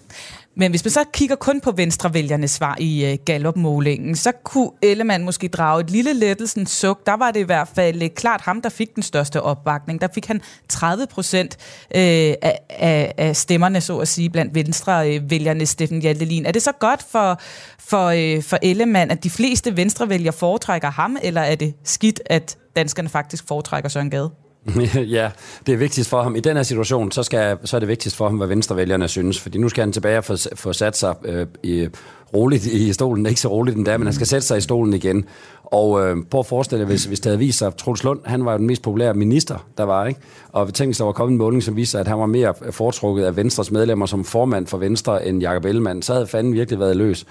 Men 0.60 0.70
hvis 0.70 0.84
man 0.84 0.90
så 0.90 1.04
kigger 1.12 1.36
kun 1.36 1.60
på 1.60 1.72
venstrevælgernes 1.72 2.50
svar 2.50 2.76
i 2.78 3.04
øh, 3.04 3.18
Gallup-målingen, 3.24 4.16
så 4.16 4.32
kunne 4.44 4.70
Ellemann 4.82 5.24
måske 5.24 5.48
drage 5.48 5.80
et 5.80 5.90
lille 5.90 6.12
lettelsen 6.12 6.66
suk. 6.66 7.06
Der 7.06 7.16
var 7.16 7.30
det 7.30 7.40
i 7.40 7.42
hvert 7.42 7.68
fald 7.74 8.02
øh, 8.02 8.08
klart 8.08 8.40
ham, 8.40 8.62
der 8.62 8.68
fik 8.68 8.94
den 8.94 9.02
største 9.02 9.42
opbakning. 9.42 10.00
Der 10.00 10.08
fik 10.14 10.26
han 10.26 10.40
30 10.68 11.06
procent 11.06 11.56
øh, 11.94 12.00
af, 12.42 12.58
af, 12.70 13.14
af 13.16 13.36
stemmerne, 13.36 13.80
så 13.80 13.98
at 13.98 14.08
sige, 14.08 14.30
blandt 14.30 14.54
venstrevælgerne, 14.54 15.66
Steffen 15.66 16.02
Hjaltelin. 16.02 16.46
Er 16.46 16.52
det 16.52 16.62
så 16.62 16.72
godt 16.80 17.02
for, 17.10 17.40
for, 17.78 18.06
øh, 18.06 18.42
for 18.42 18.58
Ellemann, 18.62 19.10
at 19.10 19.24
de 19.24 19.30
fleste 19.30 19.76
venstrevælgere 19.76 20.32
foretrækker 20.32 20.90
ham, 20.90 21.16
eller 21.22 21.40
er 21.40 21.54
det 21.54 21.74
skidt, 21.84 22.20
at 22.26 22.58
danskerne 22.76 23.08
faktisk 23.08 23.48
foretrækker 23.48 23.88
Søren 23.88 24.10
Gade? 24.10 24.30
ja, 25.16 25.30
det 25.66 25.72
er 25.72 25.76
vigtigst 25.76 26.10
for 26.10 26.22
ham. 26.22 26.36
I 26.36 26.40
den 26.40 26.56
her 26.56 26.62
situation, 26.62 27.12
så, 27.12 27.22
skal, 27.22 27.58
så 27.64 27.76
er 27.76 27.78
det 27.78 27.88
vigtigst 27.88 28.16
for 28.16 28.28
ham, 28.28 28.36
hvad 28.36 28.46
venstrevælgerne 28.46 29.08
synes. 29.08 29.40
Fordi 29.40 29.58
nu 29.58 29.68
skal 29.68 29.82
han 29.82 29.92
tilbage 29.92 30.18
og 30.18 30.24
få, 30.24 30.36
få 30.54 30.72
sat 30.72 30.96
sig 30.96 31.14
øh, 31.24 31.46
i, 31.62 31.88
roligt 32.34 32.66
i 32.66 32.92
stolen. 32.92 33.26
Ikke 33.26 33.40
så 33.40 33.48
roligt 33.48 33.76
endda, 33.76 33.96
men 33.96 34.06
han 34.06 34.14
skal 34.14 34.26
sætte 34.26 34.46
sig 34.46 34.58
i 34.58 34.60
stolen 34.60 34.94
igen. 34.94 35.24
Og 35.64 36.06
øh, 36.06 36.16
prøv 36.30 36.38
at 36.38 36.46
forestille 36.46 36.80
dig, 36.80 36.86
hvis, 36.86 37.04
hvis 37.04 37.20
det 37.20 37.30
havde 37.30 37.38
vist 37.38 37.58
sig, 37.58 37.76
Troels 37.76 38.04
Lund, 38.04 38.20
han 38.24 38.44
var 38.44 38.52
jo 38.52 38.58
den 38.58 38.66
mest 38.66 38.82
populære 38.82 39.14
minister, 39.14 39.66
der 39.78 39.84
var, 39.84 40.06
ikke? 40.06 40.20
Og 40.52 40.74
tænk, 40.74 40.88
hvis 40.88 40.96
der 40.96 41.04
var 41.04 41.12
kommet 41.12 41.32
en 41.32 41.38
måling, 41.38 41.62
som 41.62 41.76
viste 41.76 41.90
sig, 41.90 42.00
at 42.00 42.08
han 42.08 42.18
var 42.18 42.26
mere 42.26 42.54
øh, 42.64 42.72
foretrukket 42.72 43.24
af 43.24 43.36
Venstres 43.36 43.70
medlemmer 43.70 44.06
som 44.06 44.24
formand 44.24 44.66
for 44.66 44.78
Venstre 44.78 45.26
end 45.26 45.40
Jakob 45.40 45.64
Ellemann, 45.64 46.02
så 46.02 46.12
havde 46.12 46.26
fanden 46.26 46.52
virkelig 46.52 46.80
været 46.80 46.96
løs. 46.96 47.26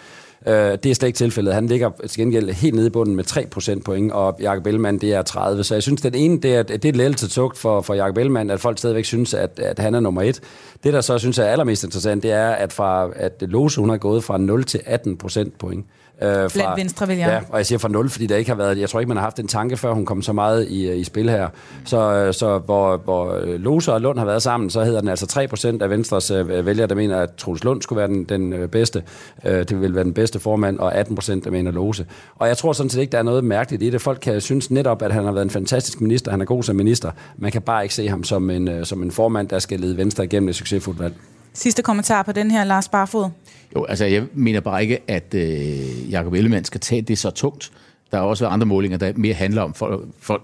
Øh, 0.47 0.53
det 0.53 0.85
er 0.85 0.93
slet 0.93 1.07
ikke 1.07 1.17
tilfældet. 1.17 1.53
Han 1.53 1.67
ligger 1.67 1.89
til 2.07 2.21
gengæld 2.21 2.49
helt 2.49 2.75
nede 2.75 2.87
i 2.87 2.89
bunden 2.89 3.15
med 3.15 3.23
3 3.23 3.45
procentpoint, 3.51 4.11
og 4.11 4.37
Jakob 4.39 4.67
Ellemann, 4.67 4.97
det 4.97 5.13
er 5.13 5.21
30. 5.21 5.63
Så 5.63 5.75
jeg 5.75 5.83
synes, 5.83 6.01
den 6.01 6.15
ene, 6.15 6.39
det 6.39 6.55
er, 6.55 6.63
det 6.63 6.85
er 6.85 6.89
et 6.89 6.95
lettelse 6.95 7.29
tugt 7.29 7.57
for, 7.57 7.81
for 7.81 7.93
Jakob 7.93 8.17
Ellemann, 8.17 8.49
at 8.49 8.59
folk 8.59 8.77
stadigvæk 8.77 9.05
synes, 9.05 9.33
at, 9.33 9.59
at 9.59 9.79
han 9.79 9.95
er 9.95 9.99
nummer 9.99 10.21
et. 10.21 10.41
Det, 10.83 10.93
der 10.93 11.01
så 11.01 11.17
synes 11.17 11.37
jeg 11.37 11.47
er 11.47 11.51
allermest 11.51 11.83
interessant, 11.83 12.23
det 12.23 12.31
er, 12.31 12.49
at, 12.49 12.73
fra, 12.73 13.09
at 13.15 13.33
Lose, 13.41 13.79
hun 13.79 13.89
er 13.89 13.97
gået 13.97 14.23
fra 14.23 14.37
0 14.37 14.63
til 14.63 14.81
18 14.85 15.17
procentpoint. 15.17 15.85
Øh, 16.21 16.49
Blandt 16.53 16.77
venstrevælgere. 16.77 17.31
Ja, 17.31 17.39
og 17.49 17.57
jeg 17.57 17.65
siger 17.65 17.79
fra 17.79 17.89
0, 17.89 18.09
fordi 18.09 18.27
der 18.27 18.35
ikke 18.35 18.49
har 18.49 18.55
været, 18.55 18.79
jeg 18.79 18.89
tror 18.89 18.99
ikke, 18.99 19.07
man 19.07 19.17
har 19.17 19.23
haft 19.23 19.39
en 19.39 19.47
tanke, 19.47 19.77
før 19.77 19.93
hun 19.93 20.05
kom 20.05 20.21
så 20.21 20.33
meget 20.33 20.67
i, 20.67 20.93
i 20.93 21.03
spil 21.03 21.29
her. 21.29 21.47
Så, 21.85 22.31
så 22.31 22.57
hvor, 22.57 22.97
hvor 22.97 23.39
Lose 23.57 23.93
og 23.93 24.01
Lund 24.01 24.19
har 24.19 24.25
været 24.25 24.41
sammen, 24.41 24.69
så 24.69 24.83
hedder 24.83 24.99
den 24.99 25.09
altså 25.09 25.47
3% 25.79 25.83
af 25.83 25.89
Venstres 25.89 26.31
øh, 26.31 26.65
vælgere, 26.65 26.87
der 26.87 26.95
mener, 26.95 27.17
at 27.17 27.29
Troels 27.37 27.63
Lund 27.63 27.81
skulle 27.81 27.97
være 27.97 28.07
den, 28.07 28.23
den 28.23 28.53
øh, 28.53 28.67
bedste. 28.67 29.03
Øh, 29.45 29.59
det 29.59 29.81
vil 29.81 29.95
være 29.95 30.03
den 30.03 30.13
bedste 30.13 30.39
formand, 30.39 30.79
og 30.79 30.99
18% 30.99 31.43
der 31.43 31.51
mener 31.51 31.71
Lose. 31.71 32.05
Og 32.35 32.47
jeg 32.47 32.57
tror 32.57 32.73
sådan 32.73 32.89
set 32.89 33.01
ikke, 33.01 33.11
der 33.11 33.17
er 33.17 33.23
noget 33.23 33.43
mærkeligt 33.43 33.83
i 33.83 33.89
det. 33.89 34.01
Folk 34.01 34.19
kan 34.21 34.41
synes 34.41 34.71
netop, 34.71 35.01
at 35.01 35.11
han 35.11 35.25
har 35.25 35.31
været 35.31 35.45
en 35.45 35.49
fantastisk 35.49 36.01
minister, 36.01 36.31
han 36.31 36.41
er 36.41 36.45
god 36.45 36.63
som 36.63 36.75
minister. 36.75 37.11
Man 37.37 37.51
kan 37.51 37.61
bare 37.61 37.83
ikke 37.83 37.95
se 37.95 38.07
ham 38.07 38.23
som 38.23 38.49
en, 38.49 38.67
øh, 38.67 38.85
som 38.85 39.03
en 39.03 39.11
formand, 39.11 39.47
der 39.47 39.59
skal 39.59 39.79
lede 39.79 39.97
Venstre 39.97 40.23
igennem 40.23 40.49
et 40.49 40.55
succesfuldt 40.55 40.99
valg. 40.99 41.13
Sidste 41.53 41.81
kommentar 41.81 42.23
på 42.23 42.31
den 42.31 42.51
her, 42.51 42.63
Lars 42.63 42.89
Barfod. 42.89 43.29
Jo, 43.75 43.83
altså 43.83 44.05
jeg 44.05 44.23
mener 44.33 44.59
bare 44.59 44.81
ikke, 44.81 44.99
at 45.07 45.33
øh, 45.33 46.11
Jacob 46.11 46.33
Ellemann 46.33 46.65
skal 46.65 46.79
tage 46.81 47.01
det 47.01 47.17
så 47.17 47.29
tungt. 47.29 47.71
Der 48.11 48.17
er 48.17 48.21
også 48.21 48.47
andre 48.47 48.65
målinger, 48.65 48.97
der 48.97 49.13
mere 49.15 49.33
handler 49.33 49.61
om, 49.61 49.73
folk, 49.73 50.07
folk 50.19 50.41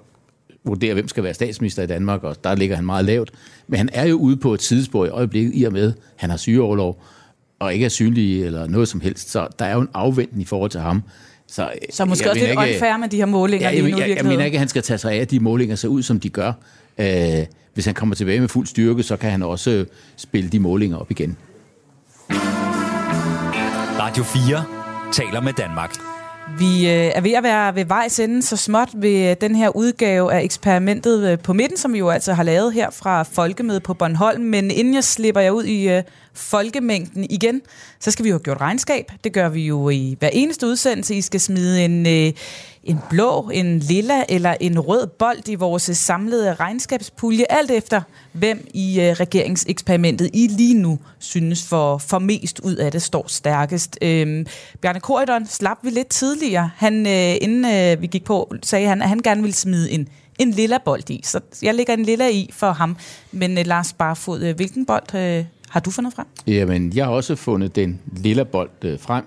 vurderer, 0.66 0.93
hvem 0.93 1.08
skal 1.08 1.24
være 1.24 1.34
statsminister 1.34 1.84
i 1.84 1.88
Danmark, 1.88 2.24
og 2.24 2.43
der 2.43 2.56
ligger 2.56 2.76
han 2.76 2.86
meget 2.86 3.06
lavt. 3.06 3.32
Men 3.68 3.78
han 3.78 3.89
er 3.93 4.06
jo 4.06 4.16
ude 4.16 4.38
på 4.38 4.53
et 4.53 4.62
sidespor 4.62 5.06
i 5.06 5.10
øjeblikket, 5.10 5.51
i 5.56 5.64
og 5.64 5.74
med, 5.74 5.93
han 6.16 6.30
har 6.30 6.38
sygeoverlov, 6.38 7.03
og 7.60 7.74
ikke 7.74 7.86
er 7.86 7.89
synlig 7.89 8.43
eller 8.45 8.68
noget 8.68 8.88
som 8.88 9.01
helst. 9.01 9.32
Så 9.32 9.47
der 9.60 9.66
er 9.66 9.74
jo 9.74 9.82
en 9.82 9.89
afventning 9.93 10.41
i 10.41 10.45
forhold 10.45 10.72
til 10.72 10.80
ham. 10.80 11.03
Så, 11.47 11.72
Så 11.89 12.06
måske 12.06 12.30
også 12.30 12.41
lidt 12.45 12.60
mener 12.60 12.74
unfair 12.74 12.97
med 12.97 13.10
de 13.10 13.18
her 13.18 13.26
målinger 13.26 13.70
Ja, 13.70 13.76
jeg, 13.76 13.84
lige 13.84 13.91
nu 13.91 13.99
jeg, 13.99 14.10
jeg, 14.10 14.18
jeg 14.18 14.26
mener 14.26 14.45
ikke, 14.45 14.56
at 14.56 14.60
han 14.60 14.68
skal 14.68 14.82
tage 14.84 14.97
sig 14.97 15.12
af, 15.12 15.18
at 15.18 15.32
de 15.32 15.39
målinger 15.39 15.76
ser 15.76 15.88
ud, 15.88 16.03
som 16.03 16.20
de 16.20 16.30
gør. 16.30 16.53
Øh, 16.97 17.45
hvis 17.76 17.86
han 17.86 17.93
kommer 17.93 18.15
tilbage 18.15 18.39
med 18.39 18.47
fuld 18.47 18.67
styrke, 18.67 19.03
så 19.03 19.17
kan 19.17 19.32
han 19.32 19.43
også 19.43 19.71
øh, 19.71 19.86
spille 20.15 20.49
de 20.49 20.59
målinger 20.59 20.97
op 20.97 21.11
igen. 21.11 21.38
Radio 23.99 24.23
4 24.23 24.65
taler 25.13 25.41
med 25.41 25.53
Danmark. 25.53 25.95
Vi 26.59 26.88
øh, 26.88 27.11
er 27.15 27.21
ved 27.21 27.32
at 27.32 27.43
være 27.43 27.76
ved 27.76 27.86
vejs 27.86 28.19
ende 28.19 28.41
så 28.41 28.57
småt 28.57 28.89
ved 28.93 29.30
øh, 29.30 29.36
den 29.41 29.55
her 29.55 29.76
udgave 29.76 30.34
af 30.34 30.43
eksperimentet 30.43 31.39
på 31.39 31.53
midten, 31.53 31.78
som 31.78 31.93
vi 31.93 31.97
jo 31.97 32.09
altså 32.09 32.34
har 32.34 32.43
lavet 32.43 32.73
her 32.73 32.89
fra 32.89 33.23
Folkemødet 33.23 33.84
på 33.84 33.93
Bornholm. 33.93 34.43
Men 34.43 34.71
inden 34.71 34.93
jeg 34.93 35.03
slipper 35.03 35.41
jer 35.41 35.51
ud 35.51 35.65
i 35.65 36.01
folkemængden 36.34 37.28
igen, 37.30 37.61
så 37.99 38.11
skal 38.11 38.26
vi 38.26 38.30
jo 38.30 38.36
have 38.36 38.43
gjort 38.43 38.61
regnskab. 38.61 39.11
Det 39.23 39.34
gør 39.34 39.49
vi 39.49 39.67
jo 39.67 39.89
i 39.89 40.15
hver 40.19 40.30
eneste 40.34 40.67
udsendelse. 40.67 41.15
I 41.15 41.21
skal 41.21 41.39
smide 41.39 41.86
en, 41.86 42.34
en 42.86 42.99
blå, 43.09 43.49
en 43.53 43.79
lilla 43.79 44.23
eller 44.29 44.55
en 44.59 44.79
rød 44.79 45.07
bold 45.07 45.49
i 45.49 45.55
vores 45.55 45.83
samlede 45.83 46.53
regnskabspulje, 46.53 47.45
alt 47.49 47.71
efter 47.71 48.01
hvem 48.31 48.67
i 48.73 49.01
øh, 49.01 49.07
regeringseksperimentet 49.07 50.29
I 50.33 50.47
lige 50.47 50.73
nu 50.73 50.99
synes 51.19 51.67
for, 51.67 51.97
for 51.97 52.19
mest 52.19 52.59
ud 52.59 52.75
af 52.75 52.91
det 52.91 53.01
står 53.01 53.25
stærkest. 53.27 53.97
Øhm, 54.01 54.45
Bjarne 54.81 54.99
Korydon 54.99 55.45
slap 55.45 55.77
vi 55.83 55.89
lidt 55.89 56.07
tidligere. 56.07 56.69
Han, 56.75 57.07
øh, 57.07 57.36
inden 57.41 57.65
øh, 57.65 58.01
vi 58.01 58.07
gik 58.07 58.23
på, 58.23 58.53
sagde 58.63 58.88
han, 58.88 59.01
at 59.01 59.09
han 59.09 59.19
gerne 59.19 59.41
ville 59.41 59.55
smide 59.55 59.91
en, 59.91 60.07
en 60.39 60.51
lilla 60.51 60.77
bold 60.86 61.09
i. 61.09 61.21
Så 61.23 61.39
jeg 61.63 61.75
lægger 61.75 61.93
en 61.93 62.03
lilla 62.03 62.29
i 62.29 62.49
for 62.53 62.71
ham. 62.71 62.97
Men 63.31 63.57
øh, 63.57 63.65
Lars 63.65 63.93
Barfod, 63.93 64.41
øh, 64.41 64.55
hvilken 64.55 64.86
bold 64.86 65.15
øh, 65.15 65.45
har 65.69 65.79
du 65.79 65.91
fundet 65.91 66.13
frem? 66.13 66.25
Jamen, 66.47 66.93
jeg 66.95 67.05
har 67.05 67.11
også 67.11 67.36
fundet 67.36 67.75
den 67.75 67.99
lilla 68.17 68.43
bold 68.43 68.69
øh, 68.81 68.99
frem. 68.99 69.23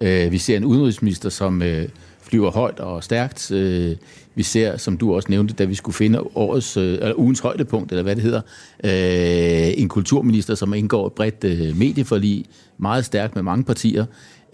Øh, 0.00 0.32
vi 0.32 0.38
ser 0.38 0.56
en 0.56 0.64
udenrigsminister, 0.64 1.28
som 1.28 1.62
øh, 1.62 1.88
flyver 2.28 2.50
højt 2.50 2.80
og 2.80 3.04
stærkt. 3.04 3.50
Øh, 3.50 3.96
vi 4.34 4.42
ser, 4.42 4.76
som 4.76 4.96
du 4.96 5.14
også 5.14 5.28
nævnte, 5.30 5.54
da 5.54 5.64
vi 5.64 5.74
skulle 5.74 5.94
finde 5.94 6.20
årets, 6.34 6.76
øh, 6.76 6.92
eller 6.92 7.18
ugens 7.18 7.40
højdepunkt, 7.40 7.92
eller 7.92 8.02
hvad 8.02 8.16
det 8.16 8.22
hedder, 8.22 8.40
øh, 8.84 9.80
en 9.82 9.88
kulturminister, 9.88 10.54
som 10.54 10.74
indgår 10.74 11.06
et 11.06 11.12
bredt 11.12 11.44
øh, 11.44 11.76
medieforlig, 11.76 12.44
meget 12.78 13.04
stærkt 13.04 13.34
med 13.34 13.42
mange 13.42 13.64
partier. 13.64 14.04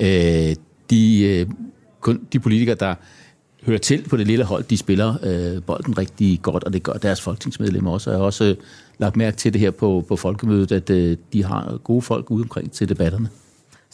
Øh, 0.00 0.54
de, 0.90 1.22
øh, 1.22 1.46
kun, 2.00 2.20
de 2.32 2.40
politikere, 2.40 2.76
der 2.80 2.94
hører 3.66 3.78
til 3.78 4.02
på 4.08 4.16
det 4.16 4.26
lille 4.26 4.44
hold, 4.44 4.64
de 4.64 4.76
spiller 4.76 5.14
øh, 5.22 5.62
bolden 5.62 5.98
rigtig 5.98 6.38
godt, 6.42 6.64
og 6.64 6.72
det 6.72 6.82
gør 6.82 6.92
deres 6.92 7.20
folketingsmedlemmer 7.20 7.90
også. 7.90 8.10
Jeg 8.10 8.18
har 8.18 8.24
også 8.24 8.44
øh, 8.44 8.56
lagt 8.98 9.16
mærke 9.16 9.36
til 9.36 9.52
det 9.52 9.60
her 9.60 9.70
på, 9.70 10.04
på 10.08 10.16
folkemødet, 10.16 10.72
at 10.72 10.90
øh, 10.90 11.16
de 11.32 11.44
har 11.44 11.78
gode 11.84 12.02
folk 12.02 12.30
ude 12.30 12.42
omkring 12.42 12.72
til 12.72 12.88
debatterne. 12.88 13.28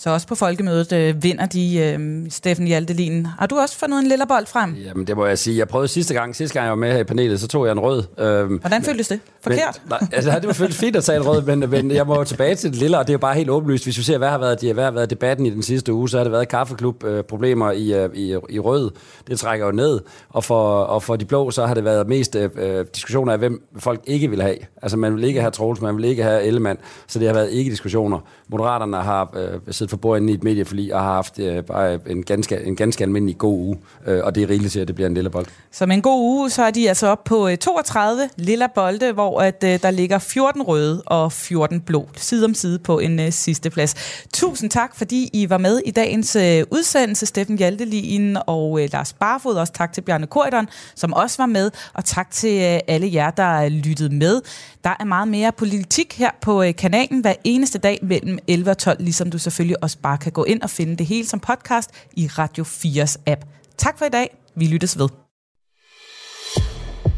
Så 0.03 0.11
også 0.11 0.27
på 0.27 0.35
folkemødet 0.35 0.93
øh, 0.93 1.23
vinder 1.23 1.47
de 1.47 1.79
øh, 1.79 2.31
Steffen 2.31 2.67
Hjaltelin. 2.67 3.27
Har 3.27 3.47
du 3.47 3.59
også 3.59 3.79
fundet 3.79 3.99
en 3.99 4.07
lille 4.07 4.27
bold 4.29 4.47
frem? 4.47 4.75
Jamen, 4.75 5.07
det 5.07 5.17
må 5.17 5.27
jeg 5.27 5.39
sige. 5.39 5.59
Jeg 5.59 5.69
prøvede 5.69 5.89
sidste 5.89 6.15
gang, 6.15 6.37
sidste 6.37 6.55
gang 6.55 6.65
jeg 6.65 6.71
var 6.71 6.77
med 6.77 6.93
her 6.93 6.99
i 6.99 7.05
panelet, 7.05 7.41
så 7.41 7.49
tog 7.49 7.67
jeg 7.67 7.73
en 7.73 7.81
rød. 7.81 8.03
Øhm, 8.19 8.57
Hvordan 8.57 8.83
føltes 8.83 9.09
det? 9.09 9.21
Forkert? 9.41 9.81
Men, 9.85 9.91
nej, 10.01 10.09
altså, 10.13 10.31
det 10.31 10.47
var 10.47 10.53
føltes 10.53 10.79
fint 10.79 10.97
at 10.97 11.05
tage 11.05 11.17
en 11.17 11.27
rød, 11.27 11.43
men, 11.43 11.71
men 11.71 11.91
jeg 11.91 12.07
må 12.07 12.15
jo 12.15 12.25
tilbage 12.25 12.55
til 12.55 12.71
det 12.71 12.79
lille, 12.79 12.99
og 12.99 13.07
det 13.07 13.11
er 13.11 13.15
jo 13.15 13.19
bare 13.19 13.35
helt 13.35 13.51
åbenlyst. 13.51 13.85
Hvis 13.85 13.99
vi 13.99 14.03
ser, 14.03 14.19
hvad 14.19 14.29
har 14.29 14.39
været, 14.39 14.73
hvad 14.75 14.85
har 14.85 14.91
været 14.91 15.11
debatten 15.11 15.47
i 15.47 15.51
den 15.51 15.63
sidste 15.63 15.93
uge, 15.93 16.09
så 16.09 16.17
har 16.17 16.25
det 16.25 16.33
været 16.33 16.49
kaffeklub-problemer 16.49 17.71
i, 17.71 17.95
øh, 17.95 18.11
i, 18.15 18.37
i 18.49 18.59
rød. 18.59 18.91
Det 19.29 19.39
trækker 19.39 19.67
jo 19.67 19.73
ned. 19.73 20.01
Og 20.29 20.45
for, 20.45 20.83
og 20.83 21.03
for 21.03 21.17
de 21.17 21.25
blå, 21.25 21.51
så 21.51 21.67
har 21.67 21.75
det 21.75 21.85
været 21.85 22.09
mest 22.09 22.37
øh, 22.37 22.87
diskussioner 22.95 23.33
af, 23.33 23.39
hvem 23.39 23.63
folk 23.77 24.01
ikke 24.07 24.31
vil 24.31 24.43
have. 24.43 24.57
Altså, 24.83 24.97
man 24.97 25.17
vil 25.17 25.25
ikke 25.25 25.41
have 25.41 25.51
Troels, 25.51 25.81
man 25.81 25.97
vil 25.97 26.05
ikke 26.05 26.23
have 26.23 26.43
Ellemann. 26.43 26.79
Så 27.07 27.19
det 27.19 27.27
har 27.27 27.35
været 27.35 27.51
ikke 27.51 27.71
diskussioner. 27.71 28.19
Moderaterne 28.51 28.97
har 28.97 29.31
øh, 29.37 29.61
siddet 29.71 29.91
for 29.91 29.97
bordet 29.97 30.31
i 30.31 30.33
et 30.33 30.45
medieforlig 30.45 30.95
og 30.95 31.01
har 31.01 31.15
haft 31.15 31.39
øh, 31.39 31.65
bare 31.65 31.99
en 32.07 32.23
ganske, 32.23 32.61
en 32.65 32.77
ganske 32.77 33.05
almindelig 33.05 33.39
god 33.39 33.59
uge. 33.59 33.79
Øh, 34.07 34.25
og 34.25 34.35
det 34.35 34.43
er 34.43 34.49
rigeligt 34.49 34.73
til, 34.73 34.81
at 34.81 34.89
det 34.89 34.95
bliver 34.95 35.09
en 35.09 35.15
lille 35.15 35.31
bold. 35.31 35.47
Så 35.73 35.87
med 35.87 35.97
en 35.97 36.03
god 36.03 36.21
uge, 36.21 36.51
så 36.51 36.63
er 36.63 36.71
de 36.71 36.89
altså 36.89 37.07
op 37.07 37.25
på 37.25 37.49
øh, 37.49 37.57
32 37.57 38.29
lilla 38.37 38.67
bolde, 38.75 39.13
hvor 39.13 39.41
at, 39.41 39.65
øh, 39.65 39.83
der 39.83 39.91
ligger 39.91 40.19
14 40.19 40.63
røde 40.63 41.03
og 41.07 41.33
14 41.33 41.81
blå 41.81 42.09
side 42.17 42.45
om 42.45 42.55
side 42.55 42.79
på 42.79 42.99
en 42.99 43.21
øh, 43.21 43.33
sidste 43.33 43.71
plads. 43.71 43.95
Tusind 44.33 44.71
tak, 44.71 44.97
fordi 44.97 45.31
I 45.33 45.51
var 45.51 45.59
med 45.59 45.81
i 45.87 45.91
dagens 45.91 46.37
øh, 46.37 46.65
udsendelse, 46.71 47.27
Steffen 47.27 47.59
Hjaltelin 47.59 48.37
og 48.47 48.83
øh, 48.83 48.89
Lars 48.93 49.13
Barfod. 49.13 49.55
Også 49.55 49.73
tak 49.73 49.93
til 49.93 50.01
Bjarne 50.01 50.27
Korydon, 50.27 50.69
som 50.95 51.13
også 51.13 51.37
var 51.39 51.47
med. 51.47 51.71
Og 51.95 52.05
tak 52.05 52.31
til 52.31 52.63
øh, 52.63 52.81
alle 52.89 53.11
jer, 53.13 53.31
der 53.31 53.69
lyttede 53.69 54.15
med. 54.15 54.41
Der 54.85 54.97
er 55.01 55.05
meget 55.05 55.29
mere 55.29 55.53
politik 55.53 56.19
her 56.19 56.31
på 56.41 56.63
øh, 56.63 56.75
kanalen 56.75 57.21
hver 57.21 57.35
eneste 57.45 57.79
dag 57.79 57.99
mellem 58.03 58.39
11 58.49 58.71
og 58.71 58.79
12, 58.79 59.01
ligesom 59.01 59.31
du 59.31 59.39
selvfølgelig 59.39 59.83
også 59.83 59.99
bare 59.99 60.19
kan 60.19 60.33
gå 60.33 60.45
ind 60.45 60.63
og 60.63 60.71
finde 60.71 60.97
det 60.97 61.07
hele 61.07 61.27
som 61.27 61.41
podcast 61.41 61.91
i 62.13 62.27
Radio 62.27 62.65
4's 62.65 63.17
app. 63.27 63.45
Tak 63.77 63.99
for 63.99 64.05
i 64.05 64.09
dag. 64.09 64.37
Vi 64.55 64.67
lyttes 64.67 64.99
ved. 64.99 65.09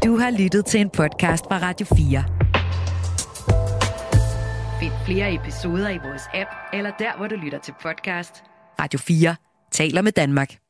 Du 0.05 0.17
har 0.17 0.31
lyttet 0.31 0.65
til 0.65 0.79
en 0.79 0.89
podcast 0.89 1.45
fra 1.45 1.57
Radio 1.57 1.85
4. 1.95 2.23
Find 4.79 4.93
flere 5.05 5.33
episoder 5.33 5.89
i 5.89 5.97
vores 5.97 6.23
app, 6.33 6.49
eller 6.73 6.91
der, 6.99 7.17
hvor 7.17 7.27
du 7.27 7.35
lytter 7.35 7.59
til 7.59 7.73
podcast. 7.81 8.43
Radio 8.79 8.99
4 8.99 9.35
taler 9.71 10.01
med 10.01 10.11
Danmark. 10.11 10.62